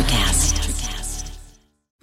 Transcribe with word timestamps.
NutraCast. 0.00 0.59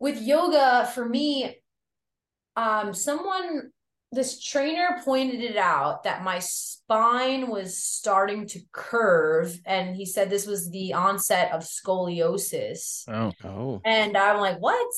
With 0.00 0.20
yoga 0.20 0.90
for 0.94 1.08
me 1.08 1.56
um 2.56 2.92
someone 2.92 3.70
this 4.12 4.42
trainer 4.42 5.00
pointed 5.04 5.40
it 5.40 5.56
out 5.56 6.02
that 6.02 6.24
my 6.24 6.40
spine 6.40 7.48
was 7.48 7.76
starting 7.80 8.44
to 8.48 8.58
curve 8.72 9.56
and 9.64 9.94
he 9.94 10.04
said 10.04 10.28
this 10.28 10.46
was 10.48 10.68
the 10.70 10.92
onset 10.94 11.52
of 11.52 11.62
scoliosis. 11.62 13.04
Oh, 13.08 13.30
Oh. 13.44 13.80
and 13.84 14.16
i'm 14.16 14.38
like 14.38 14.58
what? 14.58 14.88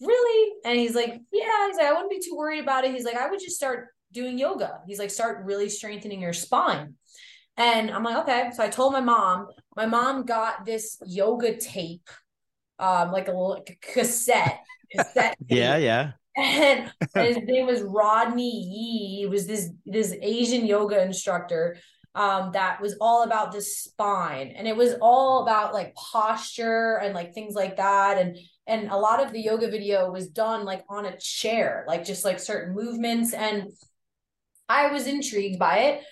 Really? 0.00 0.52
And 0.64 0.78
he's 0.78 0.94
like 0.94 1.20
yeah. 1.32 1.66
He's 1.68 1.76
like 1.76 1.86
i 1.86 1.92
wouldn't 1.92 2.10
be 2.10 2.20
too 2.20 2.36
worried 2.36 2.60
about 2.62 2.84
it. 2.84 2.92
He's 2.94 3.04
like 3.04 3.16
i 3.16 3.28
would 3.28 3.40
just 3.40 3.56
start 3.56 3.88
doing 4.12 4.38
yoga. 4.38 4.80
He's 4.86 4.98
like 5.00 5.10
start 5.10 5.44
really 5.44 5.68
strengthening 5.68 6.20
your 6.20 6.32
spine. 6.32 6.94
And 7.56 7.90
i'm 7.90 8.04
like 8.04 8.18
okay. 8.18 8.50
So 8.54 8.62
i 8.62 8.68
told 8.68 8.92
my 8.92 9.00
mom. 9.00 9.48
My 9.74 9.86
mom 9.86 10.24
got 10.24 10.64
this 10.64 10.98
yoga 11.04 11.56
tape 11.56 12.08
um 12.78 13.12
like 13.12 13.28
a 13.28 13.32
little 13.32 13.64
cassette 13.80 14.60
cassette 14.94 15.36
Yeah, 15.48 15.76
yeah. 15.76 16.12
and, 16.36 16.92
and 17.14 17.26
his 17.26 17.38
name 17.38 17.66
was 17.66 17.82
Rodney 17.82 18.50
Yee. 18.50 19.16
He 19.20 19.26
was 19.26 19.46
this 19.46 19.70
this 19.86 20.14
Asian 20.20 20.66
yoga 20.66 21.02
instructor 21.02 21.76
um 22.14 22.50
that 22.52 22.80
was 22.80 22.96
all 23.00 23.22
about 23.24 23.52
the 23.52 23.60
spine. 23.62 24.52
And 24.56 24.66
it 24.66 24.76
was 24.76 24.94
all 25.00 25.42
about 25.42 25.74
like 25.74 25.94
posture 25.94 26.98
and 27.02 27.14
like 27.14 27.34
things 27.34 27.54
like 27.54 27.76
that. 27.76 28.18
And 28.18 28.36
and 28.66 28.90
a 28.90 28.96
lot 28.96 29.24
of 29.24 29.32
the 29.32 29.40
yoga 29.40 29.70
video 29.70 30.10
was 30.10 30.28
done 30.28 30.64
like 30.64 30.84
on 30.88 31.06
a 31.06 31.16
chair 31.18 31.84
like 31.88 32.04
just 32.04 32.24
like 32.24 32.40
certain 32.40 32.74
movements. 32.74 33.32
And 33.32 33.70
I 34.68 34.92
was 34.92 35.06
intrigued 35.06 35.58
by 35.58 35.78
it. 35.78 36.04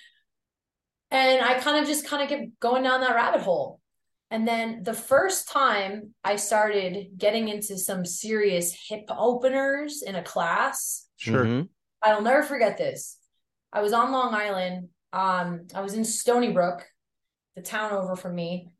And 1.11 1.43
I 1.45 1.55
kind 1.61 1.79
of 1.81 1.87
just 1.87 2.07
kind 2.07 2.23
of 2.23 2.29
kept 2.29 2.59
going 2.61 2.83
down 2.83 3.01
that 3.01 3.15
rabbit 3.15 3.41
hole 3.43 3.81
and 4.31 4.49
then 4.49 4.83
the 4.83 4.95
first 4.95 5.49
time 5.49 6.15
I 6.25 6.37
started 6.37 7.11
getting 7.17 7.49
into 7.49 7.79
some 7.79 8.05
serious 8.05 8.77
hip 8.89 9.05
openers 9.11 10.03
in 10.03 10.15
a 10.15 10.23
class, 10.23 11.07
sure. 11.17 11.45
Mhm. 11.45 11.69
I'll 12.03 12.23
never 12.23 12.43
forget 12.43 12.77
this. 12.77 13.19
I 13.73 13.81
was 13.81 13.93
on 13.93 14.13
Long 14.13 14.35
Island. 14.35 14.89
Um, 15.13 15.67
I 15.75 15.81
was 15.81 15.95
in 15.95 16.05
Stony 16.05 16.53
Brook, 16.53 16.85
the 17.55 17.63
town 17.63 17.93
over 17.93 18.17
from 18.17 18.35
me. 18.35 18.71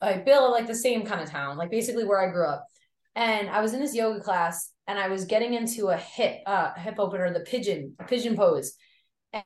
I 0.00 0.18
Bill, 0.18 0.50
like 0.50 0.66
the 0.66 0.74
same 0.74 1.06
kind 1.06 1.22
of 1.22 1.30
town, 1.30 1.56
like 1.56 1.70
basically 1.70 2.04
where 2.04 2.20
I 2.20 2.30
grew 2.30 2.46
up. 2.46 2.66
And 3.14 3.48
I 3.48 3.62
was 3.62 3.72
in 3.72 3.80
this 3.80 3.94
yoga 3.94 4.20
class 4.20 4.70
and 4.86 4.98
I 4.98 5.08
was 5.08 5.24
getting 5.24 5.54
into 5.54 5.88
a 5.88 5.96
hip 5.96 6.42
uh 6.46 6.74
hip 6.74 6.96
opener, 6.98 7.32
the 7.32 7.40
pigeon, 7.40 7.96
a 7.98 8.04
pigeon 8.04 8.36
pose. 8.36 8.74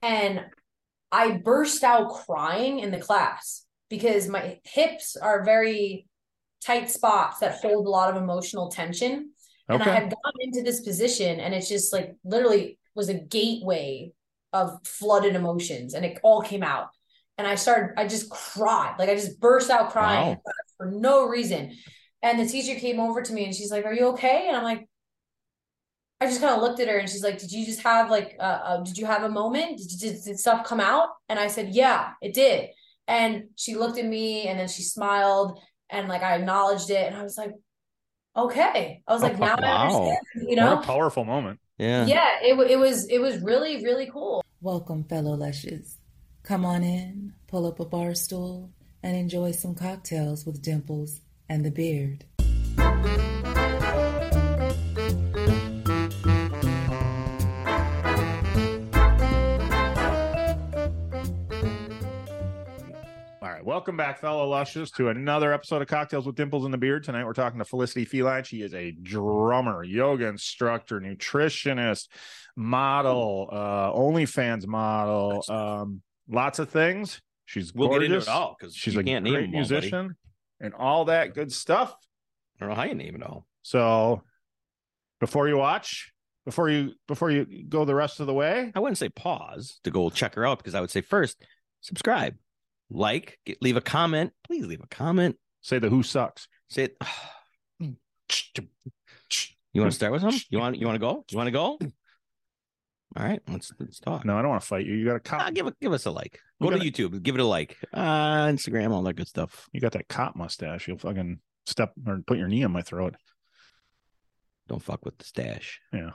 And 0.03 0.47
I 1.13 1.39
burst 1.39 1.85
out 1.85 2.11
crying 2.11 2.81
in 2.81 2.91
the 2.91 2.99
class 2.99 3.65
because 3.89 4.29
my 4.29 4.59
hips 4.65 5.17
are 5.17 5.45
very 5.45 6.07
tight 6.65 6.91
spots 6.91 7.39
that 7.41 7.61
hold 7.61 7.87
a 7.87 7.91
lot 7.91 8.15
of 8.15 8.23
emotional 8.23 8.69
tension. 8.69 9.31
And 9.69 9.83
I 9.83 9.93
had 9.93 10.03
gotten 10.05 10.41
into 10.41 10.63
this 10.63 10.81
position 10.81 11.41
and 11.41 11.55
it's 11.55 11.69
just 11.69 11.93
like 11.93 12.15
literally 12.25 12.79
was 12.95 13.11
a 13.11 13.15
gateway 13.15 14.13
of 14.53 14.79
flooded 14.87 15.35
emotions 15.35 15.93
and 15.95 16.05
it 16.07 16.19
all 16.23 16.41
came 16.41 16.63
out. 16.63 16.89
And 17.37 17.47
I 17.47 17.55
started, 17.55 17.99
I 17.99 18.09
just 18.09 18.31
cried. 18.31 18.95
Like 18.99 19.11
I 19.11 19.15
just 19.15 19.39
burst 19.39 19.71
out 19.71 19.91
crying 19.91 20.37
Wow. 20.37 20.53
for 20.79 20.91
no 20.91 21.29
reason. 21.29 21.77
And 22.23 22.41
the 22.41 22.47
teacher 22.47 22.81
came 22.81 22.99
over 22.99 23.23
to 23.23 23.33
me 23.33 23.45
and 23.45 23.55
she's 23.55 23.71
like, 23.71 23.85
Are 23.85 23.93
you 23.93 24.07
okay? 24.09 24.47
And 24.49 24.57
I'm 24.57 24.65
like, 24.65 24.89
I 26.21 26.27
just 26.27 26.41
kind 26.41 26.55
of 26.55 26.63
looked 26.63 26.81
at 26.81 26.89
her 26.89 26.99
and 26.99 27.09
she's 27.09 27.23
like, 27.23 27.39
Did 27.39 27.53
you 27.53 27.65
just 27.65 27.83
have 27.83 28.11
like, 28.11 28.37
uh, 28.41 28.43
uh 28.43 28.83
did 28.83 28.99
you 28.99 29.07
have 29.07 29.23
a 29.23 29.29
moment? 29.29 29.79
Did, 29.79 30.01
did, 30.01 30.25
did 30.25 30.39
stuff 30.39 30.67
come 30.67 30.81
out? 30.81 31.11
And 31.29 31.39
I 31.39 31.47
said, 31.47 31.69
Yeah, 31.75 32.13
it 32.21 32.35
did. 32.35 32.71
And 33.09 33.45
she 33.57 33.75
looked 33.75 33.99
at 33.99 34.05
me 34.05 34.47
and 34.47 34.61
then 34.61 34.69
she 34.69 34.83
smiled 34.83 35.59
and 35.91 36.09
like 36.09 36.23
I 36.23 36.37
acknowledged 36.37 36.91
it 36.91 37.07
and 37.07 37.17
I 37.17 37.23
was 37.25 37.37
like, 37.37 37.53
Okay. 38.37 39.03
I 39.09 39.13
was 39.13 39.23
Oh, 39.23 39.27
like, 39.27 39.39
Now 39.41 39.57
I 39.57 39.83
understand, 39.87 40.19
you 40.35 40.49
What 40.49 40.57
know? 40.57 40.79
a 40.79 40.83
powerful 40.83 41.25
moment. 41.25 41.59
Yeah. 41.79 42.07
Yeah, 42.07 42.37
it, 42.43 42.71
it 42.71 42.79
was, 42.79 43.09
it 43.09 43.19
was 43.21 43.41
really, 43.41 43.83
really 43.83 44.09
cool. 44.13 44.45
Welcome, 44.61 45.05
fellow 45.05 45.33
Lushes. 45.35 45.97
Come 46.45 46.65
on 46.65 46.83
in, 46.85 47.33
pull 47.49 47.67
up 47.67 47.81
a 47.81 47.85
bar 47.85 48.15
stool, 48.15 48.71
and 49.03 49.17
enjoy 49.17 49.53
some 49.53 49.75
cocktails 49.75 50.45
with 50.47 50.61
Dimples 50.63 51.21
and 51.49 51.65
the 51.65 51.71
Beard. 51.71 52.25
Welcome 63.69 63.99
back, 63.99 64.19
fellow 64.19 64.49
lushes, 64.49 64.91
to 64.93 65.11
another 65.11 65.53
episode 65.53 65.83
of 65.83 65.89
Cocktails 65.89 66.25
with 66.25 66.37
Dimples 66.37 66.65
in 66.65 66.71
the 66.71 66.79
Beard. 66.79 67.05
Tonight 67.05 67.27
we're 67.27 67.35
talking 67.35 67.59
to 67.59 67.67
Felicity 67.67 68.07
Feline. 68.07 68.43
She 68.43 68.63
is 68.63 68.73
a 68.73 68.93
drummer, 68.93 69.85
yoga 69.85 70.27
instructor, 70.27 70.99
nutritionist, 71.03 72.09
model, 72.57 73.51
uh, 73.53 73.93
OnlyFans 73.93 74.67
model, 74.67 75.45
um, 75.51 76.01
lots 76.31 76.59
of 76.59 76.71
things. 76.71 77.21
She's 77.45 77.75
We'll 77.75 77.89
gorgeous. 77.89 78.09
get 78.09 78.15
into 78.15 78.31
it 78.31 78.35
all 78.35 78.57
because 78.59 78.75
She's 78.75 78.97
a 78.97 79.05
can't 79.05 79.23
name 79.23 79.35
great 79.35 79.51
them 79.51 79.57
all, 79.57 79.63
buddy. 79.65 79.75
musician 79.75 80.17
and 80.61 80.73
all 80.73 81.05
that 81.05 81.35
good 81.35 81.53
stuff. 81.53 81.95
I 82.57 82.61
don't 82.61 82.71
know 82.71 82.75
how 82.75 82.85
you 82.89 82.95
name 82.95 83.17
it 83.17 83.23
all. 83.23 83.47
So 83.61 84.23
before 85.21 85.47
you 85.47 85.59
watch, 85.59 86.15
before 86.47 86.71
you 86.71 86.95
before 87.07 87.31
you 87.31 87.67
go 87.69 87.85
the 87.85 87.95
rest 87.95 88.21
of 88.21 88.29
the 88.29 88.33
way, 88.33 88.73
I 88.75 88.81
wouldn't 88.81 88.97
say 88.97 89.11
pause 89.11 89.79
to 89.85 89.91
go 89.91 90.09
check 90.09 90.37
her 90.37 90.47
out 90.47 90.57
because 90.57 90.75
I 90.75 90.81
would 90.81 90.91
say 90.91 91.03
first 91.03 91.45
subscribe, 91.83 92.35
like, 92.91 93.39
get, 93.45 93.61
leave 93.63 93.77
a 93.77 93.81
comment. 93.81 94.33
Please 94.47 94.67
leave 94.67 94.83
a 94.83 94.87
comment. 94.89 95.37
say 95.61 95.79
the 95.79 95.89
who 95.91 96.03
sucks. 96.03 96.49
Say 96.69 96.85
it. 96.85 96.97
You 99.75 99.83
want 99.83 99.93
to 99.93 99.97
start 99.97 100.13
with 100.13 100.23
him? 100.23 100.35
You 100.51 100.59
want 100.59 100.77
you 100.79 100.87
want 100.87 100.97
to 100.97 101.01
go? 101.01 101.25
You 101.31 101.37
want 101.37 101.47
to 101.47 101.53
go? 101.53 101.79
All 103.17 103.25
right, 103.25 103.41
let's 103.49 103.71
let's 103.79 104.01
talk. 104.01 104.25
No, 104.25 104.37
I 104.37 104.43
don't 104.43 104.51
want 104.51 104.63
to 104.63 104.67
fight 104.67 104.87
you. 104.87 104.95
You 104.95 105.05
got 105.05 105.17
a 105.17 105.21
cop. 105.21 105.41
Ah, 105.43 105.51
give 105.51 105.67
it 105.67 105.75
give 105.81 105.93
us 105.93 106.07
a 106.07 106.11
like. 106.11 106.41
Go 106.61 106.71
to 106.71 106.77
gotta- 106.79 106.91
YouTube. 106.91 107.23
Give 107.23 107.35
it 107.37 107.41
a 107.41 107.45
like. 107.45 107.77
Uh, 107.93 108.47
Instagram, 108.47 108.91
all 108.91 109.03
that 109.03 109.15
good 109.17 109.29
stuff. 109.29 109.69
You 109.73 109.81
got 109.81 109.93
that 109.93 110.09
cop 110.09 110.37
mustache. 110.37 110.89
You'll 110.89 110.99
fucking 110.99 111.39
step 111.67 111.93
or 112.07 112.21
put 112.27 112.39
your 112.39 112.49
knee 112.49 112.65
on 112.65 112.73
my 112.73 112.83
throat. 112.83 113.15
Don't 114.69 114.83
fuck 114.83 115.05
with 115.05 115.17
the 115.19 115.25
stash. 115.25 115.81
Yeah. 115.93 116.11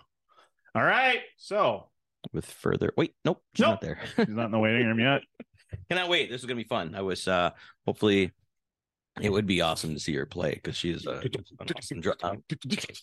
All 0.76 0.84
right. 0.84 1.22
So 1.38 1.90
With 2.34 2.46
further 2.46 2.92
wait, 2.98 3.14
nope, 3.24 3.42
she's 3.56 3.62
Nope. 3.66 3.72
not 3.74 3.81
there. 3.81 4.00
he's 4.18 4.30
not 4.30 4.46
in 4.46 4.52
the 4.52 4.60
waiting 4.60 4.88
room 4.88 5.00
yet. 5.00 5.22
Cannot 5.90 6.10
wait. 6.10 6.30
This 6.30 6.42
is 6.42 6.46
gonna 6.46 6.58
be 6.58 6.64
fun. 6.64 6.96
I 6.96 7.02
was 7.02 7.28
uh 7.28 7.52
hopefully 7.86 8.31
it 9.22 9.30
would 9.31 9.46
be 9.46 9.62
awesome 9.62 9.94
to 9.94 10.00
see 10.00 10.16
her 10.16 10.25
play 10.25 10.52
because 10.56 10.75
she 10.75 10.92
is 10.92 11.06
a 11.06 11.22
awesome 11.78 12.02
dr- 12.02 12.18
um, 12.24 12.44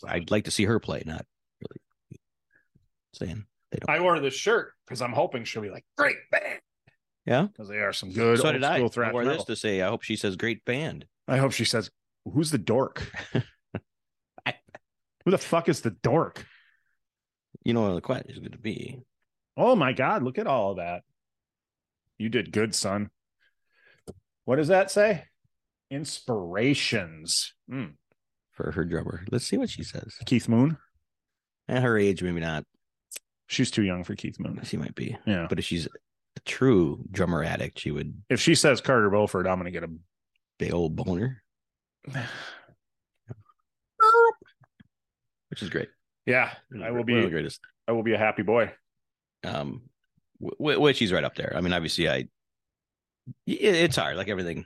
I'd 0.06 0.30
like 0.30 0.44
to 0.44 0.50
see 0.50 0.64
her 0.64 0.80
play, 0.80 1.02
not 1.06 1.24
really 1.60 2.20
saying 3.14 3.44
they 3.70 3.78
don't. 3.78 3.90
I 3.96 4.00
wore 4.00 4.18
this 4.18 4.34
shirt 4.34 4.72
because 4.86 5.02
I'm 5.02 5.12
hoping 5.12 5.44
she'll 5.44 5.62
be 5.62 5.70
like, 5.70 5.84
great 5.96 6.16
band. 6.32 6.60
Yeah? 7.26 7.42
Because 7.42 7.68
they 7.68 7.78
are 7.78 7.92
some 7.92 8.10
good 8.10 8.38
so 8.38 8.46
old 8.46 8.54
did 8.54 8.64
I. 8.64 8.76
school 8.76 8.86
I 8.86 8.90
thrash 8.90 9.12
wore 9.12 9.22
metal. 9.22 9.38
this 9.38 9.44
to 9.46 9.56
say 9.56 9.82
I 9.82 9.88
hope 9.88 10.02
she 10.02 10.16
says 10.16 10.36
great 10.36 10.64
band. 10.64 11.06
I 11.28 11.36
hope 11.36 11.52
she 11.52 11.64
says, 11.64 11.90
who's 12.24 12.50
the 12.50 12.58
dork? 12.58 13.08
Who 15.24 15.30
the 15.30 15.38
fuck 15.38 15.68
is 15.68 15.82
the 15.82 15.90
dork? 15.90 16.46
You 17.62 17.74
know 17.74 17.82
what 17.82 17.94
the 17.94 18.00
question 18.00 18.30
is 18.30 18.38
going 18.38 18.52
to 18.52 18.58
be. 18.58 19.00
Oh 19.54 19.76
my 19.76 19.92
God, 19.92 20.22
look 20.22 20.38
at 20.38 20.46
all 20.46 20.70
of 20.70 20.76
that. 20.78 21.02
You 22.20 22.28
did 22.28 22.52
good, 22.52 22.74
son. 22.74 23.08
What 24.44 24.56
does 24.56 24.68
that 24.68 24.90
say? 24.90 25.24
Inspirations. 25.90 27.54
Mm. 27.70 27.94
for 28.52 28.72
her 28.72 28.84
drummer. 28.84 29.24
Let's 29.30 29.46
see 29.46 29.56
what 29.56 29.70
she 29.70 29.82
says. 29.82 30.16
Keith 30.26 30.46
Moon. 30.46 30.76
At 31.66 31.82
her 31.82 31.96
age, 31.96 32.22
maybe 32.22 32.40
not. 32.40 32.64
She's 33.46 33.70
too 33.70 33.82
young 33.82 34.04
for 34.04 34.14
Keith 34.14 34.38
Moon. 34.38 34.60
She 34.64 34.76
might 34.76 34.94
be. 34.94 35.16
Yeah. 35.24 35.46
But 35.48 35.58
if 35.60 35.64
she's 35.64 35.86
a 35.86 36.40
true 36.44 37.02
drummer 37.10 37.42
addict, 37.42 37.78
she 37.78 37.90
would 37.90 38.12
If 38.28 38.38
she 38.40 38.54
says 38.54 38.82
Carter 38.82 39.08
Beauford, 39.08 39.46
I'm 39.46 39.56
gonna 39.58 39.70
get 39.70 39.84
a 39.84 39.90
big 40.58 40.74
old 40.74 40.94
boner, 40.96 41.42
which 45.48 45.62
is 45.62 45.70
great. 45.70 45.88
yeah. 46.26 46.50
I 46.84 46.90
will 46.90 47.04
be 47.04 47.18
the 47.18 47.30
greatest. 47.30 47.60
I 47.88 47.92
will 47.92 48.02
be 48.02 48.12
a 48.12 48.18
happy 48.18 48.42
boy. 48.42 48.72
Um, 49.42 49.89
which 50.40 50.98
he's 50.98 51.12
right 51.12 51.24
up 51.24 51.34
there. 51.34 51.52
I 51.54 51.60
mean, 51.60 51.72
obviously, 51.72 52.08
I. 52.08 52.26
It's 53.46 53.96
hard, 53.96 54.16
like 54.16 54.28
everything. 54.28 54.64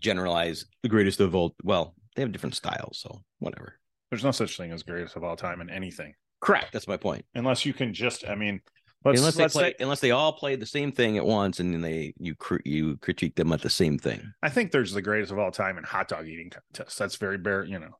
Generalize 0.00 0.66
the 0.82 0.88
greatest 0.88 1.20
of 1.20 1.34
all. 1.34 1.54
Well, 1.62 1.94
they 2.16 2.22
have 2.22 2.32
different 2.32 2.56
styles, 2.56 2.98
so 2.98 3.22
whatever. 3.38 3.78
There's 4.10 4.24
no 4.24 4.32
such 4.32 4.56
thing 4.56 4.72
as 4.72 4.82
greatest 4.82 5.16
of 5.16 5.24
all 5.24 5.36
time 5.36 5.60
in 5.60 5.70
anything. 5.70 6.14
Correct. 6.40 6.72
That's 6.72 6.88
my 6.88 6.96
point. 6.96 7.24
Unless 7.34 7.64
you 7.64 7.72
can 7.72 7.94
just 7.94 8.26
I 8.28 8.34
mean 8.34 8.60
let's 9.04 9.20
unless 9.20 9.36
they 9.36 9.42
let's 9.44 9.54
play, 9.54 9.70
say 9.70 9.74
unless 9.80 10.00
they 10.00 10.10
all 10.10 10.32
play 10.32 10.56
the 10.56 10.66
same 10.66 10.90
thing 10.92 11.16
at 11.16 11.24
once, 11.24 11.60
and 11.60 11.72
then 11.72 11.80
they 11.80 12.12
you 12.18 12.34
cr- 12.34 12.56
you 12.64 12.96
critique 12.98 13.36
them 13.36 13.52
at 13.52 13.62
the 13.62 13.70
same 13.70 13.96
thing. 13.96 14.32
I 14.42 14.50
think 14.50 14.72
there's 14.72 14.92
the 14.92 15.02
greatest 15.02 15.30
of 15.32 15.38
all 15.38 15.52
time 15.52 15.78
in 15.78 15.84
hot 15.84 16.08
dog 16.08 16.26
eating 16.26 16.50
contest. 16.50 16.98
That's 16.98 17.16
very 17.16 17.38
bare, 17.38 17.64
you 17.64 17.78
know. 17.78 17.96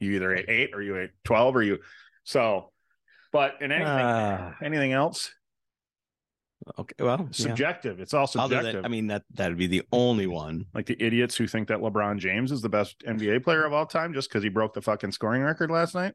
You 0.00 0.12
either 0.12 0.34
ate 0.34 0.48
eight 0.48 0.70
or 0.74 0.82
you 0.82 0.98
ate 0.98 1.10
twelve 1.24 1.54
or 1.54 1.62
you 1.62 1.78
so 2.24 2.72
but 3.32 3.62
in 3.62 3.70
anything 3.70 3.86
Ah. 3.88 4.54
anything 4.62 4.92
else, 4.92 5.32
Okay, 6.78 6.94
well, 7.02 7.20
yeah. 7.20 7.26
subjective. 7.32 8.00
It's 8.00 8.12
all 8.12 8.26
subjective. 8.26 8.74
than, 8.74 8.84
I 8.84 8.88
mean, 8.88 9.06
that 9.06 9.22
that'd 9.32 9.56
be 9.56 9.66
the 9.66 9.82
only 9.92 10.26
one. 10.26 10.66
like 10.74 10.86
the 10.86 11.02
idiots 11.02 11.34
who 11.36 11.46
think 11.46 11.68
that 11.68 11.78
LeBron 11.78 12.18
James 12.18 12.52
is 12.52 12.60
the 12.60 12.68
best 12.68 13.00
NBA 13.06 13.42
player 13.44 13.64
of 13.64 13.72
all 13.72 13.86
time 13.86 14.12
just 14.12 14.28
because 14.28 14.42
he 14.42 14.50
broke 14.50 14.74
the 14.74 14.82
fucking 14.82 15.12
scoring 15.12 15.42
record 15.42 15.70
last 15.70 15.94
night. 15.94 16.12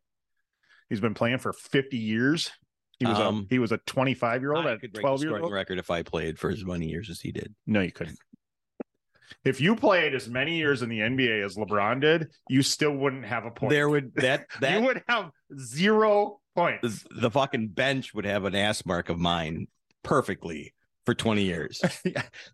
He's 0.89 0.99
been 0.99 1.15
playing 1.15 1.39
for 1.39 1.51
50 1.51 1.97
years. 1.97 2.51
He 2.99 3.05
was 3.05 3.17
Um, 3.17 3.47
a 3.49 3.53
he 3.53 3.59
was 3.59 3.71
a 3.71 3.77
25 3.79 4.41
year 4.41 4.53
old 4.53 4.65
at 4.67 4.79
12 4.81 4.91
the 4.93 4.97
years 4.99 5.21
scoring 5.21 5.43
old. 5.43 5.51
record 5.53 5.79
if 5.79 5.89
I 5.89 6.03
played 6.03 6.37
for 6.37 6.49
as 6.51 6.63
many 6.63 6.87
years 6.87 7.09
as 7.09 7.19
he 7.21 7.31
did. 7.31 7.53
No, 7.65 7.81
you 7.81 7.91
couldn't. 7.91 8.19
If 9.43 9.59
you 9.59 9.75
played 9.75 10.13
as 10.13 10.29
many 10.29 10.55
years 10.57 10.81
in 10.83 10.89
the 10.89 10.99
NBA 10.99 11.43
as 11.43 11.55
LeBron 11.55 11.99
did, 11.99 12.27
you 12.47 12.61
still 12.61 12.95
wouldn't 12.95 13.25
have 13.25 13.45
a 13.45 13.51
point. 13.51 13.71
There 13.71 13.89
would 13.89 14.13
that 14.15 14.45
that 14.61 14.79
you 14.79 14.85
would 14.85 15.03
have 15.09 15.31
zero 15.59 16.39
points. 16.55 17.03
the, 17.03 17.21
the 17.21 17.31
fucking 17.31 17.69
bench 17.69 18.13
would 18.13 18.25
have 18.25 18.45
an 18.45 18.55
ass 18.55 18.85
mark 18.85 19.09
of 19.09 19.19
mine 19.19 19.67
perfectly 20.05 20.73
for 21.05 21.13
20 21.13 21.43
years. 21.43 21.81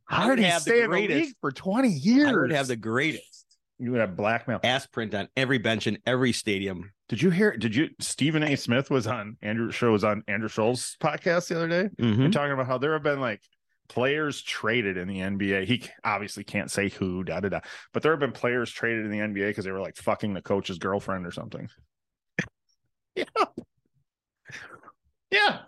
How 0.06 0.30
did 0.30 0.40
he 0.40 0.46
have 0.46 0.64
the 0.64 0.72
stay 0.72 0.82
in 0.84 0.90
the 0.92 1.08
league 1.08 1.34
for 1.40 1.52
20 1.52 1.88
years? 1.90 2.28
I 2.30 2.34
would 2.34 2.52
have 2.52 2.68
the 2.68 2.76
greatest 2.76 3.46
you 3.78 3.92
would 3.92 4.00
have 4.02 4.16
blackmail. 4.16 4.60
ass 4.64 4.86
print 4.86 5.14
on 5.16 5.28
every 5.36 5.58
bench 5.58 5.88
in 5.88 5.98
every 6.06 6.32
stadium. 6.34 6.92
Did 7.10 7.22
you 7.22 7.32
hear? 7.32 7.58
Did 7.58 7.76
you? 7.76 7.90
Stephen 8.00 8.44
A. 8.44 8.56
Smith 8.56 8.92
was 8.92 9.08
on 9.08 9.38
Andrew 9.42 9.72
show 9.72 9.92
was 9.92 10.04
on 10.04 10.24
Andrew 10.28 10.50
Schulz's 10.50 10.98
podcast 11.02 11.48
the 11.48 11.56
other 11.56 11.68
day. 11.68 11.90
Mhm. 12.00 12.26
and 12.26 12.34
talking 12.34 12.54
about 12.54 12.68
how 12.68 12.78
there 12.78 12.94
have 12.94 13.02
been 13.04 13.20
like 13.20 13.42
players 13.90 14.42
traded 14.44 14.98
in 14.98 15.08
the 15.08 15.20
NBA. 15.20 15.66
He 15.66 15.84
obviously 16.04 16.44
can't 16.44 16.70
say 16.70 16.90
who, 16.90 17.24
da 17.24 17.40
da 17.40 17.50
da, 17.50 17.60
but 17.92 18.04
there 18.04 18.12
have 18.12 18.20
been 18.20 18.32
players 18.32 18.72
traded 18.72 19.06
in 19.06 19.12
the 19.12 19.20
NBA 19.20 19.50
because 19.50 19.66
they 19.66 19.72
were 19.72 19.82
like 19.82 19.98
fucking 19.98 20.34
the 20.34 20.42
coach's 20.44 20.78
girlfriend 20.78 21.26
or 21.26 21.32
something. 21.32 21.68
yeah, 23.16 23.24
yeah. 25.32 25.60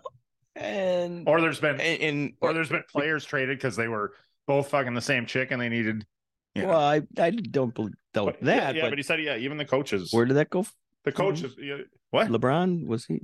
And 0.56 1.28
Or 1.28 1.40
there's 1.40 1.60
been, 1.60 1.80
and, 1.80 2.02
and 2.02 2.32
or 2.40 2.52
there's 2.52 2.68
been 2.68 2.84
players 2.90 3.24
traded 3.24 3.58
because 3.58 3.76
they 3.76 3.88
were 3.88 4.12
both 4.46 4.70
fucking 4.70 4.94
the 4.94 5.00
same 5.00 5.26
chick 5.26 5.50
and 5.50 5.60
they 5.60 5.68
needed. 5.68 6.06
Yeah. 6.54 6.66
well, 6.66 6.78
I 6.80 7.02
I 7.18 7.30
don't 7.30 7.74
believe 7.74 7.94
doubt 8.12 8.26
But- 8.26 8.40
that. 8.42 8.76
yeah, 8.76 8.82
but, 8.82 8.90
but 8.90 8.98
he 8.98 9.02
said, 9.02 9.20
yeah, 9.20 9.36
even 9.36 9.56
the 9.58 9.64
coaches, 9.64 10.12
where 10.12 10.24
did 10.24 10.34
that 10.34 10.50
go? 10.50 10.64
the 11.04 11.12
coaches, 11.12 11.54
yeah, 11.58 11.78
what? 12.10 12.28
LeBron 12.28 12.86
was 12.86 13.04
he? 13.06 13.20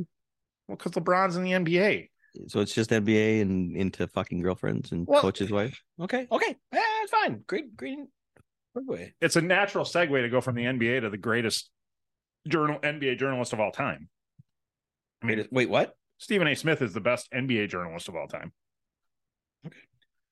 Well, 0.69 0.77
because 0.77 0.93
LeBron's 0.93 1.37
in 1.37 1.44
the 1.44 1.53
NBA. 1.53 2.11
So 2.49 2.61
it's 2.61 2.75
just 2.75 2.91
NBA 2.91 3.41
and 3.43 3.75
into 3.76 4.06
fucking 4.09 4.41
girlfriends 4.43 4.93
and 4.93 5.06
Well- 5.06 5.21
coach's 5.23 5.50
wife. 5.50 5.81
Okay, 6.00 6.26
okay, 6.31 6.56
yeah, 6.73 6.81
it's 7.03 7.11
fine. 7.12 7.44
Great, 7.47 7.76
great. 7.76 7.99
Way. 8.75 9.15
It's 9.21 9.35
a 9.37 9.41
natural 9.41 9.85
segue 9.85 10.21
to 10.23 10.29
go 10.29 10.41
from 10.41 10.55
the 10.55 10.65
NBA 10.65 11.00
to 11.00 11.11
the 11.11 11.17
greatest 11.17 11.71
journal 12.47 12.79
NBA 12.81 13.19
journalist 13.19 13.53
of 13.53 13.59
all 13.61 13.73
time. 13.73 14.09
I 15.23 15.26
mean, 15.26 15.49
wait, 15.50 15.69
what? 15.69 15.97
Stephen 16.21 16.47
A. 16.47 16.55
Smith 16.55 16.83
is 16.83 16.93
the 16.93 17.01
best 17.01 17.31
NBA 17.33 17.69
journalist 17.71 18.09
of 18.09 18.15
all 18.15 18.29
time. 18.29 18.53
Okay. 19.67 19.77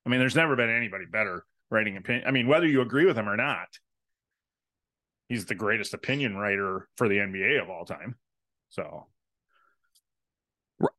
I 0.05 0.09
mean, 0.09 0.19
there's 0.19 0.35
never 0.35 0.55
been 0.55 0.69
anybody 0.69 1.05
better 1.05 1.45
writing 1.71 1.97
opinion. 1.97 2.27
I 2.27 2.31
mean, 2.31 2.47
whether 2.47 2.67
you 2.67 2.81
agree 2.81 3.05
with 3.05 3.17
him 3.17 3.27
or 3.27 3.35
not, 3.35 3.67
he's 5.27 5.45
the 5.45 5.55
greatest 5.55 5.93
opinion 5.95 6.37
writer 6.37 6.87
for 6.95 7.09
the 7.09 7.17
NBA 7.17 7.61
of 7.61 7.69
all 7.69 7.85
time. 7.85 8.15
So, 8.69 9.07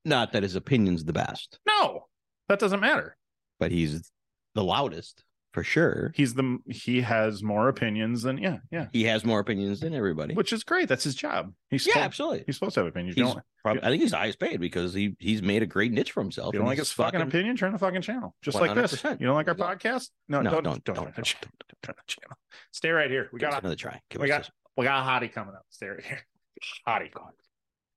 Not 0.04 0.32
that 0.32 0.42
his 0.42 0.56
opinion's 0.56 1.04
the 1.04 1.12
best, 1.12 1.60
no, 1.66 2.06
that 2.48 2.58
doesn't 2.58 2.80
matter. 2.80 3.16
but 3.60 3.70
he's 3.70 4.10
the 4.56 4.64
loudest 4.64 5.22
for 5.52 5.64
sure. 5.64 6.12
He's 6.14 6.34
the 6.34 6.58
he 6.68 7.00
has 7.00 7.42
more 7.42 7.68
opinions 7.68 8.22
than 8.22 8.38
yeah, 8.38 8.58
yeah, 8.70 8.86
He 8.92 9.04
has 9.04 9.24
more 9.24 9.40
opinions 9.40 9.80
than 9.80 9.94
everybody. 9.94 10.34
which 10.34 10.52
is 10.52 10.62
great. 10.64 10.88
That's 10.88 11.04
his 11.04 11.14
job. 11.14 11.52
He's 11.70 11.86
yeah, 11.86 11.94
supposed, 11.94 12.04
absolutely. 12.04 12.42
he's 12.46 12.56
supposed 12.56 12.74
to 12.74 12.80
have 12.80 12.86
opinions. 12.86 13.16
He's 13.16 13.24
don't, 13.24 13.40
probably, 13.62 13.82
I 13.82 13.88
think 13.88 14.02
he's 14.02 14.12
the 14.12 14.16
highest 14.18 14.38
paid 14.38 14.60
because 14.60 14.94
he 14.94 15.16
he's 15.18 15.42
made 15.42 15.62
a 15.62 15.66
great 15.66 15.92
niche 15.92 16.12
for 16.12 16.22
himself. 16.22 16.54
you 16.54 16.60
don't 16.60 16.68
like 16.68 16.78
his 16.78 16.92
fucking 16.92 17.20
opinion, 17.20 17.56
turn 17.56 17.72
the 17.72 17.78
fucking 17.78 18.02
channel. 18.02 18.34
Just 18.42 18.60
like 18.60 18.74
this. 18.74 19.02
You 19.02 19.26
don't 19.26 19.34
like 19.34 19.48
our 19.48 19.54
podcast? 19.54 20.10
No, 20.28 20.40
No, 20.40 20.50
don't, 20.50 20.64
don't, 20.64 20.84
don't, 20.84 20.94
don't, 20.94 21.04
turn 21.04 21.04
the 21.06 21.12
don't, 21.16 21.24
channel. 21.24 21.48
Don't 21.68 21.78
turn 21.82 21.94
the 21.96 22.02
channel. 22.06 22.36
Stay 22.72 22.90
right 22.90 23.10
here. 23.10 23.28
We 23.32 23.40
got 23.40 23.58
another 23.60 23.76
try. 23.76 24.00
Give 24.10 24.20
we 24.22 24.28
got 24.28 24.42
this- 24.42 24.50
we 24.76 24.84
got 24.84 25.00
a 25.04 25.26
hottie 25.26 25.32
coming 25.32 25.54
up. 25.54 25.64
Stay 25.70 25.88
right 25.88 26.04
here. 26.04 26.20
Hottie. 26.88 27.10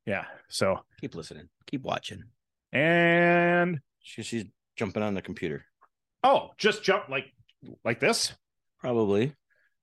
Yeah. 0.06 0.26
So 0.50 0.80
keep 1.00 1.16
listening. 1.16 1.50
Keep 1.68 1.84
watching. 1.84 2.24
and 2.72 3.80
She, 4.02 4.24
she's 4.24 4.46
jumping 4.76 5.04
on 5.04 5.14
the 5.14 5.22
computer. 5.22 5.66
oh, 6.24 6.50
just 6.58 6.84
jump 6.84 7.10
like 7.10 7.26
like 7.84 8.00
this. 8.00 8.34
Probably 8.80 9.34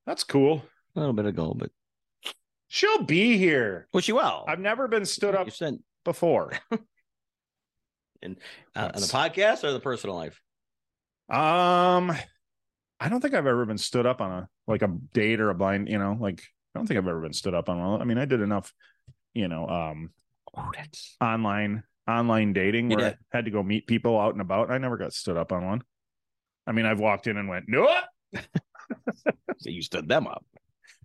That's 0.06 0.24
cool. 0.24 0.62
a 0.94 0.98
little 1.00 1.14
bit 1.14 1.26
ago, 1.26 1.54
but 1.56 1.70
She'll 2.72 3.02
be 3.02 3.36
here. 3.36 3.88
well, 3.92 4.00
she 4.00 4.12
will. 4.12 4.44
I've 4.46 4.60
never 4.60 4.86
been 4.86 5.04
stood 5.04 5.34
up 5.34 5.50
sent 5.50 5.82
before. 6.04 6.52
uh, 6.72 6.76
on 8.22 8.36
the 8.94 9.08
podcast 9.10 9.64
or 9.64 9.72
the 9.72 9.80
personal 9.80 10.14
life. 10.14 10.40
Um, 11.28 12.12
I 13.00 13.08
don't 13.08 13.20
think 13.20 13.34
I've 13.34 13.46
ever 13.46 13.64
been 13.64 13.78
stood 13.78 14.06
up 14.06 14.20
on 14.20 14.30
a 14.30 14.48
like 14.68 14.82
a 14.82 14.88
date 15.12 15.40
or 15.40 15.50
a 15.50 15.54
blind. 15.54 15.88
You 15.88 15.98
know, 15.98 16.16
like 16.20 16.42
I 16.74 16.78
don't 16.78 16.86
think 16.86 16.98
I've 16.98 17.08
ever 17.08 17.20
been 17.22 17.32
stood 17.32 17.54
up 17.54 17.68
on 17.68 17.78
one. 17.78 18.00
I 18.00 18.04
mean, 18.04 18.18
I 18.18 18.24
did 18.24 18.40
enough. 18.40 18.72
You 19.34 19.48
know, 19.48 19.66
um, 19.66 20.10
Oh, 20.56 20.70
online 21.20 21.84
online 22.08 22.52
dating 22.52 22.88
where 22.88 22.98
did. 22.98 23.18
I 23.32 23.36
had 23.36 23.44
to 23.44 23.50
go 23.52 23.62
meet 23.62 23.86
people 23.86 24.18
out 24.18 24.32
and 24.32 24.40
about. 24.40 24.70
I 24.70 24.78
never 24.78 24.96
got 24.96 25.12
stood 25.12 25.36
up 25.36 25.52
on 25.52 25.64
one. 25.64 25.82
I 26.66 26.72
mean, 26.72 26.86
I've 26.86 27.00
walked 27.00 27.26
in 27.26 27.36
and 27.36 27.48
went, 27.48 27.66
no, 27.68 27.88
so 28.34 29.70
you 29.70 29.82
stood 29.82 30.08
them 30.08 30.26
up. 30.26 30.44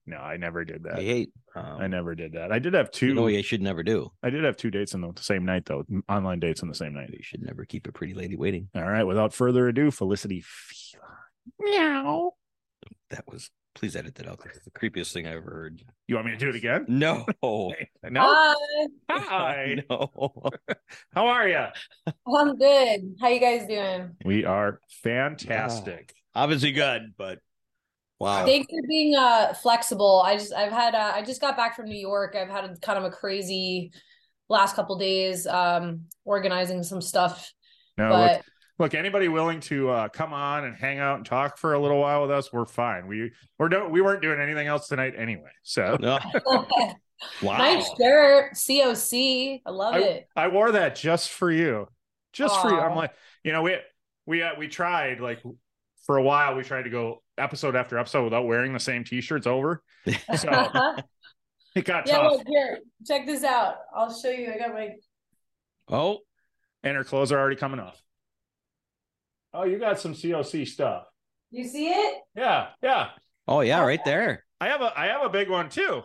no, 0.06 0.18
I 0.18 0.38
never 0.38 0.64
did 0.66 0.84
that. 0.84 1.00
I 1.00 1.04
hate. 1.04 1.32
Um, 1.56 1.78
I 1.80 1.88
never 1.88 2.16
did 2.16 2.34
that. 2.34 2.52
I 2.52 2.60
did 2.60 2.74
have 2.74 2.92
two. 2.92 3.08
You 3.08 3.14
know 3.14 3.28
you 3.28 3.42
should 3.42 3.62
never 3.62 3.82
do. 3.82 4.12
I 4.22 4.30
did 4.30 4.44
have 4.44 4.58
two 4.58 4.70
dates 4.70 4.94
in 4.94 5.02
the 5.02 5.14
same 5.20 5.46
night 5.46 5.66
though. 5.66 5.86
Online 6.10 6.40
dates 6.40 6.62
in 6.62 6.68
the 6.68 6.76
same 6.76 6.94
night. 6.94 7.10
You 7.12 7.24
should 7.24 7.42
never 7.42 7.64
keep 7.66 7.88
a 7.88 7.92
pretty 7.92 8.14
lady 8.14 8.36
waiting. 8.36 8.68
All 8.76 8.84
right. 8.84 9.04
Without 9.06 9.34
further 9.34 9.68
ado, 9.70 9.90
Felicity. 9.92 10.44
Meow. 11.60 12.34
That 13.10 13.24
was. 13.28 13.50
Please 13.76 13.98
edit 13.98 14.16
that 14.16 14.28
out. 14.28 14.40
That's 14.44 14.60
the 14.60 14.72
creepiest 14.72 15.12
thing 15.12 15.28
I 15.28 15.36
ever 15.36 15.52
heard. 15.52 15.84
You 16.08 16.16
want 16.16 16.28
me 16.28 16.32
to 16.32 16.38
do 16.38 16.50
it 16.50 16.56
again? 16.56 16.86
No. 16.88 17.26
No. 18.10 18.22
Hi, 18.22 18.56
Hi. 19.10 19.84
No. 19.90 20.10
How 21.14 21.28
are 21.28 21.48
you? 21.48 21.66
I'm 22.28 22.56
good. 22.56 23.16
How 23.20 23.28
you 23.30 23.40
guys 23.40 23.68
doing? 23.68 24.16
We 24.24 24.46
are 24.46 24.80
fantastic. 25.04 26.14
Obviously 26.34 26.72
good, 26.72 27.14
but 27.18 27.40
wow. 28.20 28.46
Thanks 28.46 28.68
for 28.70 28.88
being 28.88 29.16
uh 29.16 29.54
flexible. 29.56 30.22
I 30.26 30.38
just 30.38 30.54
I've 30.54 30.72
had 30.72 30.96
uh, 30.96 31.14
I 31.16 31.24
just 31.24 31.42
got 31.42 31.58
back 31.58 31.76
from 31.76 31.88
New 31.88 32.00
York. 32.00 32.36
I've 32.36 32.50
had 32.50 32.66
a, 32.66 32.78
kind 32.78 32.98
of 32.98 33.04
a 33.06 33.10
crazy 33.10 33.92
last 34.48 34.76
couple 34.76 34.98
days 34.98 35.48
um 35.48 36.02
organizing 36.24 36.84
some 36.84 37.02
stuff. 37.02 37.52
No, 37.98 38.10
but 38.10 38.42
look, 38.80 38.94
look, 38.94 39.00
anybody 39.00 39.28
willing 39.28 39.60
to 39.62 39.90
uh, 39.90 40.10
come 40.10 40.34
on 40.34 40.66
and 40.66 40.76
hang 40.76 41.00
out 41.00 41.18
and 41.18 41.26
talk 41.26 41.58
for 41.58 41.74
a 41.74 41.80
little 41.80 42.00
while 42.00 42.22
with 42.24 42.32
us, 42.32 42.52
we're 42.52 42.66
fine. 42.66 43.08
We 43.08 43.32
we're 43.60 43.70
do- 43.70 43.88
we 43.90 44.02
weren't 44.02 44.22
doing 44.22 44.40
anything 44.40 44.68
else 44.68 44.88
tonight 44.88 45.14
anyway. 45.18 45.52
So 45.64 45.98
No. 46.00 46.20
Wow. 47.42 47.58
nice 47.58 47.90
shirt, 47.98 48.54
COC. 48.56 49.62
I 49.66 49.70
love 49.72 49.96
I, 49.96 50.00
it. 50.00 50.28
I 50.36 50.48
wore 50.50 50.74
that 50.74 50.96
just 50.96 51.30
for 51.32 51.50
you, 51.50 51.88
just 52.34 52.60
for 52.62 52.70
you. 52.70 52.78
I'm 52.78 52.96
like, 52.96 53.14
you 53.44 53.54
know, 53.54 53.62
we 53.62 53.78
we 54.26 54.44
uh, 54.44 54.52
we 54.60 54.68
tried 54.68 55.22
like 55.22 55.42
for 56.06 56.18
a 56.18 56.22
while. 56.22 56.56
We 56.56 56.64
tried 56.64 56.84
to 56.84 56.90
go 56.90 57.24
episode 57.38 57.76
after 57.76 57.98
episode 57.98 58.26
without 58.26 58.46
wearing 58.46 58.74
the 58.74 58.80
same 58.82 59.04
t-shirts 59.06 59.48
over. 59.48 59.82
So 60.38 60.50
it 61.76 61.86
got 61.86 62.06
yeah, 62.06 62.18
tough. 62.18 62.32
look 62.34 62.48
here. 62.48 62.80
Check 63.08 63.26
this 63.26 63.44
out. 63.46 63.76
I'll 63.96 64.14
show 64.14 64.30
you. 64.30 64.52
I 64.54 64.58
got 64.58 64.74
my 64.74 64.90
Oh, 65.90 66.20
and 66.84 66.98
her 66.98 67.04
clothes 67.06 67.32
are 67.32 67.40
already 67.40 67.56
coming 67.56 67.80
off. 67.80 68.00
Oh, 69.56 69.64
you 69.64 69.80
got 69.80 70.00
some 70.00 70.14
COC 70.14 70.68
stuff. 70.68 71.06
You 71.50 71.66
see 71.66 71.88
it? 71.88 72.22
Yeah, 72.36 72.68
yeah. 72.84 73.10
Oh 73.48 73.62
yeah, 73.62 73.82
right 73.82 74.04
there. 74.04 74.44
I 74.60 74.68
have 74.68 74.82
a 74.82 74.92
I 74.98 75.06
have 75.06 75.24
a 75.24 75.30
big 75.30 75.50
one 75.50 75.70
too. 75.70 76.02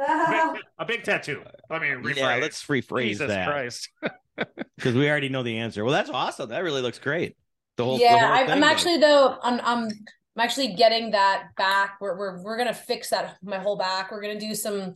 A 0.00 0.50
big, 0.54 0.62
a 0.78 0.84
big 0.84 1.04
tattoo. 1.04 1.42
Let 1.70 1.80
me 1.80 1.88
rephrase. 1.88 2.16
Yeah, 2.16 2.36
let's 2.36 2.64
rephrase 2.64 3.02
Jesus 3.02 3.28
that 3.28 3.46
Christ. 3.46 3.88
because 4.76 4.94
we 4.94 5.08
already 5.08 5.28
know 5.28 5.44
the 5.44 5.58
answer. 5.58 5.84
Well, 5.84 5.92
that's 5.92 6.10
awesome. 6.10 6.48
That 6.48 6.64
really 6.64 6.82
looks 6.82 6.98
great. 6.98 7.36
The 7.76 7.84
whole 7.84 7.98
the 7.98 8.02
yeah, 8.02 8.18
whole 8.18 8.34
I, 8.34 8.46
thing 8.46 8.50
I'm 8.50 8.64
actually 8.64 8.98
though. 8.98 9.38
I'm 9.42 9.60
I'm 9.60 9.84
I'm 9.84 10.40
actually 10.40 10.74
getting 10.74 11.12
that 11.12 11.50
back. 11.56 11.98
We're 12.00 12.16
we're 12.18 12.42
we're 12.42 12.58
gonna 12.58 12.74
fix 12.74 13.10
that 13.10 13.36
my 13.44 13.58
whole 13.58 13.76
back. 13.76 14.10
We're 14.10 14.22
gonna 14.22 14.40
do 14.40 14.56
some 14.56 14.94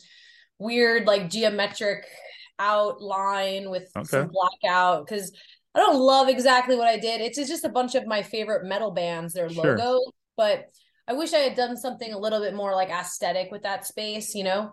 weird 0.59 1.07
like 1.07 1.31
geometric 1.31 2.05
outline 2.59 3.71
with 3.71 3.88
some 4.05 4.31
blackout 4.33 5.07
because 5.07 5.33
I 5.76 5.80
don't 5.80 5.99
love 6.00 6.28
exactly 6.28 6.75
what 6.75 6.88
I 6.88 6.99
did. 6.99 7.21
It's 7.21 7.37
just 7.37 7.64
a 7.64 7.68
bunch 7.68 7.95
of 7.95 8.06
my 8.06 8.23
favorite 8.23 8.64
metal 8.64 8.90
bands, 8.92 9.35
their 9.35 9.50
Sure. 9.50 9.76
logo, 9.76 10.00
but 10.37 10.64
I 11.06 11.12
wish 11.12 11.35
I 11.35 11.38
had 11.38 11.54
done 11.54 11.76
something 11.76 12.12
a 12.12 12.18
little 12.18 12.40
bit 12.40 12.54
more 12.54 12.75
like 12.75 12.88
aesthetic 12.88 13.50
with 13.52 13.62
that 13.64 13.87
space. 13.87 14.35
You 14.35 14.45
know? 14.45 14.73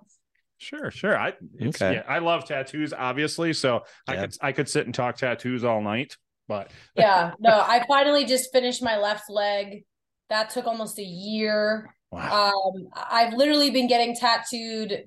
Sure, 0.59 0.89
sure. 0.89 1.17
I 1.19 1.33
it's, 1.59 1.81
Okay. 1.81 1.95
yeah, 1.95 2.03
I 2.07 2.19
love 2.19 2.45
tattoos, 2.45 2.93
obviously. 2.93 3.51
So 3.51 3.83
I 4.07 4.15
could 4.15 4.37
I 4.41 4.51
could 4.53 4.69
sit 4.69 4.85
and 4.85 4.95
talk 4.95 5.17
tattoos 5.17 5.65
all 5.65 5.81
night. 5.81 6.15
But 6.47 6.71
Yeah. 6.95 7.33
No, 7.37 7.51
I 7.51 7.83
finally 7.85 8.23
just 8.25 8.51
finished 8.53 8.81
my 8.81 8.97
left 8.97 9.29
leg. 9.29 9.83
That 10.29 10.51
took 10.51 10.65
almost 10.67 10.97
a 10.99 11.03
year. 11.03 11.93
wow. 12.11 12.53
Um, 12.75 12.87
I've 12.95 13.33
literally 13.33 13.71
been 13.71 13.87
getting 13.87 14.15
tattooed 14.15 15.05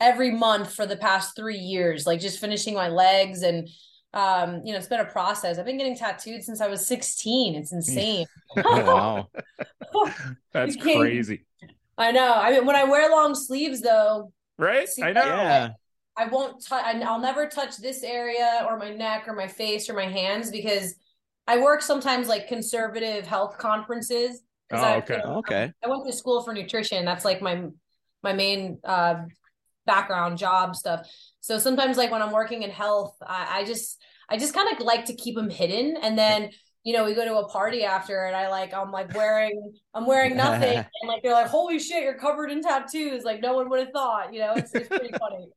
every 0.00 0.32
month 0.32 0.74
for 0.74 0.84
the 0.84 0.96
past 0.96 1.36
three 1.36 1.58
years, 1.58 2.06
like 2.06 2.20
just 2.20 2.40
finishing 2.40 2.74
my 2.74 2.88
legs 2.88 3.42
and 3.42 3.68
um, 4.14 4.62
you 4.64 4.72
know, 4.72 4.78
it's 4.78 4.86
been 4.86 5.00
a 5.00 5.04
process. 5.04 5.58
I've 5.58 5.66
been 5.66 5.78
getting 5.78 5.96
tattooed 5.96 6.42
since 6.42 6.60
I 6.60 6.68
was 6.68 6.86
16. 6.86 7.54
It's 7.54 7.72
insane. 7.72 8.26
Oh, 8.58 9.26
wow. 9.94 10.12
That's 10.52 10.76
crazy. 10.76 11.44
I 11.98 12.12
know. 12.12 12.32
I 12.34 12.50
mean, 12.52 12.64
when 12.64 12.76
I 12.76 12.84
wear 12.84 13.10
long 13.10 13.34
sleeves 13.34 13.82
though, 13.82 14.32
Right? 14.58 14.88
See, 14.88 15.02
I 15.02 15.12
know. 15.12 15.24
Yeah. 15.24 15.68
I 16.16 16.26
won't 16.26 16.64
touch, 16.64 16.82
I'll 17.04 17.20
never 17.20 17.46
touch 17.46 17.76
this 17.76 18.02
area 18.02 18.64
or 18.66 18.78
my 18.78 18.90
neck 18.94 19.24
or 19.28 19.34
my 19.34 19.48
face 19.48 19.90
or 19.90 19.94
my 19.94 20.06
hands 20.06 20.50
because 20.50 20.94
I 21.46 21.58
work 21.58 21.82
sometimes 21.82 22.26
like 22.28 22.48
conservative 22.48 23.26
health 23.26 23.58
conferences. 23.58 24.40
Oh, 24.72 24.76
I- 24.78 24.96
okay. 24.96 25.16
you 25.16 25.22
know, 25.22 25.36
Okay. 25.38 25.72
I 25.84 25.88
went 25.88 26.06
to 26.06 26.12
school 26.14 26.42
for 26.42 26.54
nutrition. 26.54 27.04
That's 27.04 27.24
like 27.24 27.42
my 27.42 27.66
my 28.22 28.32
main 28.32 28.78
uh, 28.82 29.16
background 29.84 30.38
job 30.38 30.74
stuff. 30.74 31.06
So 31.46 31.58
sometimes 31.58 31.96
like 31.96 32.10
when 32.10 32.22
I'm 32.22 32.32
working 32.32 32.62
in 32.64 32.70
health, 32.70 33.16
I, 33.24 33.60
I 33.60 33.64
just 33.64 34.02
I 34.28 34.36
just 34.36 34.52
kind 34.52 34.68
of 34.72 34.84
like 34.84 35.04
to 35.06 35.14
keep 35.14 35.36
them 35.36 35.48
hidden. 35.48 35.96
And 36.02 36.18
then 36.18 36.50
you 36.82 36.92
know 36.92 37.04
we 37.04 37.14
go 37.14 37.24
to 37.24 37.36
a 37.38 37.48
party 37.48 37.84
after, 37.84 38.24
and 38.24 38.34
I 38.34 38.48
like 38.48 38.74
I'm 38.74 38.90
like 38.90 39.12
wearing 39.14 39.72
I'm 39.94 40.06
wearing 40.06 40.36
nothing, 40.36 40.78
and 41.00 41.08
like 41.08 41.22
they're 41.22 41.32
like, 41.32 41.46
holy 41.46 41.78
shit, 41.78 42.02
you're 42.02 42.18
covered 42.18 42.50
in 42.50 42.62
tattoos. 42.62 43.22
Like 43.22 43.40
no 43.42 43.54
one 43.54 43.70
would 43.70 43.78
have 43.78 43.90
thought. 43.92 44.34
You 44.34 44.40
know, 44.40 44.56
it's 44.56 44.74
it's 44.74 44.90
pretty 44.90 45.14
funny. 45.18 45.50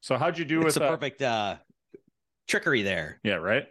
So 0.00 0.16
how'd 0.16 0.38
you 0.38 0.44
do 0.44 0.62
It's 0.62 0.74
with 0.74 0.76
a 0.76 0.84
uh, 0.84 0.88
perfect 0.88 1.22
uh 1.22 1.56
trickery 2.48 2.82
there. 2.82 3.20
Yeah, 3.24 3.34
right. 3.36 3.66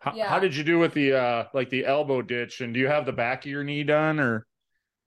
How, 0.00 0.16
Yeah. 0.16 0.28
how 0.28 0.38
did 0.38 0.54
you 0.56 0.64
do 0.64 0.78
with 0.78 0.94
the 0.94 1.14
uh 1.14 1.44
like 1.54 1.70
the 1.70 1.86
elbow 1.86 2.22
ditch? 2.22 2.60
And 2.60 2.74
do 2.74 2.80
you 2.80 2.88
have 2.88 3.06
the 3.06 3.12
back 3.12 3.44
of 3.44 3.50
your 3.50 3.64
knee 3.64 3.84
done 3.84 4.20
or 4.20 4.46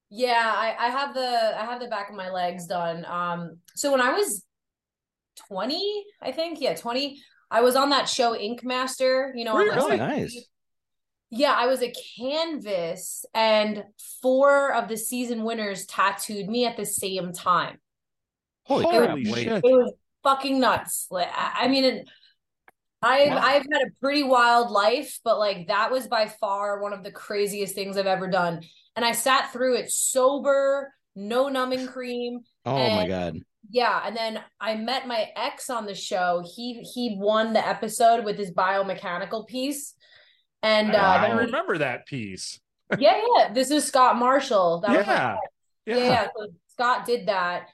Yeah, 0.10 0.54
I, 0.56 0.76
I 0.88 0.90
have 0.90 1.14
the 1.14 1.54
I 1.60 1.66
have 1.66 1.80
the 1.80 1.88
back 1.88 2.10
of 2.10 2.16
my 2.16 2.30
legs 2.32 2.66
done. 2.66 3.06
Um, 3.06 3.58
so 3.76 3.92
when 3.92 4.02
I 4.02 4.12
was 4.14 4.44
20, 5.48 6.06
I 6.22 6.32
think, 6.32 6.62
yeah, 6.62 6.76
20, 6.76 7.22
I 7.52 7.62
was 7.62 7.76
on 7.76 7.90
that 7.90 8.08
show 8.08 8.36
Ink 8.36 8.64
Master, 8.64 9.34
you 9.36 9.46
know, 9.46 9.56
Really? 9.56 9.98
Nice. 9.98 10.48
yeah, 11.30 11.54
I 11.54 11.68
was 11.68 11.82
a 11.82 11.94
canvas 12.18 13.26
and 13.34 13.84
four 14.22 14.74
of 14.74 14.88
the 14.88 14.98
season 14.98 15.44
winners 15.44 15.86
tattooed 15.86 16.48
me 16.48 16.66
at 16.66 16.78
the 16.78 16.86
same 16.86 17.34
time. 17.34 17.80
Holy, 18.64 18.84
Holy 18.84 18.98
crap! 18.98 19.18
Shit. 19.18 19.48
It 19.48 19.64
was 19.64 19.94
fucking 20.24 20.60
nuts. 20.60 21.08
Like 21.10 21.30
I, 21.34 21.66
I 21.66 21.68
mean, 21.70 22.06
I've 23.02 23.30
Wow. 23.30 23.42
I've 23.42 23.66
had 23.72 23.82
a 23.82 23.92
pretty 24.00 24.24
wild 24.24 24.70
life, 24.72 25.20
but 25.24 25.40
like 25.40 25.68
that 25.68 25.92
was 25.92 26.08
by 26.08 26.28
far 26.28 26.82
one 26.82 26.94
of 26.94 27.04
the 27.04 27.12
craziest 27.12 27.74
things 27.74 27.98
I've 27.98 28.06
ever 28.06 28.28
done. 28.28 28.62
And 28.96 29.06
I 29.06 29.14
sat 29.14 29.52
through 29.52 29.78
it 29.78 29.92
sober, 29.92 30.94
no 31.16 31.50
numbing 31.50 31.88
cream. 31.88 32.42
Oh 32.66 32.90
my 32.90 33.08
god. 33.08 33.40
Yeah, 33.70 34.02
and 34.04 34.16
then 34.18 34.42
I 34.60 34.76
met 34.76 35.08
my 35.08 35.28
ex 35.36 35.70
on 35.70 35.86
the 35.86 35.94
show. 35.94 36.44
He 36.56 36.82
he 36.94 37.16
won 37.20 37.54
the 37.54 37.66
episode 37.66 38.26
with 38.26 38.38
his 38.38 38.52
biomechanical 38.52 39.48
piece. 39.48 39.94
And 40.64 40.96
uh 40.96 40.98
I 41.00 41.32
remember 41.32 41.78
that 41.78 42.06
piece. 42.06 42.60
yeah, 42.98 43.22
yeah. 43.38 43.54
This 43.54 43.70
is 43.72 43.86
Scott 43.86 44.18
Marshall. 44.18 44.82
That 44.82 44.98
was 44.98 45.06
Yeah. 45.06 45.36
yeah, 45.86 45.98
yeah. 45.98 46.28
So 46.36 46.48
Scott 46.68 47.06
did 47.06 47.28
that. 47.28 47.68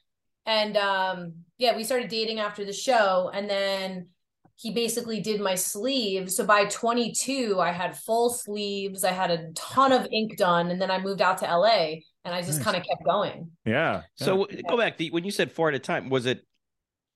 And 0.45 0.77
um, 0.77 1.33
yeah, 1.57 1.75
we 1.75 1.83
started 1.83 2.09
dating 2.09 2.39
after 2.39 2.65
the 2.65 2.73
show, 2.73 3.31
and 3.33 3.49
then 3.49 4.09
he 4.57 4.71
basically 4.71 5.19
did 5.21 5.41
my 5.41 5.55
sleeves. 5.55 6.35
So 6.35 6.45
by 6.45 6.65
22, 6.65 7.59
I 7.59 7.71
had 7.71 7.97
full 7.97 8.29
sleeves, 8.29 9.03
I 9.03 9.11
had 9.11 9.31
a 9.31 9.51
ton 9.53 9.91
of 9.91 10.07
ink 10.11 10.37
done, 10.37 10.69
and 10.69 10.79
then 10.79 10.91
I 10.91 10.99
moved 10.99 11.21
out 11.21 11.39
to 11.39 11.45
LA 11.45 11.95
and 12.25 12.33
I 12.33 12.41
just 12.41 12.57
Nice. 12.57 12.63
kind 12.65 12.77
of 12.77 12.83
kept 12.83 13.03
going. 13.05 13.51
Yeah. 13.65 14.01
So 14.15 14.47
go 14.67 14.77
back. 14.77 14.97
The, 14.97 15.11
when 15.11 15.23
you 15.23 15.31
said 15.31 15.51
four 15.51 15.69
at 15.69 15.75
a 15.75 15.79
time, 15.79 16.09
was 16.09 16.25
it 16.25 16.45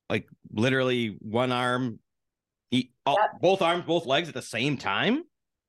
like 0.09 0.27
literally 0.53 1.17
one 1.19 1.51
arm, 1.51 1.99
e- 2.71 2.91
all, 3.05 3.17
Yep. 3.19 3.41
both 3.41 3.61
arms, 3.61 3.83
both 3.85 4.05
legs 4.05 4.27
at 4.29 4.35
the 4.35 4.41
same 4.41 4.77
time? 4.77 5.23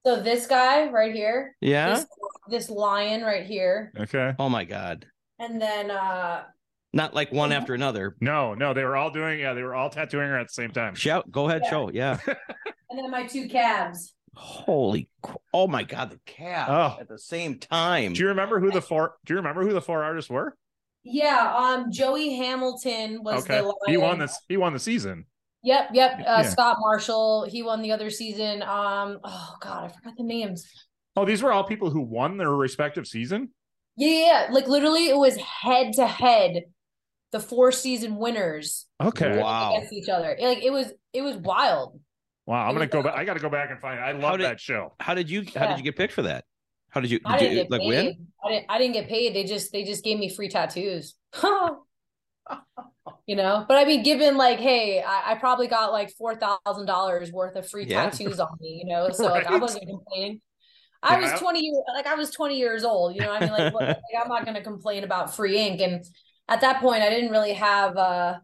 So 0.06 0.22
this 0.22 0.46
guy 0.46 0.88
right 0.90 1.14
here, 1.14 1.56
Yeah. 1.60 1.94
this, 1.96 2.06
this 2.48 2.70
lion 2.70 3.22
right 3.22 3.44
here, 3.44 3.92
Okay. 3.98 4.34
Oh 4.38 4.48
my 4.48 4.64
god. 4.64 5.06
and 5.38 5.60
then 5.60 5.90
uh 5.90 6.44
Not 6.92 7.14
like 7.14 7.32
one 7.32 7.52
after 7.52 7.72
another. 7.74 8.16
No, 8.20 8.54
no, 8.54 8.74
they 8.74 8.84
were 8.84 8.96
all 8.96 9.10
doing 9.10 9.40
yeah, 9.40 9.54
they 9.54 9.62
were 9.62 9.74
all 9.74 9.90
tattooing 9.90 10.28
her 10.28 10.38
at 10.38 10.48
the 10.48 10.52
same 10.52 10.70
time. 10.70 10.94
Shout. 10.94 11.30
Go 11.30 11.48
ahead. 11.48 11.62
Yeah. 11.64 11.70
Show. 11.70 11.90
Yeah. 11.92 12.18
and 12.90 12.98
then 12.98 13.10
my 13.10 13.26
two 13.26 13.48
calves. 13.48 14.14
Holy. 14.36 15.08
cr- 15.22 15.36
Oh 15.52 15.66
my 15.66 15.82
god. 15.82 16.10
The 16.10 16.20
calf 16.26 16.68
Oh. 16.70 17.00
at 17.00 17.08
the 17.08 17.18
same 17.18 17.58
time. 17.58 18.12
Do 18.12 18.20
you 18.20 18.28
remember 18.28 18.60
who 18.60 18.70
the 18.70 18.80
four 18.82 19.16
do 19.24 19.34
you 19.34 19.38
remember 19.38 19.62
who 19.64 19.72
the 19.72 19.80
four 19.80 20.02
artists 20.04 20.30
were? 20.30 20.56
Yeah, 21.02 21.54
um 21.56 21.90
Joey 21.90 22.34
Hamilton 22.36 23.22
was 23.22 23.42
Okay. 23.44 23.56
the 23.56 23.62
lion. 23.64 23.76
He 23.86 23.96
won 23.96 24.18
this 24.18 24.38
he 24.48 24.56
won 24.56 24.72
the 24.72 24.78
season. 24.78 25.24
Yep, 25.62 25.90
yep. 25.92 26.12
Uh, 26.20 26.22
Yeah. 26.26 26.42
Scott 26.42 26.76
Marshall, 26.80 27.46
he 27.48 27.62
won 27.62 27.82
the 27.82 27.92
other 27.92 28.08
season. 28.10 28.62
Um, 28.62 29.18
oh 29.24 29.56
god, 29.60 29.84
I 29.84 29.88
forgot 29.88 30.14
the 30.16 30.24
names. 30.24 30.66
Oh, 31.16 31.24
these 31.24 31.42
were 31.42 31.52
all 31.52 31.64
people 31.64 31.90
who 31.90 32.00
won 32.00 32.36
their 32.38 32.50
respective 32.50 33.06
season? 33.06 33.50
Yeah, 33.96 34.08
yeah, 34.08 34.18
yeah. 34.46 34.52
like 34.52 34.68
literally, 34.68 35.08
it 35.08 35.16
was 35.16 35.36
head 35.36 35.92
to 35.94 36.06
head, 36.06 36.64
the 37.32 37.40
four 37.40 37.72
season 37.72 38.16
winners 38.16 38.86
Okay. 39.02 39.36
Wow. 39.38 39.42
Wow. 39.42 39.74
against 39.76 39.92
each 39.92 40.08
other. 40.08 40.36
Like 40.40 40.62
it 40.64 40.70
was, 40.72 40.92
it 41.12 41.22
was 41.22 41.36
wild. 41.36 42.00
I'm 42.48 42.74
gonna 42.74 42.86
go 42.86 43.02
back. 43.02 43.14
I 43.16 43.24
gotta 43.24 43.40
go 43.40 43.48
back 43.50 43.70
and 43.70 43.80
find 43.80 43.98
it. 43.98 44.02
I 44.02 44.12
love 44.12 44.38
did- 44.38 44.46
that 44.46 44.60
show. 44.60 44.94
How 45.00 45.14
did 45.14 45.30
you? 45.30 45.42
How 45.54 45.62
Yeah. 45.64 45.68
did 45.68 45.78
you 45.78 45.84
get 45.84 45.96
picked 45.96 46.12
for 46.12 46.22
that? 46.22 46.44
How 46.90 47.00
did 47.00 47.10
you? 47.10 47.20
I 47.24 47.38
Did 47.38 47.44
didn't 47.44 47.56
you 47.56 47.62
get 47.64 47.70
like 47.70 47.80
paid. 47.82 47.88
win? 47.88 48.26
I 48.44 48.48
didn't. 48.48 48.66
I 48.68 48.78
didn't 48.78 48.94
get 48.94 49.08
paid. 49.08 49.34
They 49.34 49.44
just, 49.44 49.70
they 49.70 49.84
just 49.84 50.02
gave 50.02 50.18
me 50.18 50.28
free 50.28 50.48
tattoos. 50.48 51.14
you 53.26 53.36
know, 53.36 53.64
but 53.68 53.76
I 53.76 53.84
mean, 53.84 54.02
given 54.02 54.36
like, 54.36 54.58
hey, 54.58 55.00
I, 55.02 55.32
I 55.32 55.34
probably 55.36 55.68
got 55.68 55.92
like 55.92 56.10
four 56.16 56.34
thousand 56.34 56.86
dollars 56.86 57.30
worth 57.30 57.54
of 57.56 57.68
free 57.68 57.86
Yeah. 57.86 58.10
tattoos 58.10 58.40
on 58.40 58.56
me. 58.60 58.82
You 58.84 58.92
know, 58.92 59.10
so 59.12 59.24
like 59.26 59.46
I 59.46 59.56
wasn't 59.56 59.86
complaining. 59.86 60.40
I 61.02 61.18
Yeah. 61.18 61.32
was 61.32 61.40
20 61.40 61.60
years 61.60 61.76
like 61.94 62.06
I 62.06 62.14
was 62.14 62.30
20 62.30 62.58
years 62.58 62.82
old, 62.84 63.14
you 63.14 63.20
know. 63.22 63.32
I 63.32 63.40
mean 63.40 63.50
like, 63.50 63.72
what, 63.74 63.82
like 63.86 63.98
I'm 64.20 64.28
not 64.28 64.44
going 64.44 64.56
to 64.56 64.62
complain 64.62 65.04
about 65.04 65.34
free 65.34 65.56
ink 65.58 65.80
and 65.80 66.04
at 66.48 66.60
that 66.62 66.80
point 66.80 67.02
I 67.02 67.08
didn't 67.10 67.30
really 67.30 67.52
have 67.54 67.96
uh 67.96 68.38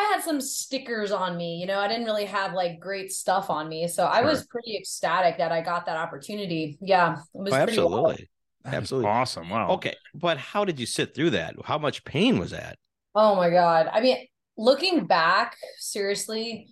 I 0.00 0.04
had 0.14 0.22
some 0.22 0.40
stickers 0.40 1.12
on 1.12 1.36
me, 1.36 1.56
you 1.56 1.66
know. 1.66 1.78
I 1.80 1.88
didn't 1.88 2.06
really 2.06 2.24
have 2.26 2.54
like 2.54 2.80
great 2.80 3.12
stuff 3.12 3.50
on 3.50 3.68
me. 3.68 3.88
So 3.88 4.04
I 4.06 4.22
was 4.22 4.46
pretty 4.46 4.76
ecstatic 4.76 5.38
that 5.38 5.52
I 5.52 5.60
got 5.62 5.86
that 5.86 5.96
opportunity. 5.96 6.78
Yeah, 6.80 7.18
it 7.34 7.38
was 7.38 7.52
Oh, 7.52 7.56
pretty 7.58 7.80
wild. 7.80 8.16
absolutely. 8.16 8.28
Absolutely. 8.64 9.08
Awesome. 9.10 9.48
Wow. 9.50 9.70
Okay, 9.72 9.94
but 10.14 10.38
how 10.38 10.64
did 10.64 10.78
you 10.78 10.86
sit 10.86 11.14
through 11.14 11.30
that? 11.30 11.54
How 11.64 11.78
much 11.78 12.04
pain 12.04 12.38
was 12.38 12.50
that? 12.50 12.78
Oh 13.14 13.34
my 13.36 13.50
God. 13.50 13.88
I 13.92 14.00
mean, 14.00 14.26
looking 14.56 15.06
back, 15.06 15.56
seriously, 15.78 16.68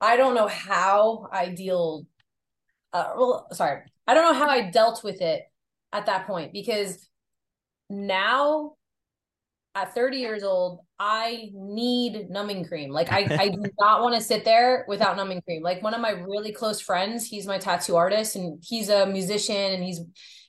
I 0.00 0.16
don't 0.16 0.34
know 0.34 0.48
how 0.48 1.28
I 1.32 1.50
deal 1.50 2.06
uh 2.92 3.12
well, 3.16 3.48
sorry. 3.52 3.82
I 4.06 4.14
don't 4.14 4.32
know 4.32 4.38
how 4.38 4.50
I 4.50 4.70
dealt 4.70 5.04
with 5.04 5.20
it 5.22 5.44
at 5.92 6.06
that 6.06 6.26
point 6.26 6.52
because 6.52 7.08
now 7.90 8.74
at 9.74 9.94
30 9.94 10.18
years 10.18 10.42
old, 10.42 10.80
I 11.04 11.50
need 11.52 12.30
numbing 12.30 12.64
cream. 12.64 12.90
Like 12.90 13.10
I, 13.10 13.26
I 13.36 13.48
do 13.48 13.60
not 13.80 14.02
want 14.02 14.14
to 14.14 14.20
sit 14.20 14.44
there 14.44 14.84
without 14.86 15.16
numbing 15.16 15.42
cream. 15.42 15.60
Like 15.60 15.82
one 15.82 15.94
of 15.94 16.00
my 16.00 16.10
really 16.10 16.52
close 16.52 16.80
friends, 16.80 17.26
he's 17.26 17.44
my 17.44 17.58
tattoo 17.58 17.96
artist 17.96 18.36
and 18.36 18.62
he's 18.64 18.88
a 18.88 19.04
musician 19.06 19.72
and 19.72 19.82
he's 19.82 20.00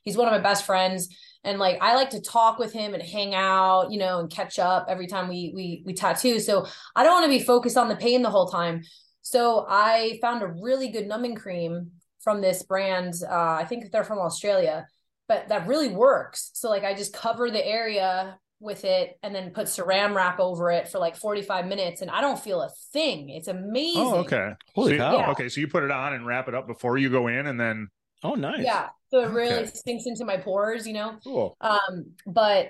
he's 0.03 0.15
one 0.15 0.27
of 0.27 0.31
my 0.31 0.39
best 0.39 0.63
friends. 0.67 1.10
And 1.43 1.57
like 1.57 1.79
I 1.81 1.95
like 1.95 2.12
to 2.12 2.22
talk 2.22 2.60
with 2.60 2.72
him 2.72 2.93
and 2.93 3.01
hang 3.01 3.33
out, 3.33 3.91
you 3.91 3.98
know, 3.98 4.19
and 4.19 4.29
catch 4.29 4.60
up 4.60 4.86
every 4.88 5.07
time 5.07 5.27
we 5.27 5.51
we 5.55 5.81
we 5.88 5.93
tattoo. 5.95 6.39
So 6.39 6.67
I 6.95 7.03
don't 7.03 7.13
want 7.13 7.25
to 7.25 7.36
be 7.39 7.43
focused 7.43 7.75
on 7.75 7.89
the 7.89 7.95
pain 7.95 8.22
the 8.22 8.29
whole 8.29 8.48
time. 8.48 8.83
So 9.24 9.65
I 9.67 10.19
found 10.22 10.43
a 10.43 10.48
really 10.48 10.89
good 10.89 11.07
numbing 11.07 11.33
cream 11.33 11.93
from 12.19 12.41
this 12.41 12.62
brand. 12.62 13.15
Uh, 13.27 13.57
I 13.60 13.65
think 13.65 13.89
they're 13.91 14.03
from 14.03 14.19
Australia. 14.19 14.86
but 15.27 15.48
that 15.50 15.67
really 15.67 15.89
works. 15.89 16.51
So 16.53 16.69
like 16.69 16.83
I 16.83 16.93
just 16.93 17.12
cover 17.13 17.50
the 17.50 17.65
area 17.65 18.38
with 18.63 18.86
it 18.86 19.20
and 19.22 19.36
then 19.36 19.51
put 19.51 19.67
saran 19.67 20.15
wrap 20.15 20.39
over 20.39 20.72
it 20.72 20.88
for 20.88 20.98
like 20.98 21.15
45 21.15 21.67
minutes 21.67 22.01
and 22.01 22.10
I 22.10 22.22
don't 22.22 22.39
feel 22.39 22.62
a 22.62 22.70
thing. 22.91 23.29
It's 23.29 23.48
amazing. 23.48 24.01
Oh, 24.01 24.15
okay. 24.20 24.51
Holy 24.74 24.91
so 24.91 24.93
you- 24.93 25.00
cow. 25.00 25.17
Yeah. 25.17 25.32
Okay, 25.32 25.50
so 25.50 25.62
you 25.62 25.67
put 25.67 25.84
it 25.84 25.91
on 25.91 26.13
and 26.13 26.25
wrap 26.25 26.48
it 26.48 26.55
up 26.55 26.65
before 26.67 26.98
you 26.98 27.10
go 27.10 27.27
in, 27.27 27.46
and 27.48 27.60
then 27.60 27.89
Oh, 28.25 28.36
nice. 28.36 28.62
Yeah. 28.63 28.88
So 29.12 29.20
it 29.20 29.32
really 29.32 29.53
Okay. 29.63 29.72
sinks 29.86 30.05
into 30.08 30.24
my 30.24 30.38
pores, 30.38 30.88
you 30.88 30.93
know? 30.93 31.17
cool. 31.25 31.58
Um, 31.60 32.13
but 32.25 32.70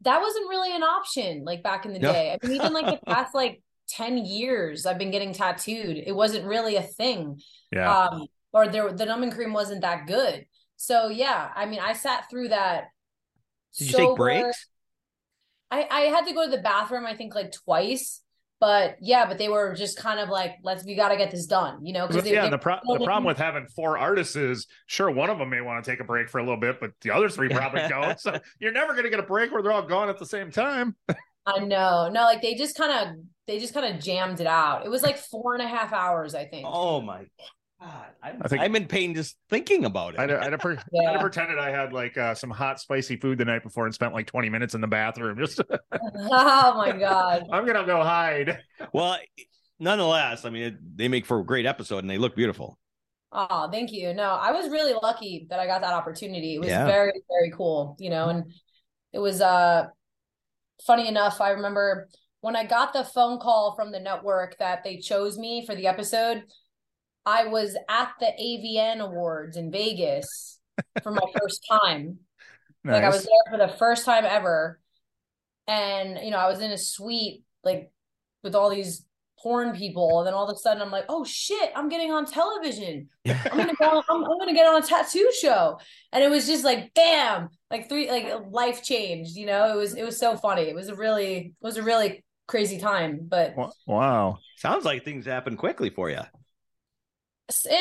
that 0.00 0.20
wasn't 0.20 0.48
really 0.48 0.74
an 0.74 0.82
option 0.82 1.44
like 1.44 1.62
back 1.62 1.86
in 1.86 1.92
the 1.92 2.00
No. 2.00 2.12
day. 2.12 2.36
I 2.42 2.44
mean, 2.46 2.56
even 2.56 2.72
like 2.72 2.86
the 2.86 2.98
past 3.06 3.32
like 3.34 3.62
10 3.90 4.18
years 4.18 4.86
I've 4.86 4.98
been 4.98 5.12
getting 5.12 5.32
tattooed. 5.32 5.96
It 6.04 6.10
wasn't 6.12 6.44
really 6.44 6.74
a 6.74 6.82
thing. 6.82 7.40
Yeah. 7.70 7.98
Um, 8.08 8.26
or 8.52 8.66
there 8.66 8.92
the 8.92 9.06
numbing 9.06 9.30
cream 9.30 9.52
wasn't 9.52 9.82
that 9.82 10.08
good. 10.08 10.46
So 10.76 11.06
yeah, 11.08 11.50
I 11.54 11.66
mean, 11.66 11.78
I 11.78 11.92
sat 11.92 12.28
through 12.28 12.48
that. 12.48 12.86
Did 13.78 13.90
you 13.92 13.96
take 13.96 14.06
sober. 14.06 14.16
breaks? 14.16 14.66
I, 15.70 15.86
I 15.90 16.00
had 16.02 16.26
to 16.26 16.32
go 16.32 16.44
to 16.44 16.50
the 16.50 16.62
bathroom, 16.62 17.06
I 17.06 17.14
think 17.14 17.34
like 17.34 17.52
twice. 17.52 18.20
But 18.60 18.96
yeah, 19.00 19.26
but 19.26 19.38
they 19.38 19.48
were 19.48 19.74
just 19.74 19.96
kind 19.96 20.20
of 20.20 20.28
like, 20.28 20.56
let's 20.62 20.84
we 20.84 20.94
gotta 20.94 21.16
get 21.16 21.30
this 21.30 21.46
done, 21.46 21.86
you 21.86 21.94
know, 21.94 22.06
because 22.06 22.26
yeah, 22.26 22.44
and 22.44 22.52
the, 22.52 22.58
pro- 22.58 22.78
the 22.84 23.02
problem 23.02 23.24
with 23.24 23.38
having 23.38 23.66
four 23.68 23.96
artists 23.96 24.36
is 24.36 24.66
sure 24.86 25.10
one 25.10 25.30
of 25.30 25.38
them 25.38 25.48
may 25.48 25.62
want 25.62 25.82
to 25.82 25.90
take 25.90 26.00
a 26.00 26.04
break 26.04 26.28
for 26.28 26.40
a 26.40 26.42
little 26.42 26.60
bit, 26.60 26.78
but 26.78 26.90
the 27.00 27.10
other 27.10 27.30
three 27.30 27.48
probably 27.48 27.80
don't. 27.88 28.20
So 28.20 28.38
you're 28.58 28.72
never 28.72 28.92
going 28.92 29.04
to 29.04 29.10
get 29.10 29.18
a 29.18 29.22
break 29.22 29.50
where 29.50 29.62
they're 29.62 29.72
all 29.72 29.86
gone 29.86 30.10
at 30.10 30.18
the 30.18 30.26
same 30.26 30.50
time. 30.50 30.94
I 31.46 31.60
know. 31.60 32.10
No, 32.12 32.24
like 32.24 32.42
they 32.42 32.54
just 32.54 32.76
kind 32.76 32.92
of 32.92 33.16
they 33.46 33.58
just 33.58 33.72
kind 33.72 33.94
of 33.94 34.02
jammed 34.02 34.40
it 34.40 34.46
out. 34.46 34.84
It 34.84 34.90
was 34.90 35.02
like 35.02 35.16
four 35.16 35.54
and 35.54 35.62
a 35.62 35.68
half 35.68 35.94
hours, 35.94 36.34
I 36.34 36.44
think. 36.44 36.66
Oh 36.68 37.00
my 37.00 37.24
god. 37.80 38.06
I'm, 38.22 38.42
I 38.42 38.48
think- 38.48 38.62
I'm 38.62 38.76
in 38.76 38.86
pain 38.86 39.14
just 39.14 39.36
thinking 39.48 39.84
about 39.84 40.14
it. 40.14 40.20
I'd, 40.20 40.30
I'd, 40.30 40.52
have 40.52 40.60
pre- 40.60 40.76
Yeah. 40.92 41.08
I'd 41.08 41.12
have 41.12 41.20
pretended 41.20 41.58
I 41.58 41.70
had 41.70 41.92
like 41.92 42.16
uh, 42.18 42.34
some 42.34 42.50
hot, 42.50 42.80
spicy 42.80 43.16
food 43.16 43.38
the 43.38 43.44
night 43.44 43.62
before 43.62 43.86
and 43.86 43.94
spent 43.94 44.14
like 44.14 44.26
20 44.26 44.48
minutes 44.48 44.74
in 44.74 44.80
the 44.80 44.86
bathroom. 44.86 45.38
Just 45.38 45.60
oh 45.92 46.74
my 46.76 46.92
god. 46.92 47.46
I'm 47.52 47.66
gonna 47.66 47.84
go 47.86 48.02
hide. 48.02 48.58
well, 48.92 49.16
nonetheless, 49.78 50.44
I 50.44 50.50
mean, 50.50 50.62
it, 50.62 50.96
they 50.96 51.08
make 51.08 51.26
for 51.26 51.40
a 51.40 51.44
great 51.44 51.66
episode 51.66 51.98
and 51.98 52.10
they 52.10 52.18
look 52.18 52.36
beautiful. 52.36 52.78
Oh, 53.32 53.68
thank 53.70 53.92
you. 53.92 54.12
No, 54.12 54.24
I 54.24 54.50
was 54.52 54.68
really 54.70 54.94
lucky 55.02 55.46
that 55.50 55.60
I 55.60 55.66
got 55.66 55.82
that 55.82 55.92
opportunity. 55.94 56.56
It 56.56 56.58
was 56.58 56.68
Yeah. 56.68 56.84
very, 56.86 57.12
very 57.28 57.52
cool, 57.56 57.96
you 57.98 58.10
know, 58.10 58.28
and 58.28 58.52
it 59.12 59.18
was 59.20 59.40
uh 59.40 59.86
funny 60.86 61.08
enough, 61.08 61.40
I 61.40 61.50
remember 61.50 62.08
when 62.40 62.56
I 62.56 62.64
got 62.64 62.92
the 62.92 63.04
phone 63.04 63.38
call 63.38 63.74
from 63.76 63.92
the 63.92 64.00
network 64.00 64.56
that 64.58 64.82
they 64.82 64.96
chose 64.96 65.36
me 65.38 65.64
for 65.66 65.74
the 65.74 65.86
episode, 65.86 66.44
I 67.26 67.46
was 67.46 67.76
at 67.88 68.12
the 68.18 68.26
AVN 68.26 69.00
Awards 69.00 69.56
in 69.56 69.70
Vegas 69.70 70.58
for 71.02 71.12
my 71.12 71.26
first 71.38 71.64
time. 71.70 72.18
Like 72.84 73.04
I 73.04 73.08
was 73.08 73.24
there 73.24 73.58
for 73.58 73.58
the 73.58 73.72
first 73.76 74.04
time 74.04 74.24
ever. 74.24 74.80
And, 75.66 76.18
you 76.24 76.30
know, 76.30 76.38
I 76.38 76.48
was 76.48 76.60
in 76.60 76.70
a 76.70 76.78
suite 76.78 77.44
like 77.62 77.90
with 78.42 78.54
all 78.54 78.70
these 78.70 79.04
porn 79.38 79.76
people. 79.76 80.18
And 80.18 80.26
then 80.26 80.34
all 80.34 80.48
of 80.48 80.54
a 80.54 80.58
sudden 80.58 80.82
I'm 80.82 80.90
like, 80.90 81.04
oh 81.08 81.24
shit, 81.24 81.70
I'm 81.76 81.88
getting 81.88 82.10
on 82.10 82.24
television. 82.26 83.08
I'm 83.26 83.56
gonna 83.56 83.74
go 83.78 84.02
I'm, 84.08 84.24
I'm 84.24 84.38
gonna 84.38 84.54
get 84.54 84.66
on 84.66 84.82
a 84.82 84.86
tattoo 84.86 85.30
show. 85.40 85.78
And 86.12 86.24
it 86.24 86.30
was 86.30 86.46
just 86.46 86.64
like 86.64 86.92
bam, 86.94 87.50
like 87.70 87.88
three 87.88 88.10
like 88.10 88.32
life 88.50 88.82
changed, 88.82 89.36
you 89.36 89.46
know. 89.46 89.72
It 89.72 89.76
was 89.76 89.94
it 89.94 90.04
was 90.04 90.18
so 90.18 90.36
funny. 90.36 90.62
It 90.62 90.74
was 90.74 90.88
a 90.88 90.94
really 90.94 91.36
it 91.36 91.64
was 91.64 91.76
a 91.76 91.82
really 91.82 92.24
crazy 92.48 92.78
time. 92.78 93.20
But 93.28 93.54
Wow. 93.86 94.38
Sounds 94.56 94.84
like 94.84 95.04
things 95.04 95.26
happen 95.26 95.56
quickly 95.56 95.90
for 95.90 96.10
you. 96.10 96.20
In, 97.66 97.72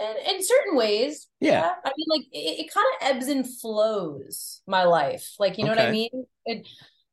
in, 0.00 0.34
in 0.36 0.44
certain 0.44 0.76
ways, 0.76 1.26
Yeah. 1.40 1.72
I 1.84 1.92
mean, 1.96 2.06
like 2.08 2.26
it, 2.32 2.66
it 2.66 2.74
kind 2.74 2.86
of 3.00 3.16
ebbs 3.16 3.28
and 3.28 3.46
flows 3.60 4.62
my 4.66 4.84
life. 4.84 5.34
Like, 5.38 5.58
you 5.58 5.64
know 5.64 5.70
what 5.70 5.80
I 5.80 5.90
mean? 5.90 6.10
It, 6.44 6.66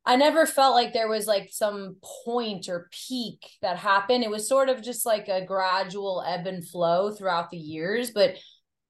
I 0.06 0.16
never 0.16 0.44
felt 0.44 0.74
like 0.74 0.92
there 0.92 1.08
was 1.08 1.26
like 1.26 1.48
some 1.50 1.96
point 2.24 2.68
or 2.68 2.88
peak 3.08 3.40
that 3.62 3.78
happened. 3.78 4.22
It 4.22 4.30
was 4.30 4.46
sort 4.48 4.68
of 4.68 4.82
just 4.82 5.06
like 5.06 5.28
a 5.28 5.44
gradual 5.44 6.22
ebb 6.26 6.46
and 6.46 6.66
flow 6.66 7.10
throughout 7.10 7.50
the 7.50 7.56
years, 7.56 8.10
but 8.10 8.36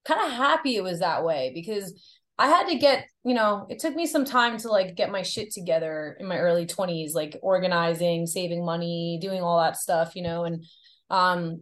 kind 0.03 0.21
of 0.21 0.31
happy 0.31 0.75
it 0.75 0.83
was 0.83 0.99
that 0.99 1.23
way 1.23 1.51
because 1.53 1.93
I 2.37 2.47
had 2.49 2.67
to 2.67 2.75
get, 2.75 3.07
you 3.23 3.33
know, 3.33 3.65
it 3.69 3.79
took 3.79 3.95
me 3.95 4.05
some 4.05 4.25
time 4.25 4.57
to 4.57 4.67
like 4.67 4.95
get 4.95 5.09
my 5.09 5.21
shit 5.21 5.51
together 5.51 6.17
in 6.19 6.27
my 6.27 6.37
early 6.37 6.65
20s, 6.65 7.13
like 7.13 7.39
organizing, 7.41 8.27
saving 8.27 8.65
money, 8.65 9.17
doing 9.21 9.41
all 9.41 9.61
that 9.61 9.77
stuff, 9.77 10.15
you 10.15 10.21
know, 10.23 10.43
and 10.43 10.65
um 11.09 11.61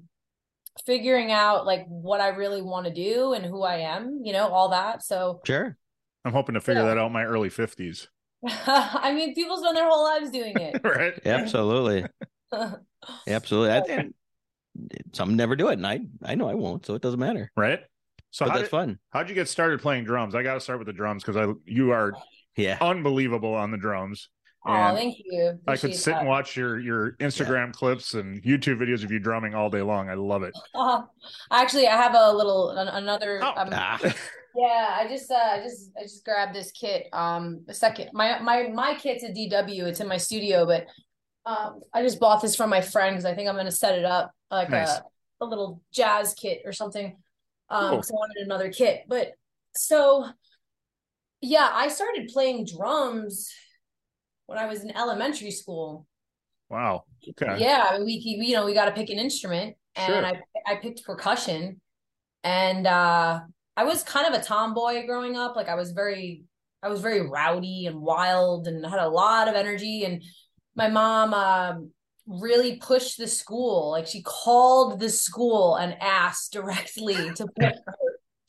figuring 0.86 1.32
out 1.32 1.66
like 1.66 1.86
what 1.88 2.20
I 2.22 2.30
really 2.30 2.62
want 2.62 2.88
to 2.88 2.94
do 2.94 3.34
and 3.34 3.46
who 3.46 3.62
I 3.64 3.78
am, 3.78 4.22
you 4.24 4.34
know, 4.34 4.48
all 4.48 4.70
that. 4.70 5.04
So 5.04 5.42
Sure. 5.46 5.78
I'm 6.26 6.34
hoping 6.34 6.56
to 6.56 6.62
figure 6.62 6.82
Yeah. 6.82 6.90
that 6.90 6.98
out 6.98 7.08
in 7.08 7.14
my 7.14 7.26
early 7.26 7.50
50s. 7.50 8.08
I 8.46 9.14
mean, 9.14 9.34
people 9.36 9.58
spend 9.58 9.78
their 9.78 9.88
whole 9.88 10.04
lives 10.04 10.32
doing 10.32 10.58
it. 10.60 10.82
right. 10.84 11.14
Absolutely. 11.26 12.06
Absolutely. 13.28 13.72
I, 13.72 13.78
and 14.00 14.14
some 15.14 15.36
never 15.36 15.56
do 15.56 15.70
it, 15.70 15.74
and 15.74 15.86
I 15.86 16.02
I 16.24 16.36
know 16.36 16.50
I 16.50 16.56
won't, 16.56 16.86
so 16.86 16.96
it 16.96 17.02
doesn't 17.02 17.20
matter. 17.20 17.52
Right. 17.56 17.80
So 18.32 18.46
that's 18.46 18.62
did, 18.62 18.70
fun. 18.70 19.00
how'd 19.12 19.30
you 19.30 19.36
get 19.36 19.48
started 19.48 19.82
playing 19.82 20.06
drums? 20.06 20.34
I 20.34 20.42
got 20.42 20.56
to 20.56 20.60
start 20.60 20.80
with 20.80 20.88
the 20.88 20.94
drums 20.94 21.24
because 21.24 21.38
I 21.38 21.54
you 21.66 21.92
are 21.92 22.14
Yeah. 22.58 22.78
unbelievable 22.82 23.54
on 23.54 23.70
the 23.72 23.78
drums. 23.78 24.30
Oh, 24.66 24.96
thank 24.96 25.18
you. 25.26 25.60
I 25.68 25.74
could 25.74 25.80
Appreciate 25.92 25.96
sit 25.98 26.14
and 26.16 26.28
watch 26.28 26.56
your 26.56 26.80
your 26.80 27.12
Instagram 27.14 27.74
clips 27.74 28.14
and 28.14 28.42
YouTube 28.44 28.78
videos 28.78 29.04
of 29.04 29.12
you 29.12 29.20
drumming 29.20 29.54
all 29.56 29.70
day 29.70 29.82
long. 29.82 30.10
I 30.10 30.14
love 30.14 30.44
it. 30.44 30.54
Uh, 30.74 31.02
actually, 31.52 31.88
I 31.88 31.96
have 31.98 32.16
a 32.16 32.32
little 32.32 32.70
an, 32.72 32.88
another. 32.88 33.40
Oh. 33.44 33.54
um, 33.58 33.70
Ah, 33.74 34.00
yeah, 34.56 34.98
I 35.00 35.08
just 35.10 35.30
uh, 35.30 35.36
I 35.36 35.60
just 35.62 35.92
I 36.00 36.04
just 36.04 36.24
grabbed 36.24 36.56
this 36.56 36.72
kit. 36.72 37.08
Um, 37.12 37.66
a 37.68 37.74
second. 37.74 38.10
My 38.14 38.40
my 38.40 38.70
my 38.70 38.96
kit's 38.96 39.24
a 39.24 39.30
DW. 39.34 39.84
It's 39.88 40.00
in 40.00 40.08
my 40.08 40.18
studio, 40.18 40.66
but 40.66 40.86
um, 41.46 41.82
I 41.94 42.02
just 42.02 42.20
bought 42.22 42.42
this 42.42 42.56
from 42.56 42.70
my 42.70 42.80
friend 42.82 43.14
because 43.16 43.26
I 43.26 43.36
think 43.36 43.50
I'm 43.50 43.58
gonna 43.58 43.72
set 43.72 44.00
it 44.00 44.06
up 44.06 44.32
like 44.50 44.70
Nice. 44.70 44.90
a 44.90 45.04
a 45.42 45.46
little 45.46 45.82
jazz 45.92 46.34
kit 46.36 46.62
or 46.64 46.72
something. 46.72 47.18
Um, 47.70 47.90
Cool. 47.90 47.98
'cause 47.98 48.12
I 48.12 48.14
wanted 48.14 48.46
another 48.46 48.72
kit. 48.72 49.02
But 49.10 49.34
so 49.76 50.26
yeah, 51.42 51.70
I 51.74 51.90
started 51.90 52.30
playing 52.32 52.66
drums 52.66 53.52
when 54.54 54.64
I 54.64 54.68
was 54.68 54.84
in 54.84 54.96
elementary 54.96 55.52
school. 55.52 56.06
Wow. 56.70 57.04
Okay. 57.28 57.60
Yeah, 57.60 57.88
I 57.90 57.98
mean, 57.98 58.06
we, 58.06 58.38
we 58.40 58.46
you 58.48 58.54
know 58.54 58.66
we 58.66 58.74
got 58.74 58.86
to 58.86 58.92
pick 58.92 59.10
an 59.10 59.20
instrument, 59.20 59.76
and 59.96 60.14
Sure. 60.14 60.26
I 60.26 60.74
I 60.74 60.76
picked 60.76 61.04
percussion, 61.04 61.82
and 62.44 62.88
uh, 62.88 63.42
I 63.76 63.84
was 63.84 64.04
kind 64.04 64.28
of 64.28 64.40
a 64.40 64.44
tomboy 64.44 65.06
growing 65.06 65.36
up. 65.36 65.56
Like 65.56 65.70
I 65.70 65.76
was 65.76 65.92
very 65.92 66.44
I 66.82 66.90
was 66.90 67.02
very 67.02 67.22
rowdy 67.22 67.86
and 67.88 68.00
wild, 68.00 68.68
and 68.68 68.86
had 68.86 69.00
a 69.00 69.10
lot 69.10 69.48
of 69.48 69.56
energy. 69.56 70.04
And 70.04 70.24
my 70.76 70.90
mom 70.90 71.34
um, 71.34 71.92
really 72.28 72.78
pushed 72.78 73.18
the 73.18 73.28
school. 73.28 73.92
Like 73.92 74.08
she 74.08 74.22
called 74.22 75.00
the 75.00 75.10
school 75.10 75.76
and 75.76 75.96
asked 76.02 76.54
directly 76.54 77.16
to 77.36 77.48
put 77.56 77.74
her, 77.86 77.94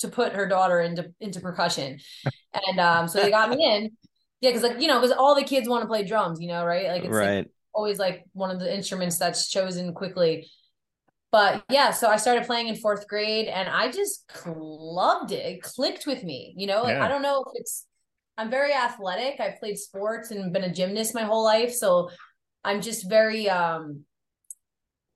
to 0.00 0.08
put 0.08 0.32
her 0.32 0.46
daughter 0.46 0.80
into 0.80 1.12
into 1.20 1.40
percussion, 1.40 1.98
and 2.68 2.80
um, 2.80 3.08
so 3.08 3.20
they 3.20 3.30
got 3.30 3.50
me 3.50 3.64
in. 3.64 3.90
Yeah, 4.44 4.50
because 4.50 4.62
like 4.62 4.78
you 4.78 4.88
know, 4.88 5.00
because 5.00 5.16
all 5.16 5.35
the 5.35 5.42
kids 5.42 5.66
want 5.66 5.85
to 5.85 5.88
play 5.88 6.04
drums, 6.04 6.38
you 6.38 6.48
know, 6.48 6.66
right? 6.66 6.88
Like 6.88 7.02
it's 7.02 7.16
like 7.16 7.50
always 7.72 7.98
like 7.98 8.24
one 8.35 8.50
of 8.50 8.61
the 8.61 8.72
instruments 8.72 9.16
that's 9.18 9.48
chosen 9.48 9.94
quickly. 9.94 10.50
But 11.33 11.64
yeah, 11.70 11.92
so 11.92 12.11
I 12.11 12.18
started 12.18 12.44
playing 12.44 12.68
in 12.68 12.76
fourth 12.76 13.09
grade 13.09 13.48
and 13.48 13.70
I 13.70 13.90
just 13.90 14.30
loved 14.46 15.33
it. 15.33 15.46
It 15.46 15.62
clicked 15.62 16.07
with 16.07 16.22
me, 16.22 16.52
you 16.59 16.66
know, 16.66 16.83
like 16.83 16.96
Yeah. 16.96 17.07
I 17.07 17.09
don't 17.09 17.22
know 17.22 17.42
if 17.46 17.52
it's 17.54 17.87
I'm 18.37 18.50
very 18.50 18.74
athletic. 18.74 19.40
I've 19.40 19.59
played 19.59 19.78
sports 19.78 20.30
and 20.30 20.52
been 20.52 20.64
a 20.64 20.72
gymnast 20.74 21.14
my 21.14 21.24
whole 21.24 21.42
life. 21.42 21.72
So 21.72 22.11
I'm 22.62 22.83
just 22.83 23.09
very 23.09 23.48
um 23.48 24.04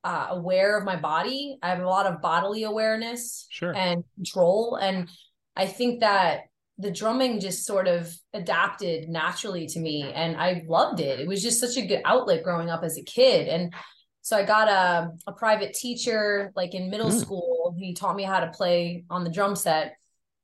uh 0.05 0.29
aware 0.31 0.79
of 0.79 0.87
my 0.87 0.97
body. 0.97 1.59
I 1.63 1.69
have 1.69 1.81
a 1.81 1.87
lot 1.87 2.07
of 2.07 2.23
bodily 2.23 2.63
awareness 2.63 3.47
Sure. 3.51 3.75
and 3.77 4.05
control. 4.15 4.77
And 4.77 5.11
I 5.55 5.67
think 5.67 6.01
that 6.01 6.48
the 6.79 6.91
drumming 6.91 7.41
just 7.41 7.67
sort 7.67 7.89
of 7.89 8.15
adapted 8.33 9.09
naturally 9.09 9.67
to 9.67 9.81
me 9.81 10.13
and 10.15 10.37
I 10.37 10.65
loved 10.69 11.01
it. 11.01 11.19
It 11.19 11.27
was 11.27 11.43
just 11.43 11.61
such 11.61 11.77
a 11.77 11.87
good 11.87 12.03
outlet 12.05 12.45
growing 12.45 12.71
up 12.71 12.85
as 12.85 12.97
a 12.97 13.03
kid. 13.03 13.49
And 13.49 13.75
so 14.23 14.37
I 14.37 14.45
got 14.45 14.69
a, 14.69 15.11
a 15.27 15.33
private 15.33 15.75
teacher 15.75 16.53
like 16.55 16.75
in 16.75 16.91
middle 16.91 17.11
Mm. 17.11 17.21
school. 17.21 17.75
He 17.79 17.95
taught 17.95 18.15
me 18.17 18.23
how 18.23 18.41
to 18.41 18.51
play 18.51 19.05
on 19.11 19.25
the 19.25 19.31
drum 19.31 19.57
set. 19.57 19.97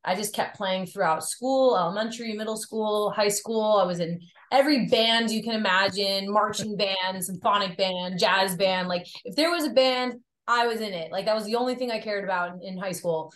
I 0.04 0.14
just 0.16 0.34
kept 0.34 0.56
playing 0.56 0.86
throughout 0.86 1.24
school, 1.24 1.76
elementary, 1.78 2.32
middle 2.34 2.56
school, 2.56 3.10
high 3.10 3.28
school. 3.28 3.78
I 3.78 3.84
was 3.84 4.00
in 4.00 4.20
every 4.52 4.86
band 4.86 5.30
you 5.30 5.42
can 5.42 5.54
imagine, 5.54 6.30
marching 6.30 6.76
band, 6.84 7.24
symphonic 7.24 7.76
band, 7.78 8.18
jazz 8.18 8.56
band. 8.56 8.88
Like 8.88 9.06
if 9.24 9.36
there 9.36 9.50
was 9.50 9.64
a 9.64 9.70
band, 9.70 10.14
I 10.46 10.66
was 10.66 10.80
in 10.80 10.92
it. 10.92 11.12
Like 11.12 11.26
that 11.26 11.34
was 11.34 11.44
the 11.44 11.56
only 11.56 11.74
thing 11.74 11.90
I 11.90 12.00
cared 12.00 12.24
about 12.24 12.54
in, 12.54 12.62
in 12.62 12.78
high 12.78 12.92
school. 12.92 13.32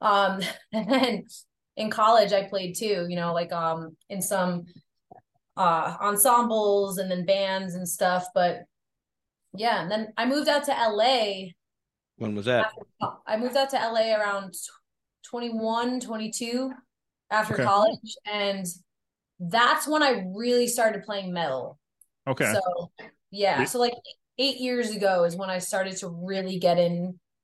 Um, 0.00 0.40
and 0.72 0.90
then 0.90 1.24
in 1.78 1.90
college 1.90 2.32
I 2.32 2.42
played 2.42 2.74
too, 2.76 3.06
you 3.08 3.16
know, 3.16 3.32
like 3.32 3.52
um 3.52 3.96
in 4.10 4.20
some 4.20 4.64
uh 5.56 5.96
ensembles 6.00 6.98
and 6.98 7.10
then 7.10 7.24
bands 7.24 7.74
and 7.74 7.88
stuff. 7.88 8.26
But 8.34 8.64
yeah, 9.54 9.80
and 9.80 9.90
then 9.90 10.12
I 10.16 10.26
moved 10.26 10.48
out 10.48 10.64
to 10.64 10.72
LA. 10.72 11.52
When 12.16 12.34
was 12.34 12.46
that? 12.46 12.72
I 13.26 13.36
moved 13.36 13.56
out 13.56 13.70
to 13.70 13.76
LA 13.76 14.14
around 14.14 14.54
21, 15.22 16.00
22. 16.00 16.72
after 17.30 17.54
Okay. 17.54 17.64
college, 17.64 18.16
and 18.26 18.66
that's 19.38 19.86
when 19.86 20.02
I 20.02 20.24
really 20.34 20.66
started 20.66 21.04
playing 21.04 21.32
metal. 21.32 21.78
Okay. 22.26 22.52
So 22.52 22.90
yeah, 23.30 23.64
so 23.64 23.78
like 23.78 23.94
eight 24.38 24.58
years 24.58 24.90
ago 24.90 25.24
is 25.24 25.36
when 25.36 25.50
I 25.50 25.58
started 25.58 25.96
to 25.98 26.08
really 26.08 26.58
get 26.58 26.78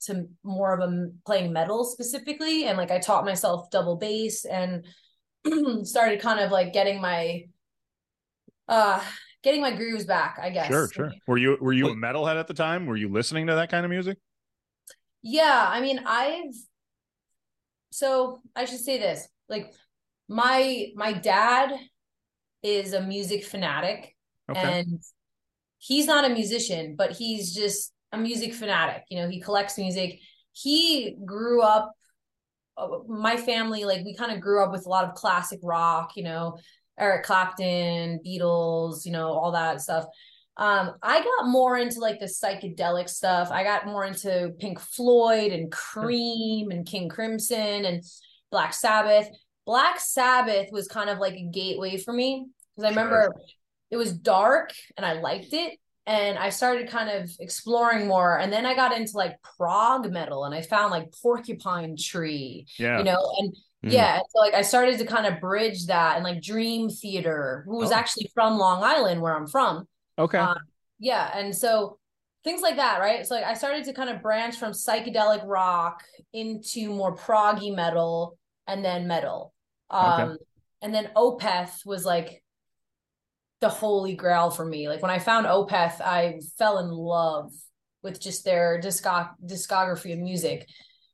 into 0.09 0.29
more 0.43 0.75
of 0.75 0.81
a 0.81 0.93
m- 0.93 1.15
playing 1.27 1.53
metal 1.53 1.85
specifically, 1.85 2.67
and 2.67 2.79
like 2.79 2.91
I 2.91 2.99
taught 2.99 3.25
myself 3.25 3.71
double 3.71 3.97
bass 3.97 4.45
and 4.45 4.85
started 5.87 6.21
kind 6.21 6.41
of 6.41 6.51
like 6.51 6.73
getting 6.73 7.01
my 7.01 7.45
uh 8.69 9.03
getting 9.43 9.61
my 9.61 9.73
grooves 9.73 10.05
back, 10.05 10.39
I 10.41 10.51
guess. 10.51 10.69
Sure, 10.69 10.89
sure. 10.89 11.13
Were 11.27 11.39
you 11.39 11.59
were 11.61 11.73
you 11.73 11.89
a 11.89 11.95
metalhead 11.95 12.39
at 12.39 12.49
the 12.49 12.55
time? 12.55 12.87
Were 12.87 12.97
you 12.97 13.09
listening 13.09 13.47
to 13.49 13.55
that 13.57 13.71
kind 13.71 13.85
of 13.85 13.91
music? 13.91 14.19
Yeah, 15.23 15.67
I 15.69 15.81
mean, 15.81 16.01
I've 16.07 16.55
so 17.91 18.41
I 18.57 18.65
should 18.65 18.81
say 18.81 18.99
this. 18.99 19.27
Like 19.49 19.73
my 20.29 20.89
my 20.97 21.13
dad 21.13 21.73
is 22.63 22.93
a 22.93 23.01
music 23.01 23.45
fanatic 23.45 24.17
Okay. 24.51 24.61
and 24.61 25.01
he's 25.79 26.07
not 26.07 26.25
a 26.25 26.31
musician, 26.31 26.97
but 26.97 27.13
he's 27.13 27.55
just 27.55 27.93
a 28.15 28.19
music 28.19 28.55
fanatic. 28.55 29.05
You 29.11 29.23
know, 29.23 29.29
he 29.29 29.41
collects 29.41 29.79
music. 29.79 30.21
He 30.53 31.17
grew 31.25 31.63
up 31.63 31.93
uh, 32.77 32.89
my 33.09 33.37
family 33.37 33.85
like 33.85 34.05
we 34.05 34.15
kind 34.15 34.33
of 34.33 34.41
grew 34.41 34.63
up 34.63 34.73
with 34.73 34.87
a 34.87 34.89
lot 34.89 35.05
of 35.05 35.15
classic 35.15 35.61
rock, 35.63 36.13
you 36.17 36.25
know, 36.25 36.59
Eric 36.99 37.25
Clapton, 37.25 38.21
Beatles, 38.25 39.05
you 39.05 39.13
know, 39.13 39.29
all 39.29 39.53
that 39.53 39.81
stuff. 39.81 40.05
Um, 40.57 40.93
I 41.03 41.23
got 41.23 41.49
more 41.49 41.77
into 41.77 41.99
like 41.99 42.21
the 42.21 42.27
psychedelic 42.27 43.09
stuff. 43.09 43.51
I 43.51 43.65
got 43.65 43.87
more 43.87 44.05
into 44.05 44.53
Pink 44.61 44.79
Floyd 44.79 45.53
and 45.53 45.71
Cream 45.73 46.71
and 46.71 46.87
King 46.87 47.09
Crimson 47.09 47.85
and 47.85 48.05
Black 48.51 48.73
Sabbath. 48.73 49.29
Black 49.67 49.99
Sabbath 49.99 50.69
was 50.71 50.87
kind 50.87 51.11
of 51.11 51.19
like 51.19 51.35
a 51.35 51.49
gateway 51.51 51.97
for 51.97 52.13
me 52.13 52.47
because 52.77 52.91
I 52.91 52.95
Sure. 52.95 53.03
remember 53.03 53.35
it 53.91 53.97
was 53.97 54.13
dark 54.13 54.73
and 54.97 55.05
I 55.05 55.15
liked 55.15 55.53
it. 55.53 55.79
And 56.07 56.39
I 56.39 56.51
started 56.51 56.89
kind 56.89 57.09
of 57.09 57.31
exploring 57.41 58.07
more. 58.07 58.39
And 58.39 58.53
then 58.53 58.67
I 58.67 58.75
got 58.75 58.95
into 58.97 59.17
like 59.17 59.41
prog 59.43 60.11
metal 60.13 60.45
and 60.45 60.55
I 60.55 60.61
found 60.61 60.91
like 60.91 61.13
Porcupine 61.23 61.97
Tree, 61.97 62.67
Yeah. 62.79 62.99
you 62.99 63.05
know, 63.05 63.35
and 63.39 63.55
Mhm. 63.85 63.93
yeah, 63.93 64.19
so 64.29 64.39
like 64.39 64.53
I 64.55 64.63
started 64.63 64.99
to 64.99 65.07
kind 65.07 65.27
of 65.27 65.41
bridge 65.41 65.87
that 65.87 66.17
and 66.17 66.25
like 66.25 66.43
Dream 66.43 66.91
Theater, 66.91 67.65
who 67.67 67.77
was 67.79 67.91
Oh. 67.91 67.95
actually 67.95 68.31
from 68.35 68.59
Long 68.59 68.83
Island, 68.85 69.23
where 69.23 69.35
I'm 69.35 69.47
from. 69.47 69.89
okay. 70.19 70.39
Um, 70.39 70.59
yeah, 70.99 71.37
and 71.37 71.57
so 71.57 71.99
things 72.45 72.61
like 72.63 72.77
that, 72.77 73.01
right? 73.01 73.27
So 73.27 73.35
like 73.35 73.45
I 73.45 73.55
started 73.55 73.85
to 73.87 73.95
kind 73.95 74.11
of 74.11 74.21
branch 74.23 74.57
from 74.59 74.73
psychedelic 74.73 75.43
rock 75.47 76.05
into 76.35 76.91
more 76.91 77.17
proggy 77.17 77.75
metal 77.75 78.37
and 78.67 78.85
then 78.85 79.09
metal. 79.09 79.55
Um 79.91 80.37
and 80.83 80.95
then 80.95 81.11
Opeth 81.17 81.87
was 81.87 82.05
like 82.05 82.44
the 83.65 83.71
holy 83.71 84.15
grail 84.15 84.51
for 84.51 84.63
me. 84.63 84.91
Like 84.91 85.01
when 85.01 85.11
I 85.11 85.19
found 85.19 85.47
Opeth, 85.47 85.99
I 86.03 86.41
fell 86.59 86.81
in 86.81 86.91
love 86.91 87.51
with 88.03 88.21
just 88.21 88.45
their 88.45 88.79
discog- 88.79 89.31
discography 89.43 90.13
of 90.13 90.19
music, 90.19 90.69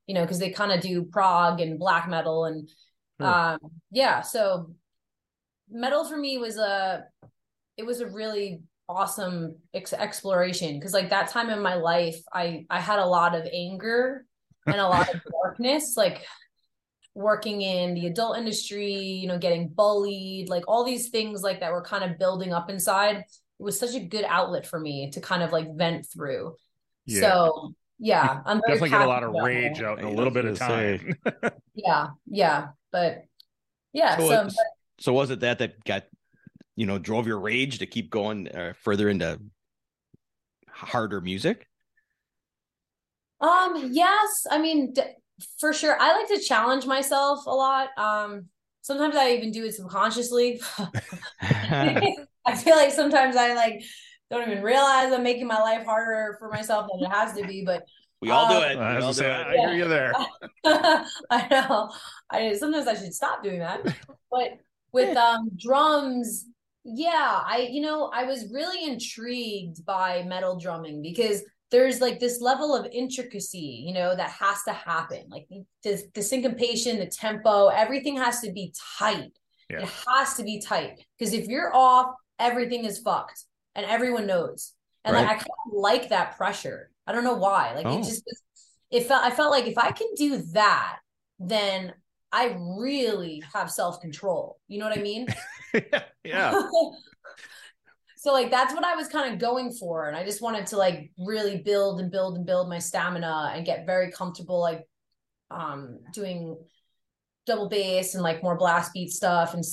you 0.08 0.16
know, 0.16 0.22
because 0.22 0.40
they 0.40 0.50
kind 0.50 0.72
of 0.72 0.80
do 0.80 1.04
prog 1.04 1.60
and 1.60 1.78
black 1.78 2.08
metal 2.08 2.44
and 2.46 2.68
Sure. 3.20 3.28
um 3.28 3.58
yeah, 3.92 4.22
so 4.22 4.74
metal 5.70 6.04
for 6.04 6.16
me 6.16 6.38
was 6.38 6.56
a 6.56 7.04
it 7.76 7.86
was 7.86 8.00
a 8.00 8.08
really 8.08 8.62
awesome 8.88 9.56
ex- 9.72 9.92
exploration 9.92 10.76
because 10.76 10.92
like 10.92 11.10
that 11.10 11.28
time 11.28 11.50
in 11.50 11.62
my 11.62 11.74
life 11.74 12.16
I 12.32 12.64
I 12.68 12.80
had 12.80 12.98
a 12.98 13.06
lot 13.06 13.36
of 13.36 13.46
anger 13.52 14.24
and 14.66 14.80
a 14.80 14.88
lot 14.88 15.14
of 15.14 15.20
darkness 15.44 15.94
like 15.96 16.24
working 17.14 17.62
in 17.62 17.94
the 17.94 18.06
adult 18.06 18.38
industry, 18.38 18.94
you 18.94 19.26
know, 19.26 19.38
getting 19.38 19.68
bullied, 19.68 20.48
like 20.48 20.64
all 20.68 20.84
these 20.84 21.08
things 21.10 21.42
like 21.42 21.60
that 21.60 21.72
were 21.72 21.82
kind 21.82 22.04
of 22.08 22.18
building 22.18 22.52
up 22.52 22.70
inside. 22.70 23.16
It 23.18 23.62
was 23.62 23.78
such 23.78 23.94
a 23.94 24.00
good 24.00 24.24
outlet 24.26 24.66
for 24.66 24.78
me 24.78 25.10
to 25.12 25.20
kind 25.20 25.42
of 25.42 25.52
like 25.52 25.74
vent 25.76 26.06
through. 26.06 26.56
Yeah. 27.06 27.20
So 27.20 27.74
yeah, 27.98 28.40
I'm 28.46 28.60
very 28.66 28.78
Definitely 28.78 28.90
get 28.90 29.02
a 29.02 29.08
lot 29.08 29.22
of 29.24 29.32
rage 29.34 29.82
out 29.82 29.98
in 29.98 30.04
a 30.06 30.10
little 30.10 30.32
bit 30.32 30.44
of 30.46 30.58
time. 30.58 31.16
Yeah, 31.74 32.08
yeah, 32.26 32.68
but 32.92 33.22
yeah, 33.92 34.18
So, 34.18 34.28
so, 34.28 34.46
it- 34.46 34.52
so 34.98 35.12
was 35.12 35.30
it 35.30 35.40
that 35.40 35.58
that 35.60 35.82
got 35.84 36.04
you 36.76 36.86
know 36.86 36.98
drove 36.98 37.26
your 37.26 37.38
rage 37.40 37.78
to 37.78 37.86
keep 37.86 38.10
going 38.10 38.48
uh, 38.48 38.72
further 38.82 39.08
into 39.08 39.38
harder 40.68 41.20
music? 41.20 41.66
Um, 43.40 43.90
yes, 43.92 44.46
I 44.50 44.58
mean, 44.58 44.92
d- 44.92 45.02
for 45.58 45.72
sure. 45.72 45.96
I 46.00 46.16
like 46.16 46.28
to 46.28 46.40
challenge 46.40 46.86
myself 46.86 47.46
a 47.46 47.50
lot. 47.50 47.88
Um, 47.98 48.46
sometimes 48.82 49.16
I 49.16 49.32
even 49.32 49.50
do 49.52 49.64
it 49.64 49.74
subconsciously. 49.74 50.60
I 51.42 52.56
feel 52.56 52.76
like 52.76 52.92
sometimes 52.92 53.36
I 53.36 53.54
like 53.54 53.82
don't 54.30 54.48
even 54.48 54.62
realize 54.62 55.12
I'm 55.12 55.22
making 55.22 55.46
my 55.46 55.60
life 55.60 55.84
harder 55.84 56.36
for 56.38 56.48
myself 56.50 56.88
than 56.92 57.04
it 57.04 57.12
has 57.12 57.34
to 57.36 57.46
be, 57.46 57.64
but 57.64 57.84
we 58.20 58.30
all 58.30 58.48
do 58.48 58.56
Uh, 58.56 58.68
it. 58.68 58.78
I, 58.78 58.94
was 59.04 59.16
do 59.16 59.22
say, 59.22 59.30
it. 59.30 59.46
I 59.46 59.56
hear 59.56 59.72
you 59.74 59.88
there. 59.88 60.12
I 60.64 61.46
know. 61.50 61.90
I 62.30 62.54
sometimes 62.54 62.86
I 62.86 62.94
should 62.94 63.14
stop 63.14 63.42
doing 63.42 63.60
that. 63.60 63.80
But 64.30 64.58
with 64.92 65.16
um 65.16 65.50
drums, 65.56 66.46
yeah, 66.84 67.40
I 67.44 67.68
you 67.70 67.80
know, 67.80 68.10
I 68.12 68.24
was 68.24 68.50
really 68.52 68.84
intrigued 68.90 69.84
by 69.84 70.22
metal 70.22 70.56
drumming 70.58 71.02
because 71.02 71.42
there's 71.70 72.00
like 72.00 72.18
this 72.18 72.40
level 72.40 72.74
of 72.74 72.86
intricacy, 72.92 73.84
you 73.86 73.94
know, 73.94 74.14
that 74.14 74.30
has 74.30 74.62
to 74.64 74.72
happen. 74.72 75.24
Like 75.28 75.46
the, 75.82 76.02
the 76.14 76.22
syncopation, 76.22 76.98
the 76.98 77.06
tempo, 77.06 77.68
everything 77.68 78.16
has 78.16 78.40
to 78.40 78.52
be 78.52 78.74
tight. 78.98 79.32
Yeah. 79.68 79.82
It 79.82 79.88
has 80.08 80.34
to 80.34 80.42
be 80.42 80.60
tight 80.60 81.04
because 81.18 81.32
if 81.32 81.46
you're 81.46 81.74
off, 81.74 82.14
everything 82.38 82.84
is 82.84 82.98
fucked 82.98 83.44
and 83.76 83.86
everyone 83.86 84.26
knows. 84.26 84.72
And 85.04 85.14
like 85.14 85.26
I 85.26 85.34
kind 85.34 85.46
of 85.66 85.72
like 85.72 86.08
that 86.08 86.36
pressure. 86.36 86.90
I 87.06 87.12
don't 87.12 87.24
know 87.24 87.36
why. 87.36 87.74
Like 87.74 87.86
Oh. 87.86 87.98
it 87.98 88.04
just 88.04 88.22
it 88.90 89.06
felt 89.06 89.24
I 89.24 89.30
felt 89.30 89.52
like 89.52 89.66
if 89.66 89.78
I 89.78 89.92
can 89.92 90.08
do 90.16 90.38
that, 90.52 90.98
then 91.38 91.94
I 92.32 92.56
really 92.58 93.42
have 93.54 93.70
self-control. 93.70 94.58
You 94.68 94.80
know 94.80 94.88
what 94.88 94.98
I 94.98 95.02
mean? 95.02 95.26
yeah. 96.24 96.60
so 98.20 98.34
like 98.34 98.50
that's 98.50 98.74
what 98.74 98.84
I 98.84 98.96
was 98.96 99.08
kind 99.08 99.32
of 99.32 99.40
going 99.40 99.72
for. 99.72 100.06
And 100.06 100.14
I 100.14 100.24
just 100.24 100.42
wanted 100.42 100.66
to 100.68 100.76
like 100.76 101.10
really 101.18 101.62
build 101.62 102.00
and 102.00 102.10
build 102.10 102.36
and 102.36 102.44
build 102.44 102.68
my 102.68 102.78
stamina 102.78 103.52
and 103.54 103.64
get 103.64 103.86
very 103.86 104.12
comfortable 104.12 104.60
like 104.60 104.86
um 105.50 106.00
doing 106.12 106.58
double 107.46 107.70
bass 107.70 108.12
and 108.14 108.22
like 108.22 108.42
more 108.42 108.58
blast 108.58 108.92
beat 108.92 109.08
stuff 109.10 109.54
and 109.54 109.64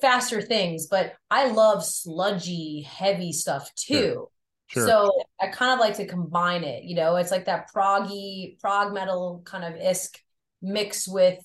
faster 0.00 0.40
things. 0.40 0.86
But 0.86 1.14
I 1.32 1.48
love 1.48 1.84
sludgy, 1.84 2.82
heavy 2.82 3.32
stuff 3.32 3.74
too. 3.74 4.28
Sure. 4.68 4.86
So 4.86 5.12
I 5.40 5.48
kind 5.48 5.72
of 5.72 5.80
like 5.80 5.96
to 5.96 6.06
combine 6.06 6.62
it, 6.62 6.84
you 6.84 6.94
know, 6.94 7.16
it's 7.16 7.32
like 7.32 7.46
that 7.46 7.70
proggy, 7.74 8.56
prog 8.60 8.94
metal 8.94 9.42
kind 9.44 9.64
of 9.64 9.80
isk 9.80 10.16
mix 10.62 11.08
with 11.08 11.38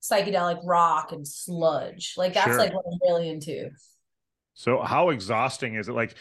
psychedelic 0.00 0.60
rock 0.64 1.10
and 1.10 1.26
sludge. 1.26 2.14
Like 2.16 2.34
that's 2.34 2.46
Sure. 2.46 2.58
like 2.58 2.72
what 2.72 2.84
I'm 2.86 2.98
really 3.02 3.28
into. 3.28 3.70
So 4.60 4.82
how 4.82 5.08
exhausting 5.08 5.76
is 5.76 5.88
it? 5.88 5.92
Like, 5.92 6.14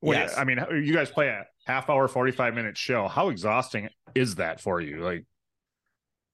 when, 0.00 0.16
Yes. 0.16 0.38
I 0.38 0.44
mean, 0.44 0.58
you 0.82 0.94
guys 0.94 1.10
play 1.10 1.28
a 1.28 1.44
half 1.66 1.90
hour, 1.90 2.08
45 2.08 2.54
minute 2.54 2.78
show. 2.78 3.06
How 3.06 3.28
exhausting 3.28 3.90
is 4.14 4.36
that 4.36 4.62
for 4.62 4.80
you? 4.80 5.00
Like 5.00 5.26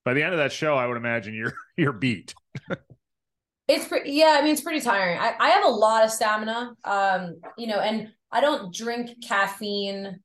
by 0.05 0.15
the 0.15 0.23
end 0.23 0.35
of 0.35 0.39
that 0.39 0.53
show, 0.53 0.77
I 0.77 0.87
would 0.87 0.97
imagine 0.97 1.35
you're, 1.35 1.55
you're 1.77 1.93
beat. 1.93 2.33
It's 3.67 3.89
pretty, 3.89 4.13
yeah, 4.13 4.37
I 4.39 4.43
mean, 4.43 4.53
it's 4.53 4.61
pretty 4.61 4.81
tiring. 4.81 5.19
I, 5.19 5.35
I 5.41 5.49
have 5.51 5.65
a 5.65 5.69
lot 5.69 6.05
of 6.05 6.13
stamina, 6.13 6.75
um, 6.85 7.41
you 7.59 7.67
know, 7.67 7.81
and 7.81 8.13
I 8.31 8.41
don't 8.41 8.73
drink 8.73 9.11
caffeine 9.27 10.21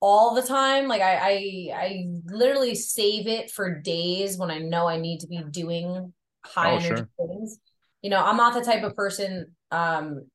all 0.00 0.34
the 0.34 0.42
time. 0.42 0.88
Like 0.88 1.00
I, 1.00 1.14
I, 1.16 1.70
I 1.74 2.06
literally 2.26 2.74
save 2.74 3.26
it 3.26 3.50
for 3.50 3.80
days 3.80 4.36
when 4.36 4.50
I 4.50 4.58
know 4.58 4.86
I 4.86 4.98
need 4.98 5.20
to 5.20 5.26
be 5.26 5.42
doing 5.50 6.12
high 6.44 6.72
Oh, 6.72 6.76
energy 6.76 6.88
sure. 6.88 7.08
things. 7.16 7.58
You 8.02 8.10
know, 8.10 8.22
I'm 8.22 8.36
not 8.36 8.52
the 8.52 8.62
type 8.62 8.82
of 8.82 8.94
person, 8.94 9.54
um, 9.70 10.26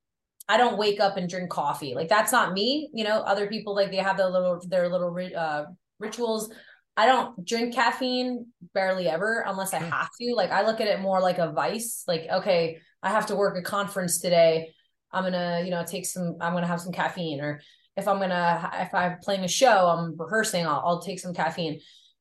I 0.47 0.57
don't 0.57 0.77
wake 0.77 0.99
up 0.99 1.17
and 1.17 1.29
drink 1.29 1.49
coffee. 1.49 1.95
Like 1.95 2.07
that's 2.07 2.31
not 2.31 2.53
me. 2.53 2.89
You 2.93 3.03
know, 3.03 3.19
other 3.21 3.47
people 3.47 3.75
like 3.75 3.91
they 3.91 3.97
have 3.97 4.17
their 4.17 4.29
little 4.29 4.59
their 4.67 4.89
little 4.89 5.17
uh 5.35 5.65
rituals. 5.99 6.51
I 6.97 7.07
don't 7.07 7.45
drink 7.45 7.73
caffeine 7.73 8.47
barely 8.73 9.07
ever 9.09 9.43
unless 9.45 9.73
I 9.73 9.79
have 9.79 10.09
to. 10.21 10.33
Like 10.33 10.51
I 10.51 10.65
look 10.65 10.79
at 10.79 10.87
it 10.87 11.01
more 11.01 11.19
like 11.19 11.39
a 11.39 11.51
vice. 11.51 12.03
Like 12.07 12.27
okay, 12.31 12.79
I 13.01 13.09
have 13.09 13.27
to 13.27 13.35
work 13.35 13.57
a 13.57 13.61
conference 13.61 14.19
today. 14.19 14.73
I'm 15.11 15.23
gonna, 15.23 15.61
you 15.63 15.71
know, 15.71 15.83
take 15.85 16.05
some. 16.05 16.37
I'm 16.41 16.53
gonna 16.53 16.67
have 16.67 16.81
some 16.81 16.91
caffeine. 16.91 17.41
Or 17.41 17.61
if 17.97 18.07
I'm 18.07 18.19
gonna, 18.19 18.69
if 18.73 18.93
I'm 18.93 19.17
playing 19.19 19.43
a 19.43 19.47
show, 19.47 19.87
I'm 19.87 20.15
rehearsing. 20.17 20.65
I'll, 20.65 20.81
I'll 20.85 21.01
take 21.01 21.19
some 21.19 21.33
caffeine. 21.33 21.79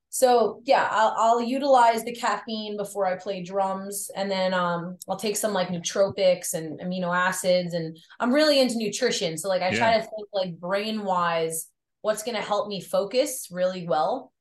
So 0.09 0.61
yeah, 0.63 0.87
I'll, 0.91 1.13
I'll 1.17 1.41
utilize 1.41 2.03
the 2.03 2.15
caffeine 2.15 2.77
before 2.77 3.05
I 3.05 3.15
play 3.17 3.43
drums, 3.43 4.09
and 4.15 4.31
then 4.31 4.53
um, 4.53 4.97
I'll 5.09 5.17
take 5.17 5.35
some 5.35 5.53
like 5.53 5.67
nootropics 5.67 6.53
and 6.53 6.79
amino 6.79 7.13
acids, 7.13 7.73
and 7.73 7.97
I'm 8.19 8.33
really 8.33 8.61
into 8.61 8.77
nutrition. 8.77 9.37
So 9.37 9.49
like 9.49 9.61
I 9.61 9.75
try 9.75 9.97
to 9.97 10.01
think 10.01 10.27
like 10.31 10.57
brain 10.57 11.03
wise, 11.03 11.67
what's 12.01 12.23
gonna 12.23 12.41
help 12.41 12.69
me 12.69 12.79
focus 12.79 13.49
really 13.51 13.85
well, 13.87 14.31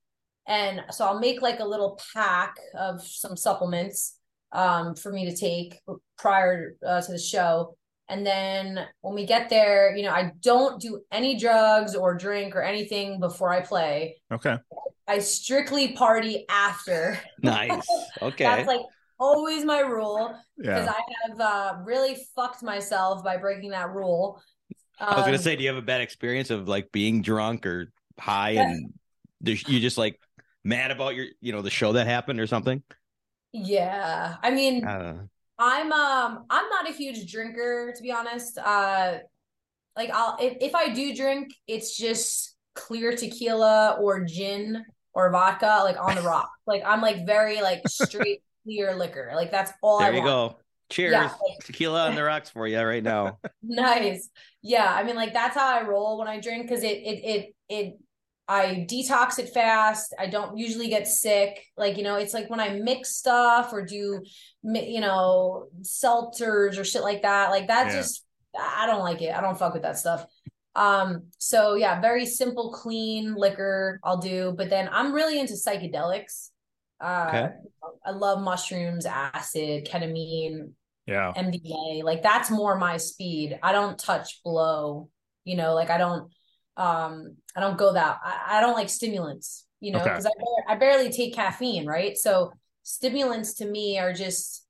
and 0.47 0.83
so 0.91 1.07
I'll 1.07 1.19
make 1.19 1.43
like 1.43 1.59
a 1.59 1.65
little 1.65 1.99
pack 2.15 2.55
of 2.79 3.03
some 3.03 3.37
supplements, 3.37 4.17
um, 4.53 4.95
for 4.95 5.11
me 5.11 5.29
to 5.29 5.37
take 5.37 5.81
prior 6.17 6.77
uh, 6.87 7.01
to 7.01 7.13
the 7.13 7.19
show. 7.19 7.77
And 8.09 8.25
then 8.25 8.87
when 9.01 9.15
we 9.15 9.25
get 9.27 9.49
there, 9.49 9.97
you 9.97 10.03
know, 10.05 10.13
I 10.13 10.33
don't 10.41 10.81
do 10.81 11.01
any 11.11 11.39
drugs 11.39 11.95
or 11.95 12.15
drink 12.15 12.55
or 12.55 12.63
anything 12.63 13.19
before 13.19 13.51
I 13.51 13.63
play. 13.63 14.21
Okay. 14.31 14.53
I 14.53 14.94
strictly 15.21 15.93
party 15.93 16.45
after. 16.49 17.19
Nice. 17.43 17.87
Okay. 18.23 18.45
That's 18.45 18.67
like 18.67 18.81
always 19.19 19.65
my 19.65 19.81
rule 19.81 20.39
because 20.57 20.87
Yeah. 20.87 20.93
I 20.93 21.29
have 21.29 21.41
uh, 21.41 21.77
really 21.85 22.17
fucked 22.35 22.63
myself 22.63 23.23
by 23.25 23.37
breaking 23.37 23.71
that 23.71 23.91
rule. 23.91 24.41
I 25.01 25.17
was 25.17 25.25
gonna 25.25 25.37
Um, 25.37 25.43
say, 25.43 25.57
do 25.57 25.63
you 25.63 25.69
have 25.69 25.77
a 25.79 25.83
bad 25.83 26.01
experience 26.01 26.51
of 26.51 26.69
like 26.69 26.91
being 26.93 27.23
drunk 27.23 27.67
or 27.67 27.93
high 28.19 28.51
and 28.53 28.93
there's- 29.41 29.67
you 29.69 29.81
just 29.81 29.99
like 29.99 30.21
mad 30.65 30.91
about 30.91 31.15
your, 31.15 31.27
you 31.41 31.53
know, 31.53 31.63
the 31.63 31.71
show 31.71 31.93
that 31.93 32.07
happened 32.07 32.41
or 32.41 32.47
something? 32.47 32.83
Yeah, 33.53 34.37
I 34.43 34.51
mean, 34.51 34.85
Uh, 34.85 35.15
I'm 35.59 35.93
um 35.93 36.47
I'm 36.51 36.69
not 36.71 36.89
a 36.89 36.93
huge 36.93 37.31
drinker 37.31 37.93
to 37.97 38.03
be 38.03 38.11
honest. 38.11 38.59
Uh 38.59 39.19
like 39.97 40.11
I'll 40.13 40.37
if, 40.41 40.59
if 40.61 40.75
I 40.75 40.89
do 40.93 41.15
drink, 41.15 41.55
it's 41.69 41.97
just 41.97 42.57
clear 42.75 43.15
tequila 43.17 43.99
or 44.01 44.25
gin 44.25 44.85
or 45.15 45.31
vodka 45.31 45.81
like 45.85 45.97
on 46.01 46.15
the 46.17 46.23
rock. 46.23 46.51
Like 46.67 46.83
I'm 46.85 47.01
like 47.01 47.27
very 47.27 47.61
like 47.63 47.87
straight 47.89 48.43
clear 48.65 48.95
liquor. 48.95 49.33
Like 49.35 49.51
that's 49.51 49.73
all 49.83 50.01
I 50.01 50.05
there 50.11 50.15
you 50.15 50.19
want. 50.25 50.53
go. 50.55 50.59
Cheers. 50.91 51.13
Yeah, 51.13 51.23
like- 51.25 51.65
Tequila 51.65 52.09
on 52.09 52.15
the 52.15 52.23
rocks 52.25 52.51
for 52.51 52.67
you 52.67 52.81
right 52.81 53.03
now. 53.03 53.39
Nice. 53.63 54.29
Yeah, 54.63 54.87
I 54.87 55.03
mean 55.05 55.17
like 55.17 55.33
that's 55.33 55.55
how 55.57 55.67
I 55.75 55.87
roll 55.87 56.19
when 56.19 56.29
I 56.29 56.41
drink 56.41 56.69
cuz 56.69 56.83
it 56.83 56.99
it 56.99 57.25
it 57.25 57.55
it 57.69 57.99
I 58.47 58.87
detox 58.91 59.39
it 59.39 59.49
fast. 59.55 60.15
I 60.19 60.27
don't 60.27 60.59
usually 60.59 60.89
get 60.89 61.09
sick. 61.09 61.65
Like, 61.79 61.97
you 61.97 62.03
know, 62.03 62.17
it's 62.17 62.35
like 62.35 62.51
when 62.51 62.61
I 62.61 62.69
mix 62.79 63.17
stuff 63.17 63.73
or 63.73 63.83
do 63.87 64.23
you 64.63 65.01
know, 65.01 65.69
seltzers 65.83 66.79
or 66.79 66.85
shit 66.85 67.03
like 67.03 67.23
that. 67.23 67.51
Like 67.51 67.69
that 67.69 67.87
Yeah. 67.87 67.93
just 67.95 68.23
I 68.59 68.87
don't 68.87 69.01
like 69.01 69.23
it. 69.23 69.35
I 69.35 69.41
don't 69.41 69.59
fuck 69.59 69.73
with 69.73 69.83
that 69.83 69.99
stuff. 69.99 70.27
Um 70.77 71.25
so 71.39 71.75
yeah, 71.75 72.01
very 72.01 72.27
simple 72.27 72.73
clean 72.73 73.35
liquor 73.35 74.01
I'll 74.03 74.19
do, 74.19 74.55
but 74.57 74.71
then 74.71 74.89
I'm 74.93 75.13
really 75.13 75.39
into 75.39 75.55
psychedelics. 75.55 76.51
Uh 77.01 77.29
Okay. 77.29 77.49
I 78.07 78.11
love 78.11 78.41
mushrooms, 78.43 79.07
acid, 79.07 79.87
ketamine, 79.87 80.71
Yeah. 81.07 81.33
MDMA. 81.37 82.03
Like 82.05 82.23
that's 82.23 82.51
more 82.51 82.77
my 82.79 82.97
speed. 82.97 83.59
I 83.63 83.73
don't 83.73 83.99
touch 83.99 84.43
blow, 84.43 85.11
you 85.45 85.57
know, 85.57 85.75
like 85.75 85.91
I 85.91 85.99
don't 85.99 86.31
um 86.77 87.37
I 87.57 87.61
don't 87.61 87.79
go 87.79 87.93
that 87.93 88.19
I, 88.25 88.59
I 88.59 88.61
don't 88.61 88.75
like 88.75 88.89
stimulants, 88.89 89.67
you 89.81 89.93
know, 89.93 90.01
Okay. 90.01 90.11
because 90.11 90.27
I, 90.27 90.31
bar- 90.31 90.75
I 90.75 90.79
barely 90.79 91.11
take 91.11 91.35
caffeine, 91.35 91.87
right? 91.87 92.17
So 92.17 92.53
stimulants 92.83 93.55
to 93.55 93.67
me 93.67 93.99
are 93.99 94.13
just 94.13 94.67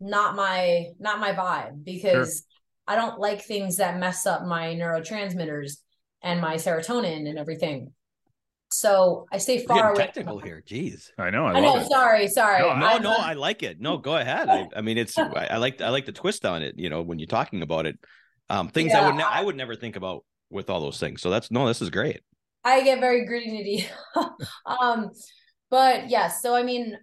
not 0.00 0.34
my 0.34 0.86
not 0.98 1.20
my 1.20 1.32
vibe 1.32 1.84
because 1.84 2.44
I 2.86 2.96
don't 2.96 3.18
like 3.18 3.42
things 3.42 3.76
that 3.76 3.98
mess 3.98 4.26
up 4.26 4.44
my 4.44 4.74
neurotransmitters 4.74 5.78
and 6.22 6.40
my 6.40 6.56
serotonin 6.56 7.28
and 7.28 7.38
everything. 7.38 7.92
So 8.70 9.26
I 9.30 9.38
stay 9.38 9.64
far 9.66 9.76
getting 9.76 9.90
away. 9.90 9.96
technical 10.06 10.38
here. 10.38 10.62
Jeez. 10.66 11.10
I 11.18 11.30
know. 11.30 11.46
I, 11.46 11.52
I 11.52 11.60
know. 11.60 11.76
it. 11.76 11.88
Sorry, 11.88 12.26
sorry. 12.26 12.60
No, 12.60 12.74
No, 12.74 12.86
I'm- 12.86 13.02
no, 13.02 13.12
I 13.16 13.34
like 13.34 13.62
it. 13.62 13.80
No, 13.80 13.98
go 13.98 14.16
ahead. 14.16 14.48
I, 14.50 14.66
I 14.74 14.80
mean, 14.80 14.96
it's 14.98 15.16
I, 15.18 15.48
I 15.50 15.56
like 15.58 15.80
I 15.80 15.90
like 15.90 16.06
the 16.06 16.12
twist 16.12 16.46
on 16.46 16.62
it. 16.62 16.74
You 16.78 16.88
know, 16.88 17.02
when 17.02 17.18
you're 17.18 17.26
talking 17.26 17.62
about 17.62 17.86
it, 17.86 17.98
um, 18.48 18.68
things 18.68 18.94
I 18.94 19.06
would 19.06 19.16
ne- 19.16 19.22
I 19.22 19.42
would 19.42 19.56
never 19.56 19.74
think 19.74 19.96
about 19.96 20.24
with 20.50 20.70
all 20.70 20.80
those 20.80 20.98
things. 20.98 21.20
So 21.20 21.30
that's 21.30 21.50
no, 21.50 21.66
this 21.66 21.82
is 21.82 21.90
great. 21.90 22.20
I 22.64 22.82
get 22.82 23.00
very 23.00 23.26
gritty 23.26 23.88
nitty. 24.16 24.26
um, 24.66 25.10
but 25.70 26.08
yes, 26.08 26.40
so 26.40 26.54
I 26.54 26.62
mean, 26.62 26.96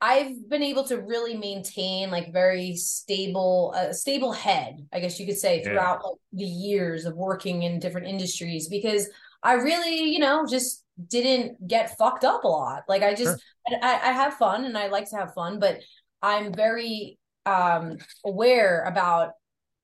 I've 0.00 0.48
been 0.48 0.62
able 0.62 0.84
to 0.84 1.00
really 1.00 1.36
maintain 1.36 2.10
like 2.10 2.32
very 2.32 2.76
stable, 2.76 3.72
a 3.76 3.94
stable 3.94 4.32
head, 4.32 4.86
I 4.92 5.00
guess 5.00 5.18
you 5.18 5.26
could 5.26 5.38
say, 5.38 5.58
Yeah. 5.58 5.64
throughout 5.64 6.04
like, 6.04 6.16
the 6.32 6.44
years 6.44 7.06
of 7.06 7.16
working 7.16 7.62
in 7.62 7.78
different 7.78 8.06
industries 8.06 8.68
because 8.68 9.08
I 9.42 9.54
really, 9.54 10.10
you 10.10 10.18
know, 10.18 10.46
just 10.46 10.84
didn't 11.08 11.66
get 11.66 11.96
fucked 11.96 12.24
up 12.24 12.44
a 12.44 12.48
lot. 12.48 12.84
Like 12.88 13.02
I 13.02 13.14
just, 13.14 13.42
I, 13.66 14.00
I 14.02 14.12
have 14.12 14.34
fun 14.34 14.64
and 14.64 14.76
I 14.76 14.88
like 14.88 15.08
to 15.10 15.16
have 15.16 15.34
fun, 15.34 15.58
but 15.58 15.80
I'm 16.22 16.52
very 16.52 17.18
um 17.46 17.98
aware 18.24 18.82
about 18.82 19.32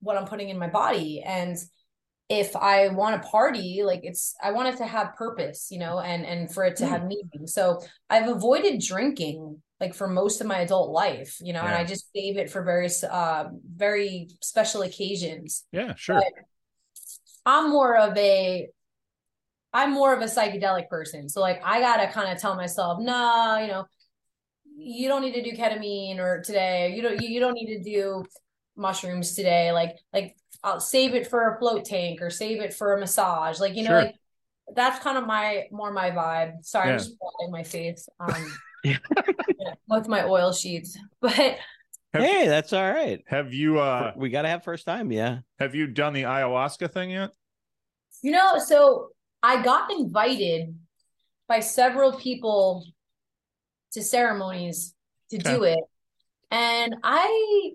what 0.00 0.16
I'm 0.16 0.26
putting 0.26 0.48
in 0.48 0.58
my 0.58 0.68
body 0.68 1.22
and 1.22 1.56
if 2.32 2.56
I 2.56 2.88
want 2.88 3.22
to 3.22 3.28
party, 3.28 3.82
like 3.84 4.00
it's 4.04 4.34
I 4.42 4.52
want 4.52 4.68
it 4.68 4.78
to 4.78 4.86
have 4.86 5.16
purpose, 5.16 5.68
you 5.70 5.78
know, 5.78 6.00
and 6.00 6.24
and 6.24 6.50
for 6.50 6.64
it 6.64 6.76
to 6.76 6.86
have 6.86 7.04
meaning. 7.04 7.46
So 7.46 7.82
I've 8.08 8.26
avoided 8.26 8.80
drinking 8.80 9.60
like 9.78 9.92
for 9.92 10.08
most 10.08 10.40
of 10.40 10.46
my 10.46 10.60
adult 10.60 10.90
life, 10.92 11.36
you 11.42 11.52
know, 11.52 11.60
and 11.60 11.74
I 11.74 11.84
just 11.84 12.10
save 12.16 12.38
it 12.38 12.48
for 12.48 12.62
very 12.62 12.88
uh 13.10 13.48
very 13.76 14.28
special 14.40 14.80
occasions. 14.80 15.66
Yeah. 15.72 15.94
Sure. 15.94 16.22
I'm 17.44 17.68
more 17.68 17.98
of 17.98 18.16
a 18.16 18.68
I'm 19.74 19.92
more 19.92 20.14
of 20.14 20.22
a 20.22 20.26
psychedelic 20.26 20.88
person. 20.88 21.28
So 21.28 21.42
like 21.42 21.60
I 21.62 21.80
gotta 21.80 22.10
kind 22.10 22.32
of 22.32 22.40
tell 22.40 22.56
myself, 22.56 22.98
nah, 23.02 23.58
you 23.58 23.66
know, 23.66 23.84
you 24.74 25.06
don't 25.06 25.20
need 25.20 25.34
to 25.34 25.42
do 25.42 25.54
ketamine 25.54 26.18
or 26.18 26.40
today. 26.40 26.94
You 26.96 27.02
don't 27.02 27.20
you, 27.20 27.28
you 27.28 27.40
don't 27.40 27.52
need 27.52 27.76
to 27.76 27.82
do 27.82 28.24
mushrooms 28.74 29.34
today. 29.34 29.70
Like 29.72 29.98
like 30.14 30.34
I'll 30.64 30.80
save 30.80 31.14
it 31.14 31.26
for 31.26 31.54
a 31.54 31.58
float 31.58 31.84
tank 31.84 32.22
or 32.22 32.30
save 32.30 32.60
it 32.60 32.72
for 32.72 32.94
a 32.94 33.00
massage. 33.00 33.58
Like, 33.60 33.74
you 33.74 33.82
know, 33.82 33.90
Sure. 33.90 34.02
like 34.02 34.14
that's 34.74 35.02
kind 35.02 35.18
of 35.18 35.26
my 35.26 35.64
more 35.72 35.92
my 35.92 36.10
vibe. 36.10 36.64
Sorry, 36.64 36.86
Yeah. 36.88 36.92
I'm 36.92 36.98
just 36.98 37.16
rubbing 37.20 37.52
my 37.52 37.62
face 37.64 38.08
um 38.20 38.58
Yeah. 38.84 38.98
with 39.88 40.08
my 40.08 40.24
oil 40.24 40.52
sheets. 40.52 40.96
But 41.20 41.34
Have- 42.14 42.22
hey, 42.24 42.46
that's 42.46 42.72
all 42.72 42.90
right. 42.90 43.22
Have 43.26 43.52
you 43.54 43.80
uh 43.80 44.12
we 44.16 44.28
got 44.30 44.42
to 44.42 44.48
have 44.48 44.62
first 44.64 44.84
time. 44.86 45.10
Yeah. 45.12 45.38
have 45.58 45.74
you 45.74 45.86
done 45.86 46.12
the 46.12 46.22
ayahuasca 46.24 46.92
thing 46.92 47.10
yet? 47.10 47.30
You 48.22 48.30
know, 48.32 48.58
so 48.58 49.08
I 49.42 49.62
got 49.62 49.90
invited 49.90 50.78
by 51.48 51.60
several 51.60 52.12
people 52.12 52.84
to 53.92 54.02
ceremonies 54.02 54.94
to 55.30 55.38
do 55.38 55.64
it. 55.64 55.80
And 56.50 56.94
I 57.02 57.72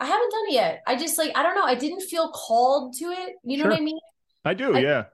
I 0.00 0.06
haven't 0.06 0.30
done 0.30 0.46
it 0.48 0.52
yet. 0.54 0.82
I 0.86 0.96
just 0.96 1.18
like 1.18 1.36
I 1.36 1.42
don't 1.42 1.54
know, 1.54 1.64
I 1.64 1.74
didn't 1.74 2.00
feel 2.02 2.30
called 2.32 2.94
to 2.98 3.04
it. 3.06 3.36
You 3.44 3.58
know 3.58 3.68
what 3.68 3.78
I 3.78 3.80
mean? 3.80 3.98
I 4.44 4.54
do. 4.54 4.74
I- 4.74 4.80
yeah. 4.80 5.04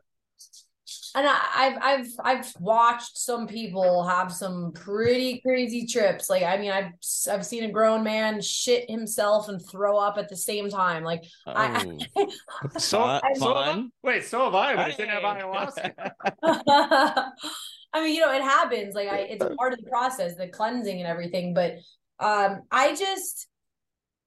And 1.16 1.26
I, 1.26 1.38
I've 1.56 1.78
I've 1.82 2.06
I've 2.22 2.52
watched 2.60 3.16
some 3.18 3.46
people 3.48 4.06
have 4.06 4.30
some 4.32 4.72
pretty 4.72 5.40
crazy 5.40 5.86
trips. 5.86 6.28
Like 6.30 6.42
I 6.44 6.58
mean, 6.58 6.70
I've 6.70 6.92
I've 7.30 7.44
seen 7.44 7.64
a 7.64 7.70
grown 7.72 8.04
man 8.04 8.40
shit 8.42 8.88
himself 8.88 9.48
and 9.48 9.60
throw 9.66 9.96
up 9.98 10.18
at 10.18 10.28
the 10.28 10.36
same 10.36 10.68
time. 10.68 11.02
Like 11.04 11.24
I, 11.46 11.84
Oh, 12.16 12.28
So, 12.78 12.98
fun. 13.02 13.20
so 13.34 13.54
fun. 13.54 13.90
wait, 14.04 14.24
so 14.24 14.44
have 14.44 14.54
I, 14.54 14.76
but 14.76 14.84
I 14.86 14.90
didn't 14.90 15.08
have 15.08 15.22
Hey. 15.22 15.42
ayahuasca. 15.42 16.10
I 17.92 18.04
mean, 18.04 18.14
you 18.14 18.20
know, 18.20 18.32
it 18.32 18.42
happens. 18.42 18.94
Like 18.94 19.08
I 19.08 19.18
it's 19.20 19.44
part 19.56 19.72
of 19.72 19.78
the 19.82 19.88
process, 19.90 20.36
the 20.36 20.48
cleansing 20.48 20.98
and 21.00 21.08
everything. 21.08 21.54
But 21.54 21.76
um 22.20 22.60
I 22.70 22.94
just 22.94 23.48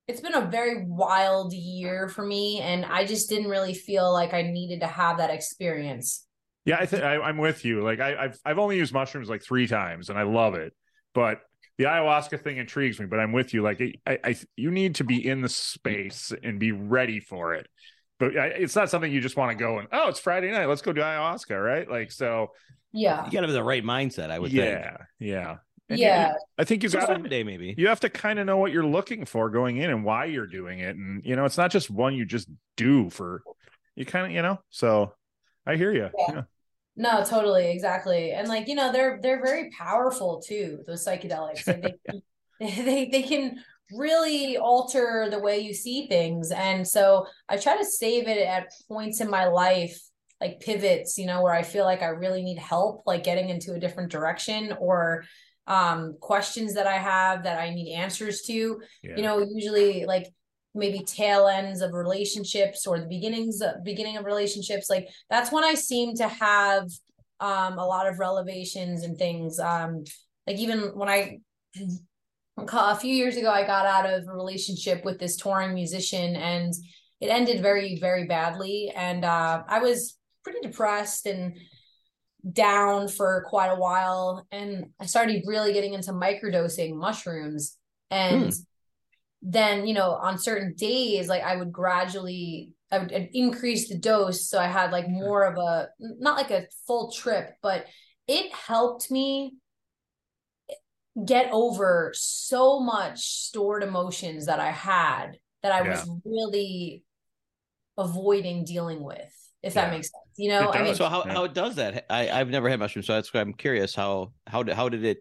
it's 0.09 0.21
been 0.21 0.33
a 0.33 0.41
very 0.41 0.85
wild 0.87 1.53
year 1.53 2.09
for 2.09 2.25
me 2.25 2.61
and 2.61 2.83
I 2.83 3.05
just 3.05 3.29
didn't 3.29 3.47
really 3.47 3.75
feel 3.75 4.11
like 4.11 4.33
I 4.33 4.41
needed 4.41 4.79
to 4.79 4.87
have 4.87 5.17
that 5.17 5.29
experience. 5.29 6.25
Yeah, 6.65 6.77
I 6.79 6.87
think 6.87 7.03
I'm 7.03 7.37
with 7.37 7.63
you. 7.63 7.83
Like 7.83 7.99
I, 7.99 8.15
I've 8.25 8.39
I've 8.43 8.59
only 8.59 8.77
used 8.77 8.93
mushrooms 8.93 9.29
like 9.29 9.43
three 9.43 9.65
times, 9.65 10.09
and 10.09 10.19
I 10.19 10.23
love 10.23 10.55
it. 10.55 10.73
But 11.13 11.39
the 11.77 11.85
ayahuasca 11.85 12.43
thing 12.43 12.57
intrigues 12.57 12.99
me. 12.99 13.05
But 13.05 13.19
I'm 13.19 13.31
with 13.31 13.53
you. 13.53 13.61
Like 13.63 13.81
I, 14.05 14.19
I 14.23 14.35
you 14.55 14.69
need 14.69 14.95
to 14.95 15.03
be 15.03 15.25
in 15.25 15.41
the 15.41 15.49
space 15.49 16.33
and 16.43 16.59
be 16.59 16.71
ready 16.71 17.21
for 17.21 17.53
it. 17.53 17.67
But 18.19 18.37
I, 18.37 18.47
it's 18.47 18.75
not 18.75 18.89
something 18.89 19.11
you 19.11 19.21
just 19.21 19.37
want 19.37 19.57
to 19.57 19.63
go 19.63 19.79
and 19.79 19.87
oh, 19.91 20.09
it's 20.09 20.19
Friday 20.19 20.51
night. 20.51 20.65
Let's 20.67 20.81
go 20.81 20.91
do 20.91 21.01
ayahuasca, 21.01 21.63
right? 21.63 21.89
Like 21.89 22.11
so. 22.11 22.49
Yeah. 22.91 23.25
You 23.25 23.31
got 23.31 23.41
to 23.41 23.47
have 23.47 23.53
the 23.53 23.63
right 23.63 23.83
mindset, 23.83 24.31
I 24.31 24.39
would 24.39 24.51
think. 24.51 24.63
yeah, 24.63 24.97
yeah, 25.19 25.55
And 25.89 25.99
you- 25.99 26.05
Yeah. 26.05 26.33
I 26.57 26.63
think 26.63 26.83
you 26.83 26.87
It's 26.87 26.93
a 26.95 26.99
got 26.99 27.07
fun 27.07 27.23
day, 27.23 27.43
maybe. 27.43 27.73
you 27.77 27.87
have 27.87 27.99
to 28.01 28.09
kind 28.09 28.39
of 28.39 28.45
know 28.45 28.57
what 28.57 28.71
you're 28.71 28.85
looking 28.85 29.25
for 29.25 29.49
going 29.49 29.77
in 29.77 29.89
and 29.89 30.03
why 30.03 30.25
you're 30.25 30.47
doing 30.47 30.79
it, 30.79 30.95
and 30.95 31.23
you 31.25 31.35
know 31.35 31.45
it's 31.45 31.57
not 31.57 31.71
just 31.71 31.89
one 31.89 32.13
you 32.15 32.25
just 32.25 32.47
do 32.77 33.09
for. 33.09 33.41
You 33.95 34.05
kind 34.05 34.25
of 34.27 34.31
you 34.31 34.41
know. 34.41 34.59
So 34.69 35.13
I 35.65 35.75
hear 35.75 35.91
you. 35.91 36.09
Yeah. 36.17 36.31
Yeah. 36.35 36.41
No, 36.95 37.23
totally, 37.23 37.71
exactly. 37.71 38.31
And 38.31 38.47
like, 38.49 38.67
you 38.67 38.75
know, 38.75 38.91
they're 38.91 39.19
they're 39.21 39.41
very 39.43 39.69
powerful 39.71 40.41
too, 40.45 40.79
those 40.85 41.05
psychedelics. 41.05 41.65
Like 41.65 41.81
they 41.81 41.95
can- 42.09 42.21
they 42.85 43.05
they 43.09 43.23
can 43.23 43.63
really 43.91 44.57
alter 44.57 45.27
the 45.31 45.39
way 45.39 45.59
you 45.59 45.73
see 45.73 46.07
things. 46.07 46.51
And 46.51 46.87
so 46.87 47.25
I 47.47 47.57
try 47.57 47.77
to 47.77 47.85
save 47.85 48.27
it 48.27 48.37
at 48.45 48.67
points 48.87 49.19
in 49.21 49.29
my 49.29 49.45
life, 49.45 49.99
like 50.41 50.59
pivots, 50.59 51.17
you 51.17 51.25
know, 51.25 51.41
where 51.41 51.53
I 51.53 51.63
feel 51.63 51.85
like 51.85 52.01
I 52.03 52.07
really 52.09 52.43
need 52.43 52.59
help, 52.59 53.03
like 53.07 53.23
getting 53.23 53.49
into 53.49 53.73
a 53.73 53.79
different 53.79 54.11
direction 54.11 54.75
or 54.79 55.23
um 55.69 56.15
questions 56.19 56.73
that 56.73 56.87
I 56.87 56.97
have 56.97 57.43
that 57.43 57.59
I 57.59 57.69
need 57.69 57.93
answers 57.93 58.41
to. 58.43 58.81
Yeah. 59.01 59.15
You 59.15 59.23
know, 59.23 59.39
usually 59.39 60.05
like 60.05 60.27
maybe 60.75 60.99
tail 60.99 61.47
ends 61.47 61.81
of 61.81 61.93
relationships 61.93 62.85
or 62.85 62.99
the 62.99 63.07
beginnings 63.07 63.61
of, 63.61 63.83
beginning 63.83 64.17
of 64.17 64.23
relationships 64.23 64.87
like 64.87 65.09
that's 65.27 65.51
when 65.51 65.63
i 65.63 65.73
seem 65.73 66.15
to 66.15 66.27
have 66.27 66.83
um 67.39 67.79
a 67.79 67.85
lot 67.85 68.07
of 68.07 68.19
relevations 68.19 69.03
and 69.03 69.17
things 69.17 69.59
um 69.59 70.03
like 70.45 70.57
even 70.57 70.95
when 70.95 71.09
i 71.09 71.39
a 72.67 72.95
few 72.95 73.13
years 73.13 73.37
ago, 73.37 73.49
I 73.49 73.65
got 73.65 73.85
out 73.85 74.11
of 74.11 74.27
a 74.27 74.33
relationship 74.33 75.05
with 75.05 75.19
this 75.19 75.37
touring 75.37 75.73
musician 75.73 76.35
and 76.35 76.73
it 77.21 77.27
ended 77.27 77.61
very, 77.61 77.97
very 77.99 78.25
badly. 78.25 78.91
And 78.95 79.25
uh, 79.25 79.63
I 79.67 79.79
was 79.79 80.17
pretty 80.43 80.59
depressed 80.61 81.25
and 81.25 81.57
down 82.51 83.07
for 83.07 83.45
quite 83.47 83.69
a 83.69 83.79
while. 83.79 84.45
And 84.51 84.91
I 84.99 85.05
started 85.05 85.43
really 85.45 85.73
getting 85.73 85.93
into 85.93 86.11
microdosing 86.11 86.95
mushrooms. 86.95 87.77
And 88.09 88.51
mm. 88.51 88.65
then, 89.41 89.87
you 89.87 89.93
know, 89.93 90.11
on 90.11 90.37
certain 90.37 90.73
days, 90.75 91.27
like 91.27 91.43
I 91.43 91.55
would 91.55 91.71
gradually 91.71 92.73
I 92.91 92.99
would 92.99 93.11
increase 93.11 93.87
the 93.87 93.97
dose. 93.97 94.49
So 94.49 94.59
I 94.59 94.67
had 94.67 94.91
like 94.91 95.07
more 95.07 95.45
of 95.45 95.57
a 95.57 95.89
not 95.99 96.37
like 96.37 96.51
a 96.51 96.67
full 96.87 97.11
trip, 97.11 97.51
but 97.61 97.85
it 98.27 98.53
helped 98.53 99.11
me 99.11 99.55
get 101.25 101.49
over 101.51 102.11
so 102.15 102.79
much 102.79 103.19
stored 103.19 103.83
emotions 103.83 104.45
that 104.45 104.59
I 104.59 104.71
had 104.71 105.37
that 105.61 105.71
I 105.71 105.83
yeah. 105.83 105.89
was 105.89 106.09
really 106.23 107.03
avoiding 107.97 108.63
dealing 108.63 109.03
with, 109.03 109.33
if 109.63 109.75
yeah. 109.75 109.85
that 109.85 109.91
makes 109.91 110.07
sense. 110.07 110.23
You 110.37 110.49
know, 110.49 110.71
I 110.71 110.83
mean, 110.83 110.95
so 110.95 111.07
how, 111.07 111.23
yeah. 111.25 111.33
how 111.33 111.43
it 111.45 111.53
does 111.53 111.75
that? 111.75 112.05
I, 112.09 112.29
I've 112.29 112.49
never 112.49 112.69
had 112.69 112.79
mushrooms, 112.79 113.07
so 113.07 113.13
that's 113.13 113.33
why 113.33 113.41
I'm 113.41 113.53
curious 113.53 113.95
how 113.95 114.33
how 114.47 114.63
did 114.63 114.75
how 114.75 114.89
did 114.89 115.03
it 115.03 115.19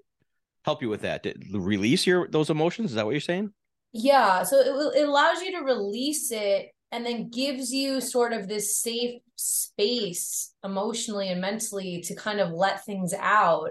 help 0.65 0.83
you 0.83 0.89
with 0.89 1.03
that? 1.03 1.23
Did 1.23 1.45
release 1.53 2.07
your 2.07 2.29
those 2.29 2.51
emotions? 2.51 2.91
Is 2.91 2.97
that 2.97 3.05
what 3.05 3.13
you're 3.13 3.21
saying? 3.21 3.53
Yeah, 3.93 4.43
so 4.43 4.59
it, 4.59 5.01
it 5.01 5.09
allows 5.09 5.41
you 5.43 5.53
to 5.59 5.65
release 5.65 6.31
it 6.31 6.71
and 6.93 7.05
then 7.05 7.31
gives 7.31 7.73
you 7.73 8.01
sort 8.01 8.33
of 8.33 8.49
this 8.49 8.79
safe 8.79 9.21
space 9.37 10.55
emotionally 10.65 11.29
and 11.29 11.41
mentally 11.41 12.03
to 12.03 12.15
kind 12.15 12.41
of 12.41 12.51
let 12.51 12.85
things 12.85 13.15
out 13.19 13.71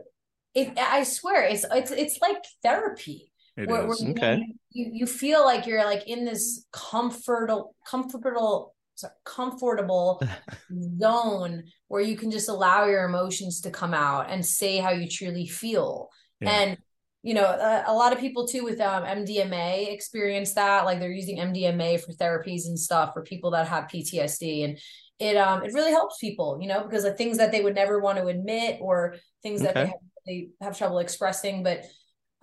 it, 0.57 0.77
I 0.77 1.03
swear 1.03 1.43
it's 1.43 1.65
it's 1.71 1.91
it's 1.91 2.19
like 2.19 2.43
therapy. 2.63 3.31
It 3.55 3.69
where, 3.69 3.87
is. 3.87 4.01
Where 4.01 4.11
okay. 4.11 4.43
You, 4.71 4.89
you 4.91 5.05
feel 5.05 5.45
like 5.45 5.67
you're 5.67 5.85
like 5.85 6.07
in 6.07 6.25
this 6.25 6.65
comfortable 6.71 7.75
comfortable 7.87 8.73
sorry, 8.97 9.13
comfortable 9.23 10.21
zone 10.99 11.63
where 11.87 12.01
you 12.01 12.17
can 12.17 12.31
just 12.31 12.49
allow 12.49 12.85
your 12.85 13.05
emotions 13.05 13.61
to 13.61 13.71
come 13.71 13.93
out 13.93 14.29
and 14.29 14.45
say 14.45 14.77
how 14.77 14.91
you 14.91 15.07
truly 15.09 15.47
feel. 15.47 16.09
Yeah. 16.41 16.49
And 16.49 16.77
you 17.23 17.33
know, 17.33 17.45
a, 17.45 17.85
a, 17.87 17.93
lot 17.93 18.13
of 18.13 18.19
people 18.19 18.47
too 18.47 18.63
with 18.63 18.79
um, 18.79 19.03
MDMA 19.03 19.91
experience 19.91 20.53
that. 20.53 20.85
Like 20.85 20.99
they're 20.99 21.11
using 21.11 21.39
MDMA 21.39 21.99
for 21.99 22.13
therapies 22.13 22.67
and 22.67 22.79
stuff 22.79 23.11
for 23.13 23.23
people 23.23 23.51
that 23.51 23.67
have 23.67 23.85
PTSD, 23.85 24.63
and 24.63 24.79
it 25.19 25.35
um 25.35 25.63
it 25.63 25.73
really 25.73 25.91
helps 25.91 26.19
people, 26.19 26.59
you 26.61 26.67
know, 26.67 26.83
because 26.83 27.03
of 27.03 27.17
things 27.17 27.37
that 27.37 27.51
they 27.51 27.61
would 27.61 27.75
never 27.75 27.99
want 27.99 28.17
to 28.19 28.27
admit 28.27 28.77
or 28.79 29.15
things 29.41 29.61
okay. 29.61 29.73
that 29.73 29.75
they 29.75 29.85
have 29.85 29.99
they 30.27 30.49
have 30.61 30.77
trouble 30.77 30.99
expressing 30.99 31.63
but 31.63 31.85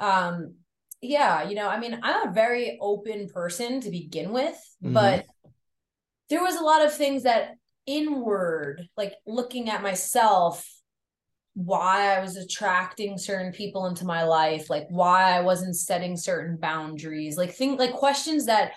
um 0.01 0.55
yeah 1.01 1.47
you 1.49 1.55
know 1.55 1.69
i 1.69 1.79
mean 1.79 2.01
i'm 2.03 2.29
a 2.29 2.33
very 2.33 2.79
open 2.81 3.29
person 3.29 3.81
to 3.81 3.91
begin 3.91 4.33
with 4.33 4.57
mm-hmm. 4.83 4.95
but 4.95 5.27
there 6.31 6.43
was 6.43 6.57
a 6.57 6.65
lot 6.65 6.85
of 6.85 6.95
things 6.95 7.23
that 7.25 7.55
inward 7.87 8.89
like 8.97 9.15
looking 9.27 9.69
at 9.69 9.83
myself 9.83 10.67
why 11.53 12.17
i 12.17 12.21
was 12.21 12.37
attracting 12.37 13.19
certain 13.19 13.53
people 13.53 13.87
into 13.87 14.07
my 14.07 14.25
life 14.25 14.71
like 14.71 14.87
why 14.89 15.33
i 15.33 15.41
wasn't 15.41 15.77
setting 15.77 16.17
certain 16.17 16.57
boundaries 16.57 17.37
like 17.37 17.53
think 17.53 17.79
like 17.79 17.93
questions 17.93 18.47
that 18.47 18.73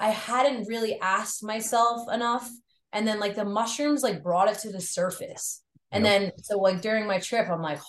i 0.00 0.08
hadn't 0.08 0.68
really 0.68 0.98
asked 1.00 1.44
myself 1.44 2.12
enough 2.12 2.50
and 2.92 3.06
then 3.06 3.20
like 3.20 3.36
the 3.36 3.44
mushrooms 3.44 4.02
like 4.02 4.22
brought 4.22 4.50
it 4.50 4.58
to 4.58 4.70
the 4.70 4.80
surface 4.80 5.62
and 5.92 6.04
yep. 6.04 6.20
then 6.20 6.32
so 6.42 6.58
like 6.58 6.82
during 6.82 7.06
my 7.06 7.20
trip 7.20 7.48
i'm 7.48 7.62
like 7.62 7.80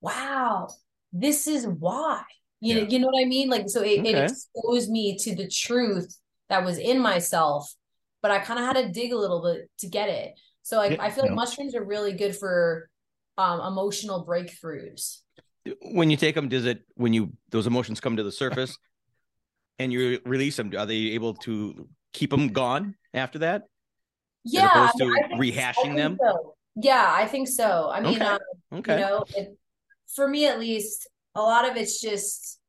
wow, 0.00 0.68
this 1.12 1.46
is 1.46 1.66
why. 1.66 2.22
You 2.60 2.74
yeah. 2.74 2.82
know, 2.82 2.88
you 2.88 2.98
know 3.00 3.06
what 3.08 3.22
I 3.22 3.26
mean? 3.26 3.48
Like, 3.48 3.68
so 3.68 3.82
it, 3.82 4.00
okay. 4.00 4.10
it 4.10 4.30
exposed 4.30 4.90
me 4.90 5.18
to 5.18 5.34
the 5.34 5.48
truth 5.48 6.16
that 6.48 6.64
was 6.64 6.78
in 6.78 7.00
myself, 7.00 7.72
but 8.22 8.30
I 8.30 8.38
kind 8.38 8.58
of 8.58 8.66
had 8.66 8.76
to 8.76 8.92
dig 8.92 9.12
a 9.12 9.18
little 9.18 9.42
bit 9.42 9.70
to 9.78 9.88
get 9.88 10.08
it. 10.08 10.38
So 10.62 10.76
like, 10.76 10.92
yeah, 10.92 11.02
I 11.02 11.10
feel 11.10 11.24
like 11.24 11.32
mushrooms 11.32 11.74
are 11.74 11.84
really 11.84 12.12
good 12.12 12.34
for 12.36 12.88
um, 13.38 13.60
emotional 13.60 14.26
breakthroughs. 14.26 15.20
When 15.82 16.10
you 16.10 16.16
take 16.16 16.34
them, 16.34 16.48
does 16.48 16.64
it 16.64 16.82
when 16.94 17.12
you 17.12 17.32
those 17.50 17.66
emotions 17.66 18.00
come 18.00 18.16
to 18.16 18.22
the 18.22 18.32
surface 18.32 18.76
and 19.78 19.92
you 19.92 20.20
release 20.24 20.56
them? 20.56 20.72
Are 20.76 20.86
they 20.86 21.12
able 21.12 21.34
to 21.34 21.88
keep 22.12 22.30
them 22.30 22.48
gone 22.48 22.94
after 23.14 23.40
that? 23.40 23.62
Yeah, 24.44 24.70
as 24.74 24.90
opposed 24.94 24.98
to 24.98 25.36
rehashing 25.36 25.96
them. 25.96 26.18
So. 26.20 26.54
Yeah, 26.76 27.06
I 27.08 27.26
think 27.26 27.48
so. 27.48 27.90
I 27.92 28.00
mean, 28.00 28.16
okay. 28.16 28.24
Um, 28.24 28.38
okay. 28.74 28.94
you 28.94 29.00
know, 29.00 29.24
it, 29.34 29.56
for 30.14 30.28
me 30.28 30.46
at 30.46 30.60
least, 30.60 31.08
a 31.34 31.40
lot 31.40 31.68
of 31.68 31.76
it's 31.76 32.00
just 32.00 32.60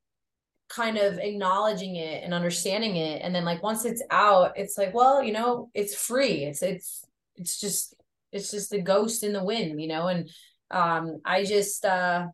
kind 0.69 0.97
of 0.97 1.17
acknowledging 1.19 1.95
it 1.95 2.23
and 2.23 2.33
understanding 2.33 2.97
it. 2.97 3.21
And 3.21 3.33
then 3.33 3.45
like 3.45 3.63
once 3.63 3.85
it's 3.85 4.03
out 4.11 4.53
it's 4.57 4.77
like 4.77 4.93
well 4.93 5.23
you 5.23 5.33
know 5.33 5.69
it's 5.73 5.95
free. 5.95 6.43
It's 6.43 6.61
it's 6.61 7.05
it's 7.35 7.59
just 7.59 7.95
it's 8.31 8.51
just 8.51 8.69
the 8.69 8.81
ghost 8.81 9.23
in 9.23 9.33
the 9.33 9.43
wind 9.43 9.79
you 9.81 9.87
know? 9.87 10.07
And 10.07 10.29
um 10.69 11.21
i 11.23 11.45
just 11.45 11.85
uh 11.85 12.27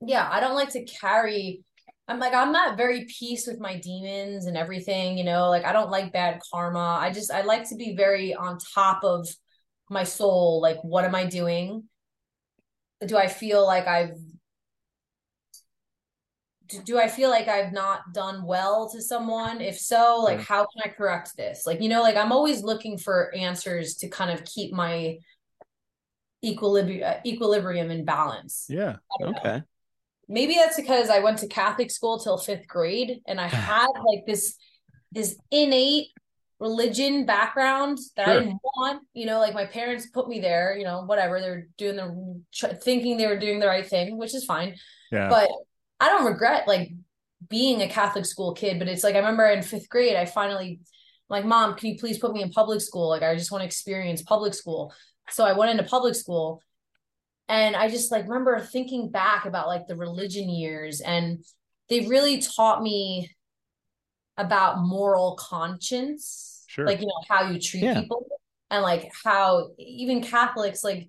yeah 0.00 0.28
i 0.30 0.38
don't 0.38 0.54
like 0.54 0.70
to 0.70 0.84
carry 0.84 1.64
i'm 2.06 2.20
like 2.20 2.32
i'm 2.32 2.52
not 2.52 2.76
very 2.76 3.04
peace 3.18 3.48
with 3.48 3.58
my 3.58 3.76
demons 3.80 4.46
and 4.46 4.56
everything 4.56 5.18
you 5.18 5.24
know? 5.24 5.48
Like 5.48 5.64
i 5.64 5.72
don't 5.72 5.90
like 5.90 6.12
bad 6.12 6.40
karma. 6.50 6.98
I 7.00 7.10
just 7.10 7.32
i 7.32 7.42
like 7.42 7.68
to 7.70 7.76
be 7.76 7.96
very 7.96 8.34
on 8.34 8.58
top 8.58 9.02
of 9.02 9.28
my 9.90 10.04
soul. 10.04 10.60
Like 10.60 10.78
what 10.82 11.04
am 11.04 11.14
i 11.14 11.24
doing? 11.26 11.84
Do 13.04 13.16
I 13.16 13.26
feel 13.26 13.66
like 13.66 13.86
I've 13.86 14.16
do 16.84 16.98
I 16.98 17.08
feel 17.08 17.30
like 17.30 17.48
I've 17.48 17.72
not 17.72 18.12
done 18.12 18.44
well 18.44 18.88
to 18.90 19.00
someone? 19.00 19.60
If 19.60 19.78
so, 19.78 20.20
like 20.22 20.40
how 20.40 20.66
can 20.66 20.82
I 20.84 20.94
correct 20.94 21.36
this? 21.36 21.66
Like, 21.66 21.80
you 21.80 21.88
know, 21.88 22.02
like 22.02 22.16
I'm 22.16 22.32
always 22.32 22.62
looking 22.62 22.98
for 22.98 23.34
answers 23.34 23.96
to 23.96 24.08
kind 24.08 24.30
of 24.30 24.44
keep 24.44 24.72
my 24.72 25.18
equilibrium 26.44 27.08
uh, 27.08 27.20
equilibrium 27.24 27.90
in 27.90 28.04
balance. 28.04 28.66
Yeah. 28.68 28.96
Okay. 29.20 29.58
Know. 29.58 29.62
Maybe 30.28 30.54
that's 30.54 30.76
because 30.76 31.08
I 31.08 31.20
went 31.20 31.38
to 31.38 31.48
Catholic 31.48 31.90
school 31.90 32.18
till 32.18 32.38
5th 32.38 32.66
grade 32.66 33.20
and 33.26 33.40
I 33.40 33.46
had 33.48 33.88
like 34.04 34.26
this 34.26 34.56
this 35.12 35.36
innate 35.50 36.08
religion 36.58 37.26
background 37.26 37.98
that 38.16 38.26
sure. 38.26 38.34
I 38.34 38.40
didn't 38.40 38.60
want. 38.62 39.02
You 39.12 39.26
know, 39.26 39.38
like 39.38 39.54
my 39.54 39.66
parents 39.66 40.06
put 40.06 40.28
me 40.28 40.40
there. 40.40 40.76
You 40.76 40.84
know, 40.84 41.04
whatever 41.04 41.40
they're 41.40 41.68
doing, 41.78 41.96
the 41.96 42.68
thinking 42.74 43.16
they 43.16 43.26
were 43.26 43.38
doing 43.38 43.60
the 43.60 43.66
right 43.66 43.86
thing, 43.86 44.16
which 44.16 44.34
is 44.34 44.44
fine. 44.44 44.76
Yeah. 45.12 45.28
But 45.28 45.50
I 46.00 46.08
don't 46.08 46.26
regret 46.26 46.66
like 46.66 46.92
being 47.48 47.82
a 47.82 47.88
Catholic 47.88 48.26
school 48.26 48.54
kid. 48.54 48.78
But 48.78 48.88
it's 48.88 49.04
like 49.04 49.14
I 49.14 49.18
remember 49.18 49.46
in 49.46 49.62
fifth 49.62 49.88
grade, 49.88 50.16
I 50.16 50.24
finally 50.24 50.80
like, 51.28 51.44
mom, 51.44 51.74
can 51.74 51.90
you 51.90 51.98
please 51.98 52.18
put 52.18 52.32
me 52.32 52.42
in 52.42 52.50
public 52.50 52.80
school? 52.80 53.08
Like, 53.08 53.22
I 53.22 53.34
just 53.36 53.50
want 53.50 53.62
to 53.62 53.66
experience 53.66 54.22
public 54.22 54.54
school. 54.54 54.92
So 55.30 55.44
I 55.44 55.52
went 55.52 55.70
into 55.70 55.82
public 55.84 56.14
school. 56.14 56.62
And 57.48 57.76
I 57.76 57.88
just 57.88 58.10
like 58.10 58.24
remember 58.24 58.58
thinking 58.60 59.10
back 59.10 59.44
about 59.46 59.68
like 59.68 59.86
the 59.86 59.94
religion 59.94 60.48
years, 60.48 61.00
and 61.00 61.44
they 61.88 62.00
really 62.00 62.40
taught 62.40 62.82
me 62.82 63.30
about 64.36 64.78
moral 64.80 65.36
conscience 65.36 66.64
sure. 66.66 66.86
like 66.86 67.00
you 67.00 67.06
know 67.06 67.22
how 67.28 67.48
you 67.50 67.60
treat 67.60 67.82
yeah. 67.82 68.00
people 68.00 68.26
and 68.70 68.82
like 68.82 69.10
how 69.24 69.70
even 69.78 70.22
catholics 70.22 70.84
like 70.84 71.08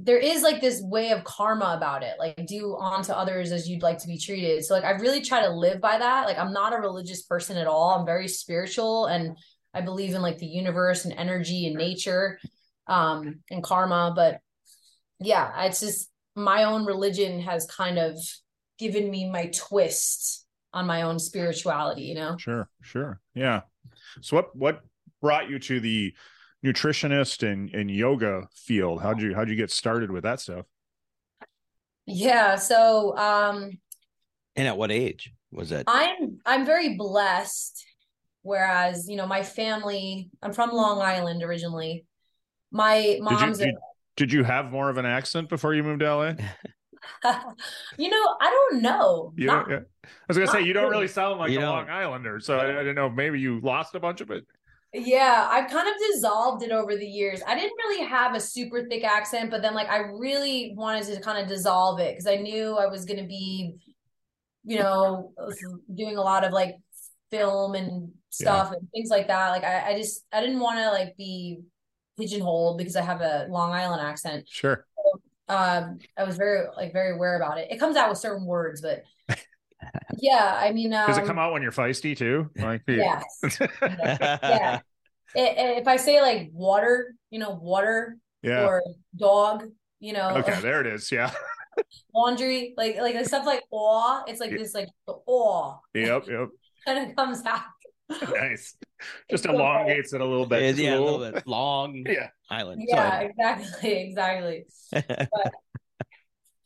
there 0.00 0.18
is 0.18 0.42
like 0.42 0.60
this 0.60 0.80
way 0.80 1.10
of 1.10 1.24
karma 1.24 1.74
about 1.76 2.04
it 2.04 2.14
like 2.18 2.46
do 2.46 2.76
unto 2.76 3.12
others 3.12 3.50
as 3.50 3.68
you'd 3.68 3.82
like 3.82 3.98
to 3.98 4.06
be 4.06 4.18
treated. 4.18 4.64
So 4.64 4.74
like 4.74 4.84
i 4.84 4.92
really 4.92 5.20
try 5.20 5.42
to 5.42 5.50
live 5.50 5.80
by 5.80 5.98
that. 5.98 6.26
Like 6.26 6.38
i'm 6.38 6.52
not 6.52 6.72
a 6.72 6.80
religious 6.80 7.22
person 7.22 7.56
at 7.56 7.66
all. 7.66 7.98
I'm 7.98 8.06
very 8.06 8.28
spiritual 8.28 9.06
and 9.06 9.36
i 9.74 9.80
believe 9.80 10.14
in 10.14 10.22
like 10.22 10.38
the 10.38 10.46
universe 10.46 11.04
and 11.04 11.14
energy 11.14 11.66
and 11.66 11.76
nature 11.76 12.38
um 12.86 13.40
and 13.50 13.62
karma. 13.62 14.12
But 14.14 14.40
yeah 15.20 15.64
it's 15.64 15.80
just 15.80 16.10
my 16.36 16.64
own 16.64 16.84
religion 16.84 17.40
has 17.40 17.66
kind 17.66 17.98
of 17.98 18.16
given 18.78 19.10
me 19.10 19.28
my 19.28 19.50
twist 19.52 20.46
on 20.72 20.86
my 20.86 21.02
own 21.02 21.18
spirituality 21.18 22.02
you 22.02 22.14
know? 22.14 22.36
Sure 22.36 22.68
sure. 22.82 23.20
Yeah. 23.34 23.62
So 24.20 24.36
what 24.36 24.54
what 24.54 24.80
brought 25.20 25.50
you 25.50 25.58
to 25.58 25.80
the 25.80 26.14
nutritionist 26.64 27.48
and 27.48 27.72
and 27.74 27.90
yoga 27.90 28.48
field 28.54 29.00
how'd 29.00 29.20
you 29.20 29.34
how'd 29.34 29.48
you 29.48 29.56
get 29.56 29.70
started 29.70 30.10
with 30.10 30.24
that 30.24 30.40
stuff 30.40 30.66
yeah 32.06 32.56
so 32.56 33.16
um 33.16 33.78
and 34.56 34.66
at 34.66 34.76
what 34.76 34.90
age 34.90 35.32
was 35.52 35.70
that 35.70 35.84
i'm 35.86 36.38
i'm 36.44 36.66
very 36.66 36.96
blessed 36.96 37.84
whereas 38.42 39.08
you 39.08 39.16
know 39.16 39.26
my 39.26 39.42
family 39.42 40.30
i'm 40.42 40.52
from 40.52 40.70
long 40.70 41.00
island 41.00 41.42
originally 41.42 42.04
my 42.72 43.18
mom's 43.20 43.58
did 43.58 43.66
you, 43.66 43.72
did, 43.72 43.80
did 44.16 44.32
you 44.32 44.42
have 44.42 44.72
more 44.72 44.90
of 44.90 44.96
an 44.96 45.06
accent 45.06 45.48
before 45.48 45.74
you 45.74 45.82
moved 45.84 46.00
to 46.00 46.14
la 46.14 46.32
you 47.98 48.08
know, 48.08 48.36
I 48.40 48.50
don't 48.50 48.82
know. 48.82 49.32
You 49.36 49.46
not, 49.46 49.70
yeah. 49.70 49.80
I 50.04 50.08
was 50.28 50.36
gonna 50.36 50.50
say 50.50 50.62
you 50.62 50.72
don't 50.72 50.90
really 50.90 51.08
sound 51.08 51.38
like 51.38 51.50
you 51.50 51.58
a 51.58 51.62
know. 51.62 51.70
Long 51.70 51.88
Islander, 51.88 52.40
so 52.40 52.58
I, 52.58 52.64
I 52.64 52.78
didn't 52.78 52.96
know. 52.96 53.08
Maybe 53.08 53.40
you 53.40 53.60
lost 53.60 53.94
a 53.94 54.00
bunch 54.00 54.20
of 54.20 54.30
it. 54.30 54.44
Yeah, 54.94 55.46
I've 55.50 55.70
kind 55.70 55.86
of 55.86 55.94
dissolved 56.10 56.62
it 56.62 56.70
over 56.70 56.96
the 56.96 57.06
years. 57.06 57.42
I 57.46 57.54
didn't 57.54 57.76
really 57.76 58.04
have 58.04 58.34
a 58.34 58.40
super 58.40 58.86
thick 58.88 59.04
accent, 59.04 59.50
but 59.50 59.60
then 59.60 59.74
like 59.74 59.88
I 59.88 59.98
really 59.98 60.72
wanted 60.76 61.04
to 61.14 61.20
kind 61.20 61.42
of 61.42 61.46
dissolve 61.46 62.00
it 62.00 62.12
because 62.12 62.26
I 62.26 62.36
knew 62.36 62.76
I 62.76 62.86
was 62.86 63.04
gonna 63.04 63.26
be 63.26 63.76
you 64.68 64.78
know, 64.78 65.32
doing 65.94 66.18
a 66.18 66.20
lot 66.20 66.44
of 66.44 66.52
like 66.52 66.76
film 67.30 67.74
and 67.74 68.12
stuff 68.28 68.68
yeah. 68.70 68.78
and 68.78 68.88
things 68.92 69.08
like 69.08 69.26
that. 69.28 69.48
Like 69.48 69.64
I, 69.64 69.92
I 69.92 69.98
just 69.98 70.24
I 70.30 70.42
didn't 70.42 70.60
want 70.60 70.78
to 70.78 70.90
like 70.90 71.16
be 71.16 71.60
pigeonholed 72.18 72.76
because 72.76 72.94
I 72.94 73.00
have 73.00 73.22
a 73.22 73.46
Long 73.48 73.72
Island 73.72 74.02
accent. 74.02 74.46
Sure. 74.46 74.84
So, 74.94 75.54
um, 75.54 75.98
I 76.18 76.24
was 76.24 76.36
very 76.36 76.66
like 76.76 76.92
very 76.92 77.14
aware 77.14 77.36
about 77.36 77.56
it. 77.56 77.68
It 77.70 77.78
comes 77.78 77.96
out 77.96 78.10
with 78.10 78.18
certain 78.18 78.44
words, 78.44 78.82
but 78.82 79.04
yeah, 80.18 80.58
I 80.60 80.72
mean, 80.72 80.92
um, 80.92 81.06
does 81.06 81.18
it 81.18 81.22
come 81.24 81.38
um, 81.38 81.38
out 81.38 81.52
when 81.52 81.62
you're 81.62 81.72
feisty 81.72 82.16
too? 82.16 82.50
Like, 82.56 82.82
yes. 82.88 83.24
yeah. 83.80 84.80
It, 85.34 85.78
if 85.78 85.88
I 85.88 85.96
say 85.96 86.20
like 86.20 86.50
water, 86.52 87.14
you 87.30 87.38
know, 87.38 87.50
water 87.50 88.16
yeah. 88.42 88.66
or 88.66 88.82
dog, 89.16 89.64
you 90.00 90.12
know. 90.12 90.30
Okay, 90.36 90.60
there 90.60 90.80
it 90.80 90.86
is. 90.86 91.12
Yeah. 91.12 91.32
laundry, 92.14 92.74
like 92.76 92.96
like 92.96 93.24
stuff 93.26 93.46
like 93.46 93.62
awe. 93.70 94.24
It's 94.26 94.40
like 94.40 94.50
this 94.50 94.74
like 94.74 94.88
awe. 95.06 95.78
Yep, 95.94 96.26
yep. 96.28 96.48
kind 96.86 97.10
of 97.10 97.16
comes 97.16 97.42
out. 97.44 97.60
nice. 98.32 98.76
Just 99.30 99.44
elongates 99.44 100.14
it 100.14 100.20
a 100.20 100.24
little 100.24 100.46
bit. 100.46 100.76
Yeah, 100.76 100.98
a 100.98 101.00
little 101.00 101.30
bit 101.30 101.46
long. 101.46 102.04
yeah. 102.06 102.28
Island. 102.50 102.82
Yeah, 102.86 103.20
exactly, 103.20 103.92
exactly. 103.92 104.64
but, 104.90 105.52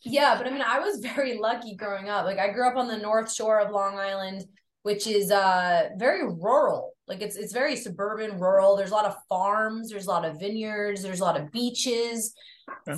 yeah, 0.04 0.36
but 0.36 0.46
I 0.46 0.50
mean, 0.50 0.62
I 0.62 0.80
was 0.80 1.00
very 1.00 1.38
lucky 1.38 1.74
growing 1.74 2.08
up. 2.08 2.24
Like, 2.24 2.38
I 2.38 2.50
grew 2.50 2.68
up 2.68 2.76
on 2.76 2.88
the 2.88 2.96
North 2.96 3.32
Shore 3.32 3.60
of 3.60 3.70
Long 3.70 3.98
Island, 3.98 4.44
which 4.82 5.06
is 5.06 5.30
uh 5.30 5.90
very 5.96 6.24
rural. 6.26 6.92
Like, 7.06 7.20
it's 7.20 7.36
it's 7.36 7.52
very 7.52 7.76
suburban, 7.76 8.38
rural. 8.38 8.76
There's 8.76 8.90
a 8.90 8.94
lot 8.94 9.06
of 9.06 9.16
farms. 9.28 9.90
There's 9.90 10.06
a 10.06 10.10
lot 10.10 10.24
of 10.24 10.40
vineyards. 10.40 11.02
There's 11.02 11.20
a 11.20 11.24
lot 11.24 11.40
of 11.40 11.50
beaches, 11.52 12.34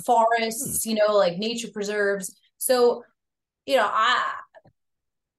forests. 0.05 0.85
You 0.85 0.95
know, 0.95 1.13
like 1.15 1.37
nature 1.37 1.69
preserves. 1.73 2.35
So, 2.57 3.03
you 3.65 3.77
know, 3.77 3.87
I 3.91 4.23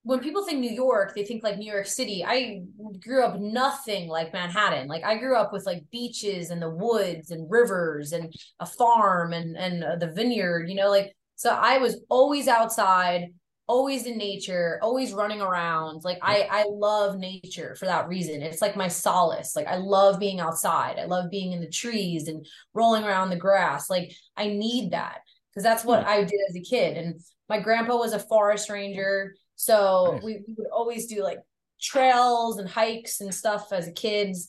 when 0.07 0.21
people 0.21 0.45
think 0.45 0.61
New 0.61 0.71
York, 0.71 1.17
they 1.17 1.25
think 1.25 1.43
like 1.43 1.59
New 1.59 1.71
York 1.71 1.87
City. 1.87 2.25
I 2.25 2.63
grew 3.05 3.25
up 3.25 3.41
nothing 3.41 4.09
like 4.09 4.33
Manhattan. 4.33 4.87
Like 4.87 5.03
I 5.03 5.17
grew 5.17 5.37
up 5.37 5.53
with 5.53 5.67
like 5.67 5.83
beaches 5.91 6.51
and 6.51 6.63
the 6.63 6.71
woods 6.71 7.33
and 7.33 7.51
rivers 7.51 8.13
and 8.13 8.33
a 8.61 8.67
farm 8.67 9.33
and 9.33 9.57
and 9.57 9.83
uh, 9.83 9.97
the 9.97 10.13
vineyard, 10.13 10.69
you 10.69 10.77
know, 10.77 10.91
like 10.91 11.17
so 11.37 11.51
I 11.51 11.79
was 11.79 12.01
always 12.09 12.49
outside, 12.49 13.29
always 13.67 14.07
in 14.07 14.19
nature, 14.19 14.79
always 14.83 15.13
running 15.13 15.41
around. 15.41 16.03
Like 16.05 16.19
I 16.23 16.49
I 16.51 16.65
love 16.69 17.19
nature 17.19 17.77
for 17.77 17.85
that 17.85 18.09
reason. 18.09 18.43
It's 18.43 18.63
like 18.63 18.77
my 18.77 18.89
solace. 18.89 19.55
Like 19.55 19.67
I 19.67 19.77
love 19.77 20.19
being 20.19 20.41
outside. 20.41 20.99
I 20.99 21.05
love 21.05 21.31
being 21.31 21.53
in 21.53 21.61
the 21.61 21.71
trees 21.71 22.29
and 22.29 22.45
rolling 22.75 23.05
around 23.05 23.31
the 23.31 23.37
grass. 23.37 23.89
Like 23.89 24.13
I 24.37 24.49
need 24.49 24.93
that 24.93 25.21
because 25.51 25.63
that's 25.63 25.85
what 25.85 26.03
hmm. 26.03 26.09
I 26.09 26.25
did 26.25 26.41
as 26.49 26.57
a 26.57 26.61
kid. 26.61 26.97
And 26.97 27.21
my 27.49 27.61
grandpa 27.61 27.97
was 27.97 28.13
a 28.13 28.19
forest 28.19 28.69
ranger 28.69 29.35
so 29.57 30.13
nice. 30.13 30.23
we, 30.23 30.33
we 30.47 30.55
would 30.59 30.69
always 30.71 31.07
do 31.07 31.23
like 31.23 31.39
trails 31.81 32.59
and 32.59 32.69
hikes 32.69 33.21
and 33.21 33.35
stuff 33.35 33.73
as 33.73 33.91
kids. 33.97 34.49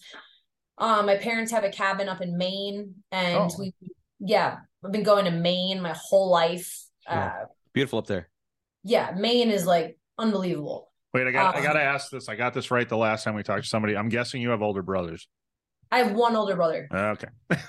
Um, 0.78 1.08
my 1.08 1.16
parents 1.16 1.52
have 1.52 1.64
a 1.64 1.72
cabin 1.72 2.08
up 2.08 2.22
in 2.22 2.38
Maine, 2.38 2.94
and 3.12 3.50
oh. 3.52 3.56
we, 3.58 3.74
yeah, 4.20 4.58
I've 4.88 4.94
been 4.94 5.04
going 5.04 5.26
to 5.26 5.32
Maine 5.32 5.82
my 5.82 5.94
whole 5.96 6.30
life. 6.30 6.82
Yeah. 7.06 7.26
Uh, 7.26 7.46
Beautiful 7.74 8.00
up 8.00 8.08
there. 8.08 8.30
Yeah, 8.84 9.12
Maine 9.18 9.52
is 9.52 9.66
like 9.66 10.00
unbelievable. 10.18 10.90
Wait, 11.14 11.28
I 11.28 11.32
got 11.32 11.56
um, 11.56 11.62
I 11.62 11.66
got 11.66 11.74
to 11.74 11.82
ask 11.82 12.10
this. 12.10 12.30
I 12.30 12.36
got 12.36 12.54
this 12.54 12.72
right 12.72 12.88
the 12.88 12.98
last 12.98 13.26
time 13.26 13.36
we 13.36 13.44
talked 13.44 13.64
to 13.64 13.70
somebody. 13.70 13.98
I'm 13.98 14.08
guessing 14.08 14.42
you 14.42 14.52
have 14.52 14.62
older 14.62 14.82
brothers. 14.82 15.28
I 15.92 16.00
have 16.00 16.14
one 16.14 16.36
older 16.36 16.56
brother. 16.56 16.88
Okay. 16.92 17.28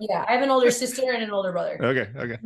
yeah, 0.00 0.24
I 0.28 0.32
have 0.32 0.42
an 0.42 0.50
older 0.50 0.70
sister 0.72 1.02
and 1.12 1.22
an 1.22 1.30
older 1.30 1.52
brother. 1.52 1.78
Okay, 1.80 2.10
okay. 2.16 2.38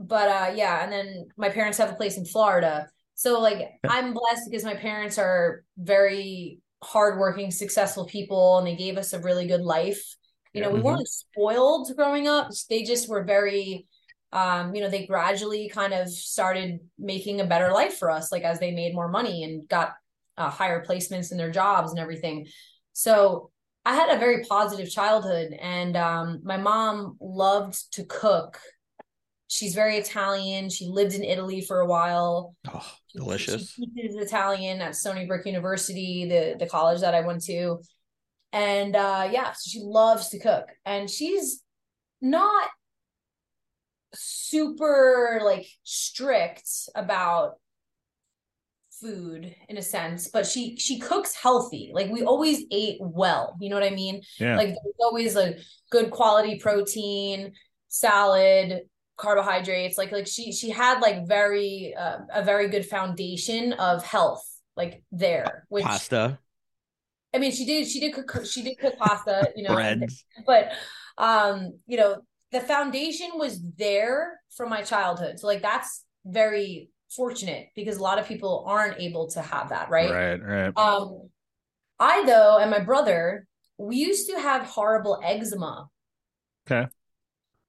But 0.00 0.28
uh 0.28 0.52
yeah, 0.54 0.82
and 0.82 0.92
then 0.92 1.28
my 1.36 1.48
parents 1.48 1.78
have 1.78 1.90
a 1.90 1.94
place 1.94 2.16
in 2.16 2.24
Florida. 2.24 2.88
So 3.14 3.40
like 3.40 3.70
I'm 3.88 4.12
blessed 4.12 4.48
because 4.50 4.64
my 4.64 4.74
parents 4.74 5.18
are 5.18 5.62
very 5.78 6.58
hardworking, 6.82 7.50
successful 7.52 8.06
people, 8.06 8.58
and 8.58 8.66
they 8.66 8.76
gave 8.76 8.98
us 8.98 9.12
a 9.12 9.20
really 9.20 9.46
good 9.46 9.62
life. 9.62 10.16
You 10.56 10.62
know, 10.62 10.70
we 10.70 10.78
mm-hmm. 10.78 10.86
weren't 10.86 11.08
spoiled 11.08 11.94
growing 11.96 12.28
up. 12.28 12.50
They 12.68 12.82
just 12.82 13.08
were 13.08 13.24
very 13.24 13.86
um, 14.32 14.74
you 14.74 14.82
know, 14.82 14.90
they 14.90 15.06
gradually 15.06 15.68
kind 15.68 15.94
of 15.94 16.10
started 16.10 16.80
making 16.98 17.40
a 17.40 17.46
better 17.46 17.70
life 17.70 17.96
for 17.96 18.10
us, 18.10 18.32
like 18.32 18.42
as 18.42 18.58
they 18.58 18.72
made 18.72 18.94
more 18.94 19.08
money 19.08 19.44
and 19.44 19.66
got 19.68 19.94
uh, 20.36 20.50
higher 20.50 20.84
placements 20.84 21.30
in 21.30 21.38
their 21.38 21.50
jobs 21.50 21.90
and 21.90 22.00
everything. 22.00 22.46
So 22.92 23.50
I 23.84 23.94
had 23.94 24.14
a 24.14 24.18
very 24.18 24.44
positive 24.44 24.90
childhood, 24.90 25.52
and 25.52 25.96
um, 25.96 26.40
my 26.42 26.56
mom 26.56 27.16
loved 27.20 27.92
to 27.94 28.04
cook 28.04 28.58
she's 29.48 29.74
very 29.74 29.96
Italian. 29.96 30.68
She 30.70 30.86
lived 30.86 31.14
in 31.14 31.24
Italy 31.24 31.60
for 31.60 31.80
a 31.80 31.86
while. 31.86 32.54
Oh, 32.72 32.92
delicious. 33.14 33.70
She, 33.70 33.84
she 33.84 33.90
teaches 33.90 34.16
Italian 34.16 34.80
at 34.80 34.96
Stony 34.96 35.26
Brook 35.26 35.46
University, 35.46 36.26
the 36.28 36.56
the 36.58 36.68
college 36.68 37.00
that 37.00 37.14
I 37.14 37.20
went 37.20 37.44
to. 37.44 37.80
And 38.56 38.96
uh 38.96 39.28
yeah, 39.30 39.52
so 39.52 39.68
she 39.68 39.80
loves 39.82 40.30
to 40.30 40.38
cook. 40.38 40.70
And 40.86 41.10
she's 41.10 41.62
not 42.22 42.70
super 44.14 45.42
like 45.44 45.66
strict 45.84 46.66
about 46.94 47.56
food 48.98 49.54
in 49.68 49.76
a 49.76 49.82
sense 49.82 50.28
but 50.28 50.46
she 50.46 50.74
she 50.78 50.98
cooks 50.98 51.34
healthy. 51.34 51.90
Like 51.92 52.10
we 52.10 52.22
always 52.22 52.64
ate 52.70 52.96
well. 52.98 53.56
You 53.60 53.68
know 53.68 53.76
what 53.76 53.84
i 53.84 53.94
mean? 53.94 54.22
Yeah. 54.40 54.56
like 54.56 54.68
there's 54.68 55.00
always 55.00 55.36
like 55.36 55.58
good 55.90 56.10
quality 56.10 56.58
protein 56.58 57.52
salad 57.88 58.84
carbohydrates. 59.18 59.98
Like 59.98 60.12
like 60.12 60.26
she 60.26 60.50
she 60.50 60.70
had 60.70 61.00
like 61.00 61.28
very 61.28 61.94
uh, 61.94 62.20
a 62.32 62.42
very 62.42 62.68
good 62.68 62.86
foundation 62.86 63.74
of 63.74 64.02
health 64.02 64.42
like 64.78 65.02
there 65.12 65.66
which 65.68 65.84
pasta 65.84 66.38
i 67.36 67.38
mean 67.38 67.52
she 67.52 67.64
did 67.64 67.86
she 67.86 68.00
did 68.00 68.12
cook 68.12 68.44
she 68.44 68.62
did 68.62 68.76
cook 68.78 68.96
pasta 68.98 69.52
you 69.54 69.62
know 69.62 69.74
Bread. 69.74 70.08
but 70.46 70.72
um 71.18 71.78
you 71.86 71.96
know 71.96 72.22
the 72.52 72.60
foundation 72.60 73.30
was 73.34 73.60
there 73.76 74.40
from 74.56 74.70
my 74.70 74.82
childhood. 74.82 75.38
So 75.38 75.46
like 75.46 75.62
that's 75.62 76.04
very 76.24 76.90
fortunate 77.10 77.68
because 77.74 77.98
a 77.98 78.02
lot 78.02 78.18
of 78.18 78.26
people 78.26 78.64
aren't 78.66 79.00
able 79.00 79.28
to 79.28 79.42
have 79.42 79.68
that 79.70 79.90
right? 79.90 80.10
Right 80.10 80.42
right. 80.42 80.72
Um 80.76 81.28
i 81.98 82.24
though 82.24 82.58
and 82.58 82.70
my 82.70 82.80
brother 82.80 83.46
we 83.78 83.96
used 83.96 84.28
to 84.30 84.40
have 84.40 84.62
horrible 84.62 85.20
eczema. 85.22 85.88
Okay. 86.66 86.88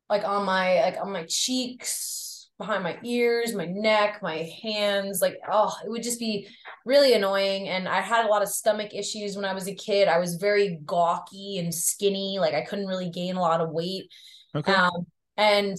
Like 0.09 0.24
on 0.24 0.45
my 0.45 0.82
like 0.82 0.97
on 1.01 1.11
my 1.11 1.26
cheeks 1.28 2.26
behind 2.58 2.84
my 2.84 2.97
ears 3.03 3.53
my 3.53 3.66
neck 3.66 4.20
my 4.24 4.49
hands 4.64 5.22
like 5.22 5.38
oh 5.51 5.72
it 5.86 5.89
would 5.89 6.01
just 6.01 6.20
be 6.20 6.47
really 6.86 7.14
annoying. 7.14 7.68
And 7.70 7.88
i 7.88 8.01
had 8.01 8.26
a 8.26 8.30
lot 8.30 8.41
of 8.41 8.49
stomach 8.49 8.93
issues 8.93 9.36
when 9.36 9.45
i 9.45 9.53
was 9.53 9.68
a 9.68 9.76
kid. 9.76 10.08
I 10.08 10.20
was 10.20 10.36
very 10.36 10.80
gawky 10.86 11.60
and 11.60 11.74
skinny 11.74 12.38
like 12.39 12.53
i 12.53 12.62
couldn't 12.62 12.88
really 12.88 13.10
gain 13.10 13.36
a 13.36 13.41
lot 13.41 13.62
of 13.62 13.72
weight. 13.72 14.12
Okay. 14.55 14.74
um, 14.74 15.05
and 15.36 15.78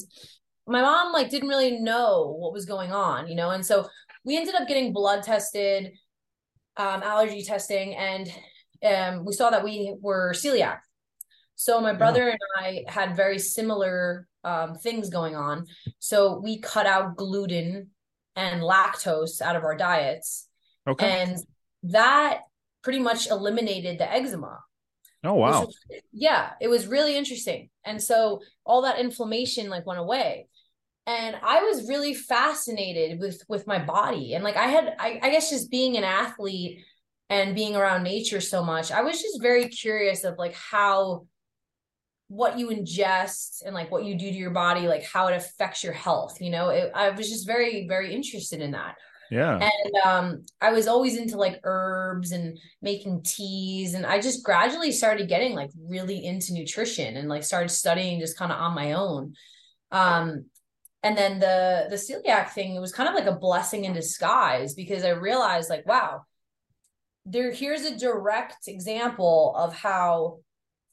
my 0.67 0.83
mom 0.83 1.13
like 1.13 1.31
didn't 1.31 1.49
really 1.49 1.81
know 1.81 2.37
what 2.39 2.53
was 2.53 2.65
going 2.65 2.93
on 2.93 3.29
you 3.29 3.35
know? 3.35 3.51
And 3.51 3.65
so 3.65 3.89
we 4.25 4.37
ended 4.37 4.55
up 4.55 4.69
getting 4.69 4.93
blood 4.93 5.23
tested 5.23 5.93
um, 6.77 7.03
allergy 7.03 7.43
testing 7.43 7.97
and 7.97 8.33
um, 8.85 9.25
we 9.25 9.33
saw 9.33 9.51
that 9.51 9.65
we 9.65 9.97
were 10.01 10.33
celiac. 10.33 10.79
So 11.57 11.81
my 11.81 11.93
brother 11.93 12.29
yeah. 12.29 12.37
and 12.57 12.87
I 12.89 12.91
had 12.91 13.17
very 13.17 13.41
similar 13.41 14.28
um, 14.49 14.75
things 14.75 15.11
going 15.11 15.37
on. 15.37 15.67
So 15.99 16.41
we 16.41 16.61
cut 16.61 16.87
out 16.87 17.17
gluten 17.17 17.91
and 18.35 18.63
lactose 18.63 19.43
out 19.43 19.57
of 19.57 19.65
our 19.65 19.77
diets. 19.77 20.49
Okay. 20.89 21.23
And 21.23 21.37
that 21.83 22.41
pretty 22.83 22.99
much 22.99 23.29
eliminated 23.29 23.99
the 23.99 24.11
eczema. 24.11 24.61
Oh 25.25 25.35
wow. 25.35 25.67
Was, 25.67 25.77
yeah, 26.13 26.51
it 26.61 26.69
was 26.69 26.87
really 26.87 27.17
interesting. 27.17 27.69
And 27.85 28.03
so 28.03 28.41
all 28.65 28.83
that 28.83 28.99
inflammation 28.99 29.69
like 29.69 29.87
went 29.87 30.01
away. 30.01 30.49
And 31.07 31.37
I 31.43 31.63
was 31.63 31.89
really 31.89 32.15
fascinated 32.15 33.19
with 33.19 33.43
with 33.49 33.67
my 33.67 33.79
body. 33.79 34.35
And 34.35 34.45
like 34.45 34.57
I 34.57 34.69
had 34.69 34.95
I, 34.99 35.19
I 35.23 35.31
guess 35.31 35.51
just 35.51 35.71
being 35.71 35.97
an 35.97 36.05
athlete 36.05 36.85
and 37.29 37.55
being 37.55 37.77
around 37.77 38.03
nature 38.03 38.41
so 38.41 38.65
much, 38.65 38.93
I 38.93 39.03
was 39.03 39.21
just 39.21 39.43
very 39.43 39.69
curious 39.69 40.25
of 40.25 40.39
like 40.39 40.55
how 40.55 41.27
what 42.29 42.59
you 42.59 42.69
ingest 42.69 43.63
and 43.65 43.75
like 43.75 43.91
what 43.91 44.05
you 44.05 44.17
do 44.17 44.31
to 44.31 44.37
your 44.37 44.51
body 44.51 44.87
like 44.87 45.05
how 45.05 45.27
it 45.29 45.35
affects 45.35 45.83
your 45.83 45.95
health 45.95 46.41
you 46.41 46.51
know? 46.51 46.69
It, 46.69 46.93
i 46.95 47.11
was 47.11 47.29
just 47.29 47.47
very 47.47 47.87
very 47.89 48.15
interested 48.15 48.61
in 48.61 48.73
that. 48.73 48.97
Yeah. 49.31 49.59
And 49.59 50.05
um 50.05 50.47
i 50.61 50.71
was 50.71 50.87
always 50.87 51.17
into 51.17 51.37
like 51.37 51.61
herbs 51.65 52.33
and 52.33 52.59
making 52.83 53.23
teas 53.25 53.95
and 53.95 54.07
i 54.07 54.21
just 54.21 54.45
gradually 54.45 54.93
started 54.93 55.29
getting 55.29 55.55
like 55.55 55.71
really 55.79 56.25
into 56.25 56.53
nutrition 56.53 57.17
and 57.17 57.29
like 57.29 57.45
started 57.45 57.71
studying 57.71 58.21
just 58.21 58.39
kind 58.39 58.53
of 58.53 58.59
on 58.61 58.75
my 58.75 58.93
own. 58.93 59.35
Um 59.91 60.45
and 61.03 61.17
then 61.17 61.39
the 61.39 61.87
the 61.89 61.97
celiac 61.97 62.51
thing 62.51 62.75
it 62.75 62.81
was 62.81 62.93
kind 62.93 63.09
of 63.09 63.15
like 63.15 63.27
a 63.27 63.39
blessing 63.39 63.85
in 63.85 63.93
disguise 63.93 64.75
because 64.75 65.05
i 65.05 65.11
realized 65.11 65.71
like 65.71 65.87
wow 65.87 66.23
there 67.25 67.53
here's 67.53 67.85
a 67.85 67.99
direct 67.99 68.67
example 68.67 69.55
of 69.57 69.75
how 69.75 70.39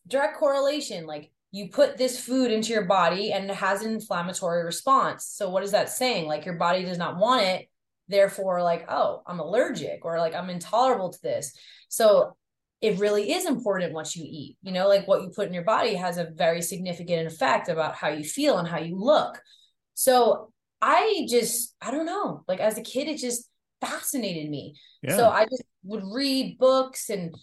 direct 0.08 0.38
correlation 0.38 1.06
like 1.06 1.32
you 1.52 1.70
put 1.70 1.98
this 1.98 2.20
food 2.20 2.52
into 2.52 2.74
your 2.74 2.84
body 2.84 3.32
and 3.32 3.50
it 3.50 3.56
has 3.56 3.82
an 3.82 3.94
inflammatory 3.94 4.66
response. 4.66 5.26
So 5.26 5.50
what 5.50 5.64
is 5.64 5.72
that 5.72 5.90
saying? 5.90 6.28
Like 6.28 6.44
your 6.44 6.56
body 6.56 6.84
does 6.84 6.98
not 6.98 7.18
want 7.18 7.44
it 7.44 7.70
therefore 8.08 8.62
like 8.62 8.86
oh 8.88 9.24
i'm 9.26 9.40
allergic 9.40 10.06
or 10.06 10.20
like 10.20 10.36
i'm 10.36 10.50
intolerable 10.50 11.12
to 11.12 11.22
this. 11.22 11.54
So 11.90 12.36
it 12.82 13.00
really 13.00 13.32
is 13.32 13.46
important 13.46 13.94
what 13.94 14.16
you 14.16 14.26
eat. 14.28 14.58
You 14.62 14.74
know 14.74 14.88
like 14.88 15.08
what 15.08 15.22
you 15.22 15.30
put 15.30 15.48
in 15.48 15.54
your 15.54 15.64
body 15.64 15.96
has 15.96 16.18
a 16.18 16.30
very 16.36 16.62
significant 16.62 17.26
effect 17.26 17.70
about 17.70 17.96
how 17.96 18.10
you 18.10 18.24
feel 18.24 18.58
and 18.58 18.68
how 18.68 18.80
you 18.80 18.98
look. 18.98 19.42
So 19.94 20.52
i 20.82 21.26
just 21.30 21.74
i 21.82 21.90
don't 21.90 22.06
know. 22.06 22.44
Like 22.48 22.60
as 22.60 22.78
a 22.78 22.84
kid 22.84 23.08
it 23.08 23.18
just 23.18 23.50
fascinated 23.82 24.50
me. 24.50 24.76
Yeah. 25.02 25.16
so 25.16 25.30
i 25.30 25.46
just 25.46 25.64
would 25.84 26.04
read 26.04 26.58
books 26.58 27.10
and 27.10 27.34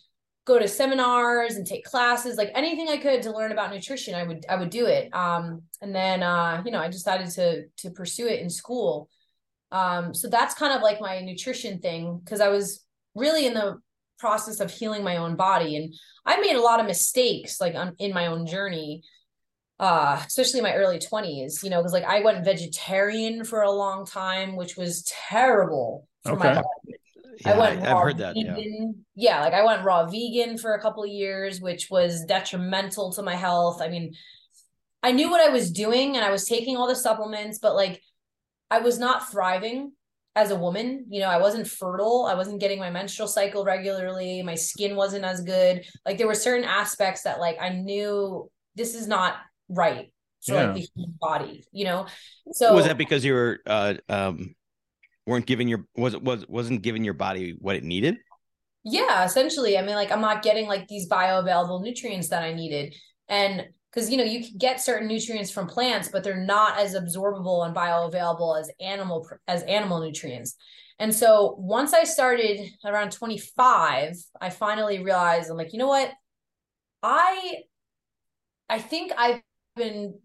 go 0.45 0.59
to 0.59 0.67
seminars 0.67 1.55
and 1.55 1.67
take 1.67 1.85
classes 1.85 2.37
like 2.37 2.51
anything 2.55 2.89
i 2.89 2.97
could 2.97 3.23
to 3.23 3.33
learn 3.33 3.53
about 3.53 3.71
nutrition 3.73 4.15
i 4.15 4.23
would 4.25 4.45
i 4.49 4.57
would 4.57 4.71
do 4.71 4.87
it. 4.87 5.09
Um 5.15 5.63
and 5.81 5.95
then 5.95 6.23
uh 6.23 6.63
you 6.65 6.73
know 6.73 6.81
i 6.81 6.89
decided 6.89 7.31
to 7.31 7.65
to 7.79 7.91
pursue 7.91 8.27
it 8.27 8.41
in 8.41 8.51
school. 8.51 9.09
Um 9.71 10.15
so 10.15 10.29
that's 10.29 10.55
kind 10.55 10.73
of 10.73 10.83
like 10.83 11.01
my 11.01 11.21
nutrition 11.21 11.79
thing 11.81 12.21
because 12.25 12.41
i 12.41 12.49
was 12.49 12.85
really 13.15 13.47
in 13.47 13.55
the 13.55 13.79
process 14.19 14.61
of 14.61 14.71
healing 14.71 15.03
my 15.05 15.17
own 15.17 15.37
body. 15.37 15.77
And 15.77 15.95
i 16.27 16.41
made 16.41 16.57
a 16.57 16.63
lot 16.63 16.81
of 16.81 16.87
mistakes 16.87 17.61
like 17.61 17.75
on, 17.75 17.95
in 17.99 18.13
my 18.13 18.27
own 18.27 18.47
journey 18.47 19.03
uh 19.81 20.23
especially 20.27 20.59
in 20.59 20.65
my 20.65 20.75
early 20.75 20.99
20s 20.99 21.63
you 21.63 21.71
know 21.71 21.79
because 21.79 21.93
like 21.93 22.05
i 22.05 22.21
went 22.21 22.45
vegetarian 22.45 23.45
for 23.45 23.63
a 23.63 23.71
long 23.71 24.05
time 24.07 24.55
which 24.55 24.77
was 24.77 25.03
terrible 25.05 26.07
for 26.23 26.37
my 26.37 26.49
Okay. 26.49 26.55
body 26.55 26.99
Yeah, 27.41 27.53
I 27.53 27.59
went 27.59 27.83
I, 27.83 27.87
have 27.87 27.93
raw 27.97 28.03
heard 28.03 28.19
that. 28.19 28.37
Yeah. 28.37 28.55
vegan. 28.55 29.05
Yeah. 29.15 29.41
like 29.41 29.55
I 29.55 29.65
went 29.65 29.85
raw 29.85 30.07
vegan 30.07 30.59
for 30.59 30.75
a 30.75 30.81
couple 30.81 31.03
of 31.03 31.11
years, 31.11 31.61
which 31.61 31.89
was 31.91 32.25
detrimental 32.27 33.13
to 33.15 33.23
my 33.23 33.35
health. 33.35 33.81
I 33.81 33.89
mean, 33.89 34.15
I 35.03 35.13
knew 35.13 35.31
what 35.31 35.41
I 35.41 35.49
was 35.53 35.71
doing 35.71 36.17
and 36.17 36.25
I 36.25 36.31
was 36.31 36.47
taking 36.47 36.77
all 36.77 36.87
the 36.87 36.95
supplements, 36.97 37.59
but 37.59 37.75
like 37.75 38.01
I 38.71 38.79
was 38.79 38.99
not 38.99 39.31
thriving 39.31 39.93
as 40.37 40.51
a 40.51 40.57
woman. 40.57 41.07
You 41.11 41.21
know, 41.21 41.29
I 41.29 41.39
wasn't 41.39 41.67
fertile. 41.67 42.27
I 42.27 42.35
wasn't 42.35 42.61
getting 42.61 42.79
my 42.79 42.91
menstrual 42.91 43.29
cycle 43.29 43.65
regularly. 43.65 44.43
My 44.43 44.55
skin 44.55 44.97
wasn't 44.97 45.25
as 45.25 45.41
good. 45.43 45.85
Like 46.07 46.19
there 46.19 46.27
were 46.27 46.35
certain 46.35 46.65
aspects 46.65 47.23
that 47.23 47.41
like 47.41 47.57
I 47.61 47.71
knew 47.71 48.51
this 48.77 48.95
is 48.95 49.07
not 49.07 49.37
right 49.69 50.13
for 50.47 50.55
Yeah. 50.55 50.65
like 50.67 50.75
the 50.75 50.89
human 50.95 51.15
body, 51.21 51.65
you 51.73 51.85
know? 51.85 52.07
So 52.53 52.75
was 52.75 52.87
that 52.87 52.99
because 52.99 53.25
you 53.25 53.35
were 53.35 53.61
uh 53.67 53.95
um 54.09 54.55
weren't 55.27 55.47
giving 55.47 55.69
your 55.69 55.87
was 55.97 56.17
was 56.17 56.47
wasn't 56.49 56.83
giving 56.83 57.05
your 57.05 57.15
body 57.15 57.55
what 57.59 57.77
it 57.77 57.85
needed? 57.85 58.17
Yeah, 58.85 59.25
essentially. 59.25 59.79
I 59.79 59.83
mean, 59.83 59.95
like 59.95 60.11
I'm 60.11 60.21
not 60.21 60.43
getting 60.43 60.67
like 60.67 60.89
these 60.89 61.09
bioavailable 61.09 61.83
nutrients 61.83 62.29
that 62.29 62.43
I 62.43 62.53
needed. 62.53 62.95
And 63.29 63.67
because 63.91 64.11
you 64.11 64.17
know, 64.17 64.25
you 64.25 64.45
can 64.45 64.59
get 64.59 64.81
certain 64.81 65.07
nutrients 65.07 65.51
from 65.51 65.67
plants, 65.67 66.09
but 66.09 66.25
they're 66.25 66.45
not 66.45 66.79
as 66.79 66.95
absorbable 66.95 67.67
and 67.67 67.77
bioavailable 67.77 68.59
as 68.59 68.71
animal 68.81 69.29
as 69.47 69.63
animal 69.65 70.01
nutrients. 70.01 70.57
And 70.99 71.15
so 71.15 71.57
once 71.59 71.93
I 71.93 72.05
started 72.05 72.61
around 72.85 73.13
25, 73.13 74.17
I 74.41 74.51
finally 74.51 75.03
realized 75.03 75.51
I'm 75.51 75.57
like, 75.57 75.73
you 75.73 75.79
know 75.79 75.89
what? 75.89 76.11
I 77.03 77.59
I 78.69 78.79
think 78.79 79.13
I've 79.17 79.43
been 79.77 80.19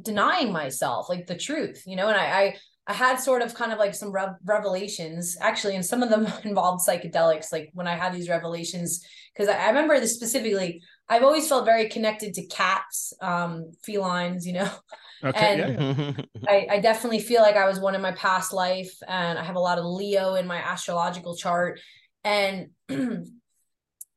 denying 0.00 0.52
myself 0.52 1.08
like 1.08 1.26
the 1.26 1.36
truth, 1.36 1.84
you 1.86 1.96
know, 1.96 2.08
and 2.08 2.16
I 2.16 2.42
I 2.42 2.56
I 2.86 2.92
had 2.92 3.16
sort 3.16 3.42
of 3.42 3.54
kind 3.54 3.72
of 3.72 3.78
like 3.78 3.94
some 3.94 4.12
rev- 4.12 4.36
revelations 4.44 5.36
actually, 5.40 5.74
and 5.74 5.84
some 5.84 6.02
of 6.02 6.10
them 6.10 6.26
involved 6.44 6.86
psychedelics. 6.86 7.52
Like 7.52 7.70
when 7.74 7.86
I 7.86 7.96
had 7.96 8.12
these 8.14 8.28
revelations, 8.28 9.04
because 9.34 9.48
I, 9.48 9.64
I 9.64 9.68
remember 9.68 9.98
this 9.98 10.14
specifically, 10.14 10.82
I've 11.08 11.22
always 11.22 11.48
felt 11.48 11.64
very 11.64 11.88
connected 11.88 12.34
to 12.34 12.46
cats, 12.46 13.12
um, 13.20 13.72
felines, 13.84 14.46
you 14.46 14.54
know. 14.54 14.70
Okay. 15.24 15.62
And- 15.62 16.18
yeah. 16.18 16.24
I, 16.46 16.66
I 16.72 16.78
definitely 16.80 17.20
feel 17.20 17.40
like 17.40 17.56
I 17.56 17.66
was 17.66 17.80
one 17.80 17.94
in 17.94 18.02
my 18.02 18.12
past 18.12 18.52
life, 18.52 18.92
and 19.08 19.38
I 19.38 19.44
have 19.44 19.56
a 19.56 19.60
lot 19.60 19.78
of 19.78 19.86
Leo 19.86 20.34
in 20.34 20.46
my 20.46 20.58
astrological 20.58 21.34
chart. 21.34 21.80
And 22.22 22.68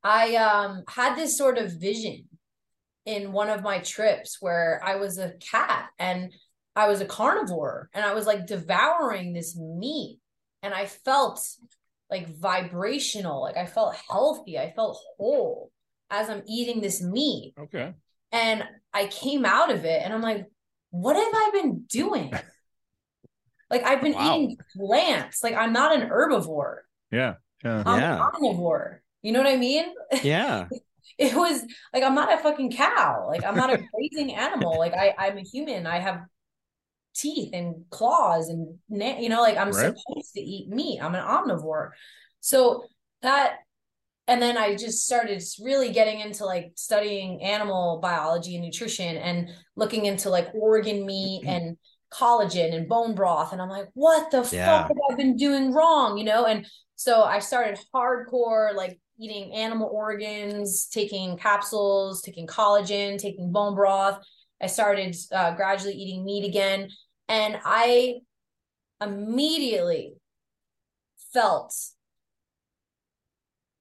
I 0.03 0.36
um, 0.36 0.84
had 0.89 1.15
this 1.15 1.38
sort 1.38 1.57
of 1.57 1.72
vision 1.72 2.26
in 3.05 3.32
one 3.32 3.49
of 3.49 3.63
my 3.63 3.80
trips 3.80 4.38
where 4.41 4.82
I 4.84 4.97
was 4.97 5.17
a 5.17 5.34
cat 5.39 5.89
and 5.97 6.34
I 6.76 6.88
was 6.88 7.01
a 7.01 7.05
carnivore 7.05 7.89
and 7.93 8.05
I 8.05 8.13
was 8.13 8.26
like 8.26 8.47
devouring 8.47 9.34
this 9.34 9.57
meat 9.57 10.20
and 10.63 10.74
I 10.74 10.86
felt 10.86 11.45
like 12.09 12.36
vibrational, 12.38 13.41
like 13.41 13.57
I 13.57 13.65
felt 13.65 13.95
healthy, 14.09 14.57
I 14.57 14.72
felt 14.72 14.99
whole 15.17 15.72
as 16.09 16.30
I'm 16.30 16.43
eating 16.47 16.82
this 16.82 17.01
meat. 17.01 17.53
Okay. 17.59 17.93
And 18.32 18.63
I 18.93 19.07
came 19.07 19.45
out 19.45 19.72
of 19.72 19.86
it 19.86 20.01
and 20.03 20.13
I'm 20.13 20.22
like, 20.22 20.45
what 20.91 21.15
have 21.15 21.34
I 21.34 21.49
been 21.53 21.84
doing? 21.89 22.32
like 23.70 23.84
I've 23.84 24.01
been 24.01 24.13
Wow. 24.13 24.36
eating 24.36 24.57
plants. 24.76 25.43
Like 25.43 25.55
I'm 25.55 25.74
not 25.74 25.95
an 25.99 26.09
herbivore. 26.09 26.78
Yeah. 27.11 27.36
Yeah. 27.63 27.84
I'm 27.86 27.99
Yeah. 27.99 28.15
an 28.15 28.32
omnivore. 28.41 28.99
You 29.22 29.32
know 29.34 29.39
what 29.41 29.51
I 29.51 29.57
mean? 29.57 29.86
yeah. 30.24 30.67
it 31.17 31.36
was 31.36 31.63
like 31.93 32.03
I'm 32.03 32.15
not 32.15 32.34
a 32.34 32.38
fucking 32.41 32.72
cow. 32.72 33.26
Like 33.28 33.43
I'm 33.43 33.55
not 33.55 33.72
a 33.74 33.78
grazing 33.78 34.34
animal. 34.36 34.78
Like 34.80 34.93
I 34.93 35.13
I'm 35.17 35.38
a 35.38 35.41
human. 35.41 35.86
I 35.86 35.99
have 35.99 36.22
teeth 37.16 37.49
and 37.53 37.86
claws 37.89 38.49
and 38.49 38.78
na- 38.89 39.18
you 39.18 39.30
know 39.30 39.41
like 39.41 39.57
I'm 39.57 39.70
Right. 39.72 39.95
supposed 39.97 40.34
to 40.36 40.41
eat 40.41 40.70
meat. 40.70 40.99
I'm 41.01 41.16
an 41.16 41.24
omnivore. 41.26 41.91
So 42.39 42.84
that 43.22 43.57
and 44.28 44.41
then 44.41 44.57
I 44.57 44.76
just 44.76 45.05
started 45.05 45.41
really 45.64 45.91
getting 45.91 46.20
into 46.20 46.45
like 46.45 46.72
studying 46.76 47.41
animal 47.41 47.99
biology 47.99 48.55
and 48.55 48.64
nutrition 48.64 49.18
and 49.18 49.49
looking 49.76 50.05
into 50.05 50.30
like 50.30 50.49
organ 50.53 51.05
meat 51.05 51.43
and 51.47 51.78
collagen 52.14 52.74
and 52.76 52.88
bone 52.89 53.14
broth 53.14 53.53
and 53.53 53.62
I'm 53.62 53.70
like 53.70 53.88
what 53.93 54.32
the 54.32 54.47
Yeah. 54.51 54.66
fuck 54.84 54.88
have 54.89 54.97
I 55.12 55.16
been 55.16 55.36
doing 55.36 55.74
wrong, 55.74 56.18
you 56.18 56.24
know? 56.24 56.45
And 56.45 56.66
so 56.95 57.24
I 57.24 57.39
started 57.39 57.80
hardcore 57.93 58.74
like 58.76 58.99
eating 59.20 59.53
animal 59.53 59.89
organs, 59.91 60.88
taking 60.88 61.38
capsules, 61.38 62.22
taking 62.22 62.47
collagen, 62.47 63.18
taking 63.18 63.51
bone 63.51 63.76
broth. 63.76 64.20
I 64.62 64.68
started 64.68 65.16
uh, 65.32 65.55
gradually 65.55 65.93
eating 65.93 66.26
meat 66.26 66.45
again. 66.47 66.89
And 67.28 67.60
I 67.64 68.22
immediately 69.01 70.16
felt 71.34 71.74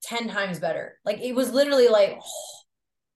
10 0.03 0.29
times 0.29 0.59
better. 0.59 0.99
Like 1.05 1.21
it 1.21 1.35
was 1.35 1.53
literally 1.53 1.89
like, 1.89 2.19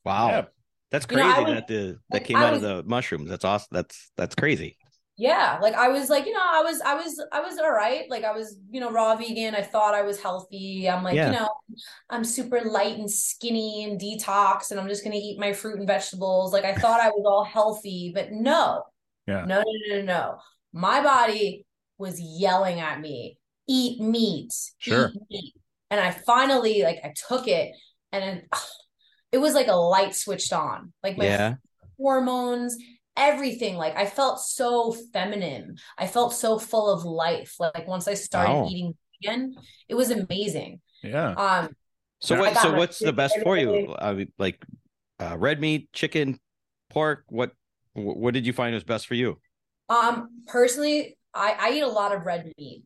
Wow. 0.04 0.28
Yeah. 0.28 0.44
That's 0.90 1.06
You 1.10 1.16
know, 1.16 1.22
crazy 1.32 1.44
was- 1.44 1.54
that 1.54 1.68
the 1.68 1.98
that 2.10 2.24
came 2.24 2.36
I 2.36 2.44
out 2.48 2.54
of 2.54 2.60
the 2.60 2.82
mushrooms. 2.84 3.30
That's 3.30 3.44
awesome. 3.44 3.68
That's 3.72 4.10
that's 4.16 4.34
crazy. 4.34 4.76
Yeah, 5.18 5.58
like 5.60 5.74
I 5.74 5.88
was 5.88 6.08
like, 6.08 6.26
you 6.26 6.32
know, 6.32 6.40
I 6.42 6.62
was, 6.62 6.80
I 6.80 6.94
was, 6.94 7.22
I 7.32 7.40
was 7.40 7.58
all 7.58 7.70
right. 7.70 8.04
Like 8.08 8.24
I 8.24 8.32
was, 8.32 8.58
you 8.70 8.80
know, 8.80 8.90
raw 8.90 9.14
vegan. 9.14 9.54
I 9.54 9.62
thought 9.62 9.94
I 9.94 10.02
was 10.02 10.20
healthy. 10.20 10.88
I'm 10.88 11.04
like, 11.04 11.14
Yeah. 11.16 11.26
you 11.26 11.32
know, 11.38 11.48
I'm 12.08 12.24
super 12.24 12.60
light 12.62 12.98
and 12.98 13.10
skinny 13.10 13.84
and 13.84 14.00
detox 14.00 14.70
and 14.70 14.80
I'm 14.80 14.88
just 14.88 15.04
going 15.04 15.12
to 15.12 15.18
eat 15.18 15.38
my 15.38 15.52
fruit 15.52 15.78
and 15.78 15.86
vegetables. 15.86 16.52
Like 16.52 16.64
I 16.64 16.74
thought 16.74 17.00
I 17.00 17.08
was 17.10 17.24
all 17.26 17.44
healthy, 17.44 18.10
but 18.14 18.32
no, 18.32 18.82
Yeah. 19.26 19.44
no, 19.44 19.58
no, 19.60 19.64
no, 19.88 19.96
no, 19.96 20.02
no. 20.02 20.38
My 20.72 21.02
body 21.02 21.66
was 21.98 22.18
yelling 22.20 22.80
at 22.80 23.00
me, 23.00 23.38
eat 23.68 24.00
meat, 24.00 24.52
Sure. 24.78 25.12
eat 25.14 25.22
meat. 25.30 25.54
And 25.90 26.00
I 26.00 26.10
finally, 26.10 26.82
like, 26.82 27.00
I 27.04 27.12
took 27.28 27.46
it 27.48 27.72
and 28.12 28.24
it, 28.38 28.48
it 29.32 29.38
was 29.38 29.52
like 29.54 29.68
a 29.68 29.74
light 29.76 30.14
switched 30.14 30.54
on. 30.54 30.94
Like 31.02 31.18
my 31.18 31.26
Yeah. 31.26 31.54
hormones, 31.98 32.76
everything. 33.16 33.76
Like 33.76 33.96
I 33.96 34.06
felt 34.06 34.40
so 34.40 34.92
feminine. 35.12 35.76
I 35.98 36.06
felt 36.06 36.34
so 36.34 36.58
full 36.58 36.90
of 36.92 37.04
life. 37.04 37.56
Like 37.60 37.86
once 37.86 38.08
I 38.08 38.14
started 38.14 38.54
Wow. 38.54 38.64
eating 38.64 38.94
again, 39.22 39.56
it 39.88 39.94
was 39.94 40.10
amazing. 40.10 40.80
Yeah. 41.02 41.36
Um, 41.36 41.68
So 42.20 42.34
what 42.36 42.56
so 42.56 42.72
what's 42.72 43.02
the 43.02 43.12
best 43.12 43.40
for 43.42 43.56
you? 43.58 43.94
I 43.98 44.12
mean, 44.12 44.32
like 44.38 44.64
uh, 45.20 45.36
red 45.38 45.60
meat, 45.60 45.92
chicken, 45.92 46.38
pork, 46.90 47.24
what 47.28 47.52
what 47.94 48.34
did 48.34 48.46
you 48.46 48.52
find 48.52 48.74
was 48.74 48.84
best 48.84 49.06
for 49.06 49.14
you? 49.14 49.38
um, 49.88 50.42
personally, 50.46 51.16
I, 51.34 51.56
I 51.58 51.70
eat 51.72 51.80
a 51.82 51.88
lot 51.88 52.14
of 52.14 52.24
red 52.24 52.52
meat. 52.58 52.84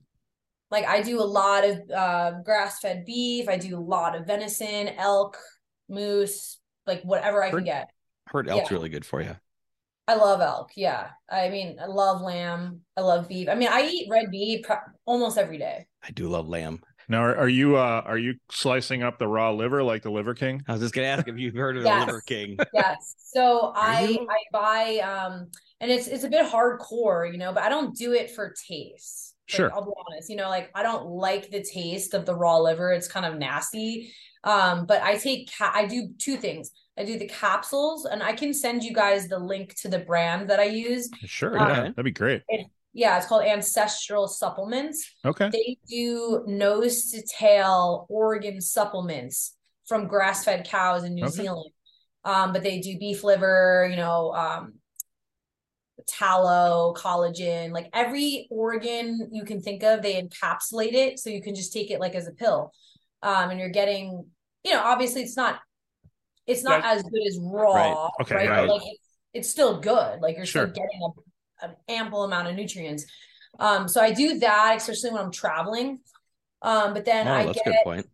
Like 0.71 0.87
I 0.87 1.03
do 1.03 1.21
a 1.21 1.25
lot 1.25 1.65
of 1.65 1.91
uh, 1.91 2.33
grass-fed 2.45 3.05
beef. 3.07 3.49
I 3.49 3.57
do 3.59 3.79
a 3.79 3.81
lot 3.81 4.17
of 4.17 4.27
venison, 4.27 4.89
elk, 4.89 5.39
moose, 5.89 6.59
like 6.87 7.03
whatever 7.03 7.43
I 7.43 7.51
can 7.51 7.65
get. 7.65 7.91
Heard 8.29 8.49
elk's 8.49 8.71
Yeah. 8.71 8.77
really 8.79 8.89
good 8.89 9.05
for 9.05 9.21
you. 9.23 9.37
I 10.09 10.15
love 10.15 10.41
elk. 10.41 10.71
Yeah. 10.77 11.09
I 11.31 11.49
mean, 11.49 11.79
I 11.83 11.87
love 11.87 12.21
lamb. 12.21 12.81
I 12.97 13.01
love 13.01 13.29
beef. 13.29 13.49
I 13.49 13.55
mean, 13.55 13.69
I 13.71 13.83
eat 13.83 14.09
red 14.11 14.29
meat 14.29 14.65
pro- 14.65 14.77
almost 15.05 15.37
every 15.39 15.59
day. 15.59 15.87
I 16.05 16.11
do 16.13 16.29
love 16.29 16.49
lamb. 16.49 16.81
Now, 17.09 17.23
are, 17.23 17.37
are 17.37 17.49
you 17.49 17.77
uh 17.77 18.03
are 18.05 18.19
you 18.19 18.35
slicing 18.51 19.03
up 19.05 19.19
the 19.19 19.29
raw 19.29 19.51
liver 19.53 19.83
like 19.83 20.03
the 20.03 20.11
Liver 20.11 20.35
King? 20.35 20.63
I 20.67 20.73
was 20.73 20.81
just 20.81 20.93
gonna 20.95 21.07
ask 21.07 21.29
if 21.29 21.39
you've 21.39 21.55
heard 21.55 21.77
of 21.77 21.85
Yes. 21.85 22.01
the 22.01 22.07
Liver 22.07 22.21
King. 22.23 22.59
Yes. 22.75 23.15
So 23.19 23.73
I? 23.77 24.19
I 24.29 24.39
buy 24.53 24.99
um 24.99 25.51
and 25.81 25.91
it's 25.91 26.07
it's 26.09 26.25
a 26.25 26.29
bit 26.29 26.47
hardcore, 26.51 27.31
you 27.31 27.39
know, 27.39 27.53
but 27.53 27.63
I 27.63 27.69
don't 27.69 27.95
do 27.97 28.13
it 28.13 28.31
for 28.33 28.55
taste. 28.69 29.35
Like, 29.49 29.57
Sure. 29.57 29.73
I'll 29.73 29.85
be 29.85 29.93
honest, 30.11 30.29
you 30.31 30.35
know, 30.37 30.49
like 30.49 30.71
I 30.75 30.83
don't 30.83 31.07
like 31.07 31.51
the 31.51 31.63
taste 31.63 32.15
of 32.15 32.27
the 32.27 32.35
raw 32.35 32.59
liver. 32.59 32.91
It's 32.93 33.07
kind 33.09 33.25
of 33.27 33.39
nasty. 33.39 34.13
Um, 34.47 34.87
but 34.87 35.03
I 35.03 35.17
take 35.17 35.51
ca- 35.53 35.73
I 35.75 35.87
do 35.87 36.11
two 36.19 36.37
things. 36.37 36.71
I 36.97 37.05
do 37.05 37.19
the 37.19 37.29
capsules 37.29 38.07
and 38.07 38.23
I 38.23 38.33
can 38.33 38.55
send 38.55 38.83
you 38.83 38.95
guys 38.95 39.29
the 39.29 39.39
link 39.39 39.75
to 39.83 39.89
the 39.89 39.99
brand 39.99 40.49
that 40.49 40.61
I 40.61 40.65
use. 40.65 41.11
Sure. 41.25 41.61
Okay. 41.61 41.73
Yeah. 41.73 41.81
That'd 41.83 42.05
be 42.05 42.11
great. 42.13 42.43
Yeah, 42.95 43.19
it's 43.19 43.27
called 43.27 43.45
Ancestral 43.45 44.27
Supplements. 44.29 45.05
Okay. 45.25 45.51
They 45.53 45.77
do 45.87 46.45
nose 46.47 47.11
to 47.11 47.23
tail 47.39 48.07
organ 48.09 48.63
supplements 48.63 49.55
from 49.85 50.07
grass 50.07 50.45
fed 50.45 50.67
cows 50.67 51.05
in 51.05 51.15
New 51.15 51.25
Okay. 51.25 51.33
Zealand. 51.33 51.71
Um, 52.25 52.53
but 52.53 52.63
they 52.63 52.81
do 52.81 52.99
beef 52.99 53.23
liver, 53.23 53.87
you 53.91 53.97
know, 53.97 54.33
um, 54.33 54.75
tallow, 56.09 56.95
collagen, 56.97 57.73
like 57.73 57.89
every 57.93 58.47
organ 58.51 59.29
you 59.33 59.45
can 59.45 59.61
think 59.61 59.83
of, 59.83 60.03
they 60.03 60.21
encapsulate 60.21 60.95
it 60.95 61.19
so 61.19 61.31
you 61.31 61.43
can 61.43 61.55
just 61.55 61.73
take 61.73 61.91
it 61.91 62.01
like 62.01 62.15
as 62.15 62.29
a 62.29 62.33
pill. 62.33 62.73
Um, 63.23 63.51
and 63.51 63.61
you're 63.61 63.69
getting, 63.69 64.27
you 64.67 64.73
know, 64.75 64.83
obviously 64.83 65.23
it's 65.23 65.37
not 65.37 65.61
it's 66.47 66.63
not 66.63 66.81
Yeah. 66.83 66.93
as 66.93 67.03
good 67.03 67.27
as 67.27 67.39
raw, 67.41 67.73
Right. 67.75 68.11
Okay, 68.23 68.35
right? 68.35 68.49
right. 68.51 68.67
But 68.69 68.75
like 68.75 68.83
it's, 68.85 69.09
it's 69.33 69.51
still 69.51 69.81
good. 69.81 70.21
Like 70.21 70.37
you're 70.37 70.47
Sure. 70.47 70.69
still 70.71 70.75
getting 70.85 71.01
a, 71.63 71.67
an 71.67 71.77
ample 71.89 72.25
amount 72.25 72.49
of 72.49 72.55
nutrients. 72.57 73.05
Um, 73.59 73.89
so 73.89 74.01
I 74.01 74.13
do 74.13 74.39
that, 74.41 74.75
especially 74.77 75.11
when 75.13 75.23
I'm 75.23 75.33
traveling. 75.33 76.01
Um, 76.63 76.95
but 76.95 77.05
then 77.05 77.27
oh, 77.29 77.33
I 77.33 77.45
that's 77.47 77.59
get 77.59 77.67
a 77.67 77.71
good 77.71 77.77
point. 77.85 78.07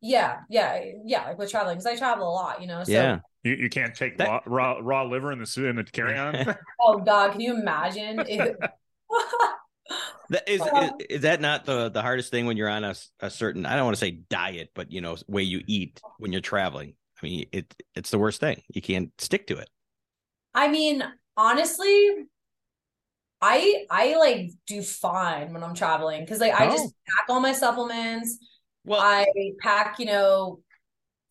yeah, 0.00 0.38
yeah, 0.48 0.80
yeah, 1.04 1.24
like 1.26 1.38
with 1.38 1.50
traveling 1.50 1.76
because 1.76 1.86
I 1.86 1.96
travel 1.96 2.28
a 2.28 2.32
lot, 2.32 2.60
you 2.60 2.66
know. 2.66 2.82
So 2.84 2.92
yeah. 2.92 3.18
You, 3.42 3.54
you 3.54 3.68
can't 3.70 3.94
take 3.94 4.18
That- 4.18 4.42
raw, 4.46 4.74
raw 4.76 4.78
raw 4.82 5.02
liver 5.04 5.32
in 5.32 5.38
the 5.38 5.46
su- 5.46 5.66
in 5.66 5.76
the 5.76 5.84
carry 5.84 6.18
on. 6.18 6.56
oh 6.80 6.98
god, 6.98 7.32
can 7.32 7.40
you 7.40 7.54
imagine 7.58 8.20
if 8.28 8.54
That 10.30 10.48
is, 10.48 10.60
is 10.60 10.92
is 11.10 11.20
that 11.22 11.40
not 11.40 11.64
the 11.64 11.88
the 11.88 12.02
hardest 12.02 12.30
thing 12.30 12.46
when 12.46 12.56
you're 12.56 12.68
on 12.68 12.84
a, 12.84 12.94
a 13.20 13.30
certain 13.30 13.66
I 13.66 13.74
don't 13.74 13.84
want 13.84 13.96
to 13.96 14.00
say 14.00 14.12
diet, 14.30 14.70
but 14.74 14.92
you 14.92 15.00
know 15.00 15.16
way 15.26 15.42
you 15.42 15.62
eat 15.66 16.02
when 16.18 16.30
you're 16.32 16.40
traveling. 16.40 16.94
I 17.20 17.26
mean, 17.26 17.46
it 17.52 17.74
it's 17.94 18.10
the 18.10 18.18
worst 18.18 18.40
thing. 18.40 18.62
You 18.72 18.80
can't 18.80 19.10
stick 19.20 19.46
to 19.48 19.58
it. 19.58 19.68
I 20.54 20.68
mean, 20.68 21.02
honestly, 21.36 22.26
I 23.40 23.86
I 23.90 24.16
like 24.18 24.50
do 24.66 24.82
fine 24.82 25.52
when 25.52 25.62
I'm 25.62 25.74
traveling 25.74 26.20
because 26.20 26.40
like 26.40 26.52
I 26.52 26.66
Oh. 26.66 26.70
just 26.70 26.94
pack 27.08 27.26
all 27.28 27.40
my 27.40 27.52
supplements. 27.52 28.38
Well, 28.84 29.00
I 29.00 29.26
pack, 29.60 29.98
you 29.98 30.06
know, 30.06 30.60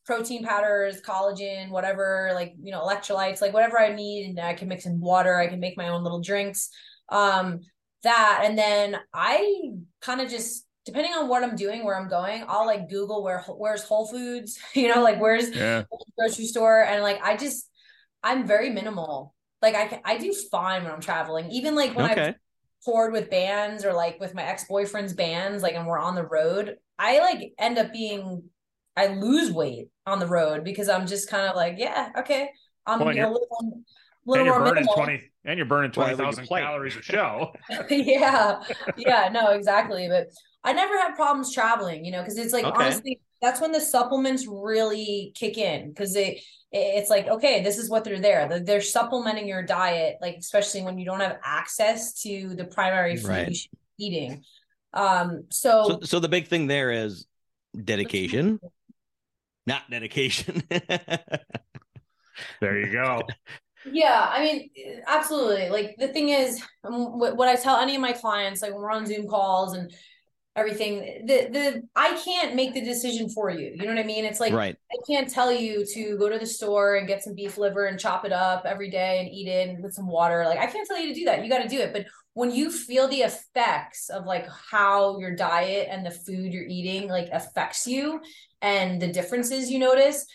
protein 0.06 0.44
powders, 0.44 1.02
collagen, 1.02 1.70
whatever, 1.70 2.32
like, 2.34 2.54
you 2.62 2.72
know, 2.72 2.82
electrolytes, 2.82 3.42
like 3.42 3.54
whatever 3.54 3.80
I 3.80 3.94
need. 3.94 4.30
And 4.30 4.40
I 4.40 4.54
can 4.54 4.68
mix 4.68 4.86
in 4.86 5.00
water. 5.00 5.36
I 5.38 5.48
can 5.48 5.60
make 5.60 5.78
my 5.78 5.90
own 5.90 6.04
little 6.04 6.22
drinks. 6.22 6.70
Um, 7.10 7.62
that. 8.04 8.42
And 8.44 8.58
then 8.58 8.98
I 9.14 9.72
kind 10.02 10.22
of 10.22 10.30
just, 10.30 10.66
depending 10.86 11.14
on 11.14 11.28
what 11.28 11.44
I'm 11.44 11.56
doing, 11.56 11.84
where 11.84 12.00
I'm 12.00 12.10
going, 12.10 12.44
I'll 12.48 12.66
like 12.66 12.90
Google 12.90 13.24
where, 13.24 13.42
where's 13.48 13.84
Whole 13.84 14.08
Foods, 14.08 14.60
you 14.74 14.94
know, 14.94 15.02
like 15.04 15.20
where's 15.20 15.50
yeah. 15.50 15.84
grocery 16.18 16.46
store. 16.46 16.84
And 16.84 17.04
like, 17.04 17.22
I 17.24 17.38
just, 17.38 17.70
I'm 18.24 18.48
very 18.48 18.70
minimal. 18.70 19.36
Like 19.62 19.76
I 19.76 19.88
can, 19.88 20.00
I 20.06 20.18
do 20.18 20.34
fine 20.52 20.84
when 20.84 20.92
I'm 20.92 21.02
traveling. 21.02 21.52
Even 21.52 21.76
like 21.76 21.96
when 21.96 22.10
okay. 22.12 22.28
I've 22.28 22.36
toured 22.86 23.12
with 23.12 23.30
bands 23.30 23.84
or 23.84 23.94
like 23.94 24.20
with 24.20 24.34
my 24.34 24.44
ex-boyfriend's 24.44 25.14
bands, 25.14 25.62
like 25.64 25.76
and 25.76 25.86
we're 25.86 26.00
on 26.00 26.16
the 26.16 26.26
road, 26.26 26.78
I 26.98 27.20
like 27.20 27.54
end 27.58 27.78
up 27.78 27.92
being 27.92 28.44
I 28.96 29.08
lose 29.08 29.52
weight 29.52 29.90
on 30.06 30.20
the 30.20 30.28
road 30.28 30.64
because 30.64 30.90
I'm 30.90 31.08
just 31.08 31.30
kind 31.30 31.48
of 31.48 31.56
like, 31.56 31.76
yeah, 31.78 32.12
okay. 32.18 32.50
I'm 32.86 33.00
Well, 33.00 33.10
a 33.10 33.12
little, 33.14 33.84
little 34.26 34.46
more 34.46 34.64
minimal. 34.64 34.94
twenty 34.94 35.22
and 35.50 35.58
you're 35.58 35.66
burning 35.66 35.92
Well, 35.96 36.08
twenty 36.08 36.16
when 36.16 36.20
you 36.20 36.26
thousand 36.26 36.48
play. 36.48 36.62
calories 36.62 36.96
a 36.96 37.02
show. 37.04 37.54
yeah. 37.90 38.62
Yeah, 38.96 39.30
no, 39.32 39.52
exactly. 39.52 40.08
But 40.08 40.28
I 40.64 40.74
never 40.74 40.98
had 40.98 41.16
problems 41.16 41.54
traveling, 41.54 42.06
you 42.06 42.12
know, 42.12 42.22
because 42.22 42.38
it's 42.38 42.54
like 42.54 42.66
Okay. 42.66 42.76
honestly, 42.76 43.22
that's 43.42 43.62
when 43.62 43.72
the 43.72 43.80
supplements 43.82 44.46
really 44.48 45.32
kick 45.36 45.58
in 45.58 45.90
because 45.90 46.16
it 46.16 46.40
it's 46.72 47.10
like, 47.10 47.28
okay, 47.28 47.64
this 47.64 47.80
is 47.80 47.90
what 47.90 48.04
they're 48.04 48.20
there. 48.20 48.48
They're, 48.48 48.60
they're 48.60 48.82
supplementing 48.82 49.48
your 49.48 49.64
diet, 49.64 50.18
like 50.22 50.36
especially 50.38 50.84
when 50.84 51.00
you 51.00 51.06
don't 51.06 51.20
have 51.22 51.38
access 51.44 52.22
to 52.22 52.54
the 52.56 52.66
primary 52.66 53.18
food 53.18 53.28
Right. 53.28 53.50
you 53.50 53.56
should 53.56 53.72
be 53.98 54.06
eating. 54.06 54.44
Um, 54.94 55.46
so, 55.50 55.84
So 55.84 56.00
so 56.04 56.20
the 56.20 56.30
big 56.30 56.48
thing 56.48 56.68
there 56.68 56.92
is 56.92 57.26
dedication, 57.84 58.60
not 59.66 59.90
dedication. 59.90 60.64
There 62.62 62.78
you 62.80 62.92
go. 62.92 63.22
Yeah, 63.86 64.28
I 64.30 64.44
mean, 64.44 64.70
absolutely. 65.08 65.70
Like 65.70 65.96
the 65.98 66.10
thing 66.10 66.30
is, 66.30 66.62
um, 66.84 67.18
what, 67.18 67.38
what 67.38 67.48
I 67.48 67.56
tell 67.56 67.78
any 67.78 67.96
of 67.96 68.02
my 68.02 68.12
clients, 68.12 68.62
like 68.62 68.74
when 68.74 68.82
we're 68.82 68.92
on 68.92 69.06
Zoom 69.06 69.28
calls 69.28 69.74
and 69.74 69.92
everything, 70.56 71.26
the 71.26 71.48
the 71.52 71.84
I 71.96 72.20
can't 72.24 72.56
make 72.56 72.74
the 72.74 72.82
decision 72.82 73.30
for 73.30 73.50
you. 73.50 73.72
You 73.74 73.84
know 73.84 73.94
what 73.94 74.00
I 74.00 74.04
mean? 74.04 74.26
It's 74.26 74.40
like 74.40 74.54
right. 74.54 74.76
I 74.92 74.98
can't 75.08 75.30
tell 75.30 75.52
you 75.52 75.86
to 75.94 76.18
go 76.18 76.28
to 76.28 76.38
the 76.38 76.46
store 76.46 76.96
and 76.96 77.08
get 77.08 77.24
some 77.24 77.36
beef 77.36 77.58
liver 77.58 77.86
and 77.86 78.00
chop 78.00 78.26
it 78.26 78.34
up 78.34 78.64
every 78.66 78.90
day 78.90 79.20
and 79.20 79.30
eat 79.30 79.48
it 79.48 79.70
and 79.70 79.84
with 79.84 79.94
some 79.94 80.08
water. 80.08 80.44
Like 80.46 80.60
I 80.60 80.68
can't 80.68 80.88
tell 80.88 81.00
you 81.00 81.14
to 81.14 81.20
do 81.20 81.26
that. 81.26 81.44
You 81.44 81.50
got 81.50 81.64
to 81.64 81.70
do 81.70 81.80
it. 81.80 81.94
But 81.94 82.06
when 82.34 82.52
you 82.52 82.72
feel 82.72 83.08
the 83.08 83.22
effects 83.22 84.10
of 84.10 84.26
like 84.26 84.48
how 84.72 85.20
your 85.20 85.36
diet 85.36 85.88
and 85.90 86.06
the 86.06 86.12
food 86.12 86.54
you're 86.54 86.68
eating 86.68 87.10
like 87.10 87.30
affects 87.32 87.88
you 87.88 88.22
and 88.62 89.02
the 89.02 89.12
differences 89.12 89.72
you 89.72 89.80
notice, 89.80 90.26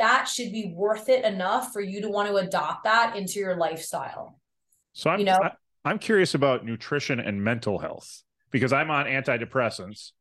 that 0.00 0.26
should 0.26 0.50
be 0.50 0.72
worth 0.74 1.10
it 1.10 1.24
enough 1.26 1.72
for 1.72 1.82
you 1.82 2.00
to 2.00 2.08
want 2.08 2.26
to 2.28 2.36
adopt 2.36 2.84
that 2.84 3.16
into 3.16 3.38
your 3.38 3.56
lifestyle. 3.56 4.40
So 4.94 5.10
I'm 5.10 5.20
You 5.20 5.26
know? 5.26 5.38
I, 5.42 5.52
I'm 5.84 5.98
curious 5.98 6.34
about 6.34 6.64
nutrition 6.64 7.20
and 7.20 7.44
mental 7.44 7.78
health 7.78 8.22
because 8.50 8.72
I'm 8.72 8.90
on 8.90 9.04
antidepressants, 9.04 10.12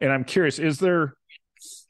and 0.00 0.10
I'm 0.12 0.24
curious: 0.24 0.58
is 0.58 0.78
there? 0.78 1.14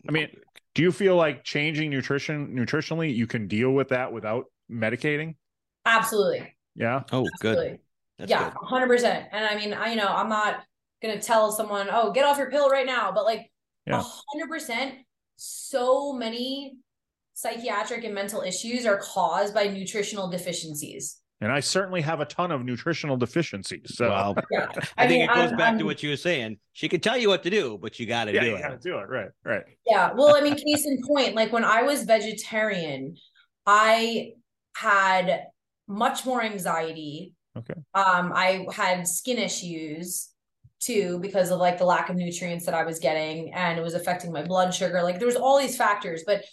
I 0.08 0.12
mean, 0.12 0.28
do 0.74 0.82
you 0.82 0.90
feel 0.90 1.16
like 1.16 1.44
changing 1.44 1.90
nutrition 1.90 2.54
nutritionally 2.54 3.14
you 3.14 3.26
can 3.26 3.46
deal 3.46 3.70
with 3.70 3.90
that 3.90 4.12
without 4.12 4.46
medicating? 4.70 5.36
Absolutely. 5.84 6.56
Yeah. 6.74 7.02
Oh, 7.12 7.28
good. 7.40 7.78
That's 8.18 8.30
yeah, 8.30 8.50
good. 8.50 8.54
hundred 8.62 8.88
percent. 8.88 9.28
And 9.32 9.44
I 9.44 9.56
mean, 9.56 9.74
I 9.74 9.90
you 9.90 9.96
know, 9.96 10.08
I'm 10.08 10.28
not 10.28 10.64
gonna 11.02 11.20
tell 11.20 11.52
someone, 11.52 11.88
oh, 11.90 12.10
get 12.12 12.24
off 12.24 12.38
your 12.38 12.50
pill 12.50 12.70
right 12.70 12.86
now, 12.86 13.12
but 13.12 13.24
like 13.24 13.50
Yeah. 13.86 14.02
hundred 14.02 14.48
percent, 14.48 14.94
so 15.36 16.12
many 16.12 16.78
psychiatric 17.34 18.04
and 18.04 18.14
mental 18.14 18.40
issues 18.42 18.86
are 18.86 18.98
caused 18.98 19.52
by 19.54 19.64
nutritional 19.66 20.28
deficiencies. 20.28 21.20
And 21.40 21.50
I 21.52 21.60
certainly 21.60 22.00
have 22.00 22.20
a 22.20 22.24
ton 22.24 22.50
of 22.52 22.64
nutritional 22.64 23.16
deficiencies. 23.16 23.96
So 23.96 24.08
Well, 24.08 24.34
Yeah. 24.50 24.68
I, 24.96 25.06
think 25.08 25.20
mean, 25.20 25.22
it 25.22 25.34
goes 25.34 25.48
I'm- 25.50 25.56
back 25.56 25.68
I'm- 25.70 25.78
to 25.78 25.84
what 25.84 26.02
you 26.02 26.10
were 26.10 26.16
saying. 26.16 26.58
She 26.72 26.88
can 26.88 27.00
tell 27.00 27.18
you 27.18 27.28
what 27.28 27.42
to 27.42 27.50
do, 27.50 27.76
but 27.80 27.98
you 27.98 28.06
got 28.06 28.24
to 28.26 28.32
yeah, 28.32 28.40
do 28.40 28.46
you 28.46 28.56
it. 28.56 28.62
gotta 28.62 28.78
do 28.78 28.98
it. 28.98 29.08
Right. 29.08 29.28
Right. 29.44 29.62
Yeah. 29.86 30.12
Well, 30.14 30.34
I 30.36 30.40
mean, 30.40 30.54
case 30.54 30.86
in 30.86 31.00
point, 31.06 31.34
like 31.34 31.52
when 31.52 31.64
I 31.64 31.82
was 31.82 32.04
vegetarian, 32.04 33.16
I 33.66 34.30
had 34.76 35.46
much 35.88 36.24
more 36.24 36.40
anxiety. 36.42 37.34
Okay. 37.58 37.74
Um, 37.94 38.32
I 38.34 38.66
had 38.72 39.06
skin 39.06 39.38
issues 39.38 40.30
too 40.80 41.18
because 41.20 41.50
of 41.50 41.58
like 41.58 41.78
the 41.78 41.84
lack 41.84 42.10
of 42.10 42.16
nutrients 42.16 42.64
that 42.66 42.74
I 42.74 42.84
was 42.84 42.98
getting 42.98 43.52
and 43.54 43.78
it 43.78 43.82
was 43.82 43.94
affecting 43.94 44.32
my 44.32 44.42
blood 44.44 44.72
sugar. 44.74 45.02
Like 45.02 45.18
there 45.18 45.26
was 45.26 45.36
all 45.36 45.58
these 45.58 45.76
factors, 45.76 46.22
but 46.26 46.44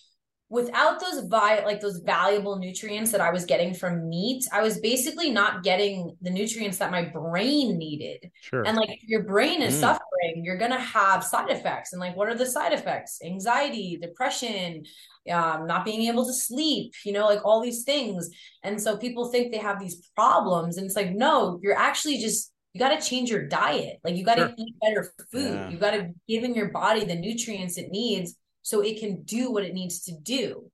without 0.51 0.99
those 0.99 1.23
vi- 1.29 1.63
like 1.65 1.79
those 1.79 1.99
valuable 1.99 2.57
nutrients 2.59 3.09
that 3.13 3.21
I 3.21 3.31
was 3.31 3.45
getting 3.45 3.73
from 3.73 4.09
meat, 4.09 4.43
I 4.51 4.61
was 4.61 4.79
basically 4.81 5.29
not 5.31 5.63
getting 5.63 6.15
the 6.21 6.29
nutrients 6.29 6.77
that 6.79 6.91
my 6.91 7.03
brain 7.05 7.77
needed. 7.77 8.29
Sure. 8.41 8.63
And 8.67 8.75
like 8.75 8.89
if 8.91 9.03
your 9.07 9.23
brain 9.23 9.61
is 9.61 9.75
Mm. 9.75 9.79
suffering, 9.79 10.43
you're 10.43 10.57
gonna 10.57 10.79
have 10.79 11.23
side 11.23 11.49
effects. 11.49 11.93
And 11.93 12.01
like, 12.01 12.17
what 12.17 12.27
are 12.27 12.35
the 12.35 12.45
side 12.45 12.73
effects? 12.73 13.19
Anxiety, 13.23 13.97
depression, 14.01 14.83
um, 15.31 15.67
not 15.67 15.85
being 15.85 16.01
able 16.09 16.25
to 16.25 16.33
sleep, 16.33 16.93
you 17.05 17.13
know, 17.13 17.25
like 17.27 17.45
all 17.45 17.61
these 17.61 17.83
things. 17.83 18.29
And 18.63 18.79
so 18.81 18.97
people 18.97 19.31
think 19.31 19.51
they 19.53 19.57
have 19.59 19.79
these 19.79 20.09
problems, 20.17 20.75
and 20.77 20.85
it's 20.85 20.97
like, 20.97 21.11
no, 21.11 21.59
you're 21.63 21.77
actually 21.77 22.17
just 22.17 22.51
you 22.73 22.79
got 22.79 22.97
to 22.97 23.05
change 23.09 23.29
your 23.29 23.45
diet. 23.49 23.97
Like 24.01 24.15
you 24.15 24.23
got 24.23 24.35
to 24.35 24.47
Sure. 24.47 24.55
eat 24.57 24.75
better 24.81 25.13
food. 25.29 25.53
Yeah. 25.55 25.69
You 25.69 25.77
got 25.77 25.91
to 25.91 26.09
give 26.29 26.45
in 26.45 26.55
your 26.55 26.69
body 26.69 27.03
the 27.03 27.15
nutrients 27.15 27.77
it 27.77 27.89
needs 27.91 28.35
so 28.61 28.81
it 28.81 28.99
can 28.99 29.23
do 29.23 29.51
what 29.51 29.63
it 29.63 29.73
needs 29.73 30.03
to 30.03 30.13
do. 30.21 30.71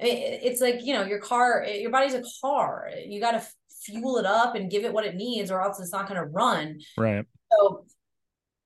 I 0.00 0.04
mean, 0.04 0.16
it- 0.16 0.40
it's 0.44 0.60
like 0.60 0.82
you 0.84 0.94
know, 0.94 1.04
your 1.04 1.20
car, 1.20 1.62
eh, 1.62 1.76
your 1.78 1.90
body's 1.90 2.14
a 2.14 2.22
car. 2.40 2.90
You 3.06 3.20
got 3.20 3.32
to 3.32 3.46
fuel 3.84 4.18
it 4.18 4.26
up 4.26 4.54
and 4.54 4.70
give 4.70 4.84
it 4.84 4.92
what 4.92 5.04
it 5.06 5.14
needs, 5.14 5.50
or 5.50 5.60
else 5.62 5.80
it's 5.80 5.92
not 5.92 6.08
going 6.08 6.20
to 6.20 6.26
run. 6.26 6.80
right. 6.96 7.24
So 7.50 7.86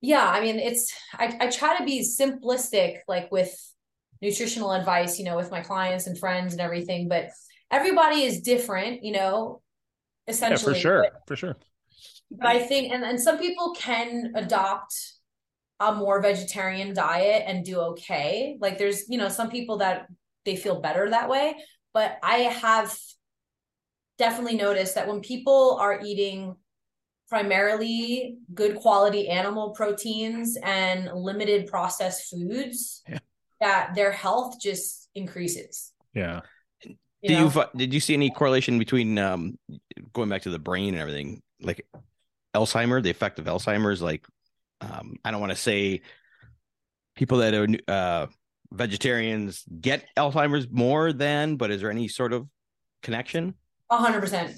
yeah, 0.01 0.27
I 0.29 0.41
mean 0.41 0.59
it's 0.59 0.93
I, 1.15 1.37
I 1.41 1.47
try 1.51 1.79
to 1.79 1.85
be 1.85 2.01
simplistic 2.01 2.99
like 3.07 3.31
with 3.31 3.55
nutritional 4.21 4.73
advice, 4.73 5.19
you 5.19 5.25
know, 5.25 5.37
with 5.37 5.51
my 5.51 5.61
clients 5.61 6.07
and 6.07 6.19
friends 6.19 6.53
and 6.53 6.61
everything, 6.61 7.09
but 7.09 7.31
everybody 7.71 8.23
is 8.23 8.41
different, 8.41 9.03
you 9.05 9.13
know, 9.13 9.63
Yeah, 10.27 10.33
essentially. 10.33 10.75
for 10.75 10.81
sure. 10.81 11.03
But, 11.13 11.23
For 11.29 11.37
sure. 11.37 11.57
but 12.31 12.47
I 12.47 12.59
think 12.61 12.93
and, 12.93 13.05
and 13.05 13.21
some 13.21 13.39
people 13.39 13.73
can 13.75 14.33
adopt 14.35 14.95
a 15.89 15.95
more 15.95 16.21
vegetarian 16.23 16.95
diet 16.95 17.45
and 17.47 17.65
do 17.65 17.79
okay. 17.81 18.57
Like 18.61 18.79
there's, 18.79 19.09
you 19.09 19.19
know, 19.19 19.29
some 19.29 19.51
people 19.51 19.79
that 19.79 20.07
they 20.45 20.57
feel 20.57 20.81
better 20.81 21.11
that 21.11 21.29
way, 21.29 21.55
but 21.93 22.19
I 22.23 22.37
have 22.39 22.97
definitely 24.19 24.57
noticed 24.57 24.95
that 24.95 25.09
when 25.09 25.21
people 25.21 25.77
are 25.81 26.01
eating 26.05 26.55
primarily 27.29 28.37
good 28.55 28.77
quality 28.77 29.29
animal 29.29 29.71
proteins 29.71 30.57
and 30.63 31.11
limited 31.15 31.67
processed 31.67 32.29
foods 32.31 33.03
Yeah. 33.09 33.19
that 33.61 33.95
their 33.95 34.13
health 34.13 34.61
just 34.61 35.09
increases 35.15 35.93
Yeah. 36.15 36.41
you 36.85 36.97
Do 37.29 37.35
know? 37.35 37.51
you 37.55 37.65
did 37.77 37.95
you 37.95 38.01
see 38.01 38.15
any 38.15 38.31
correlation 38.31 38.79
between 38.79 39.19
um 39.19 39.59
going 40.13 40.29
back 40.29 40.43
to 40.43 40.51
the 40.51 40.59
brain 40.59 40.91
and 40.95 41.01
everything? 41.01 41.43
Like 41.61 41.87
Alzheimer, 42.55 43.03
the 43.03 43.11
effect 43.11 43.39
of 43.39 43.47
Alzheimer's. 43.47 44.03
Like, 44.03 44.27
um, 44.83 45.17
I 45.25 45.31
don't 45.31 45.41
want 45.41 45.53
to 45.53 45.57
say 45.57 46.03
people 47.15 47.39
that 47.39 47.55
are 47.55 47.69
uh, 47.89 48.27
vegetarians 48.73 49.65
get 49.81 50.05
Alzheimer's 50.17 50.67
more 50.71 51.13
than, 51.13 51.57
but 51.57 51.71
is 51.71 51.81
there 51.81 51.91
any 51.91 52.09
sort 52.09 52.33
of 52.33 52.49
connection? 53.03 53.55
A 53.91 53.97
hundred 53.97 54.21
percent. 54.21 54.55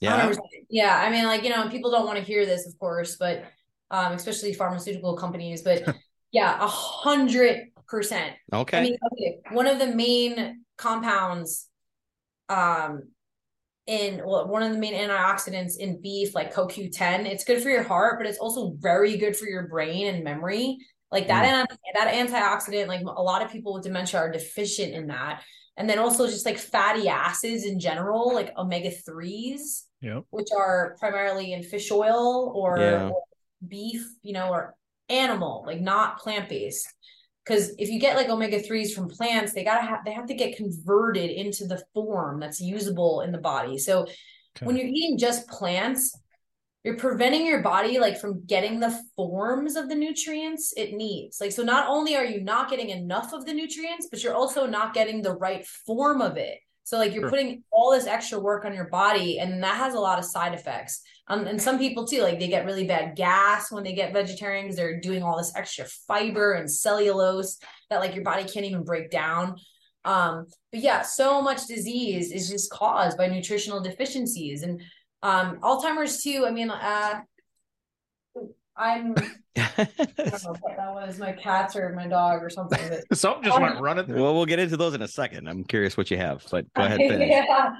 Yeah. 0.00 0.28
100%. 0.28 0.38
Yeah. 0.68 0.96
I 0.96 1.10
mean, 1.10 1.24
like, 1.24 1.44
you 1.44 1.50
know, 1.50 1.68
people 1.68 1.90
don't 1.90 2.04
want 2.04 2.18
to 2.18 2.24
hear 2.24 2.44
this, 2.44 2.66
of 2.66 2.78
course, 2.78 3.16
but 3.16 3.44
um, 3.90 4.12
especially 4.12 4.52
pharmaceutical 4.52 5.16
companies, 5.16 5.62
but 5.62 5.82
yeah, 6.32 6.62
a 6.62 6.66
hundred 6.66 7.68
percent. 7.86 8.34
Okay. 8.52 8.78
I 8.78 8.82
mean, 8.82 8.96
okay, 9.12 9.38
one 9.52 9.66
of 9.66 9.78
the 9.78 9.86
main 9.86 10.64
compounds 10.76 11.68
um 12.50 13.04
in 13.86 14.22
well, 14.24 14.48
one 14.48 14.62
of 14.62 14.72
the 14.72 14.78
main 14.78 14.94
antioxidants 14.94 15.76
in 15.78 16.00
beef, 16.00 16.34
like 16.34 16.54
CoQ10, 16.54 17.26
it's 17.26 17.44
good 17.44 17.62
for 17.62 17.68
your 17.68 17.82
heart, 17.82 18.18
but 18.18 18.26
it's 18.26 18.38
also 18.38 18.74
very 18.78 19.16
good 19.16 19.36
for 19.36 19.46
your 19.46 19.68
brain 19.68 20.14
and 20.14 20.24
memory. 20.24 20.78
Like 21.10 21.28
that, 21.28 21.68
mm. 21.68 21.76
that 21.94 22.14
antioxidant, 22.14 22.88
like 22.88 23.02
a 23.02 23.22
lot 23.22 23.42
of 23.42 23.50
people 23.50 23.74
with 23.74 23.84
dementia 23.84 24.20
are 24.20 24.32
deficient 24.32 24.94
in 24.94 25.08
that. 25.08 25.42
And 25.76 25.88
then 25.88 25.98
also 25.98 26.26
just 26.26 26.46
like 26.46 26.58
fatty 26.58 27.08
acids 27.08 27.64
in 27.64 27.78
general, 27.78 28.32
like 28.34 28.56
omega 28.56 28.90
3s, 28.90 29.82
yep. 30.00 30.24
which 30.30 30.48
are 30.56 30.96
primarily 30.98 31.52
in 31.52 31.62
fish 31.62 31.90
oil 31.90 32.52
or, 32.54 32.78
yeah. 32.78 33.08
or 33.08 33.22
beef, 33.66 34.04
you 34.22 34.32
know, 34.32 34.48
or 34.50 34.74
animal, 35.08 35.64
like 35.66 35.80
not 35.80 36.18
plant 36.18 36.48
based 36.48 36.88
because 37.44 37.74
if 37.78 37.88
you 37.88 38.00
get 38.00 38.16
like 38.16 38.28
omega 38.28 38.60
3s 38.60 38.92
from 38.92 39.08
plants 39.08 39.52
they 39.52 39.64
gotta 39.64 39.84
have 39.84 40.04
they 40.04 40.12
have 40.12 40.26
to 40.26 40.34
get 40.34 40.56
converted 40.56 41.30
into 41.30 41.66
the 41.66 41.82
form 41.92 42.40
that's 42.40 42.60
usable 42.60 43.20
in 43.20 43.32
the 43.32 43.38
body. 43.38 43.78
So 43.78 44.02
okay. 44.02 44.66
when 44.66 44.76
you're 44.76 44.86
eating 44.86 45.18
just 45.18 45.48
plants 45.48 46.18
you're 46.84 46.96
preventing 46.96 47.46
your 47.46 47.62
body 47.62 47.98
like 47.98 48.20
from 48.20 48.44
getting 48.44 48.78
the 48.78 48.98
forms 49.16 49.74
of 49.74 49.88
the 49.88 49.94
nutrients 49.94 50.74
it 50.76 50.92
needs. 50.92 51.40
Like 51.40 51.52
so 51.52 51.62
not 51.62 51.88
only 51.88 52.16
are 52.16 52.24
you 52.24 52.42
not 52.42 52.70
getting 52.70 52.90
enough 52.90 53.32
of 53.32 53.46
the 53.46 53.54
nutrients 53.54 54.08
but 54.10 54.22
you're 54.22 54.34
also 54.34 54.66
not 54.66 54.94
getting 54.94 55.22
the 55.22 55.36
right 55.36 55.66
form 55.66 56.20
of 56.20 56.36
it 56.36 56.58
so 56.84 56.98
like 56.98 57.12
you're 57.12 57.22
sure. 57.22 57.30
putting 57.30 57.64
all 57.70 57.90
this 57.90 58.06
extra 58.06 58.38
work 58.38 58.64
on 58.64 58.74
your 58.74 58.88
body 58.88 59.38
and 59.38 59.62
that 59.62 59.76
has 59.76 59.94
a 59.94 60.00
lot 60.00 60.18
of 60.18 60.24
side 60.24 60.54
effects. 60.54 61.00
Um, 61.28 61.46
and 61.46 61.60
some 61.60 61.78
people 61.78 62.06
too, 62.06 62.20
like 62.20 62.38
they 62.38 62.48
get 62.48 62.66
really 62.66 62.86
bad 62.86 63.16
gas 63.16 63.72
when 63.72 63.82
they 63.82 63.94
get 63.94 64.12
vegetarian 64.12 64.66
because 64.66 64.76
they're 64.76 65.00
doing 65.00 65.22
all 65.22 65.38
this 65.38 65.56
extra 65.56 65.86
fiber 66.06 66.52
and 66.52 66.70
cellulose 66.70 67.58
that 67.88 68.00
like 68.00 68.14
your 68.14 68.22
body 68.22 68.44
can't 68.44 68.66
even 68.66 68.84
break 68.84 69.10
down. 69.10 69.56
Um, 70.04 70.46
but 70.70 70.80
yeah, 70.80 71.00
so 71.00 71.40
much 71.40 71.66
disease 71.66 72.30
is 72.30 72.50
just 72.50 72.70
caused 72.70 73.16
by 73.16 73.28
nutritional 73.28 73.80
deficiencies 73.80 74.62
and 74.62 74.82
um, 75.22 75.58
Alzheimer's 75.60 76.22
too. 76.22 76.44
I 76.46 76.50
mean, 76.50 76.70
uh, 76.70 77.22
I'm 78.76 79.14
I 79.56 79.88
don't 80.16 80.44
know 80.44 80.56
what 80.60 80.76
that 80.76 80.94
was, 80.94 81.18
my 81.18 81.32
cats 81.32 81.76
or 81.76 81.92
my 81.92 82.06
dog 82.06 82.42
or 82.42 82.50
something. 82.50 82.80
But, 82.88 83.04
something 83.18 83.44
just 83.44 83.60
went 83.60 83.80
running. 83.80 84.06
Through. 84.06 84.22
Well, 84.22 84.34
we'll 84.34 84.46
get 84.46 84.58
into 84.58 84.76
those 84.76 84.94
in 84.94 85.02
a 85.02 85.08
second. 85.08 85.48
I'm 85.48 85.64
curious 85.64 85.96
what 85.96 86.10
you 86.10 86.16
have, 86.16 86.44
but 86.50 86.72
go 86.74 86.82
ahead. 86.82 87.00
Yeah. 87.00 87.70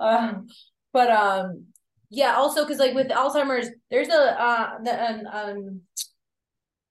Um, 0.00 0.48
but 0.92 1.10
um, 1.10 1.66
yeah. 2.10 2.34
Also, 2.34 2.64
because 2.64 2.78
like 2.78 2.94
with 2.94 3.08
Alzheimer's, 3.08 3.68
there's 3.90 4.08
a 4.08 4.42
uh, 4.42 4.78
the 4.82 5.10
um, 5.10 5.26
um 5.32 5.80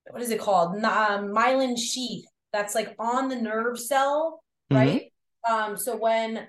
what 0.09 0.21
is 0.21 0.31
it 0.31 0.39
called? 0.39 0.75
Um, 0.83 1.29
myelin 1.29 1.77
sheath 1.77 2.25
that's 2.53 2.75
like 2.75 2.95
on 2.97 3.27
the 3.29 3.35
nerve 3.35 3.77
cell, 3.79 4.41
right? 4.71 5.11
Mm-hmm. 5.47 5.71
Um, 5.71 5.77
so 5.77 5.97
when 5.97 6.47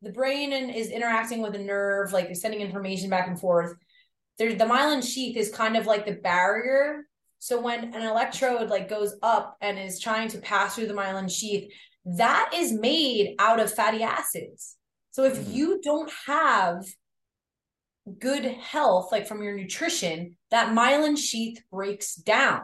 the 0.00 0.12
brain 0.12 0.52
is 0.52 0.88
interacting 0.88 1.42
with 1.42 1.54
a 1.54 1.58
nerve, 1.58 2.12
like 2.12 2.34
sending 2.34 2.60
information 2.60 3.10
back 3.10 3.28
and 3.28 3.38
forth 3.38 3.74
there's 4.38 4.56
the 4.56 4.64
myelin 4.64 5.06
sheath 5.06 5.36
is 5.36 5.50
kind 5.50 5.76
of 5.76 5.86
like 5.86 6.06
the 6.06 6.12
barrier. 6.12 7.06
So 7.38 7.60
when 7.60 7.94
an 7.94 8.02
electrode 8.02 8.70
like 8.70 8.88
goes 8.88 9.16
up 9.22 9.56
and 9.60 9.78
is 9.78 10.00
trying 10.00 10.28
to 10.28 10.38
pass 10.38 10.74
through 10.74 10.86
the 10.86 10.94
myelin 10.94 11.30
sheath, 11.30 11.72
that 12.04 12.50
is 12.54 12.72
made 12.72 13.34
out 13.38 13.60
of 13.60 13.72
fatty 13.72 14.02
acids. 14.02 14.76
So 15.10 15.24
if 15.24 15.38
mm-hmm. 15.38 15.52
you 15.52 15.80
don't 15.82 16.10
have 16.26 16.84
good 18.18 18.44
health, 18.44 19.12
like 19.12 19.26
from 19.26 19.42
your 19.42 19.56
nutrition, 19.56 20.36
that 20.50 20.74
myelin 20.74 21.16
sheath 21.16 21.62
breaks 21.70 22.14
down. 22.14 22.62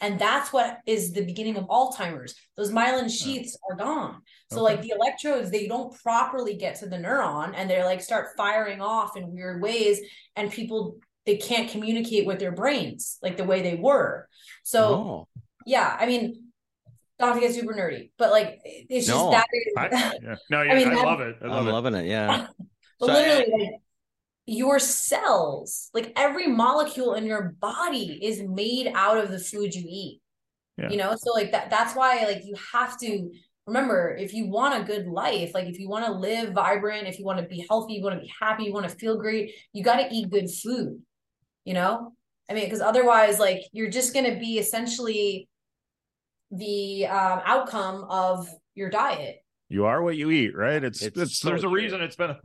And 0.00 0.18
that's 0.18 0.52
what 0.52 0.78
is 0.86 1.12
the 1.12 1.24
beginning 1.24 1.56
of 1.56 1.64
Alzheimer's. 1.64 2.34
Those 2.56 2.70
myelin 2.70 3.10
sheaths 3.10 3.58
are 3.68 3.76
gone. 3.76 4.22
So 4.50 4.64
okay. 4.64 4.74
like 4.74 4.82
the 4.82 4.92
electrodes, 4.94 5.50
they 5.50 5.66
don't 5.66 5.92
properly 6.02 6.54
get 6.54 6.76
to 6.76 6.86
the 6.86 6.96
neuron 6.96 7.52
and 7.56 7.68
they're 7.68 7.84
like 7.84 8.00
start 8.00 8.28
firing 8.36 8.80
off 8.80 9.16
in 9.16 9.32
weird 9.32 9.60
ways. 9.60 10.00
And 10.36 10.52
people 10.52 10.98
they 11.28 11.36
can't 11.36 11.70
communicate 11.70 12.24
with 12.24 12.38
their 12.38 12.52
brains 12.52 13.18
like 13.22 13.36
the 13.36 13.44
way 13.44 13.60
they 13.60 13.74
were. 13.74 14.26
So 14.62 14.94
oh. 14.94 15.28
yeah, 15.66 15.94
I 16.00 16.06
mean, 16.06 16.52
not 17.20 17.34
to 17.34 17.40
get 17.40 17.54
super 17.54 17.74
nerdy, 17.74 18.12
but 18.16 18.30
like 18.30 18.60
it's 18.64 19.06
just 19.06 19.18
no, 19.18 19.30
that. 19.32 19.46
I, 19.76 19.88
yeah. 20.22 20.36
No, 20.48 20.62
yeah, 20.62 20.72
I, 20.72 20.74
mean, 20.74 20.88
I 20.88 20.94
love 20.94 21.20
it. 21.20 21.36
I 21.42 21.58
am 21.58 21.66
loving 21.66 21.94
it. 21.94 22.06
Yeah. 22.06 22.46
but 23.00 23.06
so 23.06 23.12
literally, 23.12 23.52
I, 23.52 23.56
like, 23.58 23.70
your 24.46 24.78
cells, 24.78 25.90
like 25.92 26.14
every 26.16 26.46
molecule 26.46 27.12
in 27.12 27.26
your 27.26 27.54
body, 27.60 28.18
is 28.22 28.42
made 28.42 28.90
out 28.94 29.18
of 29.18 29.30
the 29.30 29.38
food 29.38 29.74
you 29.74 29.84
eat. 29.86 30.22
Yeah. 30.78 30.88
You 30.88 30.96
know, 30.96 31.14
so 31.14 31.32
like 31.34 31.52
that. 31.52 31.68
That's 31.68 31.94
why 31.94 32.24
like 32.24 32.46
you 32.46 32.54
have 32.72 32.98
to 33.00 33.30
remember 33.66 34.16
if 34.18 34.32
you 34.32 34.48
want 34.48 34.80
a 34.80 34.86
good 34.86 35.06
life 35.06 35.52
like 35.52 35.66
if 35.66 35.78
you 35.78 35.90
want 35.90 36.06
to 36.06 36.10
live 36.10 36.54
vibrant 36.54 37.06
if 37.06 37.18
you 37.18 37.24
want 37.26 37.38
to 37.38 37.44
be 37.44 37.66
healthy 37.68 37.92
you 37.92 38.02
want 38.02 38.14
to 38.14 38.20
be 38.22 38.32
happy 38.40 38.64
you 38.64 38.72
want 38.72 38.88
to 38.88 38.96
feel 38.96 39.18
great 39.18 39.52
you 39.74 39.84
got 39.84 39.96
to 39.96 40.08
eat 40.10 40.30
good 40.30 40.50
food 40.50 40.98
you 41.68 41.74
know? 41.74 42.12
I 42.50 42.54
mean 42.54 42.64
because 42.64 42.80
otherwise 42.80 43.38
like 43.38 43.60
you're 43.72 43.90
just 43.90 44.14
going 44.14 44.24
to 44.24 44.40
be 44.40 44.58
essentially 44.58 45.48
the 46.50 47.06
um, 47.06 47.42
outcome 47.44 48.06
of 48.08 48.48
your 48.74 48.88
diet. 48.88 49.44
You 49.68 49.84
are 49.84 50.02
what 50.02 50.16
you 50.16 50.30
eat 50.30 50.56
right? 50.56 50.82
It's, 50.82 51.02
it's, 51.02 51.18
it's 51.18 51.38
so 51.38 51.48
there's 51.48 51.60
true. 51.60 51.68
a 51.68 51.72
reason 51.72 52.00
it's 52.00 52.16
been 52.16 52.36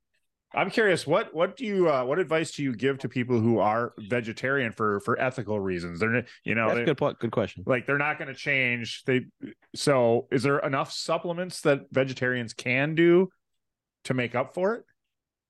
i'm 0.54 0.70
curious 0.70 1.04
what 1.04 1.34
what 1.34 1.56
do 1.56 1.64
you 1.64 1.88
uh, 1.88 2.04
what 2.04 2.18
advice 2.18 2.52
do 2.52 2.62
you 2.62 2.74
give 2.74 2.98
to 2.98 3.08
people 3.08 3.40
who 3.40 3.58
are 3.58 3.92
vegetarian 3.98 4.72
for 4.72 4.98
for 5.00 5.20
ethical 5.20 5.60
reasons? 5.60 6.00
They're 6.00 6.24
you 6.42 6.56
know 6.56 6.66
that's 6.66 6.80
they, 6.80 6.84
good 6.84 6.98
point 6.98 7.20
good 7.20 7.30
question. 7.30 7.62
like 7.66 7.86
they're 7.86 7.96
not 7.96 8.18
going 8.18 8.28
to 8.28 8.34
change. 8.34 9.04
They 9.04 9.26
so 9.76 10.26
is 10.32 10.42
there 10.42 10.58
enough 10.58 10.90
supplements 10.90 11.60
that 11.60 11.82
vegetarians 11.92 12.54
can 12.54 12.96
do 12.96 13.28
to 14.04 14.14
make 14.14 14.34
up 14.34 14.52
for 14.52 14.74
it 14.74 14.84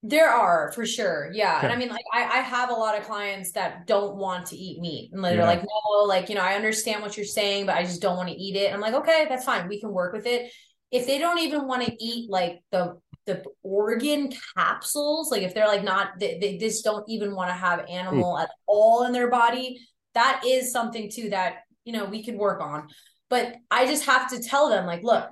there 0.07 0.29
are 0.29 0.71
for 0.73 0.85
sure. 0.85 1.31
Yeah. 1.33 1.57
Okay. 1.57 1.67
And 1.67 1.73
I 1.73 1.77
mean, 1.77 1.89
like, 1.89 2.05
I, 2.13 2.23
I 2.23 2.41
have 2.41 2.69
a 2.69 2.73
lot 2.73 2.97
of 2.97 3.05
clients 3.05 3.51
that 3.53 3.87
don't 3.87 4.17
want 4.17 4.45
to 4.47 4.55
eat 4.55 4.79
meat. 4.79 5.09
And 5.11 5.23
they're 5.23 5.37
yeah. 5.37 5.47
like, 5.47 5.63
no, 5.63 6.03
like, 6.03 6.29
you 6.29 6.35
know, 6.35 6.41
I 6.41 6.53
understand 6.53 7.01
what 7.01 7.17
you're 7.17 7.25
saying, 7.25 7.65
but 7.65 7.75
I 7.75 7.83
just 7.83 8.03
don't 8.03 8.15
want 8.15 8.29
to 8.29 8.35
eat 8.35 8.55
it. 8.55 8.71
I'm 8.71 8.81
like, 8.81 8.93
okay, 8.93 9.25
that's 9.27 9.45
fine. 9.45 9.67
We 9.67 9.79
can 9.79 9.91
work 9.91 10.13
with 10.13 10.27
it. 10.27 10.51
If 10.91 11.07
they 11.07 11.17
don't 11.17 11.39
even 11.39 11.67
want 11.67 11.83
to 11.85 12.03
eat 12.03 12.29
like 12.29 12.59
the 12.71 12.99
the 13.25 13.43
organ 13.63 14.31
capsules, 14.55 15.31
like 15.31 15.41
if 15.41 15.55
they're 15.55 15.67
like 15.67 15.83
not 15.83 16.19
they, 16.19 16.37
they 16.39 16.57
just 16.57 16.83
don't 16.83 17.03
even 17.09 17.33
want 17.33 17.49
to 17.49 17.55
have 17.55 17.81
hmm. 17.81 17.89
animal 17.89 18.35
Ooh. 18.35 18.43
at 18.43 18.51
all 18.67 19.05
in 19.05 19.11
their 19.11 19.29
body, 19.29 19.79
that 20.13 20.43
is 20.45 20.71
something 20.71 21.09
too 21.09 21.31
that 21.31 21.63
you 21.83 21.93
know 21.93 22.05
we 22.05 22.23
could 22.23 22.35
work 22.35 22.61
on. 22.61 22.87
But 23.29 23.55
I 23.71 23.87
just 23.87 24.05
have 24.05 24.29
to 24.29 24.41
tell 24.41 24.69
them, 24.69 24.85
like, 24.85 25.01
look, 25.01 25.27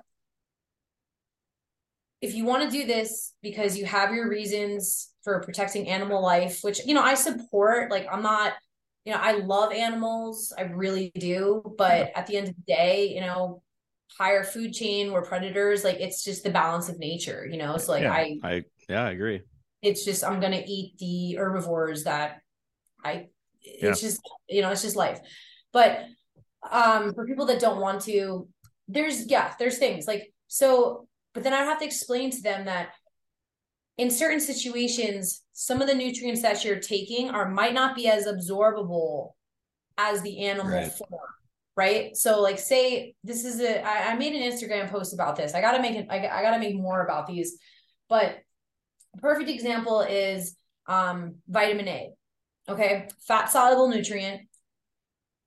if 2.23 2.33
you 2.33 2.45
want 2.45 2.63
to 2.63 2.69
do 2.69 2.87
this 2.87 3.33
because 3.43 3.77
you 3.77 3.85
have 3.85 4.13
your 4.13 4.29
reasons 4.29 5.11
for 5.25 5.41
protecting 5.41 5.89
animal 5.89 6.23
life, 6.23 6.59
which, 6.61 6.79
you 6.85 6.93
know, 6.93 7.03
I 7.03 7.15
support, 7.15 7.91
like, 7.91 8.07
I'm 8.09 8.23
not, 8.23 8.53
you 9.03 9.11
know, 9.11 9.19
I 9.21 9.33
love 9.33 9.73
animals, 9.73 10.53
I 10.57 10.61
really 10.61 11.11
do. 11.19 11.61
But 11.77 12.13
at 12.15 12.25
the 12.27 12.37
end 12.37 12.47
of 12.47 12.55
the 12.55 12.73
day, 12.73 13.13
you 13.13 13.19
know, 13.19 13.61
higher 14.17 14.45
food 14.45 14.71
chain, 14.71 15.11
we're 15.11 15.25
predators. 15.25 15.83
Like, 15.83 15.97
it's 15.99 16.23
just 16.23 16.45
the 16.45 16.49
balance 16.49 16.87
of 16.87 16.97
nature, 16.97 17.45
you 17.45 17.57
know? 17.57 17.75
So, 17.75 17.91
like, 17.91 18.03
yeah, 18.03 18.13
I, 18.13 18.37
I, 18.41 18.63
yeah, 18.87 19.03
I 19.03 19.11
agree. 19.11 19.41
It's 19.81 20.05
just, 20.05 20.23
I'm 20.23 20.39
going 20.39 20.53
to 20.53 20.65
eat 20.65 20.97
the 20.99 21.35
herbivores 21.37 22.05
that 22.05 22.37
I, 23.03 23.27
it's 23.61 24.01
yeah. 24.01 24.07
just, 24.07 24.21
you 24.47 24.61
know, 24.61 24.71
it's 24.71 24.81
just 24.81 24.95
life. 24.95 25.19
But, 25.73 26.05
um, 26.71 27.13
for 27.15 27.27
people 27.27 27.47
that 27.47 27.59
don't 27.59 27.81
want 27.81 28.03
to, 28.03 28.47
there's, 28.87 29.27
yeah, 29.29 29.55
there's 29.59 29.77
things 29.77 30.07
like, 30.07 30.31
so 30.47 31.05
but 31.33 31.43
then 31.43 31.53
I 31.53 31.63
have 31.63 31.79
to 31.79 31.85
explain 31.85 32.31
to 32.31 32.41
them 32.41 32.65
that 32.65 32.89
in 33.97 34.09
certain 34.09 34.39
situations, 34.39 35.43
some 35.53 35.81
of 35.81 35.87
the 35.87 35.93
nutrients 35.93 36.41
that 36.41 36.63
you're 36.65 36.79
taking 36.79 37.29
are 37.29 37.49
might 37.49 37.73
not 37.73 37.95
be 37.95 38.07
as 38.07 38.25
absorbable 38.25 39.31
as 39.97 40.21
the 40.21 40.45
animal 40.45 40.71
right. 40.71 40.91
form. 40.91 41.21
Right. 41.75 42.15
So 42.15 42.41
like 42.41 42.59
say 42.59 43.15
this 43.23 43.45
is 43.45 43.59
a 43.59 43.83
I, 43.83 44.11
I 44.11 44.15
made 44.15 44.33
an 44.33 44.51
Instagram 44.51 44.89
post 44.89 45.13
about 45.13 45.35
this. 45.35 45.53
I 45.53 45.61
gotta 45.61 45.81
make 45.81 45.95
it 45.95 46.07
I, 46.09 46.27
I 46.27 46.41
gotta 46.41 46.59
make 46.59 46.75
more 46.75 47.03
about 47.03 47.27
these. 47.27 47.57
But 48.09 48.37
a 49.15 49.17
perfect 49.19 49.49
example 49.49 50.01
is 50.01 50.55
um 50.87 51.35
vitamin 51.47 51.87
A. 51.87 52.11
Okay. 52.69 53.07
Fat 53.27 53.51
soluble 53.51 53.89
nutrient. 53.89 54.41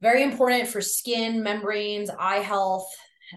Very 0.02 0.22
important 0.22 0.68
for 0.68 0.80
skin, 0.80 1.42
membranes, 1.42 2.10
eye 2.10 2.38
health, 2.38 2.88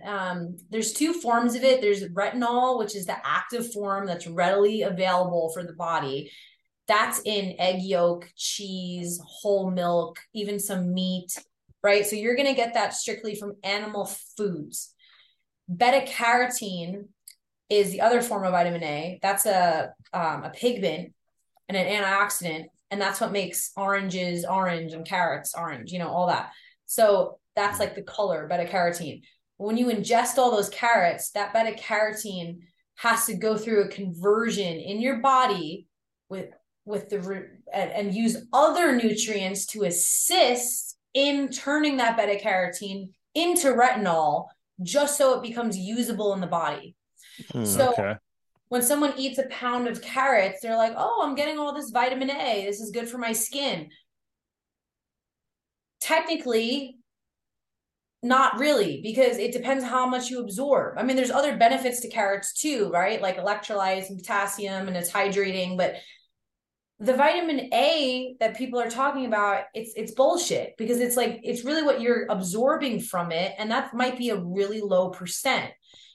um, 0.06 0.56
there's 0.70 0.94
two 0.94 1.14
forms 1.14 1.56
of 1.56 1.64
it. 1.64 1.82
There's 1.82 2.04
retinol, 2.10 2.78
which 2.80 2.96
is 2.96 3.06
the 3.06 3.18
active 3.26 3.72
form 3.74 4.06
that's 4.06 4.28
readily 4.28 4.84
available 4.84 5.50
for 5.54 5.64
the 5.64 5.74
body. 5.74 6.32
that's 6.88 7.22
in 7.24 7.56
egg 7.60 7.82
yolk, 7.84 8.28
cheese, 8.36 9.22
whole 9.24 9.70
milk, 9.70 10.20
even 10.34 10.60
some 10.60 10.92
meat, 10.94 11.38
right? 11.84 12.06
So 12.06 12.16
you're 12.16 12.36
going 12.36 12.48
to 12.48 12.56
get 12.56 12.74
that 12.74 12.94
strictly 12.94 13.36
from 13.36 13.54
animal 13.64 14.06
foods. 14.36 14.94
Beta 15.74 16.12
carotene 16.12 17.06
is 17.70 17.92
the 17.92 18.02
other 18.02 18.22
form 18.24 18.44
of 18.44 18.52
vitamin 18.52 18.84
A. 18.84 19.20
That's 19.22 19.46
a 19.46 19.94
um, 20.12 20.44
a 20.44 20.50
pigment 20.50 21.14
and 21.68 21.78
an 21.78 21.86
antioxidant, 21.86 22.66
and 22.90 23.00
that's 23.00 23.22
what 23.22 23.32
makes 23.32 23.72
oranges 23.78 24.44
orange 24.44 24.94
and 24.94 25.06
carrots 25.06 25.54
orange. 25.56 25.92
You 25.92 26.00
know 26.00 26.10
all 26.10 26.28
that. 26.28 26.50
So 26.88 27.38
that's 27.56 27.80
like 27.80 27.94
the 27.94 28.02
color 28.02 28.48
beta 28.48 28.66
carotene. 28.66 29.22
When 29.60 29.76
you 29.76 29.88
ingest 29.88 30.38
all 30.38 30.52
those 30.52 30.70
carrots, 30.70 31.32
that 31.32 31.54
beta 31.54 31.78
carotene 31.78 32.60
has 32.96 33.26
to 33.26 33.36
go 33.36 33.58
through 33.58 33.84
a 33.84 33.90
conversion 33.90 34.78
in 34.78 35.02
your 35.02 35.18
body 35.20 35.88
with 36.30 36.50
with 36.86 37.10
the 37.10 37.18
and, 37.74 37.92
and 37.92 38.16
use 38.16 38.38
other 38.54 38.96
nutrients 38.96 39.66
to 39.68 39.84
assist 39.84 40.98
in 41.14 41.50
turning 41.50 41.98
that 41.98 42.16
beta 42.16 42.42
carotene 42.42 43.10
into 43.36 43.68
retinol 43.68 44.48
just 44.82 45.18
so 45.18 45.38
it 45.38 45.44
becomes 45.44 45.78
usable 45.78 46.34
in 46.34 46.40
the 46.40 46.48
body. 46.48 46.96
Mm, 47.54 47.68
so 47.68 47.92
okay. 47.92 48.16
when 48.70 48.82
someone 48.82 49.14
eats 49.18 49.40
a 49.40 49.48
pound 49.50 49.90
of 49.90 50.02
carrots, 50.02 50.62
they're 50.62 50.78
like, 50.78 50.94
"Oh, 50.96 51.22
I'm 51.22 51.36
getting 51.36 51.60
all 51.60 51.74
this 51.74 51.90
vitamin 51.90 52.30
A. 52.32 52.66
This 52.66 52.80
is 52.80 52.92
good 52.92 53.10
for 53.10 53.18
my 53.18 53.34
skin." 53.34 53.90
Technically, 56.00 56.99
not 58.22 58.60
really, 58.60 59.02
because 59.02 59.38
it 59.38 59.54
depends 59.54 59.84
how 59.84 60.06
much 60.06 60.30
you 60.30 60.42
absorb. 60.42 60.98
I 60.98 61.04
mean, 61.04 61.16
there's 61.16 61.32
other 61.32 61.58
benefits 61.58 62.02
to 62.02 62.10
carrots 62.10 62.54
too, 62.54 62.90
right? 62.90 63.22
Like 63.22 63.38
electrolytes 63.38 64.10
and 64.10 64.18
potassium, 64.18 64.88
and 64.88 64.98
it's 64.98 65.12
hydrating, 65.12 65.78
but 65.78 65.96
the 67.00 67.14
vitamin 67.14 67.74
A 67.74 68.36
that 68.42 68.58
people 68.58 68.80
are 68.80 68.90
talking 68.90 69.26
about, 69.26 69.64
it's 69.74 69.94
it's 69.96 70.12
bullshit 70.12 70.76
because 70.78 71.00
it's 71.00 71.16
like 71.16 71.40
it's 71.44 71.64
really 71.64 71.84
what 71.84 72.02
you're 72.02 72.26
absorbing 72.30 73.00
from 73.00 73.32
it, 73.32 73.54
and 73.58 73.72
that 73.72 73.94
might 73.94 74.18
be 74.18 74.32
a 74.32 74.38
really 74.38 74.82
low 74.82 75.10
percent. 75.10 75.72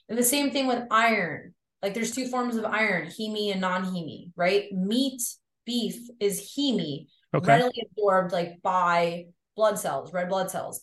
And 0.07 0.17
the 0.17 0.23
same 0.23 0.51
thing 0.51 0.67
with 0.67 0.83
iron. 0.91 1.53
Like 1.81 1.93
there's 1.93 2.11
two 2.11 2.27
forms 2.27 2.55
of 2.55 2.65
iron, 2.65 3.07
heme 3.07 3.51
and 3.51 3.61
non-heme, 3.61 4.31
right? 4.35 4.71
Meat, 4.71 5.21
beef 5.65 5.97
is 6.19 6.55
heme, 6.55 7.07
okay. 7.35 7.47
readily 7.47 7.83
absorbed 7.91 8.31
like 8.31 8.61
by 8.63 9.25
blood 9.55 9.79
cells, 9.79 10.13
red 10.13 10.29
blood 10.29 10.51
cells. 10.51 10.81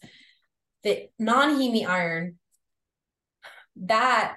The 0.84 1.08
non-heme 1.18 1.86
iron, 1.86 2.38
that 3.76 4.36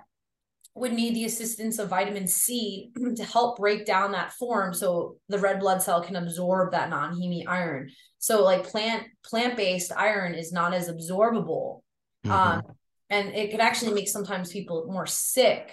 would 0.75 0.93
need 0.93 1.15
the 1.15 1.25
assistance 1.25 1.79
of 1.79 1.89
vitamin 1.89 2.27
C 2.27 2.91
to 3.15 3.23
help 3.23 3.57
break 3.57 3.85
down 3.85 4.11
that 4.11 4.33
form 4.33 4.73
so 4.73 5.17
the 5.29 5.39
red 5.39 5.59
blood 5.59 5.81
cell 5.81 6.01
can 6.01 6.15
absorb 6.15 6.71
that 6.71 6.89
non-heme 6.89 7.47
iron. 7.47 7.89
So 8.19 8.43
like 8.43 8.63
plant 8.63 9.03
plant-based 9.23 9.91
iron 9.95 10.35
is 10.35 10.51
not 10.51 10.73
as 10.73 10.89
absorbable. 10.89 11.81
Mm-hmm. 12.25 12.31
Um, 12.31 12.63
and 13.09 13.29
it 13.29 13.51
could 13.51 13.59
actually 13.59 13.93
make 13.93 14.09
sometimes 14.09 14.51
people 14.51 14.87
more 14.89 15.05
sick. 15.05 15.71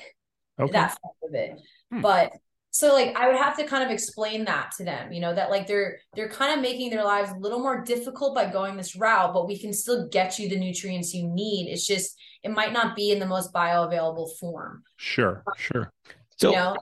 Okay. 0.61 0.73
That 0.73 0.97
of 1.23 1.35
it. 1.35 1.61
Hmm. 1.91 2.01
But 2.03 2.33
so 2.75 2.95
like 2.95 3.15
I 3.17 3.29
would 3.29 3.37
have 3.37 3.55
to 3.59 3.65
kind 3.65 3.85
of 3.85 3.91
explain 3.91 4.47
that 4.47 4.73
to 4.79 4.85
them, 4.85 5.13
you 5.13 5.21
know, 5.21 5.35
that 5.35 5.51
like 5.51 5.67
they're 5.67 5.99
they're 6.15 6.31
kind 6.31 6.55
of 6.55 6.63
making 6.63 6.89
their 6.89 7.05
lives 7.05 7.31
a 7.31 7.37
little 7.37 7.59
more 7.59 7.83
difficult 7.83 8.35
by 8.35 8.51
going 8.51 8.79
this 8.79 8.97
route, 8.97 9.35
but 9.35 9.47
we 9.47 9.59
can 9.59 9.75
still 9.75 10.09
get 10.09 10.39
you 10.39 10.49
the 10.49 10.59
nutrients 10.59 11.13
you 11.13 11.29
need. 11.29 11.71
It's 11.71 11.87
just 11.87 12.17
it 12.43 12.51
might 12.51 12.73
not 12.73 12.97
be 12.97 13.11
in 13.11 13.19
the 13.19 13.27
most 13.27 13.53
bioavailable 13.53 14.39
form. 14.39 14.85
Sure, 14.97 15.45
sure. 15.59 15.93
So 16.39 16.51
you 16.51 16.57
know? 16.57 16.77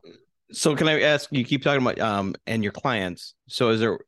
so 0.52 0.76
can 0.76 0.88
I 0.88 1.00
ask 1.02 1.28
you 1.32 1.44
keep 1.44 1.64
talking 1.64 1.82
about 1.82 1.98
um 1.98 2.36
and 2.46 2.62
your 2.62 2.72
clients. 2.72 3.34
So 3.48 3.70
is 3.70 3.80
there 3.80 3.94
are 3.94 3.98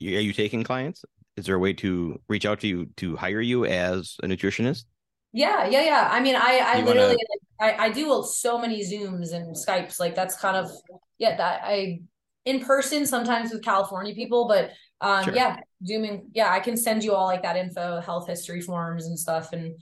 you 0.00 0.32
taking 0.32 0.64
clients? 0.64 1.04
Is 1.36 1.46
there 1.46 1.54
a 1.54 1.60
way 1.60 1.72
to 1.74 2.20
reach 2.28 2.46
out 2.46 2.58
to 2.60 2.66
you 2.66 2.86
to 2.96 3.14
hire 3.14 3.40
you 3.40 3.64
as 3.64 4.16
a 4.24 4.26
nutritionist? 4.26 4.86
Yeah, 5.32 5.68
yeah, 5.68 5.84
yeah. 5.84 6.08
I 6.10 6.18
mean, 6.18 6.34
I 6.34 6.58
I 6.58 6.78
you 6.78 6.84
literally 6.84 7.16
wanna... 7.16 7.18
I, 7.62 7.84
I 7.84 7.88
do 7.90 8.24
so 8.28 8.58
many 8.58 8.82
Zooms 8.84 9.32
and 9.32 9.54
Skypes. 9.54 10.00
Like 10.00 10.16
that's 10.16 10.36
kind 10.36 10.56
of 10.56 10.70
yeah, 11.18 11.36
that 11.36 11.62
I 11.64 12.00
in 12.44 12.58
person 12.58 13.06
sometimes 13.06 13.52
with 13.52 13.62
California 13.62 14.14
people, 14.14 14.48
but 14.48 14.72
um 15.00 15.24
sure. 15.24 15.34
yeah, 15.34 15.58
zooming. 15.86 16.28
Yeah, 16.34 16.52
I 16.52 16.58
can 16.58 16.76
send 16.76 17.04
you 17.04 17.14
all 17.14 17.26
like 17.26 17.42
that 17.42 17.56
info, 17.56 18.00
health 18.00 18.26
history 18.26 18.60
forms 18.60 19.06
and 19.06 19.16
stuff. 19.16 19.52
And 19.52 19.76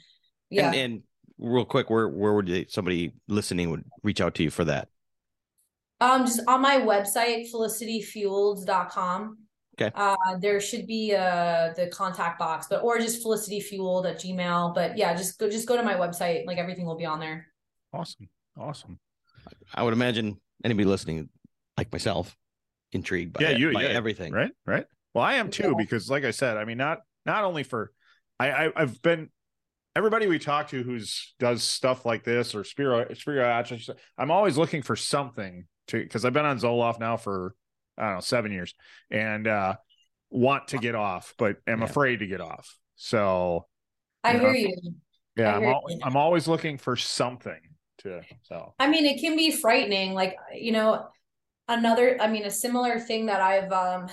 yeah. 0.51 0.67
And, 0.67 0.75
and 0.77 1.03
real 1.39 1.65
quick, 1.65 1.89
where 1.89 2.07
where 2.07 2.35
would 2.35 2.49
they, 2.49 2.67
somebody 2.69 3.15
listening 3.29 3.71
would 3.71 3.85
reach 4.03 4.21
out 4.21 4.35
to 4.35 4.43
you 4.43 4.51
for 4.51 4.65
that? 4.65 4.89
Um, 6.03 6.27
just 6.27 6.41
on 6.47 6.61
my 6.61 6.77
website, 6.77 7.51
felicityfueled.com. 7.51 9.39
Okay. 9.81 9.91
Uh, 9.95 10.17
there 10.39 10.61
should 10.61 10.87
be 10.87 11.15
uh 11.15 11.73
the 11.77 11.87
contact 11.91 12.39
box, 12.39 12.67
but 12.69 12.83
or 12.83 12.99
just 12.99 13.25
felicityfueled 13.25 14.07
at 14.07 14.21
Gmail. 14.21 14.75
But 14.75 14.99
yeah, 14.99 15.15
just 15.15 15.39
go 15.39 15.49
just 15.49 15.67
go 15.67 15.79
to 15.79 15.83
my 15.83 15.95
website. 15.95 16.45
Like 16.45 16.59
everything 16.59 16.85
will 16.85 16.99
be 16.99 17.07
on 17.07 17.21
there. 17.21 17.50
Awesome. 17.93 18.29
Awesome. 18.59 18.99
I 19.75 19.83
would 19.83 19.93
imagine 19.93 20.41
anybody 20.65 20.87
listening, 20.87 21.29
like 21.77 21.91
myself, 21.93 22.37
intrigued 22.93 23.33
by, 23.35 23.43
yeah, 23.43 23.51
you, 23.51 23.73
by 23.73 23.83
yeah, 23.83 23.89
everything. 23.89 24.33
Right. 24.33 24.53
Right. 24.67 24.87
Well, 25.15 25.25
I 25.25 25.35
am 25.35 25.51
too, 25.51 25.69
yeah. 25.69 25.75
because 25.77 26.11
like 26.11 26.25
I 26.25 26.31
said, 26.31 26.57
I 26.57 26.65
mean, 26.65 26.79
not 26.79 27.01
not 27.27 27.45
only 27.45 27.63
for 27.63 27.91
I, 28.39 28.51
I 28.51 28.73
I've 28.77 29.03
been 29.03 29.31
everybody 29.97 30.27
we 30.27 30.39
talk 30.39 30.69
to 30.69 30.83
who's 30.83 31.35
does 31.41 31.65
stuff 31.65 32.07
like 32.07 32.23
this 32.23 32.55
or 32.55 32.63
spirit 32.63 33.17
spirit 33.19 33.83
I'm 34.17 34.31
always 34.31 34.57
looking 34.57 34.83
for 34.83 34.95
something 34.95 35.67
to 35.89 36.01
because 36.01 36.25
I've 36.25 36.33
been 36.33 36.45
on 36.45 36.59
Zoloft 36.59 37.01
now 37.01 37.17
for 37.17 37.55
I 37.99 38.07
don't 38.07 38.15
know 38.15 38.21
seven 38.21 38.53
years 38.53 38.75
and 39.11 39.47
uh 39.47 39.75
want 40.31 40.69
to 40.69 40.79
get 40.79 40.95
off, 40.95 41.35
but 41.39 41.57
am 41.67 41.81
yeah. 41.81 41.85
afraid 41.85 42.21
to 42.21 42.27
get 42.27 42.41
off. 42.41 42.77
So 42.95 43.67
I 44.23 44.39
hear 44.39 44.55
you. 44.55 44.77
Yeah, 45.37 45.57
I'm, 45.57 45.65
al- 45.65 45.85
I'm 46.03 46.17
always 46.17 46.47
looking 46.47 46.77
for 46.77 46.97
something 46.97 47.61
to 48.01 48.23
so 48.43 48.75
I 48.79 48.89
mean 48.89 49.07
it 49.07 49.21
can 49.21 49.37
be 49.37 49.51
frightening. 49.51 50.15
Like, 50.15 50.37
you 50.55 50.73
know, 50.73 51.07
another 51.69 52.17
I 52.21 52.29
mean, 52.29 52.45
a 52.45 52.51
similar 52.51 52.99
thing 52.99 53.27
that 53.27 53.41
I've 53.41 53.73
um 53.73 54.09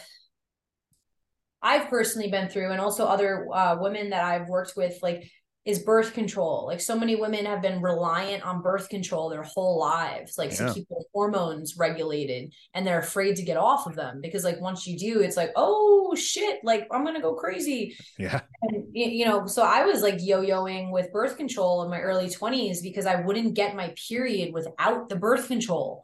I've 1.61 1.89
personally 1.89 2.29
been 2.29 2.49
through 2.49 2.71
and 2.71 2.79
also 2.79 3.05
other 3.05 3.47
uh, 3.51 3.77
women 3.79 4.11
that 4.11 4.23
I've 4.23 4.47
worked 4.47 4.73
with, 4.77 4.99
like 5.01 5.29
is 5.67 5.79
birth 5.79 6.13
control. 6.13 6.65
Like 6.65 6.79
so 6.79 6.97
many 6.97 7.17
women 7.17 7.45
have 7.45 7.61
been 7.61 7.81
reliant 7.81 8.41
on 8.43 8.61
birth 8.61 8.87
control 8.87 9.29
their 9.29 9.43
whole 9.43 9.77
lives, 9.77 10.37
like 10.37 10.51
yeah. 10.51 10.67
to 10.67 10.73
keep 10.73 10.87
their 10.87 11.01
hormones 11.13 11.75
regulated, 11.77 12.53
and 12.73 12.87
they're 12.87 12.99
afraid 12.99 13.35
to 13.35 13.43
get 13.43 13.57
off 13.57 13.85
of 13.85 13.93
them 13.93 14.21
because, 14.21 14.45
like, 14.45 14.61
once 14.61 14.87
you 14.87 14.97
do, 14.97 15.19
it's 15.19 15.35
like, 15.35 15.51
oh 15.57 16.15
shit, 16.15 16.63
like 16.63 16.87
I'm 16.89 17.03
gonna 17.03 17.21
go 17.21 17.35
crazy. 17.35 17.97
Yeah. 18.17 18.39
And 18.61 18.85
you 18.93 19.25
know, 19.25 19.45
so 19.45 19.61
I 19.61 19.83
was 19.83 20.01
like 20.01 20.19
yo-yoing 20.19 20.89
with 20.89 21.11
birth 21.11 21.35
control 21.35 21.83
in 21.83 21.89
my 21.89 21.99
early 21.99 22.29
20s 22.29 22.81
because 22.81 23.05
I 23.05 23.19
wouldn't 23.19 23.53
get 23.53 23.75
my 23.75 23.93
period 24.07 24.53
without 24.53 25.09
the 25.09 25.17
birth 25.17 25.49
control. 25.49 26.03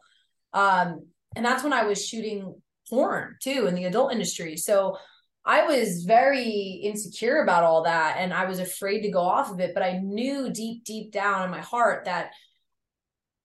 Um, 0.52 1.06
and 1.34 1.44
that's 1.44 1.64
when 1.64 1.72
I 1.72 1.84
was 1.84 2.06
shooting 2.06 2.54
porn 2.90 3.36
too 3.40 3.66
in 3.66 3.74
the 3.74 3.86
adult 3.86 4.12
industry. 4.12 4.58
So 4.58 4.98
I 5.46 5.64
was 5.64 6.04
very 6.04 6.80
insecure 6.82 7.42
about 7.42 7.64
all 7.64 7.84
that 7.84 8.16
and 8.18 8.32
I 8.32 8.46
was 8.46 8.60
afraid 8.60 9.02
to 9.02 9.10
go 9.10 9.20
off 9.20 9.50
of 9.50 9.60
it. 9.60 9.74
But 9.74 9.82
I 9.82 9.98
knew 9.98 10.50
deep, 10.50 10.84
deep 10.84 11.12
down 11.12 11.44
in 11.44 11.50
my 11.50 11.60
heart 11.60 12.06
that 12.06 12.30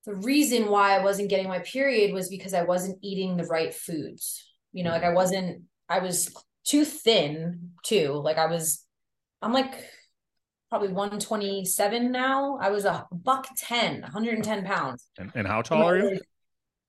the 0.06 0.16
reason 0.16 0.70
why 0.70 0.96
I 0.96 1.04
wasn't 1.04 1.30
getting 1.30 1.50
my 1.50 1.60
period 1.60 2.14
was 2.14 2.30
because 2.30 2.54
I 2.54 2.64
wasn't 2.64 3.00
eating 3.02 3.36
the 3.36 3.46
right 3.46 3.74
foods. 3.74 4.46
You 4.72 4.84
know, 4.84 4.92
like 4.92 5.04
I 5.04 5.08
mm-hmm. 5.08 5.16
wasn't, 5.16 5.64
I 5.90 6.00
was 6.00 6.34
too 6.64 6.86
thin 6.86 7.72
too. 7.84 8.14
Like 8.14 8.38
I 8.38 8.46
was, 8.46 8.86
I'm 9.42 9.52
like 9.52 9.84
probably 10.70 10.90
127 10.90 12.12
now. 12.14 12.58
I 12.62 12.70
was 12.70 12.86
a 12.86 13.08
buck 13.12 13.48
10, 13.58 14.02
110 14.02 14.64
pounds. 14.64 15.06
And, 15.18 15.32
and 15.36 15.46
how 15.46 15.62
tall 15.64 15.90
are 15.90 15.98
you? 15.98 16.20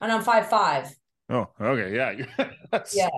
And 0.00 0.12
I'm 0.12 0.22
five 0.22 0.48
five. 0.48 0.94
Oh, 1.28 1.48
okay. 1.60 1.94
Yeah. 1.94 2.46
yeah 2.94 3.08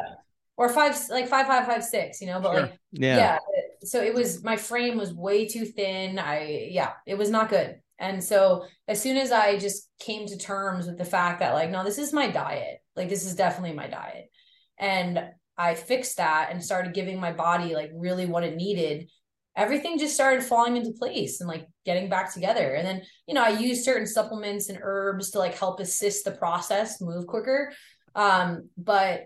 or 0.63 0.69
five 0.69 0.97
like 1.11 1.27
five 1.27 1.47
five 1.49 1.67
five 1.67 1.83
six 1.83 2.21
you 2.21 2.29
know 2.29 2.41
but 2.41 2.53
sure. 2.53 2.61
like 2.63 2.79
yeah. 2.93 3.17
yeah 3.17 3.39
so 3.85 4.01
it 4.01 4.15
was 4.15 4.43
my 4.45 4.57
frame 4.57 4.97
was 4.97 5.13
way 5.13 5.47
too 5.47 5.65
thin. 5.65 6.19
I 6.19 6.69
yeah 6.71 6.93
it 7.07 7.19
was 7.19 7.31
not 7.31 7.51
good. 7.51 7.81
And 7.99 8.23
so 8.23 8.65
as 8.89 9.01
soon 9.01 9.17
as 9.17 9.31
i 9.31 9.59
just 9.59 9.89
came 10.01 10.27
to 10.27 10.37
terms 10.37 10.87
with 10.87 10.99
the 10.99 11.05
fact 11.05 11.41
that 11.41 11.55
like 11.55 11.71
no 11.71 11.85
this 11.85 11.99
is 11.99 12.13
my 12.13 12.31
diet. 12.31 12.79
Like 12.97 13.09
this 13.09 13.27
is 13.27 13.35
definitely 13.35 13.77
my 13.77 13.89
diet. 13.89 14.31
And 14.79 15.25
i 15.59 15.75
fixed 15.75 16.17
that 16.17 16.49
and 16.51 16.65
started 16.65 16.95
giving 16.95 17.21
my 17.21 17.33
body 17.33 17.75
like 17.75 17.91
really 17.95 18.27
what 18.27 18.45
it 18.45 18.57
needed. 18.57 19.11
Everything 19.55 19.99
just 19.99 20.15
started 20.15 20.43
falling 20.43 20.79
into 20.79 20.93
place 20.93 21.41
and 21.41 21.49
like 21.49 21.67
getting 21.85 22.09
back 22.09 22.33
together. 22.33 22.75
And 22.75 22.87
then 22.87 23.03
you 23.27 23.35
know 23.35 23.43
i 23.43 23.51
use 23.51 23.85
certain 23.85 24.07
supplements 24.07 24.69
and 24.69 24.79
herbs 24.81 25.31
to 25.31 25.39
like 25.39 25.59
help 25.59 25.81
assist 25.81 26.25
the 26.25 26.33
process 26.33 27.01
move 27.01 27.27
quicker. 27.27 27.73
Um 28.15 28.69
but 28.77 29.25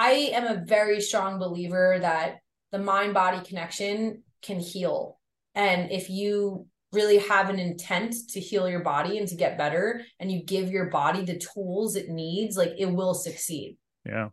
I 0.00 0.30
am 0.32 0.46
a 0.46 0.64
very 0.64 1.02
strong 1.02 1.38
believer 1.38 1.98
that 2.00 2.38
the 2.72 2.78
mind 2.78 3.12
body 3.12 3.44
connection 3.46 4.22
can 4.40 4.58
heal. 4.58 5.20
And 5.54 5.90
if 5.92 6.08
you 6.08 6.66
really 6.90 7.18
have 7.18 7.50
an 7.50 7.58
intent 7.58 8.14
to 8.30 8.40
heal 8.40 8.66
your 8.66 8.80
body 8.80 9.18
and 9.18 9.28
to 9.28 9.34
get 9.34 9.58
better 9.58 10.02
and 10.18 10.32
you 10.32 10.42
give 10.42 10.70
your 10.70 10.86
body 10.86 11.22
the 11.26 11.38
tools 11.38 11.96
it 11.96 12.08
needs, 12.08 12.56
like 12.56 12.72
it 12.78 12.86
will 12.86 13.12
succeed. 13.12 13.76
Yeah. 14.06 14.30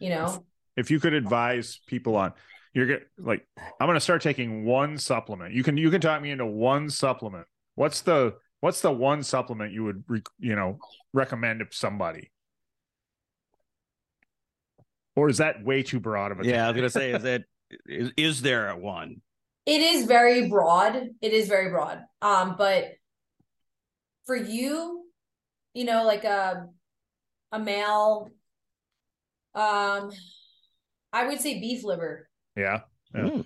you 0.00 0.10
know 0.10 0.44
if 0.76 0.90
you 0.90 0.98
could 0.98 1.14
advise 1.14 1.80
people 1.86 2.16
on 2.16 2.32
you're 2.74 2.86
get 2.86 3.02
like 3.16 3.46
i'm 3.80 3.86
going 3.86 3.94
to 3.94 4.00
start 4.00 4.20
taking 4.20 4.64
one 4.64 4.98
supplement 4.98 5.54
you 5.54 5.62
can 5.62 5.76
you 5.76 5.90
can 5.90 6.00
talk 6.00 6.20
me 6.20 6.32
into 6.32 6.44
one 6.44 6.90
supplement 6.90 7.46
what's 7.76 8.00
the 8.00 8.34
what's 8.60 8.80
the 8.80 8.90
one 8.90 9.22
supplement 9.22 9.72
you 9.72 9.84
would 9.84 10.02
re, 10.08 10.22
you 10.40 10.56
know 10.56 10.78
recommend 11.12 11.60
to 11.60 11.66
somebody 11.70 12.32
or 15.16 15.28
is 15.28 15.38
that 15.38 15.64
way 15.64 15.82
too 15.82 15.98
broad 15.98 16.30
of 16.30 16.40
a 16.40 16.44
Yeah, 16.44 16.64
I 16.66 16.68
was 16.70 16.76
gonna 16.76 16.90
say, 16.90 17.12
is 17.12 17.22
that 17.24 17.44
is, 17.86 18.12
is 18.16 18.42
there 18.42 18.68
a 18.68 18.76
one? 18.76 19.22
it 19.66 19.80
is 19.80 20.06
very 20.06 20.48
broad. 20.48 20.94
It 21.20 21.32
is 21.32 21.48
very 21.48 21.70
broad. 21.70 22.04
Um 22.22 22.54
but 22.56 22.92
for 24.26 24.36
you 24.36 25.04
you 25.74 25.84
know 25.84 26.04
like 26.04 26.24
a 26.24 26.66
a 27.52 27.58
male 27.58 28.28
um 29.54 30.10
i 31.12 31.26
would 31.26 31.40
say 31.40 31.60
beef 31.60 31.82
liver. 31.84 32.28
Yeah. 32.56 32.80
Yeah. 33.14 33.28
Hmm. 33.28 33.40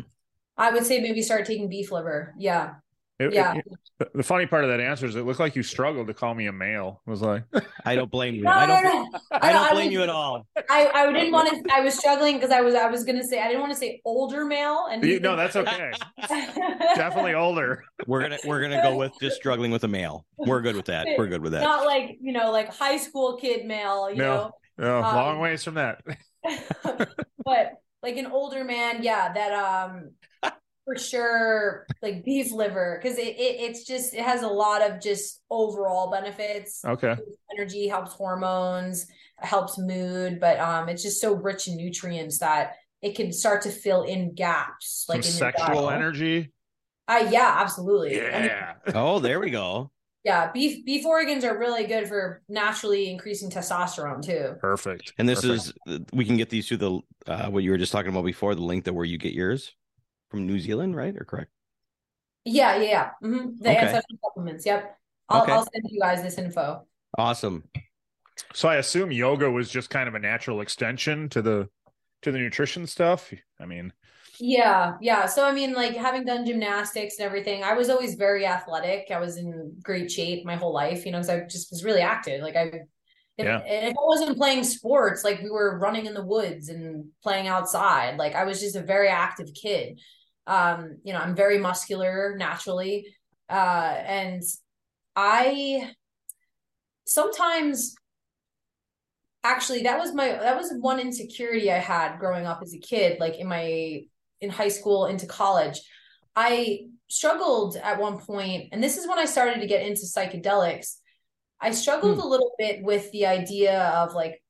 i 0.56 0.70
would 0.70 0.84
say 0.84 1.00
maybe 1.00 1.22
start 1.22 1.46
taking 1.46 1.68
beef 1.70 1.90
liver. 1.90 2.34
Yeah 2.38 2.74
It- 3.20 3.32
yeah 3.34 3.54
it- 3.54 3.64
the- 3.98 4.10
the 4.14 4.22
funny 4.22 4.46
part 4.46 4.64
of 4.64 4.70
that 4.70 4.80
answer 4.80 5.04
is 5.06 5.14
it 5.14 5.26
looked 5.26 5.40
like 5.40 5.54
you 5.54 5.62
struggled 5.62 6.06
to 6.06 6.14
call 6.14 6.34
me 6.34 6.46
a 6.46 6.52
male 6.52 7.02
it 7.06 7.10
was 7.10 7.20
like 7.22 7.44
I 7.84 7.94
don't 7.94 8.10
blame 8.10 8.34
you. 8.34 8.42
no, 8.44 8.50
I 8.50 8.66
don't. 8.66 8.82
no. 8.82 9.06
I 9.32 9.52
don't 9.52 9.62
I 9.62 9.70
blame 9.72 9.86
was- 9.86 9.92
you 9.92 10.02
at 10.02 10.08
all. 10.08 10.46
I, 10.70 10.88
I 10.94 11.12
didn't 11.12 11.32
want 11.32 11.48
to. 11.50 11.74
I 11.74 11.80
was 11.80 11.98
struggling 11.98 12.36
because 12.36 12.50
I 12.50 12.60
was 12.62 12.74
I 12.74 12.86
was 12.88 13.04
gonna 13.04 13.22
say 13.24 13.40
I 13.40 13.46
didn't 13.48 13.60
want 13.60 13.72
to 13.72 13.78
say 13.78 14.00
older 14.04 14.44
male 14.44 14.86
and 14.90 15.04
you, 15.04 15.20
no 15.20 15.36
that's 15.36 15.56
okay 15.56 15.90
definitely 16.96 17.34
older 17.34 17.84
We're 18.06 18.22
gonna 18.22 18.38
we're 18.46 18.60
gonna 18.62 18.82
go 18.82 18.96
with 18.96 19.12
just 19.20 19.36
struggling 19.36 19.70
with 19.70 19.84
a 19.84 19.88
male. 19.88 20.24
We're 20.38 20.60
good 20.62 20.76
with 20.76 20.86
that. 20.86 21.06
We're 21.18 21.26
good 21.26 21.42
with 21.42 21.52
that. 21.52 21.62
not 21.62 21.84
like 21.86 22.16
you 22.20 22.32
know 22.32 22.50
like 22.50 22.72
high 22.74 22.96
school 22.96 23.36
kid 23.36 23.66
male 23.66 24.10
you 24.10 24.16
No. 24.16 24.52
know 24.78 25.00
long 25.00 25.34
Um, 25.34 25.38
ways 25.40 25.62
from 25.62 25.74
that 25.74 26.00
but 27.44 27.72
like 28.02 28.16
an 28.16 28.26
older 28.26 28.64
man, 28.64 29.02
yeah, 29.02 29.30
that 29.32 29.52
um 29.52 30.10
for 30.90 30.98
sure 31.00 31.86
like 32.02 32.24
beef 32.24 32.50
liver 32.52 32.98
because 33.00 33.18
it, 33.18 33.28
it 33.28 33.60
it's 33.60 33.84
just 33.84 34.14
it 34.14 34.22
has 34.22 34.42
a 34.42 34.48
lot 34.48 34.82
of 34.82 35.00
just 35.00 35.40
overall 35.50 36.10
benefits. 36.10 36.84
okay 36.84 37.14
Energy 37.56 37.88
helps 37.88 38.12
hormones, 38.12 39.06
helps 39.38 39.78
mood, 39.78 40.40
but 40.40 40.58
um 40.58 40.88
it's 40.88 41.02
just 41.02 41.20
so 41.20 41.34
rich 41.34 41.68
in 41.68 41.76
nutrients 41.76 42.38
that 42.38 42.74
it 43.02 43.14
can 43.16 43.32
start 43.32 43.62
to 43.62 43.70
fill 43.70 44.02
in 44.02 44.34
gaps 44.34 45.04
some 45.06 45.16
like 45.16 45.24
in 45.24 45.30
sexual 45.30 45.86
diet. 45.86 46.00
energy 46.00 46.52
Uh, 47.08 47.26
yeah, 47.30 47.56
absolutely. 47.58 48.20
I 48.20 48.38
mean, 48.40 48.46
yeah 48.46 48.74
Oh, 48.94 49.18
there 49.18 49.40
we 49.40 49.50
go. 49.50 49.90
yeah, 50.24 50.50
beef 50.52 50.84
beef 50.84 51.04
organs 51.06 51.44
are 51.44 51.58
really 51.58 51.86
good 51.86 52.08
for 52.08 52.42
naturally 52.48 53.10
increasing 53.10 53.50
testosterone 53.50 54.22
too. 54.22 54.54
perfect 54.60 55.12
And 55.18 55.28
this 55.28 55.42
Perfect. 55.42 55.78
is 55.86 56.04
we 56.12 56.24
can 56.24 56.36
get 56.36 56.50
these 56.50 56.68
through 56.68 56.76
the 56.78 57.00
uh, 57.26 57.48
what 57.48 57.62
you 57.62 57.70
were 57.70 57.78
just 57.78 57.92
talking 57.92 58.10
about 58.10 58.24
before 58.24 58.54
the 58.54 58.62
link 58.62 58.84
that 58.84 58.92
where 58.92 59.04
you 59.04 59.18
get 59.18 59.32
yours 59.32 59.72
from 60.30 60.46
New 60.46 60.58
Zealand, 60.58 60.96
right? 60.96 61.14
Or 61.16 61.24
correct? 61.24 61.50
Yeah, 62.44 62.76
yeah, 62.76 62.82
yeah. 62.82 63.10
hmm 63.20 63.50
The 63.60 63.70
Okay. 63.70 63.80
ancestral 63.80 64.18
supplements. 64.24 64.64
Yep. 64.66 64.96
I'll, 65.28 65.42
Okay. 65.42 65.52
I'll 65.52 65.62
send 65.72 65.84
you 65.90 66.00
guys 66.00 66.22
this 66.22 66.38
info. 66.38 66.86
Awesome. 67.18 67.64
So 68.54 68.68
I 68.68 68.76
assume 68.76 69.12
yoga 69.12 69.50
was 69.50 69.70
just 69.70 69.90
kind 69.90 70.08
of 70.08 70.14
a 70.14 70.18
natural 70.18 70.60
extension 70.60 71.28
to 71.30 71.42
the 71.42 71.68
to 72.22 72.32
the 72.32 72.38
nutrition 72.38 72.86
stuff. 72.86 73.32
I 73.60 73.66
mean, 73.66 73.92
Yeah, 74.38 74.96
yeah. 75.02 75.26
So 75.26 75.44
I 75.46 75.52
mean, 75.52 75.74
like 75.74 75.94
having 75.94 76.24
done 76.24 76.46
gymnastics 76.46 77.18
and 77.18 77.26
everything, 77.26 77.62
I 77.62 77.74
was 77.74 77.90
always 77.90 78.14
very 78.14 78.46
athletic. 78.46 79.08
I 79.10 79.20
was 79.20 79.36
in 79.36 79.76
great 79.82 80.10
shape 80.10 80.46
my 80.46 80.56
whole 80.56 80.72
life, 80.72 81.04
you 81.04 81.12
know, 81.12 81.18
because 81.18 81.28
I 81.30 81.40
just 81.40 81.70
was 81.70 81.84
really 81.84 82.00
active. 82.00 82.40
Like 82.42 82.56
I, 82.56 82.62
if, 83.36 83.46
Yeah. 83.46 83.60
if 83.66 83.90
I 83.96 84.00
wasn't 84.06 84.38
playing 84.38 84.64
sports, 84.64 85.24
like 85.24 85.42
we 85.42 85.50
were 85.50 85.78
running 85.78 86.06
in 86.06 86.14
the 86.14 86.24
woods 86.24 86.68
and 86.70 87.06
playing 87.22 87.48
outside. 87.48 88.16
Like 88.16 88.34
I 88.34 88.44
was 88.44 88.60
just 88.60 88.76
a 88.76 88.82
very 88.82 89.08
active 89.08 89.48
kid. 89.54 90.00
Um, 90.46 90.98
you 91.04 91.12
know, 91.12 91.20
I'm 91.20 91.36
very 91.36 91.58
muscular 91.58 92.34
naturally, 92.36 93.14
uh, 93.48 93.94
and 94.04 94.42
I 95.14 95.92
sometimes 97.06 97.94
actually 99.42 99.82
that 99.82 99.98
was 99.98 100.12
my 100.14 100.28
that 100.28 100.56
was 100.56 100.72
one 100.80 101.00
insecurity 101.00 101.70
I 101.72 101.78
had 101.78 102.18
growing 102.18 102.46
up 102.46 102.60
as 102.62 102.74
a 102.74 102.78
kid, 102.78 103.20
like 103.20 103.36
in 103.36 103.46
my 103.48 104.02
in 104.40 104.50
high 104.50 104.68
school 104.68 105.06
into 105.06 105.26
college. 105.26 105.80
I 106.34 106.86
struggled 107.08 107.76
at 107.76 108.00
one 108.00 108.18
point, 108.18 108.68
and 108.72 108.82
this 108.82 108.96
is 108.96 109.06
when 109.08 109.18
I 109.18 109.24
started 109.24 109.60
to 109.60 109.66
get 109.66 109.86
into 109.86 110.02
psychedelics. 110.02 110.96
I 111.60 111.72
struggled 111.72 112.18
a 112.18 112.26
little 112.26 112.52
bit 112.58 112.82
with 112.82 113.10
the 113.12 113.26
idea 113.26 113.78
of 113.78 114.14
like, 114.14 114.42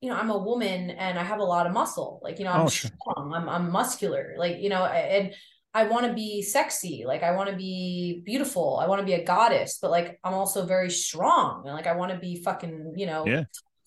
you 0.00 0.10
know, 0.10 0.16
I'm 0.16 0.30
a 0.30 0.38
woman 0.38 0.90
and 0.90 1.18
I 1.18 1.24
have 1.24 1.40
a 1.40 1.44
lot 1.44 1.66
of 1.66 1.72
muscle. 1.72 2.20
Like, 2.22 2.38
you 2.38 2.44
know, 2.44 2.52
I'm 2.52 2.66
Oh, 2.66 2.68
sure. 2.68 2.90
strong, 3.00 3.32
I'm 3.34 3.48
I'm 3.48 3.70
muscular, 3.72 4.34
like, 4.38 4.58
you 4.60 4.68
know, 4.68 4.84
and 4.86 5.34
I 5.74 5.84
want 5.84 6.06
to 6.06 6.12
be 6.14 6.42
sexy, 6.42 7.04
like 7.06 7.22
I 7.22 7.32
want 7.32 7.50
to 7.50 7.56
be 7.56 8.22
beautiful, 8.24 8.78
I 8.82 8.86
want 8.88 9.00
to 9.00 9.06
be 9.06 9.12
a 9.14 9.24
goddess, 9.24 9.78
but 9.80 9.90
like 9.90 10.18
I'm 10.24 10.34
also 10.34 10.66
very 10.66 10.90
strong 10.90 11.64
and 11.66 11.74
like 11.74 11.86
I 11.86 11.94
want 11.94 12.12
to 12.12 12.18
be 12.18 12.42
fucking, 12.42 12.94
you 12.96 13.06
know, 13.06 13.24
Yeah. 13.26 13.44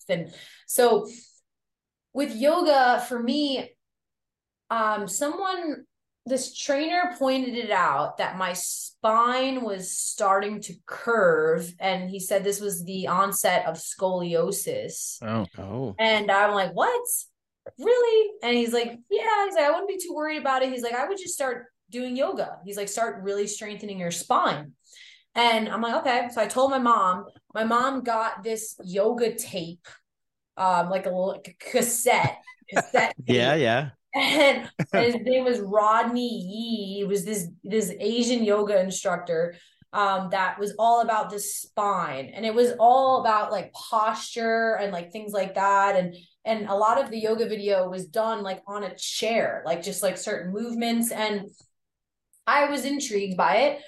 and 0.08 0.32
so 0.66 1.08
with 2.12 2.34
yoga 2.34 3.04
for 3.08 3.22
me 3.22 3.70
um 4.70 5.08
someone 5.08 5.84
this 6.26 6.56
trainer 6.56 7.14
pointed 7.18 7.54
it 7.56 7.70
out 7.70 8.18
that 8.18 8.38
my 8.38 8.52
spine 8.52 9.62
was 9.62 9.90
starting 9.96 10.60
to 10.60 10.74
curve 10.86 11.72
and 11.80 12.08
he 12.08 12.20
said 12.20 12.44
this 12.44 12.60
was 12.60 12.84
the 12.84 13.08
onset 13.08 13.66
of 13.66 13.76
scoliosis. 13.76 15.18
Oh, 15.22 15.46
Oh. 15.58 15.94
and 15.98 16.30
i'm 16.30 16.52
like 16.52 16.72
what? 16.72 17.02
Really? 17.78 18.30
And 18.42 18.56
he's 18.56 18.72
like 18.72 18.98
yeah. 19.10 19.44
He's 19.46 19.54
like 19.54 19.64
i 19.64 19.70
wouldn't 19.70 19.88
be 19.88 19.98
too 19.98 20.14
worried 20.14 20.38
about 20.38 20.62
it. 20.62 20.70
He's 20.72 20.82
like 20.82 20.94
i 20.94 21.06
would 21.06 21.18
just 21.18 21.34
start 21.34 21.66
doing 21.90 22.16
yoga. 22.16 22.58
He's 22.64 22.76
like 22.76 22.88
start 22.88 23.22
really 23.22 23.46
strengthening 23.46 23.98
your 23.98 24.10
spine. 24.10 24.72
And 25.34 25.68
i'm 25.68 25.80
like 25.82 25.96
okay. 26.06 26.28
So 26.32 26.40
i 26.40 26.46
told 26.46 26.70
my 26.70 26.78
mom. 26.78 27.26
My 27.54 27.64
mom 27.64 28.02
got 28.02 28.42
this 28.42 28.76
yoga 28.84 29.34
tape 29.34 29.86
um 30.56 30.88
like 30.90 31.06
a 31.06 31.10
little 31.10 31.42
cassette 31.58 32.38
cassette. 32.72 33.14
Yeah, 33.26 33.54
yeah. 33.54 33.90
And 34.14 34.68
his 34.92 35.16
name 35.22 35.44
was 35.44 35.60
Rodney 35.60 36.28
Yee. 36.28 36.94
He 36.98 37.04
was 37.04 37.24
this 37.24 37.48
this 37.64 37.92
Asian 37.98 38.44
yoga 38.44 38.80
instructor 38.80 39.54
um 39.94 40.28
that 40.30 40.58
was 40.58 40.74
all 40.78 41.00
about 41.00 41.30
the 41.30 41.38
spine. 41.38 42.30
And 42.34 42.44
it 42.44 42.54
was 42.54 42.72
all 42.78 43.20
about 43.20 43.52
like 43.52 43.72
posture 43.72 44.76
and 44.80 44.92
like 44.92 45.12
things 45.12 45.32
like 45.32 45.54
that. 45.54 45.96
And 45.96 46.14
and 46.44 46.66
a 46.68 46.74
lot 46.74 47.02
of 47.02 47.10
the 47.10 47.18
yoga 47.18 47.48
video 47.48 47.88
was 47.88 48.06
done 48.06 48.42
like 48.42 48.62
on 48.66 48.84
a 48.84 48.94
chair 48.96 49.62
like 49.64 49.82
just 49.82 50.02
like 50.02 50.18
certain 50.18 50.52
movements. 50.52 51.10
And 51.10 51.48
I 52.46 52.66
was 52.70 52.84
intrigued 52.84 53.36
by 53.36 53.56
it. 53.56 53.82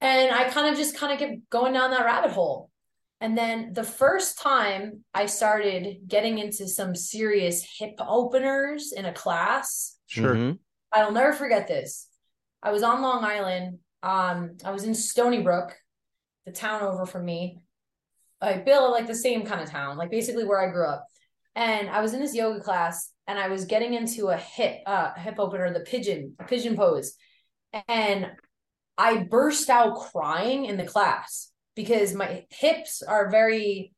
And 0.00 0.34
I 0.34 0.48
kind 0.50 0.68
of 0.68 0.76
just 0.76 0.96
kind 0.96 1.12
of 1.12 1.18
kept 1.18 1.50
going 1.50 1.74
down 1.74 1.90
that 1.90 2.04
rabbit 2.04 2.32
hole 2.32 2.71
and 3.22 3.38
then 3.38 3.72
the 3.72 3.84
first 3.84 4.40
time 4.40 5.04
I 5.14 5.26
started 5.26 6.08
getting 6.08 6.38
into 6.38 6.66
some 6.66 6.96
serious 6.96 7.64
hip 7.78 7.94
openers 8.00 8.92
in 8.92 9.04
a 9.04 9.12
class, 9.12 9.96
sure. 10.08 10.34
Mhm. 10.34 10.58
I'll 10.90 11.12
never 11.12 11.32
forget 11.32 11.68
this. 11.68 12.08
I 12.64 12.72
was 12.72 12.82
on 12.82 13.00
Long 13.00 13.22
Island. 13.24 13.78
Um, 14.02 14.56
I 14.64 14.72
was 14.72 14.82
in 14.82 14.94
Stony 14.94 15.40
Brook, 15.40 15.72
the 16.46 16.50
town 16.52 16.82
over 16.82 17.06
from 17.06 17.24
me. 17.24 17.62
I 18.40 18.54
Bill, 18.54 18.90
like 18.90 19.06
the 19.06 19.14
same 19.14 19.46
kind 19.46 19.60
of 19.60 19.70
town, 19.70 19.96
like 19.96 20.10
basically 20.10 20.44
where 20.44 20.60
I 20.60 20.72
grew 20.72 20.88
up. 20.88 21.06
And 21.54 21.88
I 21.88 22.00
was 22.00 22.14
in 22.14 22.20
this 22.20 22.34
yoga 22.34 22.58
class 22.60 23.12
and 23.28 23.38
I 23.38 23.46
was 23.46 23.66
getting 23.66 23.94
into 23.94 24.30
a 24.30 24.36
hip 24.36 24.80
uh 24.84 25.14
hip 25.14 25.36
opener, 25.38 25.72
the 25.72 25.80
pigeon, 25.80 26.34
a 26.40 26.44
pigeon 26.44 26.74
pose. 26.74 27.14
And 27.86 28.32
I 28.98 29.18
burst 29.18 29.70
out 29.70 29.96
crying 30.10 30.64
in 30.64 30.76
the 30.76 30.86
class 30.86 31.51
because 31.74 32.14
my 32.14 32.44
hips 32.50 33.02
are 33.02 33.30
very 33.30 33.92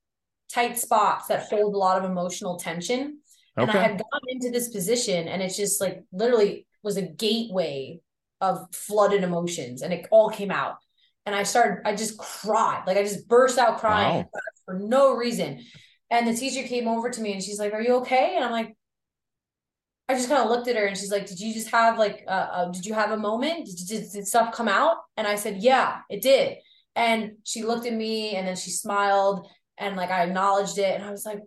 tight 0.52 0.78
spots 0.78 1.28
that 1.28 1.48
hold 1.48 1.74
a 1.74 1.78
lot 1.78 1.98
of 2.02 2.08
emotional 2.08 2.56
tension. 2.56 3.18
And 3.56 3.70
I 3.70 3.74
had 3.74 3.92
gotten 3.92 4.28
into 4.28 4.50
this 4.50 4.68
position 4.68 5.28
and 5.28 5.42
it's 5.42 5.56
just 5.56 5.80
like 5.80 6.02
literally 6.12 6.66
was 6.82 6.96
a 6.96 7.02
gateway 7.02 8.00
of 8.40 8.66
flooded 8.74 9.22
emotions 9.22 9.82
and 9.82 9.92
it 9.92 10.06
all 10.10 10.30
came 10.30 10.50
out. 10.50 10.76
And 11.26 11.34
I 11.34 11.44
started, 11.44 11.86
I 11.86 11.94
just 11.94 12.18
cried. 12.18 12.82
Like 12.86 12.96
I 12.96 13.02
just 13.02 13.28
burst 13.28 13.58
out 13.58 13.78
crying 13.78 14.24
Wow. 14.24 14.40
for 14.64 14.74
no 14.78 15.14
reason. 15.16 15.64
And 16.10 16.28
the 16.28 16.34
teacher 16.34 16.66
came 16.68 16.86
over 16.86 17.10
to 17.10 17.20
me 17.20 17.32
and 17.32 17.42
she's 17.42 17.58
like, 17.58 17.72
Are 17.72 17.80
you 17.80 17.96
okay? 17.96 18.34
And 18.36 18.44
I'm 18.44 18.52
like, 18.52 18.76
I 20.08 20.14
just 20.14 20.28
kind 20.28 20.42
of 20.42 20.50
looked 20.50 20.68
at 20.68 20.76
her 20.76 20.84
and 20.84 20.96
she's 20.96 21.10
like, 21.10 21.26
Did 21.26 21.40
you 21.40 21.54
just 21.54 21.70
have 21.70 21.98
like, 21.98 22.24
uh, 22.28 22.30
uh 22.30 22.70
did 22.70 22.84
you 22.84 22.94
have 22.94 23.12
a 23.12 23.16
moment? 23.16 23.66
Did, 23.66 23.76
did, 23.88 24.12
did 24.12 24.26
stuff 24.26 24.54
come 24.54 24.68
out? 24.68 24.98
And 25.16 25.26
I 25.26 25.36
said, 25.36 25.62
Yeah, 25.62 26.00
it 26.10 26.20
did. 26.22 26.58
And 26.96 27.32
she 27.44 27.62
looked 27.62 27.86
at 27.86 27.92
me 27.92 28.36
and 28.36 28.46
then 28.46 28.56
she 28.56 28.70
smiled 28.70 29.48
and 29.78 29.96
like 29.96 30.10
I 30.10 30.24
acknowledged 30.24 30.78
it 30.78 30.94
and 30.94 31.04
I 31.04 31.10
was 31.10 31.26
like, 31.26 31.40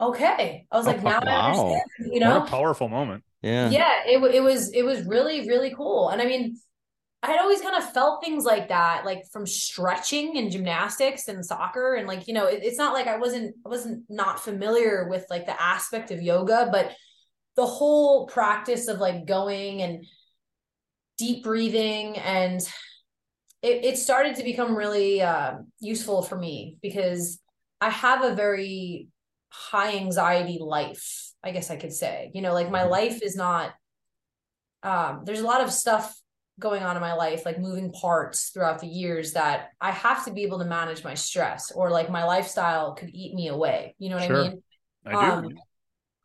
Okay. 0.00 0.66
I 0.70 0.76
was 0.76 0.86
oh, 0.86 0.90
like, 0.90 1.02
Now 1.02 1.20
I 1.20 1.50
understand, 1.50 2.12
you 2.12 2.20
know? 2.20 2.38
What 2.38 2.48
a 2.48 2.50
powerful 2.50 2.88
moment. 2.88 3.24
Yeah. 3.42 3.70
yeah 3.70 4.00
it, 4.06 4.20
wa- 4.20 4.28
it 4.28 4.42
was 4.42 4.70
it 4.72 4.82
was 4.84 5.02
really 5.06 5.48
really 5.48 5.74
cool 5.74 6.10
and 6.10 6.20
i 6.20 6.26
mean 6.26 6.58
I 7.22 7.28
had 7.28 7.40
always 7.40 7.60
kind 7.60 7.76
of 7.76 7.92
felt 7.92 8.24
things 8.24 8.44
like 8.44 8.68
that, 8.68 9.04
like 9.04 9.24
from 9.30 9.46
stretching 9.46 10.38
and 10.38 10.50
gymnastics 10.50 11.28
and 11.28 11.44
soccer. 11.44 11.94
And 11.94 12.08
like, 12.08 12.26
you 12.26 12.32
know, 12.32 12.46
it, 12.46 12.60
it's 12.62 12.78
not 12.78 12.94
like 12.94 13.06
I 13.06 13.18
wasn't, 13.18 13.54
I 13.64 13.68
wasn't 13.68 14.04
not 14.08 14.40
familiar 14.40 15.06
with 15.08 15.26
like 15.28 15.44
the 15.44 15.60
aspect 15.60 16.10
of 16.10 16.22
yoga, 16.22 16.70
but 16.72 16.92
the 17.56 17.66
whole 17.66 18.26
practice 18.26 18.88
of 18.88 19.00
like 19.00 19.26
going 19.26 19.82
and 19.82 20.06
deep 21.18 21.44
breathing 21.44 22.16
and 22.16 22.60
it, 23.62 23.84
it 23.84 23.98
started 23.98 24.36
to 24.36 24.44
become 24.44 24.74
really 24.74 25.20
uh, 25.20 25.54
useful 25.80 26.22
for 26.22 26.36
me 26.36 26.78
because 26.82 27.40
I 27.80 27.90
have 27.90 28.24
a 28.24 28.34
very 28.34 29.08
high 29.50 29.96
anxiety 29.96 30.58
life, 30.60 31.32
I 31.42 31.50
guess 31.50 31.70
I 31.70 31.76
could 31.76 31.92
say. 31.92 32.30
You 32.34 32.42
know, 32.42 32.54
like 32.54 32.70
my 32.70 32.80
mm-hmm. 32.80 32.90
life 32.90 33.22
is 33.22 33.36
not, 33.36 33.72
um, 34.82 35.22
there's 35.24 35.40
a 35.40 35.46
lot 35.46 35.60
of 35.60 35.72
stuff 35.72 36.16
going 36.58 36.82
on 36.82 36.96
in 36.96 37.02
my 37.02 37.14
life, 37.14 37.44
like 37.44 37.58
moving 37.58 37.92
parts 37.92 38.50
throughout 38.50 38.80
the 38.80 38.86
years 38.86 39.32
that 39.32 39.68
I 39.80 39.90
have 39.90 40.24
to 40.26 40.32
be 40.32 40.42
able 40.42 40.58
to 40.58 40.64
manage 40.64 41.02
my 41.02 41.14
stress 41.14 41.70
or 41.72 41.90
like 41.90 42.10
my 42.10 42.24
lifestyle 42.24 42.94
could 42.94 43.10
eat 43.12 43.34
me 43.34 43.48
away. 43.48 43.94
You 43.98 44.10
know 44.10 44.16
what 44.16 44.26
sure. 44.26 44.36
I 44.36 44.48
mean? 44.48 44.62
I 45.06 45.40
do. 45.40 45.58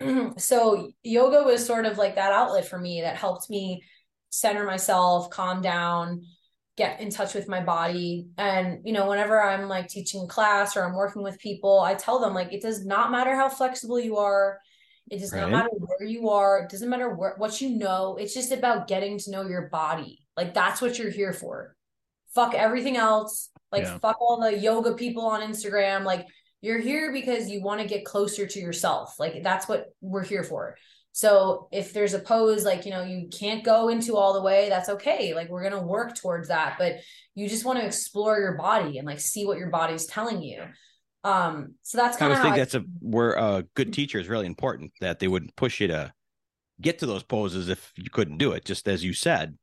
Um, 0.02 0.34
so 0.38 0.92
yoga 1.04 1.44
was 1.44 1.66
sort 1.66 1.86
of 1.86 1.98
like 1.98 2.16
that 2.16 2.34
outlet 2.34 2.68
for 2.68 2.78
me 2.78 3.02
that 3.02 3.16
helped 3.16 3.50
me 3.50 3.84
center 4.30 4.66
myself, 4.66 5.30
calm 5.30 5.62
down, 5.62 6.26
get 6.78 7.00
in 7.00 7.10
touch 7.10 7.34
with 7.34 7.48
my 7.48 7.62
body. 7.62 8.28
And, 8.38 8.80
you 8.84 8.92
know, 8.92 9.08
whenever 9.08 9.42
I'm 9.42 9.70
like 9.70 9.88
teaching 9.88 10.28
class 10.28 10.76
or 10.76 10.84
I'm 10.84 10.96
working 10.96 11.24
with 11.24 11.40
people, 11.40 11.80
I 11.80 11.94
tell 11.94 12.20
them 12.20 12.34
like, 12.34 12.52
it 12.52 12.62
does 12.62 12.86
not 12.86 13.12
matter 13.12 13.36
how 13.36 13.48
flexible 13.48 14.00
you 14.00 14.18
are. 14.18 14.60
It 15.10 15.20
does 15.20 15.32
right. 15.32 15.42
not 15.42 15.52
matter 15.52 15.70
where 15.78 16.08
you 16.08 16.30
are. 16.30 16.60
It 16.60 16.70
doesn't 16.70 16.90
matter 16.90 17.14
where, 17.14 17.36
what 17.38 17.62
you 17.62 17.78
know. 17.78 18.18
It's 18.20 18.34
just 18.34 18.52
about 18.52 18.88
getting 18.88 19.18
to 19.20 19.32
know 19.32 19.48
your 19.48 19.70
body. 19.70 20.20
Like 20.36 20.54
that's 20.54 20.82
what 20.82 21.00
you're 21.00 21.12
here 21.12 21.34
for. 21.34 21.76
Fuck 22.34 22.54
everything 22.54 22.98
else. 22.98 23.50
Like 23.72 23.84
yeah. 23.84 23.98
fuck 24.00 24.20
all 24.20 24.42
the 24.42 24.58
yoga 24.58 24.96
people 24.96 25.26
on 25.26 25.42
Instagram. 25.42 26.04
Like 26.04 26.26
you're 26.62 26.80
here 26.80 27.14
because 27.14 27.50
you 27.50 27.62
want 27.62 27.80
to 27.82 27.88
get 27.88 28.04
closer 28.04 28.48
to 28.48 28.60
yourself. 28.60 29.16
Like 29.20 29.44
that's 29.44 29.68
what 29.68 29.86
we're 30.02 30.24
here 30.24 30.44
for. 30.44 30.76
So 31.16 31.70
if 31.72 31.94
there's 31.94 32.14
a 32.14 32.20
pose 32.20 32.66
like, 32.66 32.84
you 32.84 32.92
know, 32.92 33.02
you 33.02 33.30
can't 33.30 33.64
go 33.64 33.88
into 33.88 34.18
all 34.18 34.34
the 34.34 34.42
way, 34.42 34.68
that's 34.68 34.90
okay. 34.90 35.34
Like 35.34 35.48
we're 35.48 35.62
going 35.62 35.72
to 35.72 35.88
work 35.88 36.14
towards 36.14 36.50
that, 36.50 36.76
but 36.78 36.98
you 37.36 37.48
just 37.48 37.64
want 37.64 37.80
to 37.80 37.86
explore 37.86 38.38
your 38.38 38.58
body 38.58 38.98
and 38.98 39.08
like 39.08 39.22
see 39.22 39.46
what 39.46 39.58
your 39.58 39.70
body's 39.70 40.08
telling 40.08 40.42
you. 40.42 40.64
Um, 41.24 41.76
so 41.84 41.98
that's 41.98 42.18
kind 42.18 42.34
of 42.34 42.40
I 42.40 42.42
think 42.42 42.58
that's 42.58 42.76
a 42.76 42.84
where 43.00 43.32
a 43.32 43.64
good 43.76 43.94
teacher 43.94 44.20
is 44.20 44.28
really 44.28 44.46
important 44.46 44.92
that 45.00 45.20
they 45.20 45.30
wouldn't 45.30 45.56
push 45.56 45.80
you 45.80 45.88
to 45.88 46.12
get 46.82 47.00
to 47.00 47.06
those 47.06 47.24
poses 47.24 47.70
if 47.70 47.94
you 47.96 48.10
couldn't 48.10 48.38
do 48.38 48.52
it. 48.52 48.66
Just 48.66 48.86
as 48.86 49.02
you 49.02 49.14
said, 49.14 49.58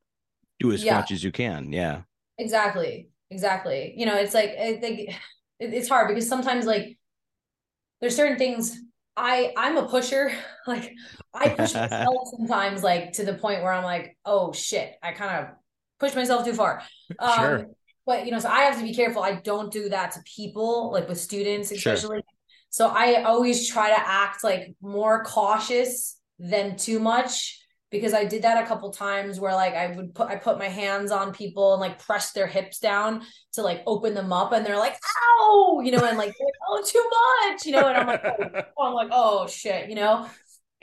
do 0.59 0.72
as 0.72 0.82
yeah. 0.82 0.96
much 0.96 1.12
as 1.12 1.22
you 1.22 1.32
can. 1.32 1.70
Yeah. 1.70 2.00
Exactly. 2.38 3.11
Exactly. 3.30 3.92
You 3.94 4.07
know, 4.07 4.16
it's 4.16 4.32
like 4.32 4.57
I 4.59 4.78
think 4.78 5.11
it's 5.61 5.90
hard 5.90 6.09
because 6.09 6.26
sometimes 6.26 6.64
like 6.64 6.96
there's 8.00 8.16
certain 8.16 8.38
things 8.38 8.80
I 9.16 9.52
I'm 9.56 9.76
a 9.76 9.88
pusher. 9.88 10.32
Like 10.64 10.92
I 11.34 11.48
push 11.48 11.74
myself 11.74 12.28
sometimes 12.38 12.84
like 12.84 13.14
to 13.14 13.24
the 13.24 13.34
point 13.34 13.64
where 13.64 13.72
I'm 13.72 13.82
like, 13.82 14.16
oh 14.24 14.52
shit, 14.52 14.94
I 15.02 15.10
kind 15.10 15.44
of 15.44 15.50
push 15.98 16.14
myself 16.14 16.44
too 16.44 16.54
far. 16.54 16.82
Um, 17.18 17.36
sure. 17.36 17.66
But 18.06 18.26
you 18.26 18.30
know, 18.30 18.38
so 18.38 18.48
I 18.48 18.60
have 18.60 18.76
to 18.78 18.84
be 18.84 18.94
careful. 18.94 19.24
I 19.24 19.32
don't 19.34 19.72
do 19.72 19.88
that 19.88 20.12
to 20.12 20.20
people, 20.22 20.92
like 20.92 21.08
with 21.08 21.18
students, 21.18 21.72
especially. 21.72 22.18
Sure. 22.18 22.22
So 22.70 22.88
I 22.88 23.24
always 23.24 23.68
try 23.68 23.88
to 23.88 23.98
act 23.98 24.44
like 24.44 24.76
more 24.80 25.24
cautious 25.24 26.16
than 26.38 26.76
too 26.76 27.00
much 27.00 27.61
because 27.93 28.14
I 28.14 28.24
did 28.24 28.43
that 28.43 28.64
a 28.64 28.66
couple 28.66 28.90
times 28.90 29.38
where 29.38 29.55
like 29.55 29.74
I 29.74 29.88
would 29.88 30.14
put 30.14 30.28
I 30.28 30.36
put 30.36 30.59
my 30.59 30.68
hands 30.68 31.12
on 31.12 31.32
people 31.32 31.74
and 31.74 31.80
like 31.80 31.99
press 31.99 32.32
their 32.32 32.47
hips 32.47 32.78
down 32.78 33.22
to 33.53 33.62
like 33.62 33.82
open 33.86 34.14
them 34.14 34.32
up 34.32 34.53
and 34.53 34.64
they're 34.64 34.78
like 34.78 34.97
ow! 35.40 35.80
You 35.84 35.93
know 35.93 36.05
and 36.05 36.18
like 36.18 36.34
oh 36.68 36.82
too 36.84 37.05
much 37.53 37.66
you 37.66 37.72
know 37.72 37.86
and 37.86 37.99
I'm 37.99 38.07
like 38.07 38.24
oh, 38.24 38.62
oh, 38.78 38.86
I'm 38.86 38.95
like 38.95 39.09
oh 39.12 39.47
shit 39.47 39.88
you 39.88 39.95
know? 39.95 40.26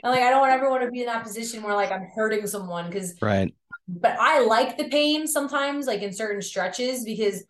And 0.02 0.12
like 0.12 0.22
I 0.22 0.30
don't 0.30 0.40
want 0.40 0.52
everyone 0.52 0.80
to 0.80 0.90
be 0.90 1.00
in 1.00 1.06
that 1.06 1.24
position 1.24 1.62
where 1.62 1.74
like 1.74 1.90
I'm 1.90 2.06
hurting 2.14 2.46
someone 2.46 2.86
because 2.86 3.16
right. 3.20 3.52
but 3.88 4.16
I 4.18 4.44
like 4.44 4.78
the 4.78 4.88
pain 4.88 5.26
sometimes 5.26 5.86
like 5.86 6.00
in 6.00 6.14
certain 6.14 6.40
stretches 6.40 7.04
because 7.04 7.42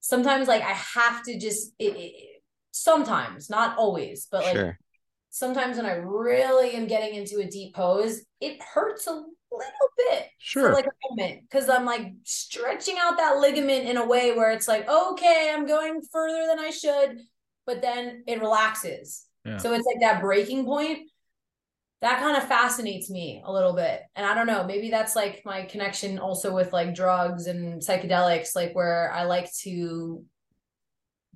sometimes 0.00 0.48
like 0.48 0.62
I 0.62 0.72
have 0.72 1.22
to 1.24 1.38
just 1.38 1.74
it, 1.78 1.94
it, 1.96 2.42
sometimes 2.70 3.50
not 3.50 3.76
always 3.76 4.26
but 4.30 4.44
like 4.44 4.56
sure 4.56 4.78
sometimes 5.30 5.76
when 5.76 5.86
I 5.86 5.92
really 5.92 6.72
am 6.72 6.86
getting 6.86 7.14
into 7.14 7.38
a 7.38 7.46
deep 7.46 7.74
pose, 7.74 8.22
it 8.40 8.60
hurts 8.62 9.06
a 9.06 9.10
little 9.12 9.88
bit. 9.96 10.26
Sure. 10.38 10.68
for 10.68 10.74
like 10.74 10.86
a 10.86 11.10
moment 11.10 11.42
because 11.42 11.68
i'm 11.68 11.84
like 11.84 12.12
stretching 12.22 12.96
out 12.98 13.16
that 13.16 13.38
ligament 13.38 13.86
in 13.86 13.96
a 13.96 14.06
way 14.06 14.32
where 14.32 14.50
it's 14.52 14.68
like 14.68 14.88
okay 14.88 15.50
i'm 15.52 15.66
going 15.66 16.00
further 16.12 16.46
than 16.46 16.58
i 16.58 16.70
should 16.70 17.18
but 17.66 17.82
then 17.82 18.22
it 18.26 18.40
relaxes. 18.40 19.26
Yeah. 19.44 19.58
so 19.58 19.74
it's 19.74 19.84
like 19.84 20.00
that 20.00 20.20
breaking 20.22 20.64
point 20.64 21.10
that 22.00 22.20
kind 22.20 22.36
of 22.36 22.46
fascinates 22.46 23.10
me 23.10 23.42
a 23.44 23.52
little 23.52 23.74
bit. 23.74 24.00
And 24.16 24.24
i 24.24 24.34
don't 24.34 24.46
know 24.46 24.64
maybe 24.64 24.90
that's 24.90 25.16
like 25.16 25.42
my 25.44 25.62
connection 25.62 26.18
also 26.18 26.54
with 26.54 26.72
like 26.72 26.94
drugs 26.94 27.46
and 27.46 27.82
psychedelics 27.82 28.54
like 28.54 28.74
where 28.74 29.12
i 29.12 29.24
like 29.24 29.52
to 29.62 30.24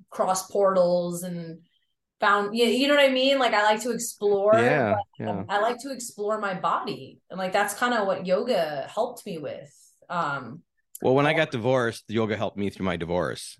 cross 0.09 0.49
portals 0.49 1.23
and 1.23 1.59
found 2.23 2.55
you, 2.55 2.65
you 2.65 2.87
know 2.87 2.95
what 2.95 3.03
I 3.03 3.09
mean? 3.09 3.37
Like 3.37 3.53
I 3.53 3.63
like 3.63 3.81
to 3.83 3.91
explore. 3.91 4.53
Yeah, 4.55 4.95
yeah. 5.19 5.43
I 5.49 5.59
like 5.59 5.79
to 5.79 5.91
explore 5.91 6.39
my 6.39 6.53
body. 6.53 7.19
And 7.29 7.37
like 7.37 7.51
that's 7.51 7.73
kind 7.73 7.93
of 7.93 8.07
what 8.07 8.25
yoga 8.25 8.87
helped 8.89 9.25
me 9.25 9.37
with. 9.37 9.71
Um 10.09 10.61
well 11.01 11.15
when 11.15 11.27
I 11.27 11.33
got 11.33 11.51
divorced, 11.51 12.05
yoga 12.07 12.37
helped 12.37 12.57
me 12.57 12.69
through 12.69 12.85
my 12.85 12.95
divorce. 12.95 13.59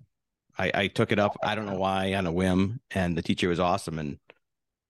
I, 0.56 0.70
I 0.72 0.86
took 0.86 1.12
it 1.12 1.18
up, 1.18 1.36
I 1.42 1.56
don't 1.56 1.66
know 1.66 1.78
why, 1.78 2.14
on 2.14 2.26
a 2.26 2.32
whim, 2.32 2.80
and 2.92 3.18
the 3.18 3.22
teacher 3.22 3.48
was 3.48 3.60
awesome 3.60 3.98
and 3.98 4.18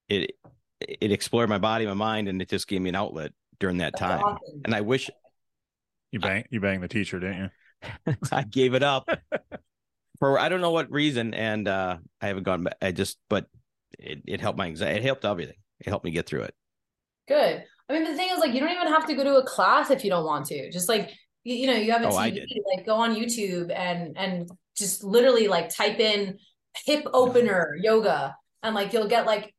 it 0.08 0.36
it 0.80 1.10
explored 1.10 1.48
my 1.48 1.58
body, 1.58 1.86
my 1.86 1.94
mind, 1.94 2.28
and 2.28 2.40
it 2.40 2.48
just 2.48 2.68
gave 2.68 2.80
me 2.80 2.90
an 2.90 2.94
outlet 2.94 3.32
during 3.58 3.78
that 3.78 3.96
time. 3.96 4.22
Awesome. 4.22 4.62
And 4.64 4.74
I 4.74 4.82
wish 4.82 5.10
you 6.12 6.20
bang 6.20 6.44
you 6.50 6.60
banged 6.60 6.82
the 6.82 6.88
teacher, 6.88 7.18
didn't 7.18 7.50
you? 8.06 8.14
I 8.32 8.44
gave 8.44 8.74
it 8.74 8.84
up. 8.84 9.08
for 10.18 10.38
I 10.38 10.48
don't 10.48 10.60
know 10.60 10.70
what 10.70 10.90
reason, 10.90 11.34
and 11.34 11.66
uh, 11.66 11.98
I 12.20 12.26
haven't 12.28 12.44
gone 12.44 12.64
back. 12.64 12.76
I 12.80 12.92
just, 12.92 13.18
but 13.28 13.46
it, 13.98 14.22
it 14.26 14.40
helped 14.40 14.58
my 14.58 14.66
anxiety. 14.66 14.98
It 14.98 15.04
helped 15.04 15.24
everything. 15.24 15.56
It 15.80 15.88
helped 15.88 16.04
me 16.04 16.10
get 16.10 16.26
through 16.26 16.42
it. 16.42 16.54
Good. 17.28 17.64
I 17.88 17.92
mean, 17.92 18.04
the 18.04 18.16
thing 18.16 18.28
is, 18.32 18.38
like, 18.38 18.54
you 18.54 18.60
don't 18.60 18.70
even 18.70 18.88
have 18.88 19.06
to 19.06 19.14
go 19.14 19.24
to 19.24 19.36
a 19.36 19.44
class 19.44 19.90
if 19.90 20.04
you 20.04 20.10
don't 20.10 20.24
want 20.24 20.46
to. 20.46 20.70
Just 20.70 20.88
like 20.88 21.10
you, 21.44 21.54
you 21.54 21.66
know, 21.66 21.74
you 21.74 21.92
have 21.92 22.02
a 22.02 22.08
oh, 22.08 22.12
TV, 22.12 22.44
like 22.74 22.84
go 22.84 22.96
on 22.96 23.14
YouTube 23.14 23.70
and 23.74 24.16
and 24.16 24.50
just 24.76 25.04
literally 25.04 25.46
like 25.46 25.74
type 25.74 26.00
in 26.00 26.38
hip 26.84 27.06
opener 27.12 27.76
yoga, 27.80 28.34
and 28.62 28.74
like 28.74 28.92
you'll 28.92 29.08
get 29.08 29.26
like 29.26 29.54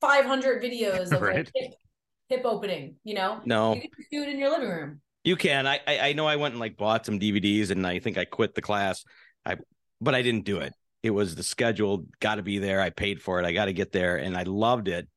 500 0.00 0.62
videos 0.62 1.12
of 1.12 1.20
right. 1.22 1.36
like, 1.36 1.50
hip, 1.54 1.72
hip 2.28 2.42
opening. 2.44 2.96
You 3.04 3.14
know, 3.14 3.40
no, 3.44 3.74
you 3.74 3.80
can 3.80 3.90
do 4.12 4.22
it 4.22 4.28
in 4.28 4.38
your 4.38 4.50
living 4.50 4.68
room. 4.68 5.00
You 5.24 5.36
can. 5.36 5.66
I, 5.66 5.80
I 5.86 5.98
I 6.00 6.12
know. 6.12 6.26
I 6.26 6.36
went 6.36 6.52
and 6.52 6.60
like 6.60 6.76
bought 6.76 7.06
some 7.06 7.18
DVDs, 7.18 7.70
and 7.70 7.86
I 7.86 7.98
think 7.98 8.18
I 8.18 8.26
quit 8.26 8.54
the 8.54 8.62
class. 8.62 9.04
I 9.44 9.56
but 10.00 10.14
I 10.14 10.22
didn't 10.22 10.44
do 10.44 10.58
it. 10.58 10.74
It 11.02 11.10
was 11.10 11.34
the 11.34 11.42
schedule, 11.42 12.06
got 12.20 12.36
to 12.36 12.42
be 12.42 12.58
there. 12.58 12.80
I 12.80 12.90
paid 12.90 13.22
for 13.22 13.40
it. 13.40 13.46
I 13.46 13.52
got 13.52 13.66
to 13.66 13.72
get 13.72 13.92
there, 13.92 14.16
and 14.16 14.36
I 14.36 14.42
loved 14.42 14.88
it. 14.88 15.08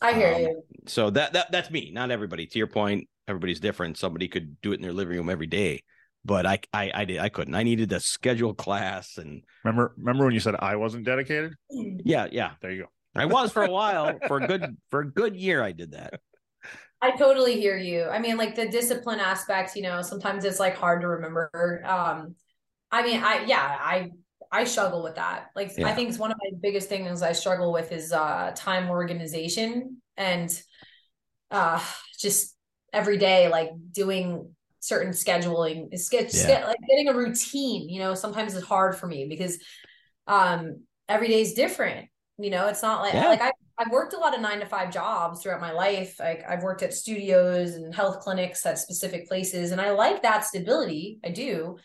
I 0.00 0.12
hear 0.12 0.34
um, 0.34 0.40
you. 0.40 0.62
So 0.86 1.10
that 1.10 1.32
that 1.32 1.52
that's 1.52 1.70
me. 1.70 1.90
Not 1.92 2.10
everybody. 2.10 2.46
To 2.46 2.58
your 2.58 2.66
point, 2.66 3.08
everybody's 3.28 3.60
different. 3.60 3.98
Somebody 3.98 4.28
could 4.28 4.60
do 4.60 4.72
it 4.72 4.76
in 4.76 4.82
their 4.82 4.92
living 4.92 5.16
room 5.16 5.30
every 5.30 5.46
day, 5.46 5.82
but 6.24 6.46
I 6.46 6.60
I 6.72 6.90
I 6.94 7.04
did 7.04 7.18
I 7.18 7.28
couldn't. 7.28 7.54
I 7.54 7.62
needed 7.62 7.92
a 7.92 8.00
scheduled 8.00 8.58
class. 8.58 9.16
And 9.18 9.42
remember 9.64 9.94
remember 9.96 10.24
when 10.24 10.34
you 10.34 10.40
said 10.40 10.56
I 10.58 10.76
wasn't 10.76 11.04
dedicated? 11.04 11.54
Yeah, 11.70 12.28
yeah. 12.30 12.52
There 12.60 12.70
you 12.70 12.82
go. 12.82 12.88
I 13.14 13.26
was 13.26 13.52
for 13.52 13.62
a 13.62 13.70
while. 13.70 14.18
For 14.26 14.38
a 14.38 14.46
good 14.46 14.76
for 14.90 15.00
a 15.00 15.10
good 15.10 15.36
year, 15.36 15.62
I 15.62 15.72
did 15.72 15.92
that. 15.92 16.20
I 17.00 17.10
totally 17.10 17.60
hear 17.60 17.76
you. 17.76 18.04
I 18.04 18.20
mean, 18.20 18.36
like 18.36 18.54
the 18.54 18.68
discipline 18.68 19.18
aspects, 19.18 19.74
you 19.74 19.82
know, 19.82 20.02
sometimes 20.02 20.44
it's 20.44 20.60
like 20.60 20.76
hard 20.76 21.00
to 21.00 21.08
remember. 21.08 21.82
Um, 21.84 22.36
I 22.92 23.02
mean, 23.02 23.20
I 23.22 23.44
yeah, 23.44 23.76
I 23.80 24.10
I 24.52 24.64
struggle 24.64 25.02
with 25.02 25.14
that. 25.14 25.46
Like 25.56 25.72
yeah. 25.76 25.88
I 25.88 25.94
think 25.94 26.10
it's 26.10 26.18
one 26.18 26.30
of 26.30 26.36
my 26.42 26.50
biggest 26.60 26.88
things 26.88 27.22
I 27.22 27.32
struggle 27.32 27.72
with 27.72 27.90
is 27.90 28.12
uh 28.12 28.52
time 28.54 28.90
organization 28.90 30.02
and 30.16 30.62
uh 31.50 31.82
just 32.18 32.54
every 32.92 33.16
day 33.16 33.48
like 33.48 33.70
doing 33.90 34.54
certain 34.80 35.12
scheduling 35.12 35.88
is 35.92 36.08
get, 36.10 36.34
yeah. 36.34 36.66
like 36.66 36.76
getting 36.88 37.08
a 37.08 37.14
routine, 37.14 37.88
you 37.88 38.00
know, 38.00 38.14
sometimes 38.14 38.54
it's 38.54 38.66
hard 38.66 38.94
for 38.94 39.06
me 39.06 39.26
because 39.26 39.58
um 40.26 40.82
every 41.08 41.28
day 41.28 41.40
is 41.40 41.54
different. 41.54 42.08
You 42.36 42.50
know, 42.50 42.68
it's 42.68 42.82
not 42.82 43.00
like 43.00 43.14
yeah. 43.14 43.28
like 43.28 43.40
I 43.40 43.52
I've 43.78 43.90
worked 43.90 44.12
a 44.12 44.18
lot 44.18 44.34
of 44.34 44.40
nine 44.40 44.60
to 44.60 44.66
five 44.66 44.92
jobs 44.92 45.42
throughout 45.42 45.60
my 45.60 45.72
life. 45.72 46.16
Like 46.20 46.44
I've 46.48 46.62
worked 46.62 46.82
at 46.82 46.92
studios 46.92 47.74
and 47.74 47.94
health 47.94 48.20
clinics 48.20 48.64
at 48.66 48.78
specific 48.78 49.26
places, 49.26 49.72
and 49.72 49.80
I 49.80 49.90
like 49.90 50.22
that 50.22 50.44
stability. 50.44 51.18
I 51.24 51.30
do. 51.30 51.78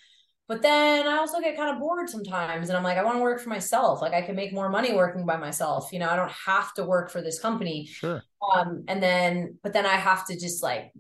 But 0.48 0.61
then 0.61 1.07
I 1.07 1.18
also 1.18 1.41
get 1.41 1.57
kind 1.57 1.69
of 1.69 1.80
bored 1.80 2.10
sometimes 2.10 2.69
and 2.69 2.78
I'm 2.78 2.84
like, 2.84 2.98
I 2.98 3.03
want 3.03 3.18
to 3.18 3.22
work 3.22 3.41
for 3.41 3.49
myself. 3.49 4.02
Like 4.02 4.14
I 4.14 4.22
can 4.22 4.36
make 4.36 4.53
more 4.53 4.69
money 4.69 4.94
working 4.94 5.26
by 5.26 5.36
myself. 5.36 5.91
You 5.91 5.99
know, 5.99 6.10
I 6.10 6.15
don't 6.15 6.32
have 6.32 6.74
to 6.76 6.86
work 6.86 7.11
for 7.11 7.22
this 7.22 7.40
company. 7.40 7.86
Sure. 7.86 8.24
Um, 8.53 8.86
and 8.88 9.03
then, 9.03 9.57
but 9.61 9.74
then 9.74 9.86
I 9.86 9.95
have 9.95 10.26
to 10.28 10.40
just 10.40 10.64
like 10.64 10.94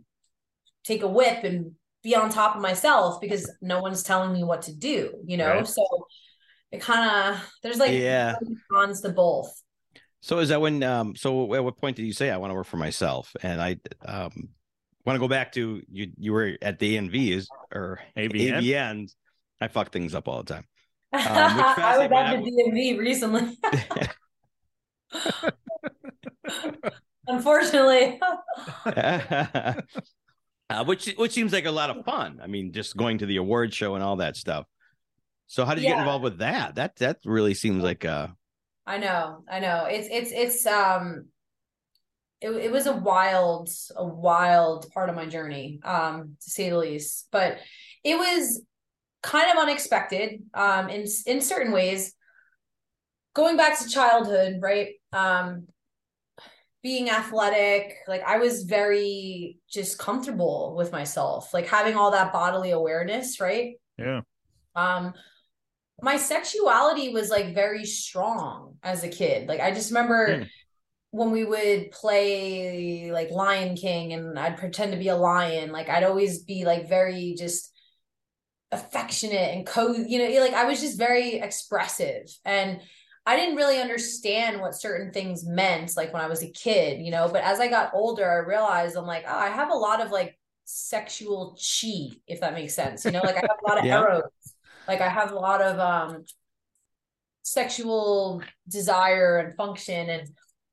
take 0.83 1.03
a 1.03 1.07
whip 1.07 1.45
and 1.45 1.73
be 2.03 2.15
on 2.15 2.29
top 2.29 2.55
of 2.55 2.61
myself 2.61 3.21
because 3.21 3.49
no 3.61 3.81
one's 3.81 4.03
telling 4.03 4.33
me 4.33 4.43
what 4.43 4.63
to 4.63 4.75
do, 4.75 5.13
you 5.25 5.37
know? 5.37 5.47
Right. 5.47 5.67
So 5.67 6.07
it 6.71 6.81
kind 6.81 7.35
of 7.35 7.49
there's 7.63 7.77
like 7.77 7.93
Yeah. 7.93 8.35
cons 8.69 9.01
to 9.01 9.09
both. 9.09 9.49
So 10.21 10.39
is 10.39 10.49
that 10.49 10.59
when 10.59 10.83
um 10.83 11.15
so 11.15 11.53
at 11.53 11.63
what 11.63 11.77
point 11.77 11.95
did 11.95 12.03
you 12.05 12.13
say 12.13 12.29
I 12.29 12.37
want 12.37 12.51
to 12.51 12.55
work 12.55 12.67
for 12.67 12.77
myself? 12.77 13.33
And 13.41 13.61
I 13.61 13.77
um 14.05 14.49
want 15.05 15.15
to 15.15 15.19
go 15.19 15.29
back 15.29 15.53
to 15.53 15.81
you 15.89 16.11
you 16.17 16.33
were 16.33 16.57
at 16.61 16.79
the 16.79 16.97
ANVs 16.97 17.47
or 17.73 17.99
AVN? 18.17 18.61
AVNs. 18.61 19.15
I 19.59 19.67
fuck 19.67 19.91
things 19.91 20.15
up 20.15 20.27
all 20.27 20.43
the 20.43 20.53
time. 20.53 20.65
which 21.11 21.23
I 21.23 21.97
was 21.97 22.11
at 22.11 22.43
the 22.43 22.51
DMV 22.51 22.99
recently. 22.99 23.57
Unfortunately. 27.27 28.19
uh, 28.85 30.83
which 30.85 31.13
which 31.17 31.31
seems 31.31 31.53
like 31.53 31.65
a 31.65 31.71
lot 31.71 31.89
of 31.89 32.05
fun. 32.05 32.39
I 32.41 32.47
mean, 32.47 32.71
just 32.73 32.95
going 32.97 33.17
to 33.19 33.25
the 33.25 33.37
award 33.37 33.73
show 33.73 33.95
and 33.95 34.03
all 34.03 34.17
that 34.17 34.35
stuff. 34.35 34.65
So 35.47 35.65
how 35.65 35.75
did 35.75 35.83
you 35.83 35.89
get 35.89 35.99
involved 35.99 36.23
with 36.23 36.39
that? 36.39 36.75
That 36.75 36.97
that 36.97 37.19
really 37.25 37.53
seems 37.53 37.83
like 37.83 38.03
uh 38.05 38.27
I 38.85 38.97
know, 38.97 39.43
I 39.49 39.59
know. 39.59 39.85
It's 39.89 40.07
it's 40.11 40.31
it's 40.31 40.65
um 40.65 41.25
it, 42.41 42.51
it 42.51 42.71
was 42.71 42.85
a 42.85 42.95
wild, 42.95 43.69
a 43.95 44.05
wild 44.05 44.91
part 44.91 45.09
of 45.09 45.15
my 45.15 45.25
journey, 45.25 45.79
um, 45.83 46.37
to 46.41 46.49
say 46.49 46.69
the 46.69 46.77
least. 46.77 47.27
But 47.31 47.57
it 48.03 48.15
was 48.15 48.61
kind 49.33 49.49
of 49.51 49.57
unexpected, 49.63 50.41
um, 50.53 50.89
in 50.89 51.05
in 51.25 51.41
certain 51.41 51.71
ways. 51.71 52.13
Going 53.33 53.57
back 53.57 53.77
to 53.79 53.87
childhood, 53.89 54.53
right? 54.61 54.89
Um, 55.13 55.67
being 56.81 57.09
athletic, 57.09 57.95
like 58.07 58.23
I 58.23 58.37
was 58.37 58.63
very 58.63 59.57
just 59.69 59.99
comfortable 59.99 60.75
with 60.77 60.91
myself, 60.91 61.53
like 61.53 61.67
having 61.67 61.95
all 61.95 62.11
that 62.11 62.31
bodily 62.33 62.71
awareness, 62.71 63.39
right? 63.39 63.75
Yeah. 63.97 64.21
um 64.75 65.13
my 66.01 66.17
sexuality 66.17 67.09
was 67.09 67.29
like 67.31 67.55
very 67.55 67.85
strong 67.85 68.77
as 68.83 69.03
a 69.03 69.09
kid 69.09 69.47
like 69.49 69.59
i 69.59 69.71
just 69.71 69.89
remember 69.89 70.21
Hmm. 70.37 70.43
when 71.11 71.31
we 71.31 71.43
would 71.43 71.89
play 71.91 73.11
like 73.11 73.31
lion 73.31 73.75
king 73.75 74.13
and 74.13 74.37
i'd 74.37 74.57
pretend 74.57 74.91
to 74.91 74.99
be 74.99 75.09
a 75.09 75.15
lion 75.17 75.71
like 75.71 75.89
i'd 75.89 76.03
always 76.03 76.43
be 76.43 76.65
like 76.65 76.87
very 76.87 77.33
just 77.37 77.73
affectionate 78.71 79.55
and 79.55 79.65
co 79.65 79.93
you 79.93 80.19
know 80.19 80.41
like 80.41 80.53
i 80.53 80.65
was 80.65 80.81
just 80.81 80.97
very 80.97 81.35
expressive. 81.35 82.23
And 82.43 82.81
i 83.25 83.37
didn't 83.37 83.55
really 83.55 83.79
understand 83.79 84.59
what 84.59 84.75
certain 84.75 85.13
things 85.13 85.45
meant 85.45 85.95
like 85.95 86.11
when 86.11 86.21
i 86.21 86.27
was 86.27 86.43
a 86.43 86.51
kid 86.51 87.01
you 87.01 87.11
know 87.11 87.29
but 87.31 87.43
as 87.43 87.59
i 87.59 87.67
got 87.67 87.91
older 87.93 88.29
i 88.29 88.37
realized 88.37 88.97
i'm 88.97 89.05
like 89.05 89.23
oh 89.27 89.37
i 89.37 89.47
have 89.47 89.69
a 89.71 89.75
lot 89.75 90.01
of 90.01 90.11
like 90.11 90.37
sexual 90.65 91.57
chi 91.57 92.09
if 92.27 92.41
that 92.41 92.53
makes 92.53 92.75
sense 92.75 93.05
you 93.05 93.11
know 93.11 93.21
like 93.23 93.37
i 93.37 93.41
have 93.41 93.57
a 93.63 93.67
lot 93.67 93.77
of 93.77 93.85
Yeah. 93.85 94.01
Eros. 94.01 94.23
Like 94.85 94.99
i 94.99 95.07
have 95.07 95.31
a 95.31 95.35
lot 95.35 95.61
of 95.61 95.79
um 95.79 96.25
sexual 97.43 98.43
desire 98.67 99.37
and 99.37 99.55
function 99.55 100.09
and 100.09 100.27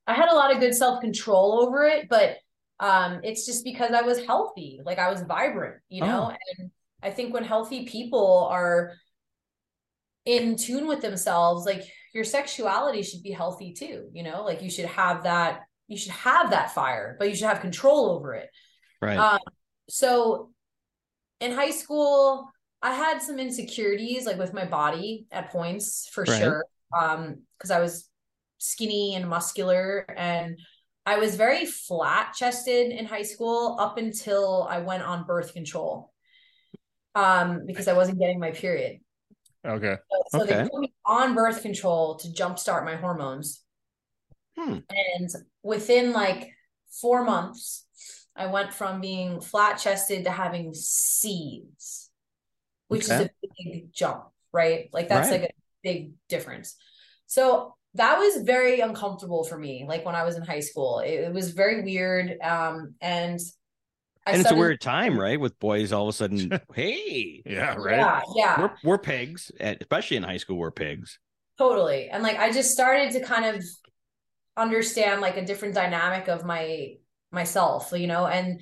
i 0.08 0.14
had 0.14 0.28
a 0.28 0.34
lot 0.34 0.52
of 0.52 0.58
good 0.58 0.74
self-control 0.74 1.60
over 1.64 1.84
it 1.84 2.08
but 2.08 2.38
um 2.80 3.20
it's 3.22 3.46
just 3.46 3.62
because 3.62 3.92
i 3.92 4.02
was 4.02 4.24
healthy 4.26 4.80
like 4.84 4.98
i 4.98 5.08
was 5.08 5.22
vibrant 5.22 5.76
you 5.88 6.00
know 6.00 6.32
and 6.58 6.72
i 7.04 7.10
think 7.10 7.32
when 7.32 7.44
healthy 7.44 7.84
people 7.86 8.48
are 8.50 8.92
in 10.24 10.56
tune 10.56 10.86
with 10.88 11.02
themselves 11.02 11.64
like 11.66 11.82
your 12.14 12.24
sexuality 12.24 13.02
should 13.02 13.22
be 13.22 13.30
healthy 13.30 13.72
too 13.72 14.08
you 14.12 14.22
know 14.22 14.42
like 14.44 14.62
you 14.62 14.70
should 14.70 14.86
have 14.86 15.22
that 15.24 15.60
you 15.86 15.96
should 15.96 16.12
have 16.12 16.50
that 16.50 16.74
fire 16.74 17.14
but 17.18 17.28
you 17.28 17.36
should 17.36 17.48
have 17.48 17.60
control 17.60 18.10
over 18.10 18.34
it 18.34 18.48
right. 19.00 19.18
um, 19.18 19.38
so 19.88 20.50
in 21.44 21.52
high 21.52 21.70
school, 21.70 22.50
I 22.82 22.94
had 22.94 23.20
some 23.22 23.38
insecurities 23.38 24.26
like 24.26 24.38
with 24.38 24.54
my 24.54 24.64
body 24.64 25.26
at 25.30 25.50
points 25.50 26.08
for 26.12 26.24
Right. 26.24 26.38
sure. 26.38 26.64
Um, 26.98 27.42
because 27.58 27.70
I 27.70 27.80
was 27.80 28.08
skinny 28.58 29.14
and 29.14 29.28
muscular 29.28 30.06
and 30.16 30.58
I 31.06 31.18
was 31.18 31.36
very 31.36 31.66
flat 31.66 32.34
chested 32.34 32.92
in 32.92 33.04
high 33.04 33.22
school 33.22 33.76
up 33.78 33.98
until 33.98 34.66
I 34.70 34.78
went 34.78 35.02
on 35.02 35.24
birth 35.24 35.52
control. 35.52 36.13
Um, 37.14 37.64
because 37.66 37.88
I 37.88 37.92
wasn't 37.92 38.18
getting 38.18 38.40
my 38.40 38.50
period. 38.50 39.00
Okay. 39.66 39.96
So, 40.30 40.40
so 40.40 40.44
they 40.44 40.68
put 40.68 40.80
me 40.80 40.92
on 41.06 41.34
birth 41.34 41.62
control 41.62 42.16
to 42.16 42.28
jumpstart 42.28 42.84
my 42.84 42.96
hormones. 42.96 43.62
Hmm. 44.58 44.78
And 44.90 45.30
within 45.62 46.12
like 46.12 46.50
four 47.00 47.24
months, 47.24 47.86
I 48.36 48.46
went 48.46 48.74
from 48.74 49.00
being 49.00 49.40
flat 49.40 49.78
chested 49.78 50.24
to 50.24 50.30
having 50.30 50.74
seeds, 50.74 52.10
which 52.88 53.04
is 53.04 53.10
a 53.10 53.30
big 53.62 53.92
jump, 53.92 54.24
right? 54.52 54.88
Like 54.92 55.08
that's 55.08 55.30
Right. 55.30 55.42
like 55.42 55.50
a 55.50 55.54
big 55.82 56.12
difference. 56.28 56.76
So 57.26 57.74
that 57.94 58.18
was 58.18 58.42
very 58.42 58.80
uncomfortable 58.80 59.44
for 59.44 59.56
me. 59.56 59.84
Like 59.88 60.04
when 60.04 60.16
I 60.16 60.24
was 60.24 60.36
in 60.36 60.42
high 60.42 60.60
school, 60.60 60.98
it, 60.98 61.12
it 61.14 61.32
was 61.32 61.50
very 61.50 61.82
weird. 61.82 62.40
Um, 62.42 62.94
and 63.00 63.38
I 64.26 64.32
and 64.32 64.40
it's 64.40 64.50
a 64.50 64.56
weird 64.56 64.80
time, 64.80 65.18
right? 65.18 65.38
With 65.38 65.58
boys 65.58 65.92
all 65.92 66.08
of 66.08 66.14
a 66.14 66.16
sudden, 66.16 66.60
hey, 66.74 67.42
Yeah. 67.44 67.74
Right. 67.74 67.98
Yeah, 67.98 68.22
yeah. 68.34 68.60
we're 68.60 68.70
we're 68.82 68.98
pigs, 68.98 69.52
especially 69.60 70.16
in 70.16 70.22
high 70.22 70.38
school, 70.38 70.56
we're 70.56 70.70
pigs. 70.70 71.18
Totally. 71.58 72.08
And 72.08 72.22
like 72.22 72.38
I 72.38 72.50
just 72.50 72.72
started 72.72 73.12
to 73.12 73.20
kind 73.20 73.44
of 73.44 73.64
understand 74.56 75.20
like 75.20 75.36
a 75.36 75.44
different 75.44 75.74
dynamic 75.74 76.28
of 76.28 76.44
my 76.44 76.94
myself, 77.32 77.92
you 77.94 78.06
know, 78.06 78.26
and 78.26 78.60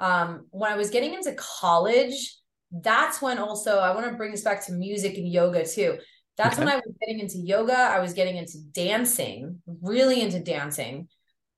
um 0.00 0.46
when 0.50 0.72
I 0.72 0.76
was 0.76 0.90
getting 0.90 1.14
into 1.14 1.32
college, 1.34 2.36
that's 2.72 3.22
when 3.22 3.38
also 3.38 3.78
I 3.78 3.94
want 3.94 4.06
to 4.10 4.16
bring 4.16 4.32
this 4.32 4.42
back 4.42 4.66
to 4.66 4.72
music 4.72 5.16
and 5.16 5.30
yoga 5.30 5.64
too. 5.64 5.98
That's 6.36 6.58
when 6.58 6.68
I 6.68 6.74
was 6.74 6.92
getting 7.00 7.20
into 7.20 7.38
yoga, 7.38 7.76
I 7.76 8.00
was 8.00 8.12
getting 8.12 8.36
into 8.36 8.58
dancing, 8.72 9.62
really 9.82 10.20
into 10.20 10.40
dancing. 10.40 11.06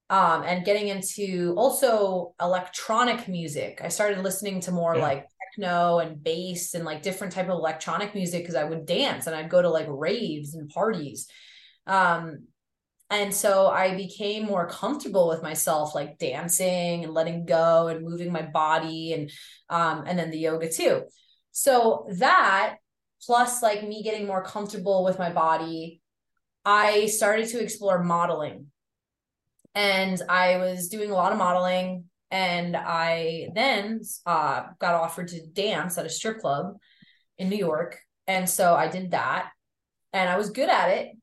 Um 0.08 0.44
and 0.44 0.64
getting 0.64 0.88
into 0.88 1.54
also 1.56 2.34
electronic 2.40 3.26
music. 3.28 3.80
I 3.82 3.88
started 3.88 4.22
listening 4.22 4.60
to 4.62 4.72
more 4.72 4.94
Yeah. 4.94 5.02
like 5.02 5.26
techno 5.54 5.98
and 5.98 6.22
bass 6.22 6.74
and 6.74 6.84
like 6.84 7.02
different 7.02 7.32
type 7.32 7.46
of 7.46 7.58
electronic 7.58 8.14
music 8.14 8.42
because 8.42 8.54
I 8.54 8.64
would 8.64 8.86
dance 8.86 9.26
and 9.26 9.34
I'd 9.34 9.50
go 9.50 9.62
to 9.62 9.68
like 9.70 9.86
raves 9.88 10.54
and 10.54 10.68
parties. 10.68 11.28
Um, 11.86 12.46
and 13.10 13.32
so 13.32 13.68
I 13.68 13.96
became 13.96 14.46
more 14.46 14.68
comfortable 14.68 15.28
with 15.28 15.42
myself, 15.42 15.94
like 15.94 16.18
dancing 16.18 17.04
and 17.04 17.14
letting 17.14 17.44
go 17.46 17.86
and 17.88 18.04
moving 18.04 18.32
my 18.32 18.42
body 18.42 19.12
and 19.12 19.30
um, 19.70 20.04
and 20.06 20.18
then 20.18 20.30
the 20.30 20.38
yoga 20.38 20.68
too. 20.70 21.02
So 21.52 22.06
that 22.18 22.76
plus 23.22 23.62
like 23.62 23.82
me 23.86 24.02
getting 24.02 24.26
more 24.26 24.42
comfortable 24.42 25.04
with 25.04 25.18
my 25.18 25.30
body, 25.32 26.00
I 26.64 27.06
started 27.06 27.48
to 27.48 27.62
explore 27.62 28.02
modeling. 28.02 28.66
And 29.76 30.20
I 30.28 30.56
was 30.56 30.88
doing 30.88 31.12
a 31.12 31.14
lot 31.14 31.32
of 31.32 31.38
modeling 31.38 32.06
and 32.32 32.76
I 32.76 33.50
then 33.54 34.00
uh, 34.26 34.64
got 34.80 34.94
offered 34.94 35.28
to 35.28 35.46
dance 35.46 35.98
at 35.98 36.06
a 36.06 36.10
strip 36.10 36.40
club 36.40 36.78
in 37.38 37.48
New 37.48 37.56
York. 37.56 37.98
And 38.26 38.50
so 38.50 38.74
I 38.74 38.88
did 38.88 39.12
that 39.12 39.50
and 40.12 40.28
I 40.28 40.36
was 40.36 40.50
good 40.50 40.68
at 40.70 40.90
it. 40.90 41.16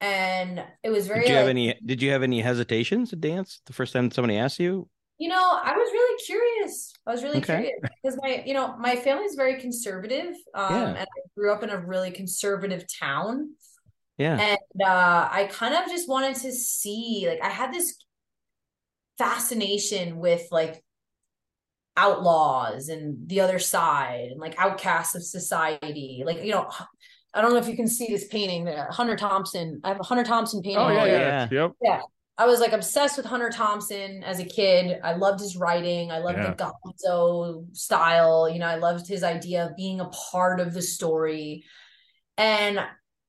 And 0.00 0.64
it 0.82 0.90
was 0.90 1.08
very 1.08 1.24
Did 1.24 1.30
you 1.30 1.36
have 1.36 1.48
any? 1.48 1.74
Did 1.84 2.02
you 2.02 2.10
have 2.12 2.22
any 2.22 2.40
hesitations 2.40 3.10
to 3.10 3.16
dance 3.16 3.60
the 3.66 3.72
first 3.72 3.92
time 3.92 4.10
somebody 4.10 4.36
asked 4.38 4.60
you? 4.60 4.88
you 5.18 5.28
know, 5.28 5.60
I 5.64 5.72
was 5.72 5.90
really 5.92 6.22
curious. 6.24 6.92
I 7.06 7.12
was 7.12 7.22
really 7.22 7.38
Okay. 7.38 7.54
curious 7.54 7.72
because 8.02 8.18
my, 8.22 8.42
you 8.46 8.52
know, 8.52 8.76
my 8.76 8.96
family 8.96 9.24
is 9.24 9.34
very 9.34 9.58
conservative. 9.60 10.34
Um, 10.54 10.68
Yeah. 10.68 10.88
and 10.88 10.98
I 10.98 11.20
grew 11.34 11.52
up 11.52 11.62
in 11.62 11.70
a 11.70 11.78
really 11.78 12.10
conservative 12.10 12.84
town. 13.00 13.54
Yeah, 14.18 14.38
And 14.40 14.58
uh, 14.82 15.28
I 15.30 15.48
kind 15.52 15.74
of 15.74 15.90
just 15.90 16.08
wanted 16.08 16.36
to 16.36 16.52
see, 16.52 17.26
like, 17.28 17.42
I 17.42 17.50
had 17.50 17.72
this 17.72 18.02
fascination 19.18 20.16
with 20.18 20.46
like 20.50 20.82
outlaws 21.96 22.88
and 22.88 23.28
the 23.28 23.40
other 23.40 23.58
side 23.58 24.28
and 24.30 24.40
like 24.40 24.54
outcasts 24.58 25.14
of 25.14 25.22
society. 25.24 26.22
Like, 26.24 26.42
you 26.44 26.52
know, 26.52 26.70
I 27.34 27.40
don't 27.40 27.52
know 27.52 27.58
if 27.58 27.68
you 27.68 27.76
can 27.76 27.88
see 27.88 28.06
this 28.08 28.26
painting 28.28 28.64
there. 28.64 28.88
Hunter 28.90 29.16
Thompson. 29.16 29.80
I 29.84 29.88
have 29.88 30.00
a 30.00 30.04
Hunter 30.04 30.24
Thompson 30.24 30.62
painting. 30.62 30.78
Oh 30.78 30.88
yeah. 30.88 31.02
Oh, 31.02 31.06
Yeah. 31.06 31.48
yeah. 31.50 31.68
Yep. 31.84 32.02
I 32.38 32.46
was 32.46 32.60
like 32.60 32.72
obsessed 32.72 33.16
with 33.16 33.24
Hunter 33.24 33.48
Thompson 33.48 34.22
as 34.22 34.40
a 34.40 34.44
kid. 34.44 35.00
I 35.02 35.14
loved 35.14 35.40
his 35.40 35.56
writing. 35.56 36.10
I 36.12 36.18
loved 36.18 36.36
Yeah. 36.38 36.52
the 36.54 36.72
Gonzo 37.08 37.74
style. 37.74 38.48
You 38.48 38.58
know, 38.58 38.66
I 38.66 38.76
loved 38.76 39.06
his 39.08 39.22
idea 39.24 39.66
of 39.66 39.76
being 39.76 40.00
a 40.00 40.06
part 40.08 40.60
of 40.60 40.74
the 40.74 40.82
story. 40.82 41.64
And 42.36 42.78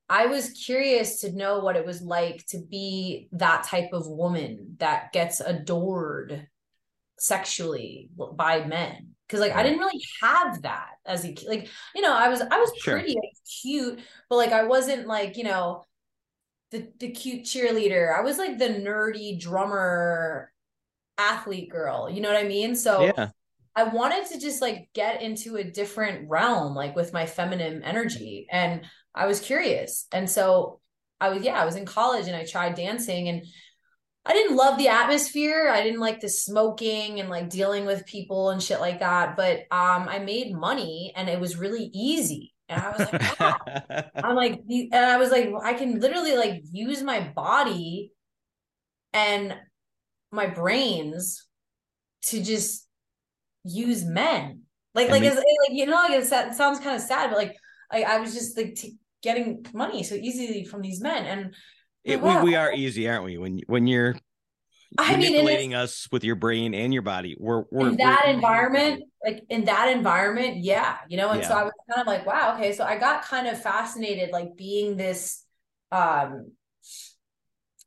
I 0.10 0.28
was 0.28 0.52
curious 0.52 1.22
to 1.22 1.32
know 1.34 1.60
what 1.60 1.76
it 1.76 1.86
was 1.86 2.02
like 2.02 2.46
to 2.48 2.60
be 2.60 3.28
that 3.34 3.64
type 3.64 3.92
of 3.94 4.08
woman 4.08 4.76
that 4.80 5.12
gets 5.12 5.40
adored 5.42 6.48
sexually 7.20 8.10
by 8.36 8.64
men. 8.66 9.16
Cause 9.30 9.42
like 9.42 9.54
I 9.54 9.64
didn't 9.64 9.80
really 9.80 10.02
have 10.22 10.62
that 10.62 10.92
as 11.06 11.26
a 11.26 11.34
kid. 11.34 11.50
Like, 11.50 11.70
you 11.94 12.02
know, 12.02 12.14
I 12.14 12.30
was 12.30 12.42
I 12.42 12.60
was 12.60 12.72
Sure. 12.78 12.94
pretty 13.00 13.16
was 13.16 13.42
cute, 13.62 14.00
but 14.30 14.38
like 14.38 14.52
I 14.54 14.64
wasn't 14.64 15.08
like, 15.08 15.36
you 15.36 15.44
know, 15.44 15.84
the 16.72 16.92
the 17.00 17.12
cute 17.12 17.46
cheerleader. 17.46 18.18
I 18.18 18.22
was 18.22 18.38
like 18.38 18.58
the 18.58 18.70
nerdy 18.70 19.40
drummer 19.40 20.52
athlete 21.18 21.70
girl. 21.70 22.10
You 22.10 22.22
know 22.22 22.32
what 22.32 22.44
I 22.44 22.48
mean? 22.48 22.76
So 22.76 23.12
yeah. 23.18 23.30
I 23.76 23.84
wanted 23.84 24.26
to 24.28 24.40
just 24.40 24.62
like 24.62 24.90
get 24.94 25.22
into 25.22 25.58
a 25.58 25.64
different 25.64 26.30
realm, 26.30 26.76
like 26.76 26.96
with 26.96 27.14
my 27.14 27.26
feminine 27.26 27.84
energy. 27.84 28.48
And 28.52 28.82
I 29.18 29.26
was 29.26 29.39
curious. 29.39 30.07
And 30.11 30.30
so 30.30 30.80
I 31.19 31.30
was, 31.30 31.44
yeah, 31.44 31.60
I 31.60 31.65
was 31.65 31.76
in 31.76 31.85
college 31.85 32.27
and 32.27 32.35
I 32.35 32.45
tried 32.45 32.76
dancing 32.76 33.27
and 33.27 33.44
I 34.26 34.34
didn't 34.34 34.57
love 34.57 34.77
the 34.77 34.89
atmosphere. 34.89 35.69
I 35.69 35.81
didn't 35.84 36.02
like 36.02 36.19
the 36.19 36.30
smoking 36.30 37.19
and 37.19 37.30
like 37.30 37.49
dealing 37.49 37.85
with 37.85 38.06
people 38.06 38.49
and 38.49 38.61
shit 38.61 38.80
like 38.80 38.99
that. 38.99 39.35
But 39.35 39.61
um, 39.72 40.07
I 40.07 40.19
made 40.19 40.53
money 40.53 41.14
and 41.15 41.30
it 41.30 41.39
was 41.39 41.57
really 41.57 41.89
easy. 41.94 42.53
And 42.69 42.81
I 42.81 42.91
was 42.91 42.99
like, 42.99 43.39
wow. 43.39 43.57
I'm 44.23 44.35
like, 44.35 44.61
and 44.69 44.94
I 44.94 45.18
was 45.18 45.31
like, 45.31 45.49
I 45.64 45.73
can 45.73 45.99
literally 45.99 46.35
like 46.35 46.61
use 46.72 47.02
my 47.02 47.22
body 47.22 48.11
and 49.14 49.56
my 50.31 50.48
brains 50.48 51.48
to 52.23 52.44
just 52.44 52.85
use 53.64 54.06
men. 54.06 54.64
Like, 54.94 55.10
like, 55.10 55.23
it's, 55.23 55.35
like, 55.35 55.45
you 55.69 55.85
know, 55.85 55.94
like 55.94 56.11
it 56.11 56.26
sounds 56.26 56.80
kind 56.80 56.95
of 56.95 57.02
sad, 57.02 57.30
but 57.30 57.38
like, 57.38 57.56
I, 57.91 58.03
I 58.03 58.19
was 58.19 58.34
just 58.34 58.57
like 58.57 58.76
t- 58.76 58.98
getting 59.22 59.65
money 59.73 60.03
so 60.03 60.15
easily 60.15 60.64
from 60.64 60.81
these 60.81 61.02
men. 61.02 61.26
And 61.26 61.56
it, 62.03 62.22
wow. 62.22 62.44
we, 62.44 62.52
we 62.52 62.56
are 62.56 62.72
easy, 62.72 63.07
aren't 63.10 63.26
we? 63.26 63.38
When, 63.38 63.60
when 63.68 63.88
you're 63.88 64.15
I 64.98 65.11
manipulating 65.11 65.72
mean, 65.72 65.80
us 65.80 66.07
with 66.11 66.23
your 66.23 66.35
brain 66.35 66.73
and 66.73 66.94
your 66.94 67.02
body, 67.02 67.35
we're, 67.39 67.65
we're 67.72 67.89
in 67.89 67.98
that 67.98 68.23
we're, 68.26 68.34
environment, 68.34 69.03
like 69.23 69.44
in 69.49 69.65
that 69.65 69.89
environment. 69.89 70.57
Yeah. 70.64 70.98
You 71.10 71.18
know, 71.18 71.31
and 71.31 71.41
yeah. 71.41 71.48
so 71.48 71.53
I 71.56 71.64
was 71.64 71.73
kind 71.89 72.02
of 72.02 72.07
like, 72.07 72.26
wow, 72.26 72.56
okay. 72.56 72.73
So 72.73 72.84
I 72.84 72.98
got 72.98 73.23
kind 73.23 73.48
of 73.48 73.61
fascinated, 73.61 74.31
like 74.31 74.56
being 74.56 74.98
this, 74.98 75.44
um, 75.91 76.52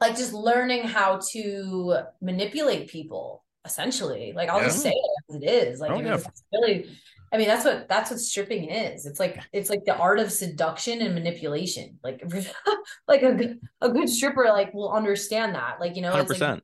like 0.00 0.16
just 0.16 0.32
learning 0.32 0.84
how 0.84 1.20
to 1.32 1.98
manipulate 2.20 2.88
people 2.88 3.44
essentially. 3.64 4.32
Like 4.34 4.48
I'll 4.48 4.60
yeah. 4.60 4.68
just 4.68 4.82
say 4.82 4.90
it 4.90 5.34
as 5.34 5.42
it 5.42 5.46
is. 5.46 5.80
Like 5.80 5.90
oh, 5.90 6.00
yeah. 6.00 6.14
it's 6.14 6.42
really 6.52 6.90
I 7.32 7.38
mean 7.38 7.46
that's 7.46 7.64
what 7.64 7.88
that's 7.88 8.10
what 8.10 8.20
stripping 8.20 8.70
is. 8.70 9.06
It's 9.06 9.20
like 9.20 9.40
it's 9.52 9.70
like 9.70 9.84
the 9.84 9.96
art 9.96 10.18
of 10.18 10.32
seduction 10.32 11.00
and 11.00 11.14
manipulation. 11.14 11.98
Like 12.02 12.22
like 13.08 13.22
a 13.22 13.32
good 13.32 13.60
a 13.80 13.88
good 13.88 14.08
stripper 14.08 14.44
like 14.44 14.74
will 14.74 14.92
understand 14.92 15.54
that. 15.54 15.80
Like 15.80 15.96
you 15.96 16.02
know, 16.02 16.12
100%. 16.12 16.40
Like, 16.40 16.62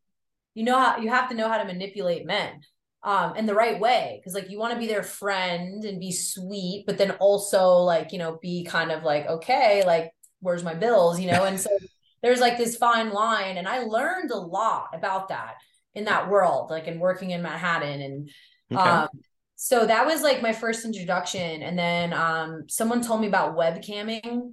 you 0.54 0.64
know 0.64 0.78
how 0.78 0.98
you 0.98 1.08
have 1.10 1.28
to 1.28 1.34
know 1.34 1.48
how 1.48 1.58
to 1.58 1.64
manipulate 1.64 2.26
men 2.26 2.60
um 3.02 3.36
in 3.36 3.44
the 3.44 3.54
right 3.54 3.78
way 3.78 4.18
because 4.18 4.34
like 4.34 4.50
you 4.50 4.58
want 4.58 4.72
to 4.72 4.78
be 4.78 4.86
their 4.86 5.02
friend 5.02 5.84
and 5.84 6.00
be 6.00 6.10
sweet 6.10 6.84
but 6.86 6.96
then 6.96 7.10
also 7.12 7.74
like 7.74 8.10
you 8.10 8.18
know 8.18 8.38
be 8.40 8.64
kind 8.64 8.90
of 8.90 9.02
like 9.02 9.26
okay 9.26 9.84
like 9.84 10.10
where's 10.40 10.64
my 10.64 10.72
bills 10.72 11.20
you 11.20 11.30
know 11.30 11.44
and 11.44 11.60
so 11.60 11.68
there's 12.22 12.40
like 12.40 12.56
this 12.56 12.74
fine 12.74 13.10
line 13.10 13.58
and 13.58 13.68
i 13.68 13.80
learned 13.80 14.30
a 14.30 14.36
lot 14.36 14.88
about 14.94 15.28
that 15.28 15.56
in 15.96 16.04
that 16.04 16.28
world, 16.28 16.70
like 16.70 16.86
in 16.86 17.00
working 17.00 17.30
in 17.30 17.42
Manhattan. 17.42 18.02
And 18.02 18.30
okay. 18.70 18.88
um, 18.88 19.08
so 19.56 19.86
that 19.86 20.06
was 20.06 20.22
like 20.22 20.42
my 20.42 20.52
first 20.52 20.84
introduction. 20.84 21.62
And 21.62 21.78
then 21.78 22.12
um, 22.12 22.64
someone 22.68 23.02
told 23.02 23.22
me 23.22 23.26
about 23.26 23.56
webcamming. 23.56 24.52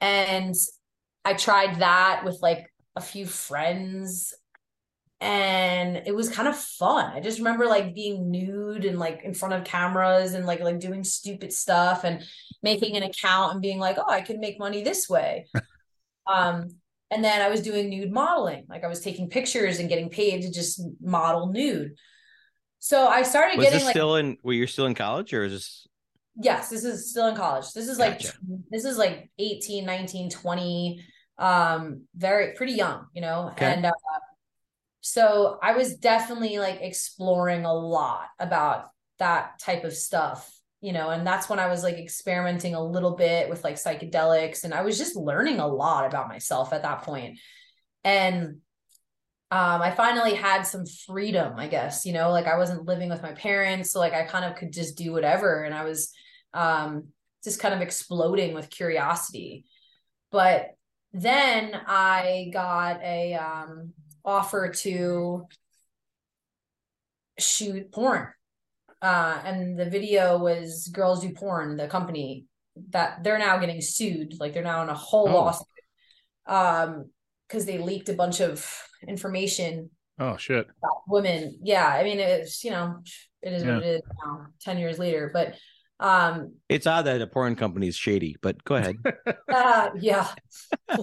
And 0.00 0.54
I 1.24 1.34
tried 1.34 1.78
that 1.78 2.22
with 2.24 2.40
like 2.42 2.66
a 2.96 3.00
few 3.00 3.26
friends 3.26 4.34
and 5.20 6.02
it 6.04 6.14
was 6.14 6.28
kind 6.28 6.48
of 6.48 6.56
fun. 6.56 7.12
I 7.12 7.20
just 7.20 7.38
remember 7.38 7.66
like 7.66 7.94
being 7.94 8.30
nude 8.30 8.84
and 8.84 8.98
like 8.98 9.22
in 9.24 9.32
front 9.32 9.54
of 9.54 9.64
cameras 9.64 10.34
and 10.34 10.44
like 10.44 10.60
like 10.60 10.80
doing 10.80 11.04
stupid 11.04 11.52
stuff 11.52 12.04
and 12.04 12.22
making 12.62 12.96
an 12.96 13.04
account 13.04 13.52
and 13.52 13.62
being 13.62 13.78
like, 13.78 13.96
oh, 13.98 14.10
I 14.10 14.20
can 14.20 14.40
make 14.40 14.58
money 14.58 14.82
this 14.82 15.08
way. 15.08 15.46
um, 16.26 16.68
and 17.10 17.22
then 17.22 17.40
I 17.40 17.48
was 17.48 17.62
doing 17.62 17.88
nude 17.88 18.12
modeling. 18.12 18.66
Like 18.68 18.84
I 18.84 18.88
was 18.88 19.00
taking 19.00 19.30
pictures 19.30 19.78
and 19.78 19.88
getting 19.88 20.10
paid 20.10 20.42
to 20.42 20.50
just 20.50 20.82
model 21.00 21.46
nude. 21.46 21.94
So 22.84 23.08
I 23.08 23.22
started 23.22 23.56
was 23.56 23.64
getting 23.64 23.78
this 23.78 23.86
like 23.86 23.94
still 23.94 24.16
in 24.16 24.36
were 24.42 24.52
you 24.52 24.66
still 24.66 24.84
in 24.84 24.94
college 24.94 25.32
or 25.32 25.44
is 25.44 25.52
this 25.52 25.88
Yes, 26.36 26.68
this 26.68 26.84
is 26.84 27.08
still 27.08 27.28
in 27.28 27.34
college. 27.34 27.72
This 27.72 27.88
is 27.88 27.96
gotcha. 27.96 28.26
like 28.26 28.60
this 28.70 28.84
is 28.84 28.98
like 28.98 29.30
18, 29.38 29.86
19, 29.86 30.28
20 30.28 31.02
um 31.38 32.02
very 32.14 32.52
pretty 32.52 32.74
young, 32.74 33.06
you 33.14 33.22
know. 33.22 33.48
Okay. 33.52 33.72
And 33.72 33.86
uh, 33.86 33.92
so 35.00 35.58
I 35.62 35.72
was 35.72 35.96
definitely 35.96 36.58
like 36.58 36.82
exploring 36.82 37.64
a 37.64 37.72
lot 37.72 38.26
about 38.38 38.90
that 39.18 39.58
type 39.60 39.84
of 39.84 39.94
stuff 39.94 40.50
you 40.82 40.92
know 40.92 41.08
and 41.08 41.24
that's 41.24 41.48
when 41.48 41.60
i 41.60 41.68
was 41.68 41.84
like 41.84 41.94
experimenting 41.94 42.74
a 42.74 42.84
little 42.84 43.14
bit 43.14 43.48
with 43.48 43.62
like 43.62 43.76
psychedelics 43.76 44.64
and 44.64 44.74
i 44.74 44.82
was 44.82 44.98
just 44.98 45.14
learning 45.14 45.60
a 45.60 45.66
lot 45.66 46.04
about 46.04 46.28
myself 46.28 46.72
at 46.72 46.82
that 46.82 47.02
point 47.02 47.38
and 48.02 48.56
um, 49.54 49.82
I 49.82 49.92
finally 49.92 50.34
had 50.34 50.62
some 50.62 50.84
freedom, 51.06 51.54
I 51.56 51.68
guess, 51.68 52.04
you 52.04 52.12
know, 52.12 52.32
like 52.32 52.48
I 52.48 52.56
wasn't 52.56 52.86
living 52.86 53.08
with 53.08 53.22
my 53.22 53.32
parents. 53.32 53.92
So 53.92 54.00
like 54.00 54.12
I 54.12 54.24
kind 54.24 54.44
of 54.44 54.56
could 54.56 54.72
just 54.72 54.96
do 54.96 55.12
whatever. 55.12 55.62
And 55.62 55.72
I 55.72 55.84
was 55.84 56.12
um, 56.52 57.10
just 57.44 57.60
kind 57.60 57.72
of 57.72 57.80
exploding 57.80 58.54
with 58.54 58.68
curiosity. 58.68 59.64
But 60.32 60.70
then 61.12 61.72
I 61.86 62.50
got 62.52 63.00
a 63.00 63.34
um, 63.34 63.92
offer 64.24 64.70
to 64.70 65.46
shoot 67.38 67.92
porn 67.92 68.28
uh, 69.00 69.40
and 69.44 69.78
the 69.78 69.88
video 69.88 70.38
was 70.38 70.88
Girls 70.88 71.20
Do 71.20 71.30
Porn, 71.32 71.76
the 71.76 71.86
company 71.86 72.46
that 72.88 73.22
they're 73.22 73.38
now 73.38 73.58
getting 73.58 73.80
sued. 73.80 74.40
Like 74.40 74.52
they're 74.52 74.64
now 74.64 74.82
in 74.82 74.88
a 74.88 74.94
whole 74.94 75.28
oh. 75.28 75.32
lawsuit 75.32 75.66
um, 76.46 77.10
because 77.46 77.66
they 77.66 77.78
leaked 77.78 78.08
a 78.08 78.14
bunch 78.14 78.40
of 78.40 78.68
information. 79.08 79.90
Oh 80.18 80.36
shit! 80.36 80.66
women. 81.08 81.58
Yeah, 81.62 81.86
I 81.86 82.04
mean 82.04 82.20
it's 82.20 82.62
you 82.64 82.70
know 82.70 82.98
it 83.42 83.52
is 83.52 83.64
yeah. 83.64 83.74
what 83.74 83.82
it 83.82 83.86
is 83.96 84.02
now. 84.24 84.46
Ten 84.60 84.78
years 84.78 84.98
later, 84.98 85.30
but 85.32 85.54
um, 86.00 86.54
it's 86.68 86.86
odd 86.86 87.06
that 87.06 87.20
a 87.20 87.26
porn 87.26 87.56
company 87.56 87.88
is 87.88 87.96
shady. 87.96 88.36
But 88.40 88.62
go 88.64 88.76
ahead. 88.76 88.96
uh, 89.52 89.90
yeah, 89.98 90.28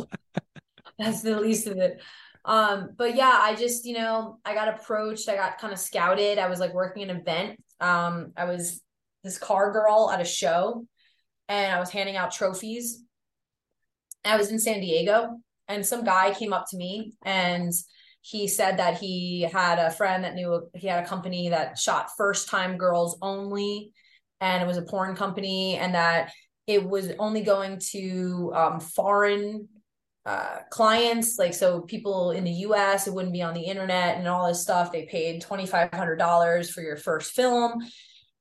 that's 0.98 1.22
the 1.22 1.40
least 1.40 1.68
of 1.68 1.78
it. 1.78 2.02
Um, 2.44 2.90
but 2.98 3.16
yeah, 3.16 3.38
I 3.40 3.54
just, 3.54 3.86
you 3.86 3.94
know, 3.94 4.40
I 4.44 4.56
got 4.56 4.68
approached, 4.68 5.30
I 5.30 5.36
got 5.36 5.60
kind 5.60 5.72
of 5.72 5.78
scouted. 5.78 6.40
I 6.40 6.50
was 6.50 6.60
like 6.60 6.74
working 6.74 7.04
an 7.04 7.16
event 7.16 7.60
um, 7.82 8.32
I 8.38 8.46
was 8.46 8.82
this 9.24 9.38
car 9.38 9.72
girl 9.72 10.10
at 10.14 10.22
a 10.22 10.26
show 10.26 10.86
and 11.50 11.74
I 11.74 11.80
was 11.80 11.90
handing 11.90 12.16
out 12.16 12.32
trophies. 12.32 13.04
I 14.24 14.38
was 14.38 14.52
in 14.52 14.60
San 14.60 14.80
Diego 14.80 15.40
and 15.68 15.86
some 15.86 16.04
guy 16.04 16.34
came 16.34 16.54
up 16.54 16.66
to 16.70 16.78
me 16.78 17.14
and 17.24 17.72
he 18.22 18.48
said 18.48 18.78
that 18.78 19.00
he 19.00 19.42
had 19.42 19.80
a 19.80 19.92
friend 19.92 20.24
that 20.24 20.36
knew 20.36 20.70
he 20.76 20.88
had 20.88 21.04
a 21.04 21.08
company 21.08 21.50
that 21.50 21.78
shot 21.78 22.10
first 22.18 22.50
time 22.50 22.78
girls 22.78 23.18
only 23.22 23.92
and 24.40 24.62
it 24.62 24.68
was 24.68 24.78
a 24.78 24.84
porn 24.84 25.16
company 25.16 25.78
and 25.78 25.96
that 25.96 26.32
it 26.68 26.84
was 26.84 27.12
only 27.20 27.42
going 27.42 27.80
to 27.92 28.52
um, 28.56 28.80
foreign 28.80 29.68
uh, 30.26 30.60
clients. 30.70 31.38
Like 31.40 31.54
so 31.54 31.82
people 31.82 32.32
in 32.32 32.44
the 32.44 32.52
us 32.52 33.08
it 33.08 33.14
wouldn't 33.14 33.34
be 33.34 33.42
on 33.42 33.54
the 33.54 33.62
internet 33.62 34.18
and 34.18 34.28
all 34.28 34.48
this 34.48 34.62
stuff. 34.62 34.92
They 34.92 35.06
paid 35.06 35.42
$2500 35.42 36.72
for 36.72 36.82
your 36.82 36.98
first 36.98 37.34
film. 37.34 37.80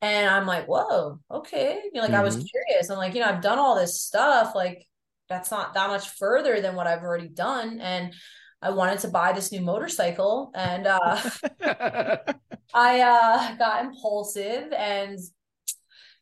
And 0.02 0.30
i'm 0.30 0.46
like 0.46 0.66
whoa 0.66 1.20
okay. 1.30 1.78
You 1.84 1.90
know, 1.92 2.00
like 2.00 2.10
mm-hmm. 2.10 2.20
i 2.20 2.24
was 2.24 2.36
mm-hmm. 2.36 2.46
curious. 2.46 2.90
I'm 2.90 2.96
like 2.96 3.14
you 3.14 3.20
know 3.20 3.26
i've 3.26 3.42
done 3.42 3.58
all 3.58 3.76
this 3.76 4.00
stuff. 4.00 4.54
Like 4.54 4.86
that's 5.30 5.50
not 5.50 5.72
that 5.72 5.88
much 5.88 6.10
further 6.10 6.60
than 6.60 6.74
what 6.74 6.86
i've 6.86 7.02
already 7.02 7.28
done 7.28 7.80
and 7.80 8.12
i 8.60 8.68
wanted 8.70 8.98
to 8.98 9.08
buy 9.08 9.32
this 9.32 9.50
new 9.50 9.62
motorcycle 9.62 10.50
and 10.54 10.86
uh 10.86 11.20
i 12.74 13.00
uh 13.00 13.54
got 13.56 13.84
impulsive 13.86 14.70
and 14.76 15.18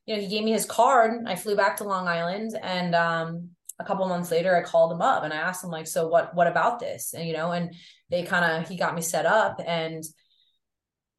you 0.06 0.14
know 0.14 0.22
he 0.22 0.28
gave 0.28 0.42
me 0.42 0.52
his 0.52 0.64
card. 0.64 1.26
I 1.26 1.36
flew 1.36 1.54
back 1.54 1.76
to 1.78 1.84
long 1.84 2.08
island 2.08 2.52
and 2.62 2.94
um 2.94 3.50
a 3.78 3.84
couple 3.84 4.08
months 4.08 4.30
later 4.30 4.56
i 4.56 4.62
called 4.62 4.90
him 4.90 5.02
up 5.02 5.22
and 5.22 5.32
i 5.32 5.36
asked 5.36 5.62
him 5.62 5.70
like 5.70 5.86
so 5.86 6.08
what 6.08 6.34
what 6.34 6.46
about 6.46 6.78
this? 6.80 7.14
And 7.14 7.28
you 7.28 7.34
know 7.34 7.52
and 7.52 7.74
they 8.10 8.22
kind 8.22 8.44
of 8.44 8.68
he 8.68 8.76
got 8.76 8.94
me 8.94 9.02
set 9.02 9.26
up 9.26 9.60
and 9.64 10.02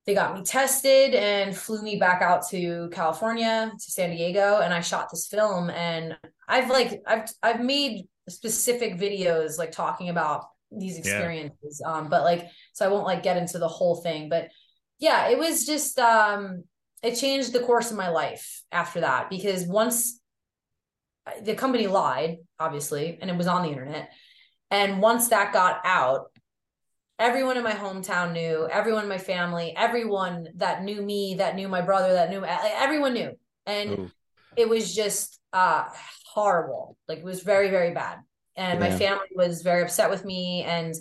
they 0.09 0.15
got 0.15 0.35
me 0.35 0.43
tested 0.43 1.13
and 1.13 1.55
flew 1.55 1.81
me 1.81 1.97
back 1.97 2.21
out 2.21 2.47
to 2.47 2.89
california 2.91 3.71
to 3.73 3.91
san 3.91 4.09
diego 4.09 4.59
and 4.59 4.73
i 4.73 4.81
shot 4.81 5.07
this 5.11 5.27
film 5.27 5.69
and 5.69 6.17
i've 6.47 6.69
like 6.69 7.01
i've 7.05 7.29
i've 7.43 7.61
made 7.61 8.07
specific 8.27 8.97
videos 8.97 9.57
like 9.57 9.71
talking 9.71 10.09
about 10.09 10.45
these 10.71 10.97
experiences 10.97 11.81
yeah. 11.83 11.93
um 11.93 12.09
but 12.09 12.23
like 12.23 12.47
so 12.73 12.85
i 12.85 12.89
won't 12.89 13.05
like 13.05 13.23
get 13.23 13.37
into 13.37 13.57
the 13.59 13.67
whole 13.67 13.95
thing 13.95 14.29
but 14.29 14.49
yeah 14.99 15.29
it 15.29 15.37
was 15.37 15.65
just 15.65 15.97
um 15.99 16.63
it 17.01 17.15
changed 17.15 17.53
the 17.53 17.59
course 17.59 17.91
of 17.91 17.97
my 17.97 18.09
life 18.09 18.63
after 18.71 19.01
that 19.01 19.29
because 19.29 19.65
once 19.65 20.19
the 21.41 21.55
company 21.55 21.87
lied, 21.87 22.37
obviously, 22.59 23.17
and 23.21 23.29
it 23.29 23.37
was 23.37 23.47
on 23.47 23.63
the 23.63 23.69
internet. 23.69 24.11
And 24.71 25.01
once 25.01 25.29
that 25.29 25.53
got 25.53 25.81
out, 25.83 26.31
everyone 27.19 27.57
in 27.57 27.63
my 27.63 27.73
hometown 27.73 28.31
knew, 28.31 28.67
everyone 28.71 29.03
in 29.03 29.09
my 29.09 29.17
family, 29.17 29.73
everyone 29.75 30.47
that 30.55 30.83
knew 30.83 31.01
me, 31.01 31.35
that 31.35 31.55
knew 31.55 31.67
my 31.67 31.81
brother, 31.81 32.13
that 32.13 32.29
knew 32.29 32.43
everyone 32.43 33.13
knew. 33.13 33.31
And 33.65 33.91
Ooh. 33.91 34.11
it 34.55 34.67
was 34.67 34.95
just 34.95 35.39
uh 35.53 35.83
horrible. 36.25 36.97
Like 37.07 37.19
it 37.19 37.25
was 37.25 37.43
very, 37.43 37.69
very 37.69 37.93
bad. 37.93 38.19
And 38.55 38.79
yeah. 38.79 38.89
my 38.89 38.97
family 38.97 39.27
was 39.35 39.61
very 39.61 39.83
upset 39.83 40.09
with 40.09 40.23
me. 40.25 40.63
And 40.63 40.95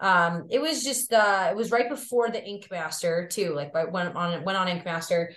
Um, 0.00 0.46
it 0.48 0.60
was 0.60 0.84
just 0.84 1.12
uh, 1.12 1.48
it 1.50 1.56
was 1.56 1.72
right 1.72 1.88
before 1.90 2.30
the 2.30 2.38
Ink 2.38 2.68
Master 2.70 3.26
too. 3.26 3.52
Like 3.52 3.74
I 3.74 3.84
went 3.90 4.14
on 4.14 4.44
went 4.44 4.56
on 4.56 4.68
Ink 4.68 4.84
Master. 4.84 5.34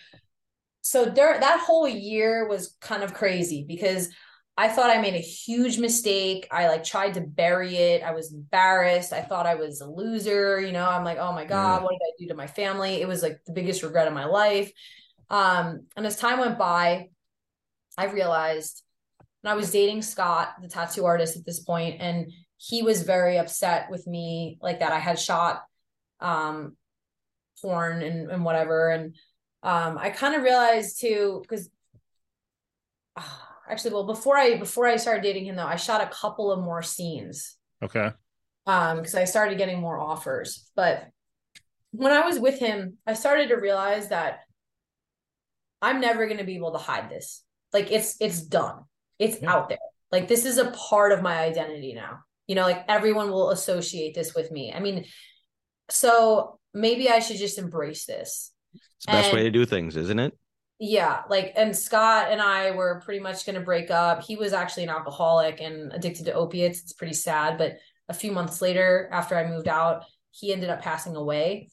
So 0.81 1.05
there, 1.05 1.39
that 1.39 1.65
whole 1.65 1.87
year 1.87 2.47
was 2.47 2.77
kind 2.79 3.01
of 3.01 3.13
crazy 3.13 3.65
because 3.67 4.09
I 4.57 4.67
thought 4.67 4.89
I 4.89 5.01
made 5.01 5.15
a 5.15 5.19
huge 5.19 5.79
mistake. 5.79 6.47
I 6.51 6.67
like 6.67 6.83
tried 6.83 7.15
to 7.15 7.21
bury 7.21 7.75
it. 7.75 8.03
I 8.03 8.11
was 8.11 8.33
embarrassed. 8.33 9.13
I 9.13 9.21
thought 9.21 9.47
I 9.47 9.55
was 9.55 9.81
a 9.81 9.89
loser. 9.89 10.59
You 10.59 10.71
know, 10.71 10.85
I'm 10.85 11.03
like, 11.03 11.17
oh 11.17 11.31
my 11.33 11.45
God, 11.45 11.79
mm. 11.79 11.83
what 11.83 11.91
did 11.91 12.01
I 12.01 12.13
do 12.19 12.27
to 12.27 12.35
my 12.35 12.47
family? 12.47 13.01
It 13.01 13.07
was 13.07 13.23
like 13.23 13.39
the 13.45 13.53
biggest 13.53 13.81
regret 13.81 14.07
of 14.07 14.13
my 14.13 14.25
life. 14.25 14.71
Um, 15.29 15.87
and 15.95 16.05
as 16.05 16.17
time 16.17 16.39
went 16.39 16.59
by, 16.59 17.09
I 17.97 18.05
realized, 18.05 18.83
and 19.43 19.51
I 19.51 19.55
was 19.55 19.71
dating 19.71 20.01
Scott, 20.01 20.53
the 20.61 20.67
tattoo 20.67 21.05
artist 21.05 21.37
at 21.37 21.45
this 21.45 21.61
point, 21.61 22.01
and 22.01 22.31
he 22.57 22.83
was 22.83 23.01
very 23.01 23.37
upset 23.37 23.89
with 23.89 24.05
me, 24.05 24.59
like 24.61 24.81
that 24.81 24.91
I 24.91 24.99
had 24.99 25.17
shot 25.17 25.63
um 26.19 26.77
porn 27.59 28.03
and, 28.03 28.29
and 28.29 28.45
whatever. 28.45 28.89
And 28.89 29.15
um 29.63 29.97
I 29.97 30.11
kind 30.11 30.35
of 30.35 30.43
realized 30.43 30.99
too, 31.01 31.39
because 31.41 31.69
uh, 33.15 33.21
actually 33.71 33.93
well 33.93 34.05
before 34.05 34.37
I 34.37 34.57
before 34.57 34.85
I 34.85 34.97
started 34.97 35.23
dating 35.23 35.45
him 35.45 35.55
though, 35.55 35.65
I 35.65 35.77
shot 35.77 36.01
a 36.01 36.07
couple 36.07 36.51
of 36.51 36.59
more 36.59 36.81
scenes. 36.81 37.55
Okay. 37.81 38.11
Um, 38.67 38.97
because 38.97 39.15
I 39.15 39.25
started 39.25 39.57
getting 39.57 39.79
more 39.79 39.99
offers. 39.99 40.69
But 40.75 41.07
when 41.91 42.11
I 42.11 42.25
was 42.25 42.39
with 42.39 42.59
him, 42.59 42.97
I 43.07 43.13
started 43.13 43.49
to 43.49 43.55
realize 43.55 44.09
that 44.09 44.41
I'm 45.81 45.99
never 45.99 46.27
going 46.27 46.37
to 46.37 46.43
be 46.43 46.55
able 46.55 46.73
to 46.73 46.77
hide 46.77 47.09
this. 47.09 47.43
Like 47.73 47.91
it's 47.91 48.17
it's 48.19 48.41
done. 48.41 48.83
It's 49.17 49.41
yeah. 49.41 49.51
out 49.51 49.69
there. 49.69 49.79
Like 50.11 50.27
this 50.27 50.45
is 50.45 50.57
a 50.57 50.71
part 50.71 51.11
of 51.11 51.21
my 51.21 51.39
identity 51.39 51.93
now. 51.93 52.19
You 52.47 52.55
know, 52.55 52.63
like 52.63 52.83
everyone 52.87 53.31
will 53.31 53.51
associate 53.51 54.13
this 54.13 54.35
with 54.35 54.51
me. 54.51 54.73
I 54.73 54.79
mean, 54.79 55.05
so 55.89 56.59
maybe 56.73 57.09
I 57.09 57.19
should 57.19 57.37
just 57.37 57.57
embrace 57.57 58.05
this. 58.05 58.51
It's 58.73 59.05
the 59.05 59.13
best 59.13 59.29
and, 59.29 59.37
way 59.37 59.43
to 59.43 59.51
do 59.51 59.65
things, 59.65 59.95
isn't 59.95 60.19
it? 60.19 60.37
Yeah, 60.83 61.21
like 61.29 61.53
and 61.55 61.77
Scott 61.77 62.31
and 62.31 62.41
I 62.41 62.71
were 62.71 63.03
pretty 63.05 63.19
much 63.19 63.45
going 63.45 63.53
to 63.53 63.61
break 63.61 63.91
up. 63.91 64.23
He 64.23 64.35
was 64.35 64.51
actually 64.51 64.81
an 64.81 64.89
alcoholic 64.89 65.61
and 65.61 65.93
addicted 65.93 66.25
to 66.25 66.33
opiates. 66.33 66.81
It's 66.81 66.93
pretty 66.93 67.13
sad, 67.13 67.59
but 67.59 67.77
a 68.09 68.15
few 68.15 68.31
months 68.31 68.63
later 68.63 69.07
after 69.11 69.37
I 69.37 69.47
moved 69.47 69.67
out, 69.67 70.05
he 70.31 70.51
ended 70.51 70.71
up 70.71 70.81
passing 70.81 71.15
away. 71.15 71.69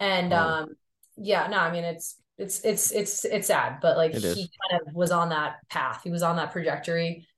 And 0.00 0.32
um 0.32 0.70
yeah, 1.16 1.46
no, 1.46 1.58
I 1.58 1.70
mean 1.70 1.84
it's 1.84 2.20
it's 2.36 2.60
it's 2.64 2.90
it's 2.90 3.24
it's 3.24 3.46
sad, 3.46 3.78
but 3.80 3.96
like 3.96 4.12
he 4.12 4.50
kind 4.70 4.82
of 4.84 4.92
was 4.92 5.12
on 5.12 5.28
that 5.28 5.58
path. 5.70 6.00
He 6.02 6.10
was 6.10 6.24
on 6.24 6.34
that 6.34 6.50
trajectory. 6.50 7.28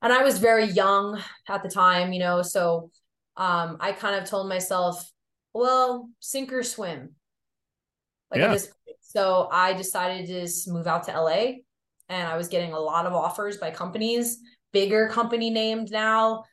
And 0.00 0.12
I 0.12 0.22
was 0.22 0.38
very 0.38 0.66
young 0.66 1.20
at 1.48 1.64
the 1.64 1.68
time, 1.68 2.12
you 2.12 2.20
know, 2.20 2.42
so 2.42 2.92
um 3.36 3.78
I 3.80 3.90
kind 3.90 4.14
of 4.14 4.30
told 4.30 4.48
myself, 4.48 5.10
well, 5.52 6.08
sink 6.20 6.52
or 6.52 6.62
swim. 6.62 7.16
Like 8.30 8.40
yeah. 8.40 8.52
this, 8.52 8.72
so 9.12 9.48
I 9.52 9.72
decided 9.74 10.26
to 10.26 10.40
just 10.42 10.68
move 10.68 10.86
out 10.86 11.04
to 11.04 11.12
LA 11.12 11.60
and 12.08 12.28
I 12.28 12.36
was 12.36 12.48
getting 12.48 12.72
a 12.72 12.78
lot 12.78 13.06
of 13.06 13.12
offers 13.12 13.56
by 13.58 13.70
companies, 13.70 14.38
bigger 14.72 15.08
company 15.08 15.50
named 15.50 15.90
now, 15.90 16.44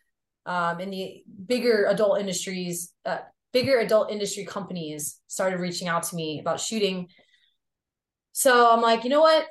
um, 0.45 0.79
in 0.79 0.89
the 0.89 1.23
bigger 1.45 1.85
adult 1.89 2.19
industries, 2.19 2.93
uh, 3.05 3.19
bigger 3.53 3.79
adult 3.79 4.11
industry 4.11 4.45
companies 4.45 5.19
started 5.27 5.59
reaching 5.59 5.87
out 5.87 6.03
to 6.03 6.15
me 6.15 6.39
about 6.39 6.59
shooting 6.59 7.07
so 8.39 8.71
I'm 8.71 8.81
like, 8.81 9.03
you 9.03 9.09
know 9.09 9.19
what? 9.19 9.47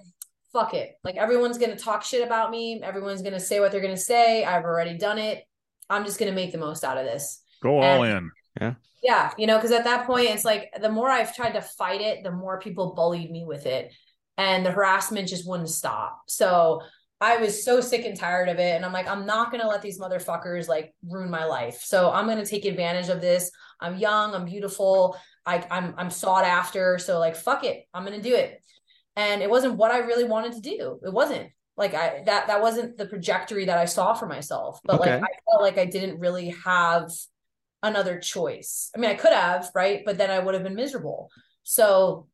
Fuck 0.51 0.73
it. 0.73 0.95
Like 1.05 1.17
everyone's 1.17 1.59
going 1.59 1.77
to 1.77 1.77
talk 1.77 2.03
shit 2.03 2.27
about 2.27 2.51
me. 2.51 2.81
Everyone's 2.83 3.21
going 3.21 3.35
to 3.35 3.41
say 3.41 3.61
what 3.61 3.71
they're 3.71 3.83
going 3.83 3.95
to 3.95 4.01
say. 4.01 4.45
I've 4.45 4.65
already 4.65 4.97
done 4.97 5.19
it. 5.19 5.45
I'm 5.91 6.07
just 6.07 6.19
going 6.19 6.31
to 6.31 6.35
make 6.35 6.53
the 6.53 6.59
most 6.59 6.85
out 6.85 6.97
of 6.97 7.05
this. 7.05 7.43
Go 7.63 7.81
all 7.81 8.05
in. 8.05 8.31
Yeah. 8.61 8.75
Yeah. 9.03 9.33
You 9.39 9.47
know, 9.47 9.57
because 9.57 9.73
at 9.73 9.85
that 9.85 10.07
point, 10.07 10.31
it's 10.31 10.45
like 10.45 10.71
the 10.81 10.91
more 10.91 11.09
I've 11.09 11.35
tried 11.35 11.53
to 11.53 11.61
fight 11.61 12.01
it, 12.01 12.25
the 12.25 12.33
more 12.33 12.61
people 12.61 12.95
bullied 12.95 13.31
me 13.31 13.45
with 13.45 13.67
it. 13.67 13.93
And 14.37 14.65
the 14.65 14.71
harassment 14.71 15.29
just 15.29 15.49
wouldn't 15.49 15.69
stop. 15.69 16.23
So 16.29 16.83
I 17.21 17.39
was 17.39 17.65
so 17.65 17.81
sick 17.81 18.05
and 18.05 18.17
tired 18.17 18.49
of 18.49 18.59
it. 18.59 18.77
And 18.77 18.85
I'm 18.85 18.93
like, 18.93 19.09
I'm 19.09 19.27
not 19.27 19.51
going 19.51 19.61
to 19.61 19.69
let 19.69 19.83
these 19.83 19.99
motherfuckers 19.99 20.69
like 20.69 20.95
ruin 21.09 21.31
my 21.31 21.45
life. 21.45 21.81
So 21.83 22.13
I'm 22.13 22.27
going 22.27 22.39
to 22.39 22.47
take 22.47 22.65
advantage 22.65 23.09
of 23.09 23.21
this. 23.21 23.51
I'm 23.81 23.99
young, 23.99 24.35
I'm 24.35 24.45
beautiful, 24.45 25.17
I, 25.47 25.65
I'm 25.71 25.95
I'm 25.97 26.11
sought 26.11 26.45
after. 26.45 26.99
So 26.99 27.19
like, 27.19 27.37
fuck 27.37 27.65
it, 27.65 27.85
I'm 27.95 28.05
gonna 28.05 28.21
do 28.21 28.35
it. 28.35 28.63
And 29.17 29.43
it 29.43 29.51
wasn't 29.51 29.77
what 29.77 29.91
I 29.91 29.99
really 29.99 30.25
wanted 30.25 30.53
to 30.55 30.61
do. 30.61 31.01
It 31.03 31.13
wasn't 31.13 31.51
like 31.77 31.95
I 31.95 32.23
that 32.27 32.49
that 32.49 32.61
wasn't 32.61 32.99
the 32.99 33.07
trajectory 33.07 33.65
that 33.65 33.79
I 33.79 33.87
saw 33.87 34.15
for 34.15 34.27
myself. 34.27 34.81
But 34.85 35.01
okay. 35.01 35.15
like 35.15 35.23
I 35.23 35.51
felt 35.51 35.63
like 35.63 35.79
I 35.79 35.87
didn't 35.87 36.21
really 36.21 36.51
have 36.65 37.11
another 37.83 38.19
choice. 38.19 38.91
I 38.95 38.99
mean, 38.99 39.11
I 39.11 39.15
could 39.15 39.33
have, 39.33 39.71
right? 39.75 40.03
But 40.05 40.19
then 40.19 40.31
I 40.31 40.39
would 40.39 40.55
have 40.55 40.65
been 40.65 40.75
miserable. 40.75 41.31
So 41.63 42.29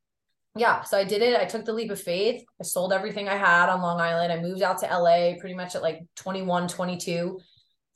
yeah, 0.56 0.82
so 0.82 0.96
I 0.96 1.04
did 1.04 1.20
it. 1.20 1.40
I 1.40 1.44
took 1.44 1.64
the 1.64 1.72
leap 1.72 1.90
of 1.90 2.00
faith. 2.00 2.44
I 2.60 2.64
sold 2.64 2.92
everything 2.92 3.28
I 3.28 3.36
had 3.36 3.68
on 3.68 3.82
Long 3.82 4.00
Island. 4.00 4.32
I 4.32 4.40
moved 4.40 4.62
out 4.62 4.78
to 4.78 4.86
LA 4.86 5.32
pretty 5.38 5.54
much 5.54 5.74
at 5.74 5.82
like 5.82 6.02
21, 6.16 6.68
22. 6.68 7.40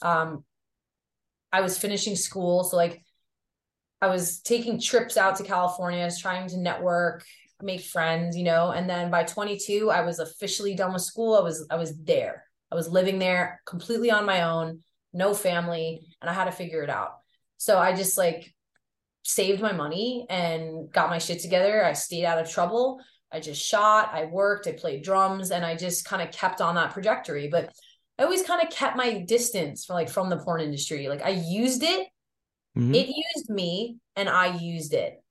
Um, 0.02 0.44
I 1.52 1.60
was 1.60 1.78
finishing 1.78 2.16
school. 2.16 2.64
So 2.64 2.76
like 2.76 3.02
I 4.00 4.08
was 4.08 4.40
taking 4.40 4.80
trips 4.80 5.16
out 5.16 5.36
to 5.36 5.44
California, 5.44 6.02
I 6.02 6.06
was 6.06 6.20
trying 6.20 6.48
to 6.48 6.58
network, 6.58 7.24
make 7.62 7.80
friends, 7.80 8.36
you 8.36 8.44
know. 8.44 8.70
And 8.70 8.90
then 8.90 9.10
by 9.10 9.22
22, 9.24 9.90
I 9.90 10.02
was 10.02 10.18
officially 10.18 10.74
done 10.74 10.92
with 10.92 11.02
school. 11.02 11.36
I 11.36 11.40
was 11.40 11.66
I 11.70 11.76
was 11.76 11.96
there. 12.02 12.44
I 12.70 12.74
was 12.74 12.88
living 12.88 13.18
there 13.18 13.62
completely 13.66 14.10
on 14.10 14.26
my 14.26 14.42
own, 14.42 14.80
no 15.12 15.32
family, 15.32 16.00
and 16.20 16.28
I 16.28 16.34
had 16.34 16.44
to 16.44 16.52
figure 16.52 16.82
it 16.82 16.90
out. 16.90 17.12
So 17.58 17.78
I 17.78 17.94
just 17.94 18.16
like 18.16 18.54
saved 19.24 19.60
my 19.60 19.72
money 19.72 20.26
and 20.30 20.90
got 20.90 21.10
my 21.10 21.18
shit 21.18 21.40
together. 21.40 21.84
I 21.84 21.92
stayed 21.92 22.24
out 22.24 22.38
of 22.38 22.50
trouble. 22.50 23.00
I 23.30 23.40
just 23.40 23.62
shot, 23.62 24.10
I 24.14 24.24
worked, 24.24 24.66
I 24.66 24.72
played 24.72 25.04
drums, 25.04 25.50
and 25.50 25.62
I 25.64 25.76
just 25.76 26.06
kind 26.06 26.22
of 26.22 26.32
kept 26.32 26.62
on 26.62 26.76
that 26.76 26.94
trajectory. 26.94 27.48
But 27.48 27.70
I 28.18 28.24
always 28.24 28.42
kind 28.42 28.62
of 28.62 28.70
kept 28.70 28.96
my 28.96 29.20
distance 29.20 29.84
from 29.84 29.94
like 29.94 30.08
from 30.08 30.30
the 30.30 30.38
porn 30.38 30.62
industry. 30.62 31.08
Like 31.08 31.22
I 31.22 31.30
used 31.30 31.82
it 31.82 32.08
Mm-hmm. 32.78 32.94
It 32.94 33.08
used 33.08 33.50
me 33.50 33.96
and 34.14 34.28
I 34.28 34.56
used 34.56 34.94
it. 34.94 35.22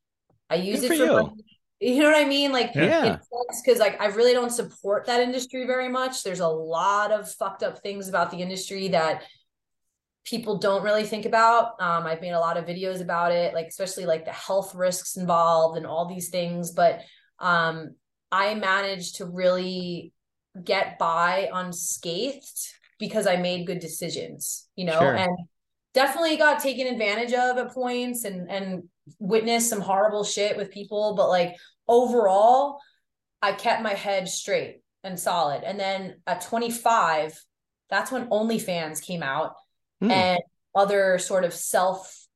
I 0.50 0.56
used 0.56 0.82
Good 0.82 0.92
it 0.92 0.98
for, 0.98 1.08
for 1.08 1.34
you. 1.80 1.94
you 1.96 2.02
know 2.02 2.12
what 2.12 2.20
I 2.20 2.28
mean? 2.28 2.52
Like, 2.52 2.72
yeah, 2.76 3.18
because 3.64 3.80
like 3.80 4.00
I 4.02 4.08
really 4.08 4.34
don't 4.34 4.52
support 4.52 5.06
that 5.06 5.22
industry 5.22 5.66
very 5.66 5.88
much. 5.88 6.24
There's 6.24 6.42
a 6.42 6.48
lot 6.48 7.12
of 7.12 7.32
fucked 7.32 7.64
up 7.64 7.80
things 7.80 8.10
about 8.10 8.32
the 8.32 8.38
industry 8.38 8.90
that 8.90 9.24
people 10.28 10.58
don't 10.58 10.84
really 10.84 11.06
think 11.06 11.26
about. 11.26 11.80
Um, 11.80 12.06
I've 12.06 12.22
made 12.22 12.32
a 12.32 12.40
lot 12.40 12.58
of 12.58 12.66
videos 12.66 13.02
about 13.02 13.32
it, 13.32 13.54
like 13.54 13.68
especially 13.68 14.06
like 14.06 14.26
the 14.26 14.32
health 14.32 14.76
risks 14.76 15.16
involved 15.16 15.78
and 15.78 15.88
all 15.88 16.06
these 16.08 16.30
things. 16.30 16.72
But 16.72 17.02
um, 17.40 17.96
I 18.32 18.54
managed 18.56 19.16
to 19.18 19.26
really 19.26 20.14
get 20.62 21.00
by 21.00 21.50
unscathed 21.54 22.74
because 23.00 23.26
I 23.26 23.38
made 23.38 23.68
good 23.68 23.80
decisions, 23.80 24.68
you 24.76 24.86
know, 24.86 25.00
sure. 25.00 25.16
and 25.16 25.38
definitely 25.94 26.36
got 26.36 26.62
taken 26.62 26.88
advantage 26.88 27.34
of 27.34 27.58
at 27.58 27.74
points 27.74 28.26
and 28.26 28.52
and 28.52 28.84
witnessed 29.20 29.70
some 29.70 29.82
horrible 29.82 30.24
shit 30.24 30.58
with 30.58 30.70
people 30.70 31.16
but 31.16 31.30
like 31.30 31.56
overall 31.88 32.78
i 33.42 33.52
kept 33.52 33.82
my 33.82 33.94
head 33.94 34.28
straight 34.28 34.82
and 35.04 35.20
solid 35.20 35.64
and 35.64 35.80
then 35.80 36.20
at 36.28 36.42
25 36.42 37.42
that's 37.90 38.12
when 38.12 38.30
onlyfans 38.30 39.02
came 39.02 39.24
out 39.24 39.56
mm. 40.02 40.12
and 40.12 40.40
other 40.76 41.18
sort 41.18 41.44
of 41.44 41.54
self 41.54 42.28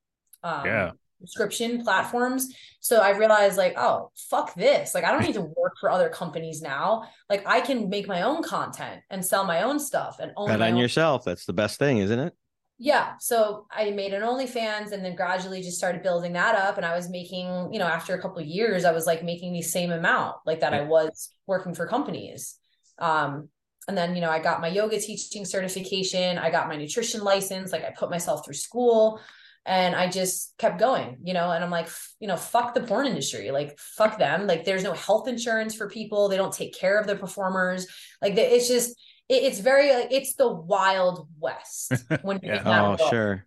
um, 0.44 0.66
yeah. 0.66 0.92
subscription 1.20 1.84
platforms. 1.84 2.54
So 2.80 3.00
i 3.00 3.12
realized 3.12 3.58
like 3.58 3.76
oh 3.78 4.12
fuck 4.30 4.56
this. 4.56 4.96
Like 4.96 5.04
i 5.04 5.12
don't 5.12 5.24
need 5.24 5.36
to 5.36 5.42
work 5.42 5.74
for 5.80 5.90
other 5.90 6.10
companies 6.10 6.62
now. 6.62 7.04
Like 7.30 7.46
i 7.46 7.62
can 7.62 7.90
make 7.90 8.08
my 8.08 8.24
own 8.24 8.44
content 8.44 9.02
and 9.10 9.24
sell 9.24 9.46
my 9.46 9.64
own 9.64 9.80
stuff 9.80 10.18
and 10.20 10.32
own 10.36 10.48
Bet 10.48 10.62
on 10.62 10.78
yourself. 10.78 11.24
That's 11.24 11.46
the 11.46 11.54
best 11.54 11.80
thing 11.80 12.00
isn't 12.00 12.20
it? 12.20 12.34
Yeah. 12.80 13.14
So 13.20 13.68
i 13.72 13.92
made 13.92 14.14
an 14.14 14.24
onlyfans 14.24 14.92
and 14.92 15.06
then 15.06 15.16
gradually 15.16 15.62
just 15.62 15.78
started 15.78 16.02
building 16.02 16.34
that 16.34 16.56
up. 16.56 16.78
And 16.78 16.86
i 16.86 16.96
was 16.96 17.10
making 17.10 17.72
you 17.72 17.80
know 17.80 17.88
after 17.88 18.16
a 18.16 18.22
couple 18.22 18.42
years 18.42 18.86
i 18.86 18.92
was 18.92 19.06
like 19.06 19.24
making 19.24 19.54
the 19.54 19.62
same 19.62 19.92
amount 19.92 20.38
like 20.46 20.62
that 20.62 20.74
i 20.74 20.82
was 20.82 21.30
working 21.46 21.76
for 21.76 21.88
companies. 21.88 22.58
Um 22.98 23.50
and 23.92 23.98
then 23.98 24.16
you 24.16 24.22
know 24.22 24.30
i 24.32 24.40
got 24.40 24.62
my 24.62 24.68
yoga 24.68 25.00
teaching 25.00 25.46
certification 25.46 26.38
i 26.38 26.50
got 26.50 26.68
my 26.68 26.76
nutrition 26.76 27.22
license 27.22 27.72
like 27.72 27.84
i 27.84 27.94
put 27.98 28.10
myself 28.10 28.44
through 28.44 28.54
school 28.54 29.20
and 29.66 29.96
i 29.96 30.10
just 30.10 30.58
kept 30.58 30.80
going 30.80 31.18
you 31.24 31.34
know? 31.34 31.52
And 31.52 31.64
i'm 31.64 31.70
like 31.70 31.90
you 32.20 32.28
know 32.28 32.38
fuck 32.38 32.74
the 32.74 32.82
porn 32.82 33.06
industry 33.06 33.52
like 33.52 33.78
fuck 33.78 34.18
them 34.18 34.48
like 34.48 34.66
there's 34.66 34.84
no 34.84 34.94
health 34.94 35.28
insurance 35.28 35.76
for 35.76 35.88
people 35.88 36.30
they 36.30 36.38
don't 36.38 36.54
take 36.54 36.74
care 36.78 37.00
of 37.00 37.08
the 37.08 37.16
performers. 37.16 37.88
Like 38.22 38.38
it's 38.38 38.68
just 38.68 38.92
it, 39.30 39.44
it's 39.44 39.60
very 39.60 39.94
like 39.94 40.08
it's 40.12 40.36
the 40.36 40.52
wild 40.52 41.28
west 41.40 41.94
when 42.22 42.40
you're 42.42 42.56
yeah. 42.56 42.96
oh 42.98 43.10
sure. 43.10 43.46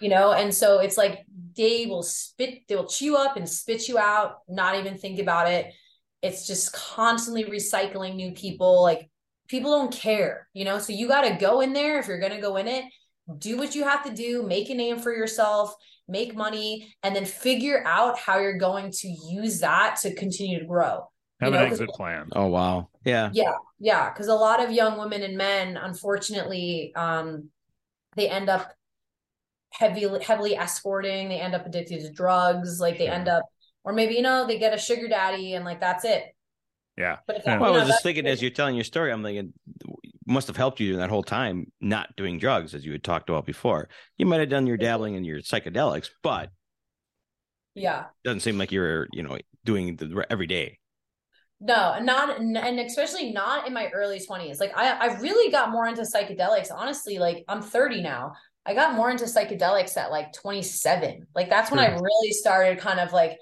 you 0.00 0.08
know? 0.08 0.32
And 0.32 0.54
so 0.54 0.78
it's 0.78 0.96
like 0.96 1.24
they 1.56 1.86
will 1.86 2.02
spit 2.02 2.66
they 2.68 2.76
will 2.76 2.86
chew 2.86 3.16
up 3.16 3.36
and 3.36 3.48
spit 3.48 3.88
you 3.88 3.98
out 3.98 4.38
not 4.48 4.78
even 4.78 4.96
think 4.96 5.18
about 5.18 5.50
it. 5.50 5.72
It's 6.22 6.46
just 6.46 6.72
constantly 6.72 7.44
recycling 7.44 8.16
new 8.16 8.32
people 8.32 8.82
like 8.82 9.10
people 9.48 9.70
don't 9.70 9.92
care 9.92 10.48
you 10.52 10.64
know 10.64 10.78
so 10.78 10.92
you 10.92 11.08
got 11.08 11.22
to 11.22 11.36
go 11.36 11.60
in 11.60 11.72
there 11.72 11.98
if 11.98 12.06
you're 12.08 12.20
going 12.20 12.32
to 12.32 12.40
go 12.40 12.56
in 12.56 12.66
it 12.68 12.84
do 13.38 13.56
what 13.56 13.74
you 13.74 13.84
have 13.84 14.04
to 14.04 14.12
do, 14.12 14.42
make 14.42 14.70
a 14.70 14.74
name 14.74 14.98
for 14.98 15.12
yourself, 15.12 15.74
make 16.08 16.34
money, 16.36 16.94
and 17.02 17.14
then 17.14 17.24
figure 17.24 17.82
out 17.86 18.18
how 18.18 18.38
you're 18.38 18.58
going 18.58 18.90
to 18.92 19.08
use 19.08 19.60
that 19.60 19.96
to 20.02 20.14
continue 20.14 20.60
to 20.60 20.64
grow. 20.64 21.08
Have 21.40 21.52
You 21.52 21.58
an 21.58 21.66
exit 21.66 21.90
plan. 21.90 22.28
Oh 22.34 22.46
wow. 22.46 22.88
Yeah. 23.04 23.30
Yeah, 23.32 23.54
yeah, 23.78 24.10
because 24.10 24.28
a 24.28 24.34
lot 24.34 24.64
of 24.64 24.70
young 24.70 24.98
women 24.98 25.22
and 25.22 25.36
men, 25.36 25.76
unfortunately, 25.76 26.92
um, 26.94 27.50
they 28.14 28.28
end 28.28 28.48
up 28.48 28.72
heavily 29.72 30.22
heavily 30.22 30.56
escorting. 30.56 31.28
They 31.28 31.40
end 31.40 31.54
up 31.54 31.66
addicted 31.66 32.00
to 32.00 32.12
drugs. 32.12 32.80
Like 32.80 32.96
they 32.96 33.06
Sure. 33.06 33.14
end 33.14 33.28
up, 33.28 33.42
or 33.84 33.92
maybe 33.92 34.14
you 34.14 34.22
know 34.22 34.46
they 34.46 34.58
get 34.58 34.72
a 34.72 34.78
sugar 34.78 35.08
daddy 35.08 35.54
and 35.54 35.64
like 35.64 35.80
that's 35.80 36.04
it. 36.04 36.24
Yeah. 36.96 37.18
But 37.26 37.36
if 37.36 37.42
Yeah. 37.44 37.54
that, 37.54 37.60
Well, 37.60 37.70
I 37.70 37.74
you 37.74 37.78
know, 37.80 37.84
was 37.84 37.94
just 37.94 38.02
thinking 38.02 38.26
as 38.26 38.40
you're 38.40 38.50
telling 38.50 38.74
your 38.74 38.84
story, 38.84 39.12
I'm 39.12 39.22
thinking 39.22 39.52
must 40.26 40.48
have 40.48 40.56
helped 40.56 40.80
you 40.80 40.88
during 40.88 41.00
that 41.00 41.10
whole 41.10 41.22
time 41.22 41.70
not 41.80 42.16
doing 42.16 42.38
drugs 42.38 42.74
as 42.74 42.84
you 42.84 42.92
had 42.92 43.04
talked 43.04 43.30
about 43.30 43.46
before. 43.46 43.88
You 44.18 44.26
might 44.26 44.40
have 44.40 44.48
done 44.48 44.66
your 44.66 44.76
dabbling 44.76 45.14
in 45.14 45.24
your 45.24 45.38
psychedelics, 45.38 46.10
but 46.22 46.50
yeah. 47.74 48.00
it 48.00 48.06
doesn't 48.24 48.40
seem 48.40 48.58
like 48.58 48.72
you're, 48.72 49.06
you 49.12 49.22
know, 49.22 49.38
doing 49.64 49.96
the 49.96 50.26
every 50.28 50.46
day. 50.46 50.78
No, 51.60 51.98
not 52.00 52.38
and 52.38 52.80
especially 52.80 53.32
not 53.32 53.66
in 53.66 53.72
my 53.72 53.88
early 53.88 54.18
20s. 54.18 54.60
Like 54.60 54.76
I 54.76 54.90
I 54.90 55.18
really 55.20 55.50
got 55.50 55.70
more 55.70 55.86
into 55.86 56.02
psychedelics. 56.02 56.68
Honestly, 56.70 57.18
like 57.18 57.44
I'm 57.48 57.62
30 57.62 58.02
now. 58.02 58.34
I 58.66 58.74
got 58.74 58.94
more 58.94 59.10
into 59.10 59.24
psychedelics 59.24 59.96
at 59.96 60.10
like 60.10 60.32
27. 60.32 61.26
Like 61.34 61.48
that's 61.48 61.70
when 61.70 61.80
I 61.80 61.90
hmm. 61.90 62.02
really 62.02 62.32
started 62.32 62.78
kind 62.78 63.00
of 63.00 63.12
like 63.12 63.38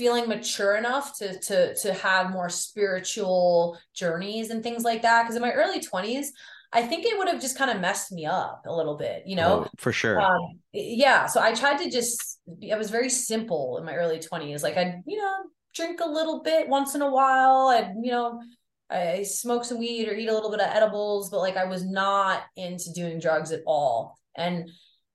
feeling 0.00 0.26
mature 0.26 0.76
enough 0.76 1.06
to 1.18 1.38
to 1.40 1.74
to 1.82 1.92
have 1.92 2.32
more 2.32 2.48
spiritual 2.48 3.78
journeys 3.94 4.48
and 4.50 4.62
things 4.62 4.82
like 4.82 5.02
that. 5.02 5.22
Because 5.22 5.36
in 5.36 5.42
my 5.42 5.52
early 5.52 5.80
20s, 5.80 6.28
I 6.72 6.82
think 6.82 7.04
it 7.04 7.18
would 7.18 7.28
have 7.28 7.40
just 7.40 7.58
kind 7.58 7.70
of 7.70 7.80
messed 7.80 8.10
me 8.10 8.24
up 8.26 8.62
a 8.66 8.74
little 8.74 8.96
bit, 8.96 9.24
you 9.26 9.36
know? 9.36 9.64
Oh, 9.66 9.68
for 9.76 9.92
sure. 9.92 10.18
um 10.20 10.60
yeah 10.72 11.26
so 11.26 11.40
i 11.40 11.52
tried 11.52 11.78
to 11.82 11.90
just 11.90 12.40
i 12.72 12.76
was 12.76 12.90
very 12.90 13.10
simple 13.10 13.76
in 13.78 13.84
my 13.84 13.94
early 13.94 14.18
20s 14.18 14.62
like 14.62 14.76
i'd 14.76 15.02
you 15.04 15.18
know 15.18 15.34
drink 15.74 16.00
a 16.00 16.08
little 16.08 16.42
bit 16.42 16.68
once 16.68 16.94
in 16.94 17.02
a 17.02 17.10
while 17.10 17.68
i'd 17.74 17.92
you 18.00 18.12
know 18.12 18.40
i 18.88 19.24
smoke 19.24 19.64
some 19.64 19.78
weed 19.78 20.08
or 20.08 20.14
eat 20.14 20.28
a 20.28 20.34
little 20.34 20.50
bit 20.50 20.60
of 20.60 20.70
edibles 20.76 21.28
but 21.28 21.40
like 21.40 21.56
i 21.56 21.64
was 21.64 21.84
not 21.84 22.42
into 22.54 22.92
doing 22.94 23.18
drugs 23.18 23.50
at 23.50 23.62
all 23.66 24.16
and 24.36 24.70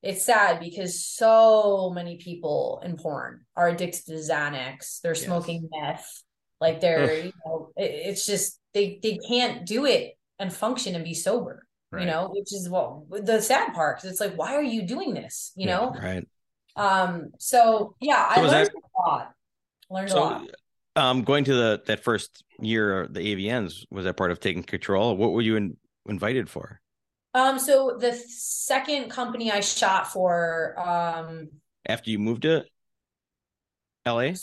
it's 0.05 0.23
sad 0.23 0.59
because 0.59 1.03
so 1.03 1.91
many 1.93 2.17
people 2.17 2.81
in 2.85 2.95
porn 2.95 3.41
are 3.55 3.69
addicted 3.69 4.05
to 4.05 4.13
xanax 4.13 5.01
they're 5.01 5.13
Yes. 5.15 5.25
smoking 5.25 5.67
meth 5.71 6.23
like 6.61 6.79
they're 6.81 7.13
you 7.25 7.33
know 7.45 7.71
it, 7.75 7.91
it's 8.09 8.25
just 8.25 8.59
they 8.73 8.99
they 9.01 9.17
can't 9.17 9.65
do 9.65 9.85
it 9.85 10.13
and 10.39 10.53
function 10.53 10.95
and 10.95 11.03
be 11.03 11.13
sober 11.13 11.65
Right. 11.91 12.01
you 12.01 12.07
know 12.07 12.29
which 12.33 12.53
is 12.53 12.69
what 12.69 13.25
the 13.25 13.41
sad 13.41 13.73
part 13.73 13.93
'cause 13.99 14.09
it's 14.11 14.19
like 14.19 14.35
why 14.35 14.53
are 14.55 14.63
you 14.75 14.81
doing 14.83 15.13
this 15.13 15.51
you 15.55 15.67
Yeah, 15.67 15.75
know 15.77 15.93
right. 16.09 16.27
um 16.75 17.31
so 17.39 17.95
yeah 18.01 18.27
i 18.29 18.35
So 18.35 18.41
was 18.43 18.51
learned 18.51 18.67
that- 18.67 18.75
a 18.75 19.09
lot 19.09 19.31
learned 19.89 20.11
a 20.11 20.15
lot 20.15 20.47
um 20.97 21.23
going 21.23 21.43
to 21.45 21.53
the 21.53 21.81
that 21.87 21.99
first 22.03 22.43
year 22.59 23.07
the 23.09 23.19
AVNs, 23.19 23.85
was 23.91 24.05
that 24.05 24.15
part 24.15 24.31
of 24.31 24.39
taking 24.39 24.63
control? 24.63 25.17
What 25.17 25.33
were 25.33 25.41
you 25.41 25.57
in, 25.57 25.75
invited 26.07 26.49
for? 26.49 26.79
Um 27.35 27.59
so 27.59 27.97
the 27.99 28.13
second 28.13 29.09
company 29.09 29.51
i 29.51 29.59
shot 29.59 30.11
for 30.11 30.75
um 30.79 31.49
After 31.87 32.09
you 32.09 32.17
moved 32.19 32.43
to 32.43 32.65
LA? 34.05 34.33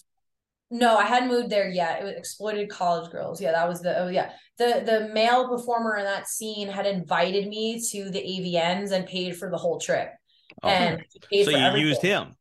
no 0.70 0.96
i 0.96 1.04
hadn't 1.04 1.28
moved 1.28 1.50
there 1.50 1.68
yet 1.68 2.00
it 2.00 2.04
was 2.04 2.14
exploited 2.14 2.68
college 2.70 3.10
girls 3.10 3.40
yeah 3.40 3.52
that 3.52 3.68
was 3.68 3.82
the 3.82 3.98
oh 3.98 4.08
yeah 4.08 4.30
the 4.58 4.82
the 4.86 5.10
male 5.12 5.48
performer 5.48 5.96
in 5.96 6.04
that 6.04 6.26
scene 6.28 6.68
had 6.68 6.86
invited 6.86 7.46
me 7.48 7.80
to 7.90 8.10
the 8.10 8.20
avns 8.20 8.90
and 8.92 9.06
paid 9.06 9.36
for 9.36 9.50
the 9.50 9.58
whole 9.58 9.78
trip 9.80 10.10
Oh, 10.62 10.68
and 10.68 11.02
so 11.42 11.50
you 11.50 11.56
everything. 11.56 11.88
used 11.88 12.02
him. 12.02 12.36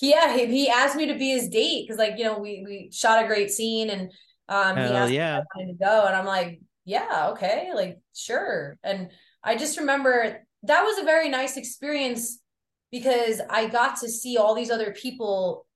yeah 0.00 0.36
he, 0.36 0.46
he 0.46 0.68
asked 0.68 0.96
me 0.96 1.06
to 1.06 1.14
be 1.14 1.30
his 1.30 1.48
date 1.48 1.84
because 1.86 1.98
like 1.98 2.14
you 2.18 2.24
know 2.24 2.38
we 2.38 2.64
we 2.66 2.90
shot 2.92 3.22
a 3.22 3.26
great 3.26 3.50
scene 3.50 3.90
and 3.90 4.10
um 4.48 4.76
he 4.76 4.94
asked 4.96 5.12
yeah. 5.12 5.36
me 5.36 5.42
if 5.42 5.44
I 5.54 5.58
wanted 5.58 5.72
to 5.78 5.84
go 5.84 6.06
and 6.06 6.16
I'm 6.16 6.26
like 6.26 6.60
yeah 6.84 7.28
okay 7.32 7.70
like 7.74 7.98
sure 8.14 8.76
and 8.82 9.10
I 9.44 9.56
just 9.56 9.78
remember 9.78 10.46
that 10.62 10.82
was 10.82 10.98
a 10.98 11.04
very 11.04 11.28
nice 11.28 11.56
experience 11.56 12.38
because 12.90 13.40
I 13.50 13.68
got 13.68 14.00
to 14.00 14.08
see 14.08 14.36
all 14.38 14.54
these 14.54 14.70
other 14.70 14.92
people 14.92 15.66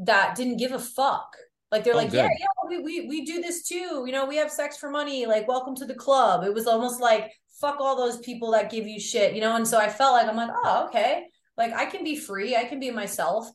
that 0.00 0.34
didn't 0.34 0.58
give 0.58 0.72
a 0.72 0.78
fuck. 0.78 1.34
Like 1.72 1.84
they're 1.84 1.94
Oh, 1.94 1.96
like 1.96 2.12
yeah 2.12 2.28
yeah 2.38 2.68
we, 2.68 2.78
we 2.80 3.08
we 3.08 3.24
do 3.24 3.40
this 3.40 3.66
too. 3.66 4.04
You 4.06 4.12
know 4.12 4.26
we 4.26 4.36
have 4.36 4.50
sex 4.50 4.76
for 4.76 4.90
money. 4.90 5.26
Like 5.26 5.48
welcome 5.48 5.74
to 5.76 5.86
the 5.86 5.94
club. 5.94 6.44
It 6.44 6.54
was 6.54 6.66
almost 6.66 7.00
like 7.00 7.32
fuck 7.60 7.80
all 7.80 7.96
those 7.96 8.18
people 8.18 8.52
that 8.52 8.70
give 8.70 8.86
you 8.86 9.00
shit 9.00 9.34
you 9.34 9.40
know? 9.40 9.56
And 9.56 9.66
so 9.66 9.78
I 9.78 9.88
felt 9.88 10.12
like 10.12 10.28
I'm 10.28 10.36
like 10.36 10.50
oh 10.64 10.86
okay. 10.88 11.26
Like 11.56 11.72
I 11.72 11.86
can 11.86 12.04
be 12.04 12.16
free, 12.16 12.56
I 12.56 12.64
can 12.64 12.80
be 12.80 12.90
myself. 12.90 13.50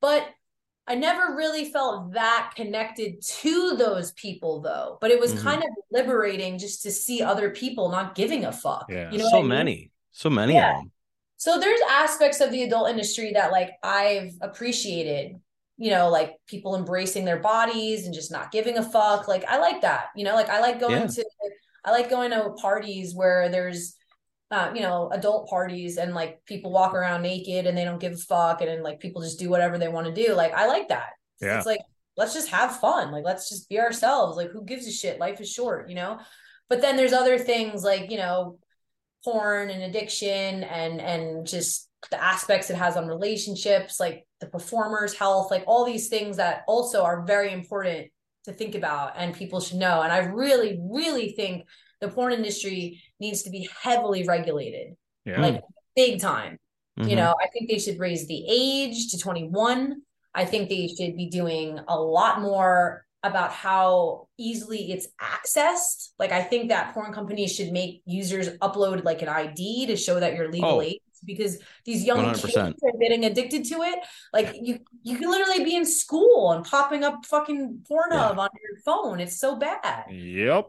But 0.00 0.26
I 0.86 0.94
never 0.94 1.34
really 1.34 1.64
felt 1.70 2.12
that 2.12 2.52
connected 2.56 3.22
to 3.22 3.76
those 3.76 4.12
people 4.12 4.60
though. 4.60 4.98
But 5.00 5.10
it 5.10 5.18
was 5.18 5.32
Mhm. 5.34 5.42
kind 5.42 5.62
of 5.62 5.70
liberating 5.90 6.58
just 6.58 6.82
to 6.82 6.90
see 6.90 7.22
other 7.22 7.50
people 7.50 7.88
not 7.88 8.14
giving 8.14 8.44
a 8.44 8.52
fuck. 8.52 8.86
Yeah. 8.90 9.10
You 9.10 9.18
know 9.18 9.28
so 9.28 9.38
I 9.38 9.40
mean? 9.40 9.48
many. 9.48 9.90
So 10.12 10.28
many 10.30 10.54
Yeah. 10.54 10.72
of 10.72 10.76
them. 10.82 10.92
So 11.36 11.58
there's 11.58 11.80
aspects 11.90 12.40
of 12.40 12.50
the 12.50 12.62
adult 12.62 12.90
industry 12.90 13.32
that 13.32 13.50
like 13.50 13.70
I've 13.82 14.32
appreciated, 14.40 15.40
you 15.78 15.90
know, 15.90 16.08
like 16.10 16.36
people 16.46 16.76
embracing 16.76 17.24
their 17.24 17.40
bodies 17.40 18.04
and 18.04 18.14
just 18.14 18.30
not 18.30 18.52
giving 18.52 18.76
a 18.78 18.82
fuck. 18.82 19.26
Like 19.26 19.44
I 19.46 19.58
like 19.58 19.80
that, 19.82 20.06
you 20.14 20.24
know, 20.24 20.34
like 20.34 20.48
I 20.50 20.60
like 20.60 20.78
going 20.80 21.00
Yeah. 21.02 21.06
to 21.06 21.24
I 21.86 21.90
like 21.90 22.08
going 22.08 22.30
to 22.30 22.50
parties 22.60 23.14
where 23.14 23.50
there's 23.50 23.96
uh, 24.54 24.72
you 24.72 24.82
know, 24.82 25.10
adult 25.12 25.48
parties 25.48 25.96
and 25.96 26.14
like 26.14 26.40
people 26.46 26.70
walk 26.70 26.94
around 26.94 27.22
naked 27.22 27.66
and 27.66 27.76
they 27.76 27.84
don't 27.84 28.00
give 28.00 28.12
a 28.12 28.16
fuck 28.16 28.60
and 28.60 28.70
then 28.70 28.84
like 28.84 29.00
people 29.00 29.20
just 29.20 29.38
do 29.38 29.50
whatever 29.50 29.78
they 29.78 29.88
want 29.88 30.06
to 30.06 30.26
do. 30.26 30.32
Like 30.32 30.54
I 30.54 30.66
like 30.66 30.88
that. 30.90 31.10
Yeah. 31.40 31.56
It's 31.56 31.66
like 31.66 31.80
let's 32.16 32.34
just 32.34 32.48
have 32.50 32.78
fun. 32.78 33.10
Like 33.10 33.24
let's 33.24 33.48
just 33.48 33.68
be 33.68 33.80
ourselves. 33.80 34.36
Like 34.36 34.50
who 34.50 34.64
gives 34.64 34.86
a 34.86 34.92
shit? 34.92 35.18
Life 35.18 35.40
is 35.40 35.50
short, 35.50 35.88
you 35.88 35.96
know? 35.96 36.20
But 36.68 36.80
then 36.80 36.96
there's 36.96 37.12
other 37.12 37.36
things 37.36 37.82
like, 37.82 38.12
you 38.12 38.16
know, 38.16 38.58
porn 39.24 39.70
and 39.70 39.82
addiction 39.82 40.62
and 40.62 41.00
and 41.00 41.46
just 41.46 41.88
the 42.10 42.22
aspects 42.22 42.70
it 42.70 42.76
has 42.76 42.96
on 42.96 43.08
relationships, 43.08 43.98
like 43.98 44.24
the 44.40 44.46
performer's 44.46 45.14
health, 45.14 45.50
like 45.50 45.64
all 45.66 45.84
these 45.84 46.08
things 46.08 46.36
that 46.36 46.62
also 46.68 47.02
are 47.02 47.24
very 47.24 47.52
important 47.52 48.08
to 48.44 48.52
think 48.52 48.76
about 48.76 49.14
and 49.16 49.34
people 49.34 49.60
should 49.60 49.78
know. 49.78 50.02
And 50.02 50.12
I 50.12 50.18
really, 50.18 50.78
really 50.80 51.32
think 51.32 51.64
the 52.04 52.10
porn 52.14 52.32
industry 52.32 53.00
needs 53.20 53.42
to 53.44 53.50
be 53.50 53.68
heavily 53.82 54.22
regulated, 54.24 54.96
Yeah. 55.24 55.40
like 55.40 55.62
big 55.96 56.20
time. 56.20 56.58
Mhm. 56.98 57.10
You 57.10 57.16
know, 57.16 57.34
I 57.42 57.48
think 57.48 57.68
they 57.70 57.78
should 57.78 57.98
raise 57.98 58.26
the 58.26 58.44
age 58.48 59.10
to 59.12 59.18
21. 59.18 60.02
I 60.34 60.44
think 60.44 60.68
they 60.68 60.86
should 60.88 61.16
be 61.16 61.26
doing 61.40 61.78
a 61.88 61.98
lot 62.00 62.40
more 62.40 63.04
about 63.22 63.50
how 63.52 64.28
easily 64.36 64.92
it's 64.92 65.08
accessed. 65.34 66.10
Like, 66.18 66.30
I 66.32 66.42
think 66.42 66.68
that 66.68 66.92
porn 66.92 67.12
companies 67.12 67.54
should 67.54 67.72
make 67.72 68.02
users 68.04 68.50
upload 68.58 69.02
like 69.04 69.22
an 69.22 69.28
ID 69.28 69.86
to 69.86 69.96
show 69.96 70.20
that 70.20 70.34
you're 70.34 70.50
legal 70.52 70.76
Oh. 70.78 70.82
age 70.82 71.00
because 71.24 71.58
these 71.86 72.04
young 72.04 72.22
kids 72.26 72.42
100%. 72.42 72.76
are 72.84 72.98
getting 73.00 73.24
addicted 73.24 73.64
to 73.64 73.76
it. 73.82 73.98
Like, 74.32 74.54
you 74.60 74.80
you 75.02 75.16
can 75.16 75.30
literally 75.30 75.64
be 75.64 75.74
in 75.74 75.86
school 75.86 76.52
and 76.52 76.64
popping 76.64 77.02
up 77.02 77.24
fucking 77.24 77.84
Pornhub 77.88 78.36
on 78.36 78.50
your 78.62 78.76
phone. 78.84 79.20
It's 79.20 79.38
so 79.38 79.56
bad. 79.56 80.04
Yep. 80.10 80.66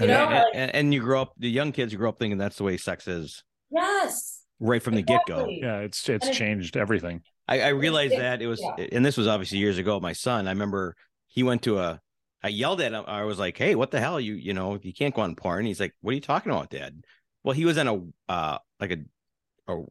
You 0.00 0.04
And, 0.04 0.08
know, 0.12 0.24
and, 0.24 0.34
like- 0.34 0.46
and- 0.54 0.74
and 0.74 0.94
you 0.94 1.00
grow 1.00 1.22
up, 1.22 1.32
the 1.38 1.50
young 1.50 1.72
kids 1.72 1.94
grow 1.94 2.08
up 2.10 2.18
thinking 2.18 2.38
that's 2.38 2.56
the 2.56 2.64
way 2.64 2.76
sex 2.76 3.06
is 3.08 3.42
Yes. 3.70 4.42
right 4.60 4.82
from 4.82 4.94
the 4.94 5.02
get 5.02 5.20
go. 5.26 5.46
Yeah. 5.48 5.78
It's 5.80 6.08
it's 6.08 6.26
And 6.26 6.34
it- 6.34 6.38
changed 6.38 6.76
everything. 6.76 7.22
I, 7.46 7.60
I 7.62 7.68
realized 7.68 8.12
it- 8.14 8.18
that 8.18 8.42
it 8.42 8.46
was, 8.46 8.60
yeah. 8.60 8.86
and 8.92 9.04
this 9.04 9.16
was 9.16 9.26
obviously 9.26 9.58
years 9.58 9.78
ago. 9.78 9.98
My 10.00 10.12
son, 10.12 10.46
I 10.46 10.50
remember 10.50 10.94
he 11.28 11.42
went 11.42 11.62
to 11.62 11.78
a, 11.78 12.00
I 12.42 12.48
yelled 12.48 12.80
at 12.80 12.92
him. 12.92 13.04
I 13.06 13.24
was 13.24 13.38
like, 13.38 13.56
"Hey, 13.58 13.74
what 13.74 13.90
the 13.90 13.98
hell? 14.00 14.20
You, 14.20 14.34
you 14.34 14.54
know, 14.54 14.78
you 14.80 14.92
can't 14.92 15.14
go 15.14 15.22
on 15.22 15.34
porn." 15.34 15.66
He's 15.66 15.80
like, 15.80 15.94
"What 16.02 16.12
are 16.12 16.14
you 16.14 16.20
talking 16.20 16.52
about, 16.52 16.70
Dad?" 16.70 17.02
Well, 17.42 17.52
he 17.54 17.64
was 17.64 17.78
on 17.78 17.88
a, 17.88 18.32
uh, 18.32 18.58
like 18.78 18.92
a, 18.92 19.72
a 19.72 19.82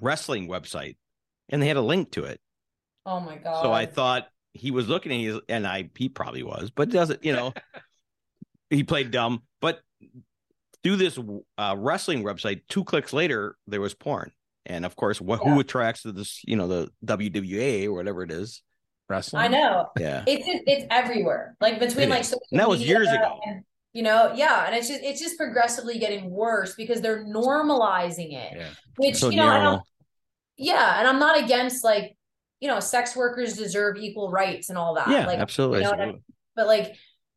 wrestling 0.00 0.48
website, 0.48 0.96
and 1.50 1.62
they 1.62 1.68
had 1.68 1.76
a 1.76 1.82
link 1.82 2.10
to 2.12 2.24
it. 2.24 2.40
Oh 3.06 3.20
my 3.20 3.36
God. 3.36 3.62
So 3.62 3.72
I 3.72 3.86
thought 3.86 4.26
he 4.54 4.70
was 4.72 4.88
looking 4.88 5.12
at 5.12 5.18
his, 5.20 5.40
and 5.48 5.66
I 5.66 5.88
he 5.96 6.08
probably 6.08 6.42
was, 6.42 6.70
but 6.70 6.88
doesn't 6.90 7.24
you 7.24 7.32
know 7.32 7.52
he 8.74 8.84
played 8.84 9.10
dumb. 9.10 9.42
But 9.60 9.80
through 10.82 10.96
this 10.96 11.18
uh, 11.58 11.74
wrestling 11.78 12.22
website, 12.24 12.62
two 12.68 12.84
clicks 12.84 13.12
later 13.12 13.56
there 13.66 13.80
was 13.80 13.94
porn, 13.94 14.32
and 14.66 14.84
of 14.84 14.96
course, 14.96 15.20
what 15.20 15.40
Yeah. 15.44 15.54
who 15.54 15.60
attracts 15.60 16.02
to 16.02 16.12
this 16.12 16.40
you 16.44 16.56
know 16.56 16.66
the 16.68 16.90
WWA 17.04 17.86
or 17.86 17.92
whatever 17.94 18.22
it 18.22 18.30
is? 18.30 18.62
Wrestling. 19.08 19.42
I 19.44 19.48
know. 19.48 19.90
Yeah, 19.98 20.24
It's 20.26 20.44
it's 20.46 20.86
everywhere. 20.90 21.56
Like 21.60 21.78
between 21.78 22.04
It 22.04 22.10
like 22.10 22.24
social 22.24 22.40
that 22.52 22.68
was 22.68 22.80
years 22.86 23.08
ago. 23.08 23.38
and, 23.46 23.62
you 23.92 24.02
know, 24.02 24.32
yeah, 24.34 24.66
and 24.66 24.74
it's 24.74 24.88
just 24.88 25.02
it's 25.02 25.20
just 25.20 25.36
progressively 25.36 25.98
getting 25.98 26.30
worse 26.30 26.74
because 26.74 27.00
they're 27.02 27.24
normalizing 27.24 28.32
it. 28.34 28.52
Yeah. 28.56 28.68
Which 28.96 29.16
so 29.16 29.28
you 29.28 29.36
know, 29.36 29.42
I 29.46 29.58
narrow. 29.58 29.70
don't, 29.72 29.82
yeah, 30.56 30.98
and 30.98 31.06
I'm 31.08 31.18
not 31.18 31.42
against 31.42 31.84
like 31.84 32.16
you 32.60 32.68
know, 32.68 32.80
sex 32.80 33.14
workers 33.14 33.58
deserve 33.58 33.96
equal 33.98 34.30
rights 34.30 34.70
and 34.70 34.78
all 34.78 34.94
that. 34.94 35.08
Yeah, 35.10 35.26
like 35.26 35.38
absolutely. 35.38 35.78
you 35.80 35.84
know 35.84 35.90
what 35.90 36.00
I 36.00 36.06
mean? 36.06 36.22
but 36.56 36.66
like 36.66 36.94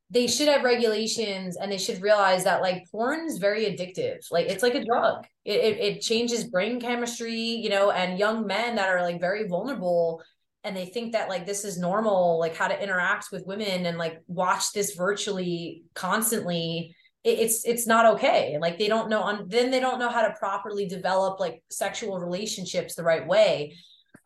they 0.09 0.27
should 0.27 0.47
have 0.47 0.63
regulations 0.63 1.57
and 1.57 1.71
they 1.71 1.77
should 1.77 2.01
realize 2.01 2.45
that 2.45 2.61
like 2.61 2.89
porn 2.91 3.27
is 3.27 3.39
very 3.39 3.65
addictive. 3.65 4.19
Like 4.31 4.47
it's 4.47 4.63
like 4.63 4.75
a 4.75 4.83
drug. 4.83 5.25
It, 5.43 5.59
it, 5.59 5.79
it 5.79 6.01
changes 6.01 6.45
brain 6.45 6.79
chemistry 6.79 7.33
you 7.33 7.69
know 7.69 7.91
and 7.91 8.19
young 8.19 8.47
men 8.47 8.75
that 8.75 8.89
are 8.89 9.01
like 9.01 9.19
very 9.19 9.47
vulnerable 9.47 10.21
and 10.63 10.75
they 10.75 10.85
think 10.85 11.13
that 11.13 11.29
like 11.29 11.45
this 11.45 11.65
is 11.65 11.77
normal 11.77 12.39
like 12.39 12.55
how 12.55 12.67
to 12.67 12.81
interact 12.81 13.29
with 13.31 13.45
women 13.45 13.85
and 13.85 13.97
like 13.97 14.21
watch 14.27 14.71
this 14.73 14.95
virtually 14.95 15.83
constantly. 15.93 16.95
It, 17.23 17.39
it's 17.39 17.65
it's 17.65 17.87
not 17.87 18.05
okay. 18.15 18.57
Like 18.61 18.77
they 18.77 18.87
don't 18.87 19.09
know 19.09 19.21
on 19.21 19.49
then 19.49 19.71
they 19.71 19.79
don't 19.81 19.99
know 19.99 20.09
how 20.09 20.21
to 20.21 20.35
properly 20.39 20.87
develop 20.87 21.39
like 21.39 21.63
sexual 21.69 22.19
relationships 22.19 22.95
the 22.95 23.03
right 23.03 23.27
way. 23.27 23.75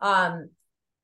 Um 0.00 0.50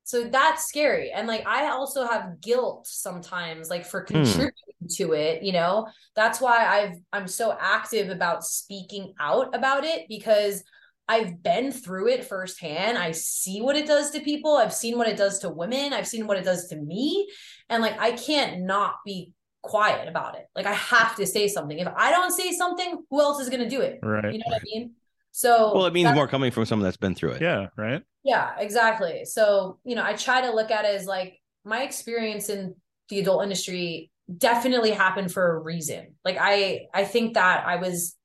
so 0.09 0.23
that's 0.23 0.65
scary. 0.65 1.11
And 1.11 1.27
like 1.27 1.45
i 1.45 1.69
also 1.69 2.07
have 2.07 2.41
guilt 2.41 2.87
sometimes 2.87 3.69
like 3.69 3.85
for 3.85 4.01
contributing 4.01 4.53
hmm. 4.81 4.87
to 4.95 5.13
it 5.13 5.43
you 5.43 5.53
know? 5.53 5.87
That's 6.15 6.41
why 6.41 6.65
i've 6.65 6.95
i'm 7.13 7.27
so 7.27 7.55
active 7.59 8.09
about 8.09 8.43
speaking 8.43 9.13
out 9.19 9.55
about 9.55 9.83
it 9.83 10.07
because 10.09 10.63
i've 11.07 11.43
been 11.43 11.71
through 11.71 12.07
it 12.07 12.25
firsthand. 12.25 12.97
I 12.97 13.11
see 13.11 13.61
what 13.61 13.75
it 13.75 13.85
does 13.85 14.09
to 14.11 14.19
people. 14.19 14.57
I've 14.57 14.73
seen 14.73 14.97
what 14.97 15.07
it 15.07 15.15
does 15.15 15.37
to 15.39 15.49
women. 15.49 15.93
I've 15.93 16.07
seen 16.07 16.25
what 16.25 16.37
it 16.37 16.43
does 16.43 16.69
to 16.69 16.75
me. 16.75 17.29
And 17.69 17.83
like 17.83 18.01
i 18.01 18.11
can't 18.13 18.61
not 18.61 18.95
be 19.05 19.33
quiet 19.61 20.07
about 20.07 20.39
it. 20.39 20.47
Like 20.55 20.65
i 20.65 20.73
have 20.73 21.15
to 21.17 21.27
say 21.27 21.47
something. 21.47 21.77
If 21.77 21.87
i 21.95 22.09
don't 22.09 22.31
say 22.31 22.51
something 22.51 23.05
who 23.11 23.21
else 23.21 23.39
is 23.39 23.49
going 23.49 23.61
to 23.61 23.69
do 23.69 23.81
it? 23.81 23.99
Right 24.01 24.33
you 24.33 24.39
know 24.39 24.45
what 24.47 24.61
i 24.61 24.63
mean? 24.63 24.93
So 25.31 25.71
well 25.75 25.85
it 25.85 25.93
means 25.93 26.11
more 26.15 26.27
coming 26.27 26.49
from 26.49 26.65
someone 26.65 26.83
that's 26.83 26.97
been 26.97 27.13
through 27.13 27.33
it. 27.33 27.43
Yeah 27.43 27.67
right 27.77 28.01
yeah, 28.23 28.51
exactly. 28.57 29.25
So, 29.25 29.79
you 29.83 29.95
know, 29.95 30.03
I 30.03 30.13
try 30.13 30.41
to 30.41 30.51
look 30.51 30.71
at 30.71 30.85
it 30.85 30.95
as 30.95 31.05
like 31.05 31.39
my 31.63 31.83
experience 31.83 32.49
in 32.49 32.75
the 33.09 33.19
adult 33.19 33.43
industry 33.43 34.11
definitely 34.37 34.91
happened 34.91 35.31
for 35.31 35.55
a 35.55 35.59
reason. 35.59 36.15
Like 36.23 36.37
I 36.39 36.87
I 36.93 37.05
think 37.05 37.33
that 37.33 37.65
I 37.65 37.77
was 37.77 38.15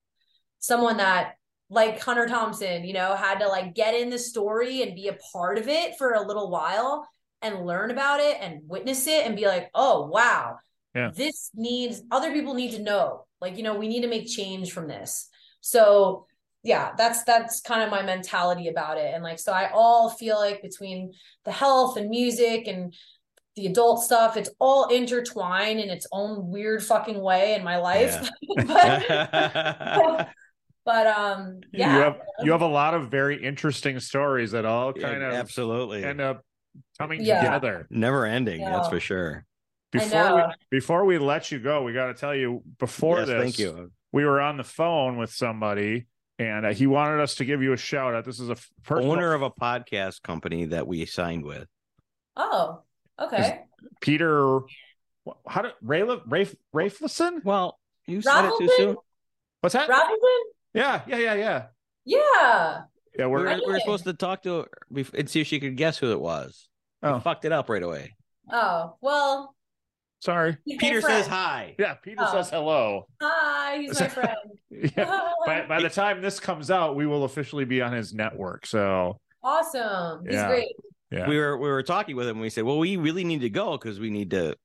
someone 0.58 0.98
that 0.98 1.34
like 1.70 2.00
Hunter 2.00 2.26
Thompson, 2.26 2.84
you 2.84 2.92
know, 2.92 3.14
had 3.14 3.38
to 3.38 3.48
like 3.48 3.74
get 3.74 3.94
in 3.94 4.10
the 4.10 4.18
story 4.18 4.82
and 4.82 4.94
be 4.94 5.08
a 5.08 5.16
part 5.32 5.58
of 5.58 5.68
it 5.68 5.96
for 5.96 6.12
a 6.12 6.26
little 6.26 6.50
while 6.50 7.08
and 7.42 7.66
learn 7.66 7.90
about 7.90 8.20
it 8.20 8.38
and 8.40 8.60
witness 8.66 9.06
it 9.06 9.26
and 9.26 9.36
be 9.36 9.46
like, 9.46 9.70
"Oh, 9.74 10.06
wow. 10.06 10.56
Yeah. 10.94 11.10
This 11.14 11.50
needs 11.54 12.02
other 12.10 12.32
people 12.32 12.54
need 12.54 12.72
to 12.72 12.82
know. 12.82 13.26
Like, 13.40 13.56
you 13.56 13.62
know, 13.62 13.74
we 13.74 13.88
need 13.88 14.02
to 14.02 14.08
make 14.08 14.26
change 14.28 14.72
from 14.72 14.88
this." 14.88 15.28
So, 15.60 16.26
yeah 16.64 16.92
that's 16.96 17.22
that's 17.24 17.60
kind 17.60 17.82
of 17.82 17.90
my 17.90 18.02
mentality 18.02 18.68
about 18.68 18.98
it. 18.98 19.14
And 19.14 19.22
like 19.22 19.38
so 19.38 19.52
i 19.52 19.70
all 19.72 20.10
feel 20.10 20.36
like 20.36 20.62
between 20.62 21.12
the 21.44 21.52
health 21.52 21.96
and 21.96 22.08
music 22.10 22.66
and 22.66 22.92
the 23.54 23.66
adult 23.66 24.02
stuff 24.02 24.36
it's 24.36 24.50
all 24.58 24.88
intertwined 24.88 25.78
in 25.78 25.88
its 25.88 26.08
own 26.10 26.48
weird 26.48 26.82
fucking 26.82 27.20
way 27.20 27.54
in 27.54 27.62
my 27.62 27.76
life. 27.76 28.28
Yeah. 28.42 28.66
but, 30.16 30.28
but 30.84 31.06
um 31.06 31.60
yeah. 31.72 31.94
You 31.96 32.02
have 32.02 32.16
you 32.42 32.52
have 32.52 32.62
a 32.62 32.66
lot 32.66 32.94
of 32.94 33.10
very 33.10 33.40
interesting 33.42 34.00
stories 34.00 34.50
that 34.52 34.64
all 34.64 34.92
kind 34.92 35.20
yeah, 35.20 35.28
of 35.28 35.34
absolutely. 35.34 36.02
end 36.02 36.20
up 36.20 36.44
coming 36.98 37.20
Yeah. 37.22 37.42
together. 37.42 37.86
Never 37.90 38.26
ending 38.26 38.60
Yeah. 38.62 38.70
that's 38.70 38.88
for 38.88 38.98
sure. 39.00 39.44
Before 39.92 40.36
we, 40.36 40.42
before 40.70 41.04
we 41.04 41.18
let 41.18 41.52
you 41.52 41.60
go 41.60 41.84
we 41.84 41.92
got 41.92 42.06
to 42.06 42.14
tell 42.14 42.34
you 42.34 42.62
before 42.80 43.18
Yes, 43.18 43.28
this 43.28 43.42
thank 43.42 43.58
you. 43.60 43.92
we 44.10 44.24
were 44.24 44.40
on 44.40 44.56
the 44.56 44.64
phone 44.64 45.16
with 45.18 45.30
somebody 45.30 46.06
and 46.38 46.66
uh, 46.66 46.72
he 46.72 46.86
wanted 46.86 47.20
us 47.20 47.36
to 47.36 47.44
give 47.44 47.62
you 47.62 47.72
a 47.72 47.76
shout 47.76 48.14
out. 48.14 48.24
This 48.24 48.40
is 48.40 48.50
a 48.50 48.56
personal 48.82 49.12
owner 49.12 49.34
of 49.34 49.42
a 49.42 49.50
podcast 49.50 50.22
company 50.22 50.66
that 50.66 50.86
we 50.86 51.06
signed 51.06 51.44
with. 51.44 51.66
Oh 52.36 52.82
okay. 53.20 53.62
Peter 54.00 54.60
how 55.46 55.62
did 55.62 55.72
ray 55.80 56.02
ray 56.02 56.46
rayflison 56.74 57.42
well 57.44 57.78
you 58.06 58.20
said 58.20 58.46
it 58.46 58.52
too 58.58 58.68
soon. 58.76 58.96
What's 59.60 59.74
that? 59.74 59.88
Robinson 59.88 60.18
yeah 60.74 61.02
yeah 61.06 61.18
yeah 61.18 61.34
yeah. 61.34 61.66
Yeah. 62.04 62.80
Yeah 63.16 63.26
we 63.26 63.32
we're 63.32 63.44
were, 63.44 63.60
we 63.66 63.72
were 63.72 63.80
supposed 63.80 64.04
to 64.04 64.12
talk 64.12 64.42
to 64.42 64.58
her 64.58 64.68
and 65.14 65.30
see 65.30 65.40
if 65.40 65.46
she 65.46 65.60
could 65.60 65.76
guess 65.76 65.98
who 65.98 66.10
it 66.12 66.20
was. 66.20 66.68
Oh 67.02 67.14
oh. 67.14 67.20
fucked 67.20 67.44
it 67.44 67.52
up 67.52 67.68
right 67.68 67.82
away. 67.82 68.16
Oh 68.50 68.96
well 69.00 69.53
sorry. 70.24 70.56
He's 70.64 70.78
peter 70.78 71.00
says 71.00 71.26
hi. 71.26 71.74
Yeah 71.78 71.94
peter 71.94 72.22
Oh. 72.26 72.32
says 72.32 72.50
hello. 72.50 73.06
Hi 73.20 73.78
he's 73.78 74.00
my 74.00 74.08
friend. 74.18 74.36
Yeah. 74.70 75.30
By, 75.46 75.66
by 75.66 75.82
the 75.82 75.90
time 75.90 76.22
this 76.22 76.40
comes 76.40 76.70
out 76.70 76.96
we 76.96 77.06
will 77.06 77.24
officially 77.24 77.64
be 77.64 77.82
on 77.82 77.92
his 77.92 78.12
network 78.14 78.66
so. 78.66 79.20
Awesome. 79.42 80.24
He's 80.24 80.34
Yeah. 80.34 80.48
great. 80.48 80.72
Yeah. 81.10 81.28
We 81.28 81.38
were 81.38 81.56
we 81.58 81.68
were 81.68 81.82
talking 81.82 82.16
with 82.16 82.26
him 82.26 82.36
and 82.36 82.40
we 82.40 82.50
said 82.50 82.64
well 82.64 82.78
we 82.78 82.96
really 82.96 83.24
need 83.24 83.42
to 83.42 83.50
go 83.50 83.72
because 83.78 84.00
we 84.00 84.10
need 84.10 84.30
to 84.30 84.56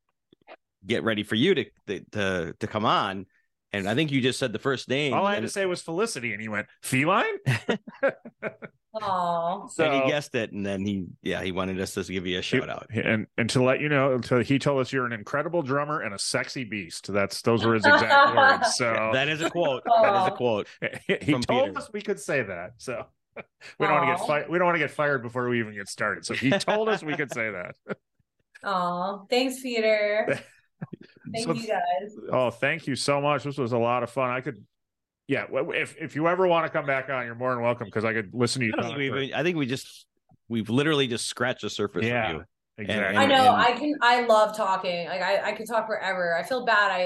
get 0.85 1.03
ready 1.03 1.23
for 1.23 1.35
you 1.35 1.53
to 1.55 1.65
to 2.13 2.53
to 2.59 2.67
come 2.67 2.85
on. 2.85 3.25
And 3.71 3.87
i 3.87 3.93
think 3.93 4.11
you 4.11 4.19
just 4.19 4.39
said 4.39 4.51
the 4.51 4.57
first 4.57 4.89
name 4.89 5.13
all 5.13 5.27
i 5.27 5.31
had 5.35 5.39
and, 5.39 5.47
to 5.47 5.51
say 5.53 5.63
was 5.67 5.79
felicity 5.81 6.31
and 6.33 6.41
he 6.41 6.47
went 6.49 6.65
feline 6.81 7.35
oh 9.01 9.69
so 9.71 9.83
and 9.85 10.03
he 10.03 10.09
guessed 10.09 10.35
it 10.35 10.51
and 10.51 10.65
then 10.65 10.85
he 10.85 11.05
yeah 11.21 11.41
he 11.43 11.51
wanted 11.51 11.79
us 11.79 11.93
to 11.93 12.03
give 12.03 12.25
you 12.27 12.39
a 12.39 12.41
shout 12.41 12.69
out 12.69 12.87
and 12.93 13.27
and 13.37 13.49
to 13.49 13.61
let 13.63 13.79
you 13.81 13.89
know 13.89 14.13
until 14.13 14.39
he 14.39 14.59
told 14.59 14.79
us 14.81 14.91
you're 14.93 15.05
an 15.05 15.13
incredible 15.13 15.61
drummer 15.61 16.01
and 16.01 16.13
a 16.13 16.19
sexy 16.19 16.63
beast. 16.63 17.11
That's 17.11 17.41
those 17.41 17.65
were 17.65 17.75
his 17.75 17.85
exact 17.85 18.35
words 18.35 18.75
so. 18.75 19.11
That 19.13 19.27
is 19.29 19.41
a 19.41 19.49
quote. 19.49 19.83
That 19.85 20.21
is 20.23 20.27
a 20.27 20.31
quote 20.31 20.67
he 21.07 21.31
from 21.33 21.41
told 21.41 21.67
Peter. 21.69 21.77
us 21.79 21.89
we 21.93 22.01
could 22.01 22.19
say 22.19 22.43
that 22.43 22.73
so. 22.77 23.05
We 23.79 23.85
don't 23.87 23.95
want 23.95 24.07
to 24.09 24.15
get 24.17 24.27
fired 24.27 24.49
we 24.49 24.57
don't 24.57 24.65
want 24.65 24.75
to 24.75 24.79
get 24.79 24.91
fired 24.91 25.21
before 25.23 25.47
we 25.47 25.59
even 25.59 25.73
get 25.73 25.87
started 25.87 26.25
so 26.25 26.33
he 26.33 26.49
told 26.51 26.89
us 26.89 27.01
we 27.03 27.15
could 27.15 27.31
say 27.33 27.51
that. 27.51 27.75
Oh 28.63 29.25
thanks 29.29 29.61
peter. 29.61 30.39
Thank 31.33 31.45
So- 31.45 31.53
you 31.53 31.67
guys. 31.67 32.15
Oh 32.31 32.49
thank 32.49 32.87
you 32.87 32.95
so 32.95 33.21
much. 33.21 33.43
This 33.43 33.57
was 33.57 33.71
a 33.71 33.77
lot 33.77 34.03
of 34.03 34.09
fun. 34.09 34.29
I 34.29 34.41
could 34.41 34.63
yeah 35.29 35.45
if 35.51 35.95
if 35.97 36.15
you 36.15 36.27
ever 36.27 36.45
want 36.47 36.65
to 36.65 36.69
come 36.69 36.85
back 36.85 37.09
on 37.09 37.25
you're 37.25 37.35
more 37.35 37.53
than 37.53 37.63
welcome 37.63 37.85
because 37.85 38.03
i 38.03 38.11
could 38.11 38.29
listen 38.33 38.59
to 38.61 38.65
you 38.67 38.73
I, 38.77 38.81
think 38.81 39.11
for- 39.11 39.15
we, 39.19 39.33
I 39.33 39.43
think 39.43 39.55
we 39.57 39.65
just 39.65 40.05
we've 40.49 40.69
literally 40.69 41.07
just 41.07 41.27
scratched 41.27 41.61
the 41.61 41.69
surface 41.69 42.03
Yeah. 42.05 42.29
of 42.31 42.35
you 42.37 42.43
exactly 42.79 43.17
I 43.17 43.21
And- 43.23 43.31
know. 43.31 43.53
and- 43.53 43.61
I 43.61 43.71
can. 43.73 43.95
I 44.01 44.21
love 44.25 44.57
talking. 44.57 45.07
Like 45.07 45.21
I, 45.21 45.49
I 45.49 45.51
could 45.51 45.67
talk 45.67 45.85
forever. 45.85 46.35
I 46.35 46.43
feel 46.43 46.65
bad. 46.65 46.89
I, 46.91 47.01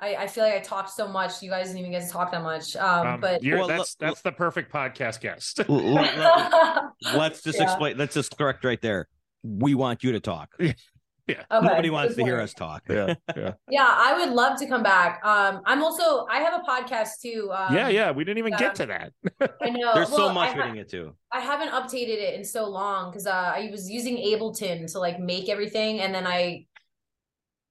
I, 0.00 0.08
I, 0.08 0.22
I 0.22 0.26
feel 0.28 0.44
like 0.44 0.54
I 0.54 0.60
talked 0.60 0.90
so 0.90 1.06
much. 1.08 1.42
You 1.42 1.50
guys 1.50 1.66
didn't 1.66 1.80
even 1.80 1.90
get 1.92 2.02
to 2.06 2.08
talk 2.08 2.30
that 2.32 2.42
much. 2.42 2.74
Um, 2.76 3.06
um, 3.06 3.20
but 3.20 3.42
you're, 3.42 3.58
Well, 3.58 3.66
that's 3.68 3.96
look- 4.00 4.08
that's 4.10 4.22
the 4.22 4.32
perfect 4.32 4.72
podcast 4.72 5.20
guest 5.20 5.60
L- 5.68 5.98
l- 5.98 5.98
l- 5.98 6.92
let's 7.18 7.42
just 7.42 7.58
Yeah. 7.58 7.64
explain 7.64 7.98
let's 7.98 8.14
just 8.14 8.36
correct 8.38 8.64
right 8.64 8.80
there 8.80 9.08
we 9.42 9.74
want 9.74 10.02
you 10.04 10.12
to 10.12 10.20
talk 10.20 10.50
Okay, 11.28 11.40
nobody 11.50 11.88
wants 11.90 12.14
to 12.16 12.22
hear 12.24 12.40
us 12.40 12.52
talk 12.52 12.82
yeah 12.90 13.14
yeah 13.36 13.52
Yeah, 13.70 13.88
I 13.88 14.18
would 14.18 14.34
love 14.34 14.58
to 14.58 14.66
come 14.66 14.82
back. 14.82 15.24
Um, 15.24 15.62
I'm 15.64 15.82
also. 15.82 16.26
I 16.30 16.40
have 16.40 16.54
a 16.54 16.64
podcast 16.68 17.20
too. 17.22 17.50
Um, 17.52 17.74
yeah 17.74 17.88
yeah 17.88 18.10
we 18.10 18.24
didn't 18.24 18.38
even 18.38 18.52
yeah. 18.52 18.58
get 18.58 18.74
to 18.76 18.86
that 18.86 19.12
I 19.62 19.70
know. 19.70 19.94
there's 19.94 20.08
Well, 20.10 20.28
so 20.28 20.32
much 20.34 20.50
I 20.50 20.54
we 20.54 20.58
ha- 20.58 20.66
didn't 20.66 20.76
get 20.78 20.90
to 20.90 21.14
I 21.30 21.40
haven't 21.40 21.70
updated 21.70 22.18
it 22.18 22.34
in 22.34 22.44
so 22.44 22.68
long 22.68 23.10
because 23.10 23.26
uh, 23.26 23.30
I 23.30 23.68
was 23.70 23.88
using 23.88 24.16
Ableton 24.16 24.90
to 24.92 24.98
like 24.98 25.20
make 25.20 25.48
everything, 25.48 26.00
and 26.00 26.14
then 26.14 26.26
I 26.26 26.66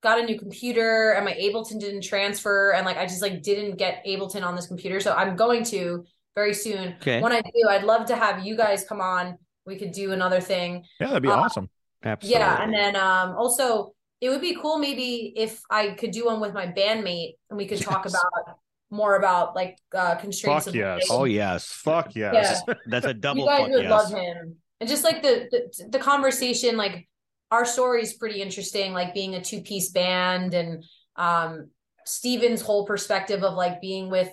got 0.02 0.18
a 0.20 0.24
new 0.24 0.40
computer, 0.40 1.12
and 1.12 1.26
my 1.26 1.34
Ableton 1.34 1.80
didn't 1.80 2.02
transfer, 2.04 2.72
and 2.72 2.86
like 2.86 2.98
I 2.98 3.06
just 3.06 3.22
like 3.22 3.42
didn't 3.44 3.78
get 3.78 4.04
Ableton 4.06 4.44
on 4.44 4.56
this 4.56 4.68
computer. 4.68 5.00
So 5.00 5.14
I'm 5.14 5.36
going 5.36 5.64
to 5.66 6.06
very 6.36 6.54
soon. 6.54 6.96
Okay. 7.02 7.22
When 7.22 7.34
I 7.34 7.42
do, 7.42 7.68
I'd 7.70 7.84
love 7.84 8.06
to 8.08 8.16
have 8.16 8.46
you 8.46 8.56
guys 8.56 8.84
come 8.86 9.02
on. 9.02 9.38
We 9.66 9.78
could 9.78 9.92
do 9.92 10.12
another 10.12 10.42
thing. 10.42 10.86
yeah 11.00 11.08
that'd 11.08 11.22
be 11.22 11.30
Uh, 11.30 11.36
awesome 11.36 11.70
absolutely 12.04 12.40
Yeah, 12.40 12.62
and 12.64 12.74
then 12.74 12.96
um 12.96 13.36
also 13.38 13.94
it 14.22 14.30
would 14.30 14.42
be 14.42 14.56
cool 14.62 14.78
maybe 14.78 15.34
if 15.36 15.62
I 15.70 15.92
could 15.92 16.12
do 16.12 16.26
one 16.26 16.40
with 16.40 16.54
my 16.54 16.68
bandmate 16.68 17.34
and 17.50 17.58
we 17.58 17.66
could 17.68 17.82
talk 17.82 18.06
about 18.06 18.58
more 18.90 19.16
about 19.16 19.56
like 19.56 19.78
uh 19.96 20.16
constraints. 20.16 20.66
Fuck 20.66 20.74
of 20.74 20.76
yes. 20.76 21.08
oh 21.10 21.24
yes 21.26 21.66
fuck 21.66 22.16
yes 22.16 22.62
that's 22.88 23.06
a 23.06 23.14
double. 23.14 23.44
you 23.44 23.46
double 23.46 23.48
guys 23.48 23.60
fuck 23.60 23.70
would 23.72 23.84
yes 23.84 23.92
love 23.92 24.12
him 24.14 24.56
and 24.80 24.90
just 24.90 25.04
like 25.04 25.22
the, 25.22 25.48
the 25.52 25.88
the 25.92 26.00
conversation 26.00 26.76
like 26.78 27.08
our 27.52 27.66
story 27.66 28.02
is 28.02 28.14
pretty 28.14 28.42
interesting 28.42 28.94
like 28.94 29.14
being 29.14 29.36
a 29.36 29.42
two-piece 29.44 29.90
band 29.92 30.54
and 30.54 30.84
um 31.16 31.70
steven's 32.06 32.62
whole 32.62 32.86
perspective 32.86 33.44
of 33.44 33.54
like 33.54 33.80
being 33.82 34.10
with 34.10 34.30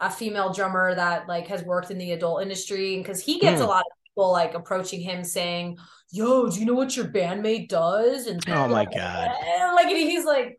a 0.00 0.10
female 0.10 0.52
drummer 0.52 0.94
that 0.94 1.28
like 1.28 1.48
has 1.48 1.62
worked 1.62 1.90
in 1.90 1.98
the 1.98 2.12
adult 2.12 2.42
industry 2.42 2.96
because 2.98 3.20
he 3.22 3.38
gets 3.38 3.60
Hmm. 3.60 3.66
a 3.66 3.68
lot 3.68 3.80
of 3.82 3.92
people 4.20 4.32
like 4.32 4.54
approaching 4.54 5.00
him 5.00 5.24
saying 5.24 5.78
yo 6.12 6.48
do 6.48 6.58
you 6.60 6.66
know 6.66 6.74
what 6.74 6.94
your 6.96 7.06
bandmate 7.06 7.68
does 7.68 8.26
and 8.26 8.42
Oh 8.48 8.68
my 8.68 8.84
God. 8.94 9.30
and, 9.44 9.74
like 9.74 9.86
and 9.86 9.96
he's 9.96 10.24
like 10.24 10.58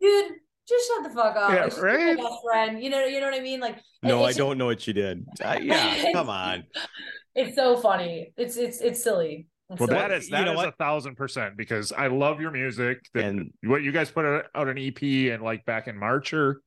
dude 0.00 0.32
just 0.68 0.88
shut 0.88 1.02
the 1.04 1.10
fuck 1.10 1.36
up 1.36 1.50
Yeah, 1.50 1.80
right? 1.80 2.16
my 2.16 2.22
best 2.22 2.36
friend 2.44 2.82
you 2.82 2.90
know 2.90 3.04
you 3.04 3.20
know 3.20 3.26
what 3.26 3.34
i 3.34 3.40
mean 3.40 3.58
like 3.60 3.78
no 4.02 4.22
i 4.22 4.28
just- 4.28 4.38
don't 4.38 4.56
know 4.58 4.66
what 4.66 4.80
she 4.80 4.92
did 4.92 5.24
Uh, 5.44 5.58
yeah 5.60 6.12
come 6.12 6.28
on 6.28 6.64
it's 7.34 7.56
so 7.56 7.78
funny. 7.78 8.30
It's 8.36 8.58
it's 8.58 8.82
it's 8.82 9.02
silly. 9.02 9.46
It's 9.70 9.80
well 9.80 9.88
silly. 9.88 9.98
that 10.00 10.10
is 10.10 10.26
You 10.28 10.36
that 10.36 10.44
know 10.44 10.52
is 10.52 10.56
what? 10.58 10.68
a 10.68 10.72
thousand 10.72 11.16
percent 11.16 11.56
because 11.56 11.90
i 11.90 12.06
love 12.08 12.42
your 12.42 12.50
music 12.50 12.98
the, 13.14 13.24
and 13.24 13.50
what 13.64 13.82
you 13.82 13.90
guys 13.90 14.10
put 14.10 14.26
out 14.54 14.68
an 14.68 14.76
ep 14.78 15.00
and 15.02 15.42
like 15.42 15.64
back 15.64 15.88
in 15.88 15.96
march 15.98 16.34
or 16.34 16.60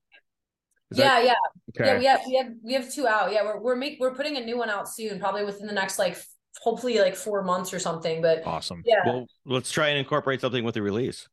is 0.91 0.97
yeah, 0.99 1.05
that- 1.09 1.25
yeah, 1.25 1.33
okay 1.69 1.85
yeah. 1.85 1.99
We 1.99 2.05
have 2.05 2.19
we 2.27 2.35
have 2.35 2.47
we 2.63 2.73
have 2.73 2.93
two 2.93 3.07
out. 3.07 3.31
Yeah, 3.31 3.43
we're 3.43 3.59
we're 3.59 3.75
make 3.75 3.97
we're 3.99 4.13
putting 4.15 4.37
a 4.37 4.41
new 4.45 4.57
one 4.57 4.69
out 4.69 4.87
soon, 4.89 5.19
probably 5.19 5.43
within 5.45 5.67
the 5.67 5.73
next 5.73 5.97
like 5.99 6.17
hopefully 6.61 6.99
like 6.99 7.15
four 7.15 7.43
months 7.43 7.73
or 7.73 7.79
something. 7.79 8.21
But 8.21 8.45
awesome 8.45 8.81
yeah, 8.85 9.01
well 9.05 9.27
let's 9.45 9.71
try 9.71 9.89
and 9.89 9.97
incorporate 9.99 10.41
something 10.41 10.63
with 10.63 10.75
the 10.75 10.81
release 10.81 11.27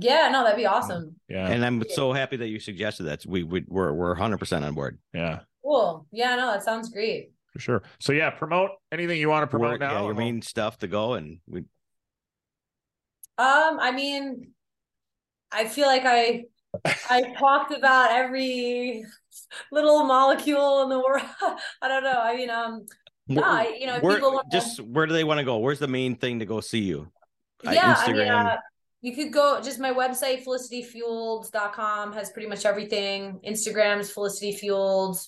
Yeah, 0.00 0.28
no, 0.32 0.42
that'd 0.42 0.56
be 0.56 0.66
awesome. 0.66 1.16
Yeah. 1.28 1.46
And 1.48 1.64
I'm 1.64 1.82
so 1.90 2.12
happy 2.12 2.36
that 2.38 2.48
you 2.48 2.58
suggested 2.60 3.04
that. 3.04 3.24
We 3.26 3.42
we 3.44 3.64
we're 3.68 3.92
we're 3.92 4.08
100 4.10 4.38
percent 4.38 4.64
on 4.64 4.74
board. 4.74 4.98
yeah. 5.12 5.40
Cool. 5.62 6.06
Yeah, 6.12 6.36
no, 6.36 6.50
that 6.52 6.62
sounds 6.62 6.90
great. 6.90 7.30
For 7.52 7.58
sure. 7.58 7.82
So 8.00 8.12
yeah, 8.12 8.30
promote 8.30 8.70
anything 8.92 9.18
you 9.20 9.28
want 9.30 9.42
to 9.44 9.46
promote 9.46 9.70
Where- 9.70 9.78
now. 9.78 9.92
yeah, 9.92 10.00
your 10.02 10.10
and 10.10 10.18
main 10.18 10.42
stuff 10.42 10.78
to 10.78 10.86
go, 10.88 11.14
and 11.14 11.38
we 11.46 11.60
Um, 13.38 13.78
I 13.80 13.90
mean, 13.92 14.50
I 15.50 15.66
feel 15.66 15.86
like 15.86 16.02
I 16.04 16.44
I 17.10 17.34
talked 17.38 17.72
about 17.72 18.10
every 18.10 19.04
little 19.70 20.04
molecule 20.04 20.82
in 20.82 20.88
the 20.88 20.98
world. 20.98 21.22
I 21.82 21.88
don't 21.88 22.02
know. 22.04 22.20
I 22.20 22.36
mean, 22.36 22.50
um, 22.50 22.86
no, 23.28 23.40
Where- 23.40 23.50
I, 23.50 23.76
you 23.78 23.86
know, 23.86 23.98
where, 24.00 24.16
people 24.16 24.32
want 24.32 24.50
just 24.52 24.80
where 24.80 25.06
do 25.06 25.12
they 25.12 25.24
want 25.24 25.38
to 25.38 25.44
go? 25.44 25.58
Where's 25.58 25.78
the 25.78 25.88
main 25.88 26.16
thing 26.16 26.38
to 26.40 26.46
go 26.46 26.60
see 26.60 26.80
you? 26.80 27.10
Yeah, 27.62 27.94
I 27.96 28.12
mean, 28.12 28.16
Instagram. 28.16 28.54
uh, 28.54 28.56
you 29.00 29.14
could 29.14 29.32
go 29.32 29.60
just 29.62 29.78
my 29.78 29.92
website, 29.92 30.44
felicityfueled.com 30.44 32.12
has 32.12 32.30
pretty 32.30 32.48
much 32.48 32.66
everything. 32.66 33.40
Instagram's 33.46 34.10
Felicity 34.10 34.52
Fueled, 34.52 35.18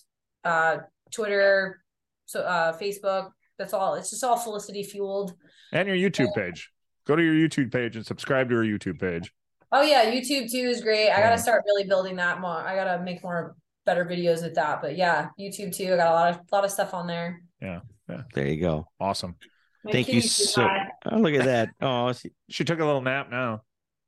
uh, 0.44 0.78
Twitter, 1.10 1.82
so 2.26 2.40
uh, 2.40 2.76
Facebook. 2.76 3.30
That's 3.58 3.72
all. 3.72 3.94
It's 3.94 4.10
just 4.10 4.22
all 4.22 4.36
Felicity 4.36 4.82
Fueled. 4.82 5.34
and 5.72 5.88
your 5.88 5.96
YouTube 5.96 6.34
page. 6.34 6.70
Go 7.06 7.16
to 7.16 7.22
your 7.22 7.34
YouTube 7.34 7.72
page 7.72 7.96
and 7.96 8.04
subscribe 8.04 8.50
to 8.50 8.56
our 8.56 8.64
YouTube 8.64 9.00
page. 9.00 9.32
Oh 9.72 9.82
yeah, 9.82 10.04
YouTube 10.10 10.50
too 10.50 10.58
is 10.58 10.80
great. 10.80 11.10
I 11.10 11.20
gotta 11.20 11.38
start 11.38 11.62
really 11.66 11.84
building 11.84 12.16
that 12.16 12.40
more. 12.40 12.66
I 12.66 12.74
gotta 12.76 13.02
make 13.02 13.22
more 13.22 13.56
better 13.84 14.04
videos 14.04 14.42
with 14.42 14.54
that. 14.54 14.80
But 14.80 14.96
yeah, 14.96 15.28
YouTube 15.38 15.74
too. 15.74 15.94
I 15.94 15.96
got 15.96 16.10
a 16.10 16.14
lot 16.14 16.30
of 16.34 16.40
lot 16.52 16.64
of 16.64 16.70
stuff 16.70 16.94
on 16.94 17.06
there. 17.06 17.40
Yeah. 17.60 17.80
yeah. 18.08 18.22
There 18.34 18.46
you 18.46 18.60
go. 18.60 18.86
Awesome. 19.00 19.36
My 19.84 19.92
Thank 19.92 20.08
you 20.08 20.20
so. 20.20 20.68
Oh, 21.10 21.18
look 21.18 21.34
at 21.34 21.44
that. 21.44 21.70
Oh, 21.80 22.12
see- 22.12 22.32
She 22.48 22.64
took 22.64 22.80
a 22.80 22.84
little 22.84 23.02
nap 23.02 23.30
now. 23.30 23.62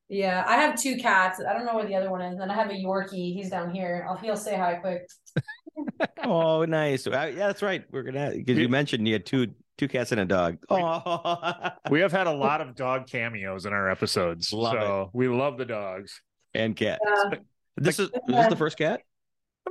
Yeah, 0.08 0.42
I 0.46 0.56
have 0.56 0.80
two 0.80 0.96
cats. 0.96 1.40
I 1.46 1.52
don't 1.52 1.66
know 1.66 1.74
where 1.74 1.86
the 1.86 1.94
other 1.94 2.10
one 2.10 2.22
is. 2.22 2.32
And 2.32 2.40
then 2.40 2.50
I 2.50 2.54
have 2.54 2.70
a 2.70 2.72
Yorkie. 2.72 3.34
He's 3.34 3.50
down 3.50 3.70
here. 3.70 4.06
I'll 4.08 4.16
he'll 4.16 4.36
say 4.36 4.56
hi 4.56 4.74
quick. 4.76 5.06
oh, 6.24 6.64
nice. 6.64 7.06
Uh, 7.06 7.10
yeah, 7.10 7.46
that's 7.46 7.62
right. 7.62 7.84
We're 7.90 8.02
gonna 8.04 8.32
because 8.34 8.56
you 8.58 8.68
mentioned 8.68 9.06
you 9.06 9.12
had 9.14 9.26
two 9.26 9.48
two 9.78 9.88
cats 9.88 10.12
and 10.12 10.20
a 10.20 10.24
dog. 10.26 10.58
Oh, 10.68 11.70
We 11.90 12.00
have 12.00 12.12
had 12.12 12.26
a 12.26 12.32
lot 12.32 12.60
of 12.60 12.74
dog 12.74 13.06
cameos 13.06 13.64
in 13.64 13.72
our 13.72 13.90
episodes. 13.90 14.52
Love 14.52 14.72
so 14.74 15.10
we 15.14 15.28
love 15.28 15.56
the 15.56 15.64
dogs. 15.64 16.20
and 16.54 16.76
cats. 16.76 17.00
Yeah. 17.04 17.38
This 17.76 17.98
is 17.98 18.08
is 18.08 18.12
this 18.26 18.48
the 18.48 18.56
first 18.56 18.76
cat? 18.76 19.00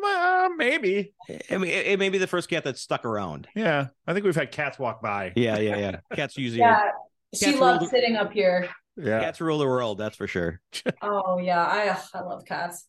Uh, 0.01 0.49
maybe. 0.57 1.13
I 1.49 1.57
mean, 1.57 1.71
it, 1.71 1.88
it 1.88 1.99
may 1.99 2.09
be 2.09 2.17
the 2.19 2.27
first 2.27 2.49
cat 2.49 2.63
that 2.65 2.77
stuck 2.77 3.03
around. 3.03 3.47
Yeah. 3.55 3.88
I 4.05 4.13
think 4.13 4.25
we've 4.25 4.35
had 4.35 4.51
cats 4.51 4.77
walk 4.79 5.01
by. 5.01 5.34
Yeah, 5.35 5.57
yeah, 5.57 5.77
yeah. 5.77 5.99
Cats 6.15 6.38
usually 6.38 6.59
Yeah. 6.59 6.91
She 7.35 7.55
loves 7.55 7.81
rule- 7.81 7.89
sitting 7.89 8.15
up 8.15 8.31
here. 8.31 8.69
Yeah. 8.95 9.19
cats 9.19 9.41
rule 9.41 9.57
the 9.59 9.65
world. 9.67 9.97
That's 9.97 10.15
for 10.15 10.27
sure. 10.27 10.61
Oh 11.01 11.38
yeah, 11.39 11.63
I 11.63 11.97
I 12.17 12.21
love 12.21 12.45
cats. 12.45 12.88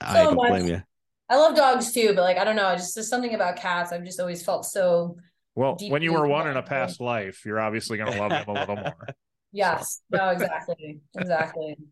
I 0.00 0.14
So 0.14 0.24
don't 0.24 0.36
much. 0.36 0.48
blame 0.48 0.66
you. 0.66 0.82
I 1.28 1.36
love 1.36 1.54
dogs 1.56 1.92
too, 1.92 2.08
but 2.14 2.22
like 2.22 2.38
I 2.38 2.44
don't 2.44 2.56
know, 2.56 2.74
just 2.74 2.94
there's 2.94 3.08
something 3.10 3.34
about 3.34 3.56
cats. 3.56 3.92
I've 3.92 4.04
just 4.04 4.18
always 4.20 4.42
felt 4.42 4.64
so 4.64 5.16
Well, 5.58 5.76
when 5.88 6.02
you 6.02 6.12
were 6.12 6.28
one 6.28 6.46
in 6.46 6.56
a 6.56 6.62
past 6.62 7.00
life, 7.00 7.44
you're 7.44 7.58
obviously 7.58 7.98
going 7.98 8.12
to 8.12 8.18
love 8.20 8.30
them 8.30 8.44
a 8.48 8.52
little 8.60 8.76
more. 8.76 9.08
yes. 9.52 10.00
No, 10.08 10.28
exactly. 10.28 11.00
Exactly. 11.16 11.76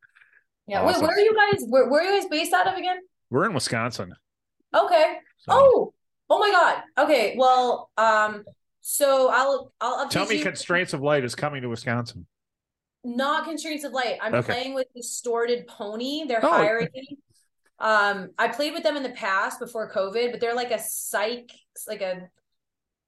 Yeah. 0.69 0.85
Wait, 0.85 0.97
where 1.01 1.11
are 1.11 1.21
you 1.21 1.33
guys 1.33 1.63
where, 1.69 1.89
where 1.89 2.01
are 2.03 2.05
you 2.13 2.21
guys 2.21 2.29
based 2.29 2.53
out 2.53 2.67
of 2.67 2.77
again? 2.77 2.97
We're 3.31 3.45
in 3.45 3.55
Wisconsin. 3.55 4.13
Okay. 4.75 5.15
so- 5.39 5.53
Oh, 5.53 5.95
oh 6.29 6.39
my 6.41 6.51
God. 6.51 6.83
Okay. 7.05 7.37
Well, 7.39 7.89
um, 7.97 8.43
so 8.81 9.31
I'll 9.33 9.73
I'll 9.81 10.09
Tell 10.09 10.27
me 10.27 10.39
you. 10.39 10.43
Constraints 10.43 10.93
of 10.93 11.03
Light 11.03 11.23
is 11.25 11.37
coming 11.37 11.63
to 11.63 11.69
Wisconsin. 11.69 12.27
Not 13.05 13.45
Constraints 13.47 13.85
of 13.85 13.93
Light. 13.93 14.19
I'm 14.21 14.35
Okay. 14.35 14.53
playing 14.55 14.75
with 14.75 14.89
Distorted 14.93 15.69
Pony. 15.69 16.25
They're 16.27 16.45
Oh. 16.45 16.49
hiring 16.51 16.89
me. 16.93 17.17
Um, 17.79 18.31
I 18.37 18.49
played 18.49 18.73
with 18.73 18.83
them 18.83 18.97
in 18.97 19.05
the 19.05 19.11
past 19.11 19.61
before 19.61 19.93
COVID, 19.93 20.33
but 20.33 20.41
they're 20.41 20.55
like 20.57 20.73
a 20.73 20.81
psych, 20.81 21.53
like 21.87 22.01
a 22.01 22.29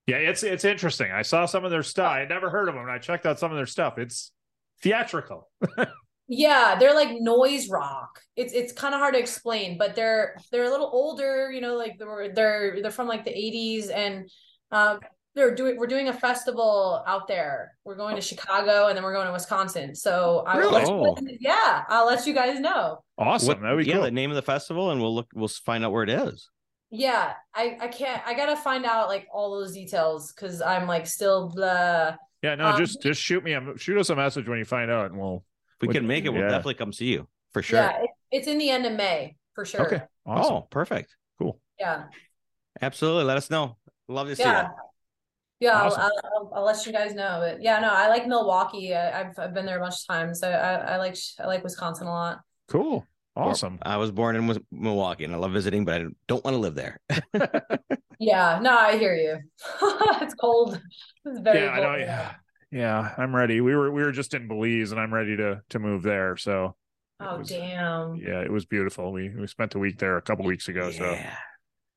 Yeah, 0.08 0.16
it's 0.16 0.42
it's 0.42 0.64
interesting. 0.64 1.12
I 1.12 1.20
saw 1.20 1.44
some 1.44 1.66
of 1.66 1.70
their 1.70 1.82
stuff. 1.82 2.10
I 2.10 2.20
had 2.20 2.30
never 2.30 2.48
heard 2.48 2.70
of 2.70 2.74
them, 2.74 2.82
and 2.82 2.90
I 2.90 2.96
checked 2.96 3.26
out 3.26 3.38
some 3.38 3.50
of 3.50 3.58
their 3.58 3.66
stuff. 3.66 3.98
It's 3.98 4.32
theatrical. 4.82 5.50
yeah, 6.28 6.76
they're 6.80 6.94
like 6.94 7.10
noise 7.20 7.68
rock. 7.68 8.18
It's 8.34 8.54
it's 8.54 8.72
kind 8.72 8.94
of 8.94 9.00
hard 9.00 9.12
to 9.12 9.20
explain, 9.20 9.76
but 9.76 9.94
they're 9.94 10.38
they're 10.50 10.64
a 10.64 10.70
little 10.70 10.88
older, 10.90 11.52
you 11.52 11.60
know, 11.60 11.76
like 11.76 11.98
they're 11.98 12.32
they're 12.32 12.80
they're 12.80 12.90
from 12.90 13.06
like 13.06 13.26
the 13.26 13.32
80s 13.32 13.90
and 13.94 14.30
um 14.70 15.00
they're 15.34 15.54
doing 15.54 15.76
we're 15.76 15.86
doing 15.86 16.08
a 16.08 16.14
festival 16.14 17.04
out 17.06 17.28
there. 17.28 17.76
We're 17.84 17.96
going 17.96 18.16
to 18.16 18.22
Chicago 18.22 18.86
and 18.86 18.96
then 18.96 19.04
we're 19.04 19.12
going 19.12 19.26
to 19.26 19.32
Wisconsin. 19.34 19.94
So 19.94 20.42
I 20.46 20.56
Really? 20.56 20.84
Oh. 20.86 21.18
yeah, 21.38 21.84
I'll 21.86 22.06
let 22.06 22.26
you 22.26 22.32
guys 22.32 22.58
know. 22.60 23.04
Awesome. 23.18 23.48
What- 23.48 23.60
That'd 23.60 23.78
be 23.78 23.84
yeah, 23.84 23.96
cool. 23.96 24.04
the 24.04 24.10
name 24.10 24.30
of 24.30 24.36
the 24.36 24.42
festival, 24.42 24.90
and 24.90 25.02
we'll 25.02 25.14
look. 25.14 25.28
We'll 25.34 25.48
find 25.48 25.84
out 25.84 25.92
where 25.92 26.02
it 26.02 26.08
is. 26.10 26.48
Yeah, 26.90 27.34
I 27.54 27.76
I 27.80 27.88
can't 27.88 28.22
I 28.26 28.34
gotta 28.34 28.56
find 28.56 28.84
out 28.84 29.08
like 29.08 29.26
all 29.32 29.58
those 29.58 29.72
details 29.72 30.32
because 30.32 30.62
I'm 30.62 30.86
like 30.86 31.06
still 31.06 31.50
blah. 31.54 32.16
yeah, 32.42 32.54
no, 32.54 32.68
um, 32.68 32.78
just 32.78 33.02
just 33.02 33.20
shoot 33.20 33.44
me 33.44 33.52
a 33.52 33.62
shoot 33.76 33.98
us 33.98 34.10
a 34.10 34.16
message 34.16 34.48
when 34.48 34.58
you 34.58 34.64
find 34.64 34.90
out, 34.90 35.10
and 35.10 35.20
we'll. 35.20 35.44
If 35.80 35.86
we 35.86 35.94
can 35.94 36.08
make 36.08 36.24
it, 36.24 36.30
we'll 36.30 36.42
yeah. 36.42 36.48
definitely 36.48 36.74
come 36.74 36.92
see 36.92 37.06
you 37.06 37.28
for 37.52 37.62
sure. 37.62 37.78
Yeah, 37.78 38.02
it, 38.02 38.10
it's 38.32 38.48
in 38.48 38.58
the 38.58 38.68
end 38.68 38.84
of 38.84 38.94
May 38.94 39.36
for 39.54 39.64
sure. 39.64 39.86
Okay. 39.86 40.02
Awesome. 40.26 40.54
Oh, 40.56 40.60
perfect. 40.62 41.14
Cool. 41.38 41.60
Yeah, 41.78 42.06
Absolutely. 42.82 43.24
Let 43.24 43.36
us 43.36 43.50
know. 43.50 43.76
Love 44.08 44.28
to 44.28 44.36
see 44.36 44.42
yeah. 44.42 44.62
you. 44.62 44.68
Yeah, 45.60 45.82
Awesome. 45.82 46.00
I'll, 46.00 46.06
I'll, 46.06 46.12
I'll, 46.36 46.52
I'll 46.56 46.64
let 46.64 46.86
you 46.86 46.92
guys 46.92 47.14
know. 47.14 47.38
But 47.40 47.62
yeah, 47.62 47.80
no, 47.80 47.90
I 47.90 48.08
like 48.08 48.26
Milwaukee. 48.26 48.94
I, 48.94 49.20
I've 49.20 49.38
I've 49.38 49.54
been 49.54 49.66
there 49.66 49.78
a 49.78 49.80
bunch 49.80 49.96
of 49.96 50.06
times. 50.06 50.42
I, 50.42 50.52
I 50.52 50.74
I 50.74 50.96
like 50.98 51.16
I 51.40 51.46
like 51.46 51.64
Wisconsin 51.64 52.06
a 52.06 52.10
lot. 52.10 52.40
Cool. 52.68 53.06
Awesome. 53.38 53.78
I 53.82 53.96
was 53.96 54.10
born 54.10 54.36
in 54.36 54.58
Milwaukee, 54.72 55.24
and 55.24 55.34
I 55.34 55.36
love 55.36 55.52
visiting, 55.52 55.84
but 55.84 56.02
I 56.02 56.06
don't 56.26 56.44
want 56.44 56.54
to 56.54 56.58
live 56.58 56.74
there. 56.74 56.98
Yeah, 58.18 58.58
no, 58.60 58.76
I 58.76 58.98
hear 58.98 59.14
you. 59.14 59.38
it's 60.20 60.34
cold. 60.34 60.80
It's 61.24 61.40
very 61.40 61.60
yeah, 61.60 61.70
I 61.70 61.80
know. 61.80 61.94
Yeah, 61.94 62.32
yeah. 62.72 63.14
I'm 63.16 63.34
ready. 63.34 63.60
We 63.60 63.74
were 63.76 63.92
we 63.92 64.02
were 64.02 64.12
just 64.12 64.34
in 64.34 64.48
Belize, 64.48 64.90
and 64.90 65.00
I'm 65.00 65.14
ready 65.14 65.36
to 65.36 65.60
to 65.68 65.78
move 65.78 66.02
there. 66.02 66.36
So 66.36 66.74
Oh 67.20 67.38
was- 67.38 67.48
damn. 67.48 68.16
yeah, 68.16 68.40
it 68.40 68.50
was 68.50 68.64
beautiful. 68.66 69.12
We 69.12 69.28
we 69.28 69.46
spent 69.46 69.74
a 69.74 69.78
week 69.78 69.98
there 69.98 70.16
a 70.16 70.22
couple 70.22 70.44
weeks 70.46 70.68
ago. 70.68 70.90
So 70.90 71.12
yeah, 71.12 71.36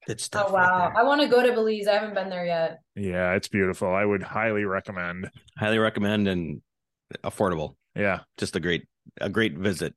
good 0.06 0.18
oh, 0.20 0.22
stuff. 0.22 0.46
Oh 0.50 0.54
wow. 0.54 0.90
there. 0.90 0.98
I 0.98 1.04
want 1.04 1.22
to 1.22 1.28
go 1.28 1.42
to 1.42 1.54
Belize. 1.54 1.88
I 1.88 1.94
haven't 1.94 2.14
been 2.14 2.30
there 2.30 2.46
yet. 2.46 2.82
yeah, 2.96 3.34
it's 3.34 3.48
beautiful. 3.48 3.94
I 3.94 4.06
would 4.06 4.22
highly 4.22 4.66
recommend. 4.66 5.28
Highly 5.58 5.80
recommend 5.80 6.28
and 6.28 6.62
affordable. 7.24 7.78
Yeah. 7.96 8.20
Just 8.38 8.56
a 8.56 8.60
great, 8.60 8.84
a 9.20 9.30
great 9.30 9.58
visit. 9.58 9.96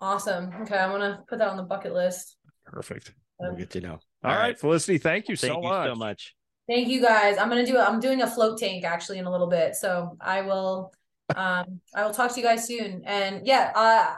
Awesome. 0.00 0.50
Okay, 0.62 0.76
I'm 0.78 0.90
gonna 0.90 1.22
put 1.28 1.38
that 1.38 1.48
on 1.48 1.56
the 1.56 1.62
bucket 1.62 1.92
list. 1.92 2.36
Perfect. 2.64 3.12
We'll 3.38 3.54
get 3.56 3.70
to 3.70 3.80
know. 3.80 3.98
All 4.24 4.34
right, 4.36 4.58
Felicity. 4.58 4.98
Thank 4.98 5.28
you 5.28 5.36
Thank 5.36 5.54
so 5.54 5.62
you 5.62 5.68
much. 5.68 5.86
so 5.88 5.94
much. 5.94 6.34
Thank 6.68 6.88
you 6.88 7.00
guys. 7.00 7.36
I'm 7.38 7.48
gonna 7.48 7.66
do 7.66 7.78
I'm 7.78 8.00
doing 8.00 8.22
a 8.22 8.26
float 8.26 8.58
tank 8.58 8.84
actually 8.84 9.18
in 9.18 9.24
a 9.26 9.30
little 9.30 9.48
bit. 9.48 9.74
So 9.76 10.16
I 10.20 10.42
will 10.42 10.92
um 11.34 11.80
I 11.94 12.04
will 12.04 12.12
talk 12.12 12.32
to 12.32 12.40
you 12.40 12.46
guys 12.46 12.66
soon. 12.66 13.02
And 13.04 13.46
yeah, 13.46 13.72
uh 13.74 14.14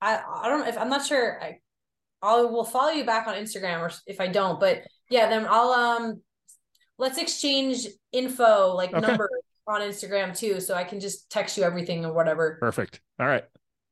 I 0.00 0.20
I 0.42 0.48
don't 0.48 0.66
if 0.66 0.78
I'm 0.78 0.88
not 0.88 1.04
sure 1.04 1.42
I 1.42 1.58
I 2.22 2.42
will 2.42 2.64
follow 2.64 2.90
you 2.90 3.04
back 3.04 3.26
on 3.26 3.34
Instagram 3.34 3.80
or 3.80 3.90
if 4.06 4.20
I 4.20 4.28
don't, 4.28 4.58
but 4.60 4.82
yeah, 5.10 5.28
then 5.28 5.46
I'll 5.48 5.70
um 5.70 6.22
let's 6.98 7.18
exchange 7.18 7.86
info 8.12 8.74
like 8.74 8.92
Okay. 8.92 9.00
numbers 9.00 9.30
on 9.66 9.80
Instagram 9.82 10.36
too, 10.36 10.60
so 10.60 10.74
I 10.74 10.84
can 10.84 11.00
just 11.00 11.30
text 11.30 11.56
you 11.56 11.64
everything 11.64 12.04
or 12.04 12.12
whatever. 12.12 12.56
Perfect. 12.60 13.00
All 13.18 13.26
right. 13.26 13.44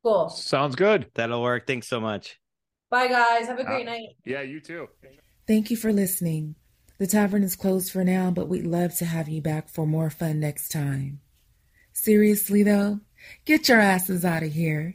Cool. 0.08 0.30
Sounds 0.30 0.74
good. 0.74 1.10
That'll 1.14 1.42
work. 1.42 1.66
Thanks 1.66 1.86
so 1.86 2.00
much. 2.00 2.38
Bye 2.90 3.08
guys. 3.08 3.46
Have 3.46 3.58
a 3.58 3.64
great 3.64 3.86
Uh, 3.86 3.90
night. 3.92 4.08
Yeah, 4.24 4.40
you 4.40 4.58
too. 4.60 4.88
Thank 5.46 5.70
you 5.70 5.76
for 5.76 5.92
listening. 5.92 6.54
The 6.98 7.06
tavern 7.06 7.42
is 7.42 7.54
closed 7.54 7.92
for 7.92 8.02
now, 8.04 8.30
but 8.30 8.48
we'd 8.48 8.66
love 8.66 8.94
to 8.96 9.04
have 9.04 9.28
you 9.28 9.42
back 9.42 9.68
for 9.68 9.86
more 9.86 10.08
fun 10.08 10.40
next 10.40 10.70
time. 10.70 11.20
Seriously, 11.92 12.62
though, 12.62 13.00
get 13.44 13.68
your 13.68 13.80
asses 13.80 14.24
out 14.24 14.42
of 14.42 14.52
here. 14.52 14.94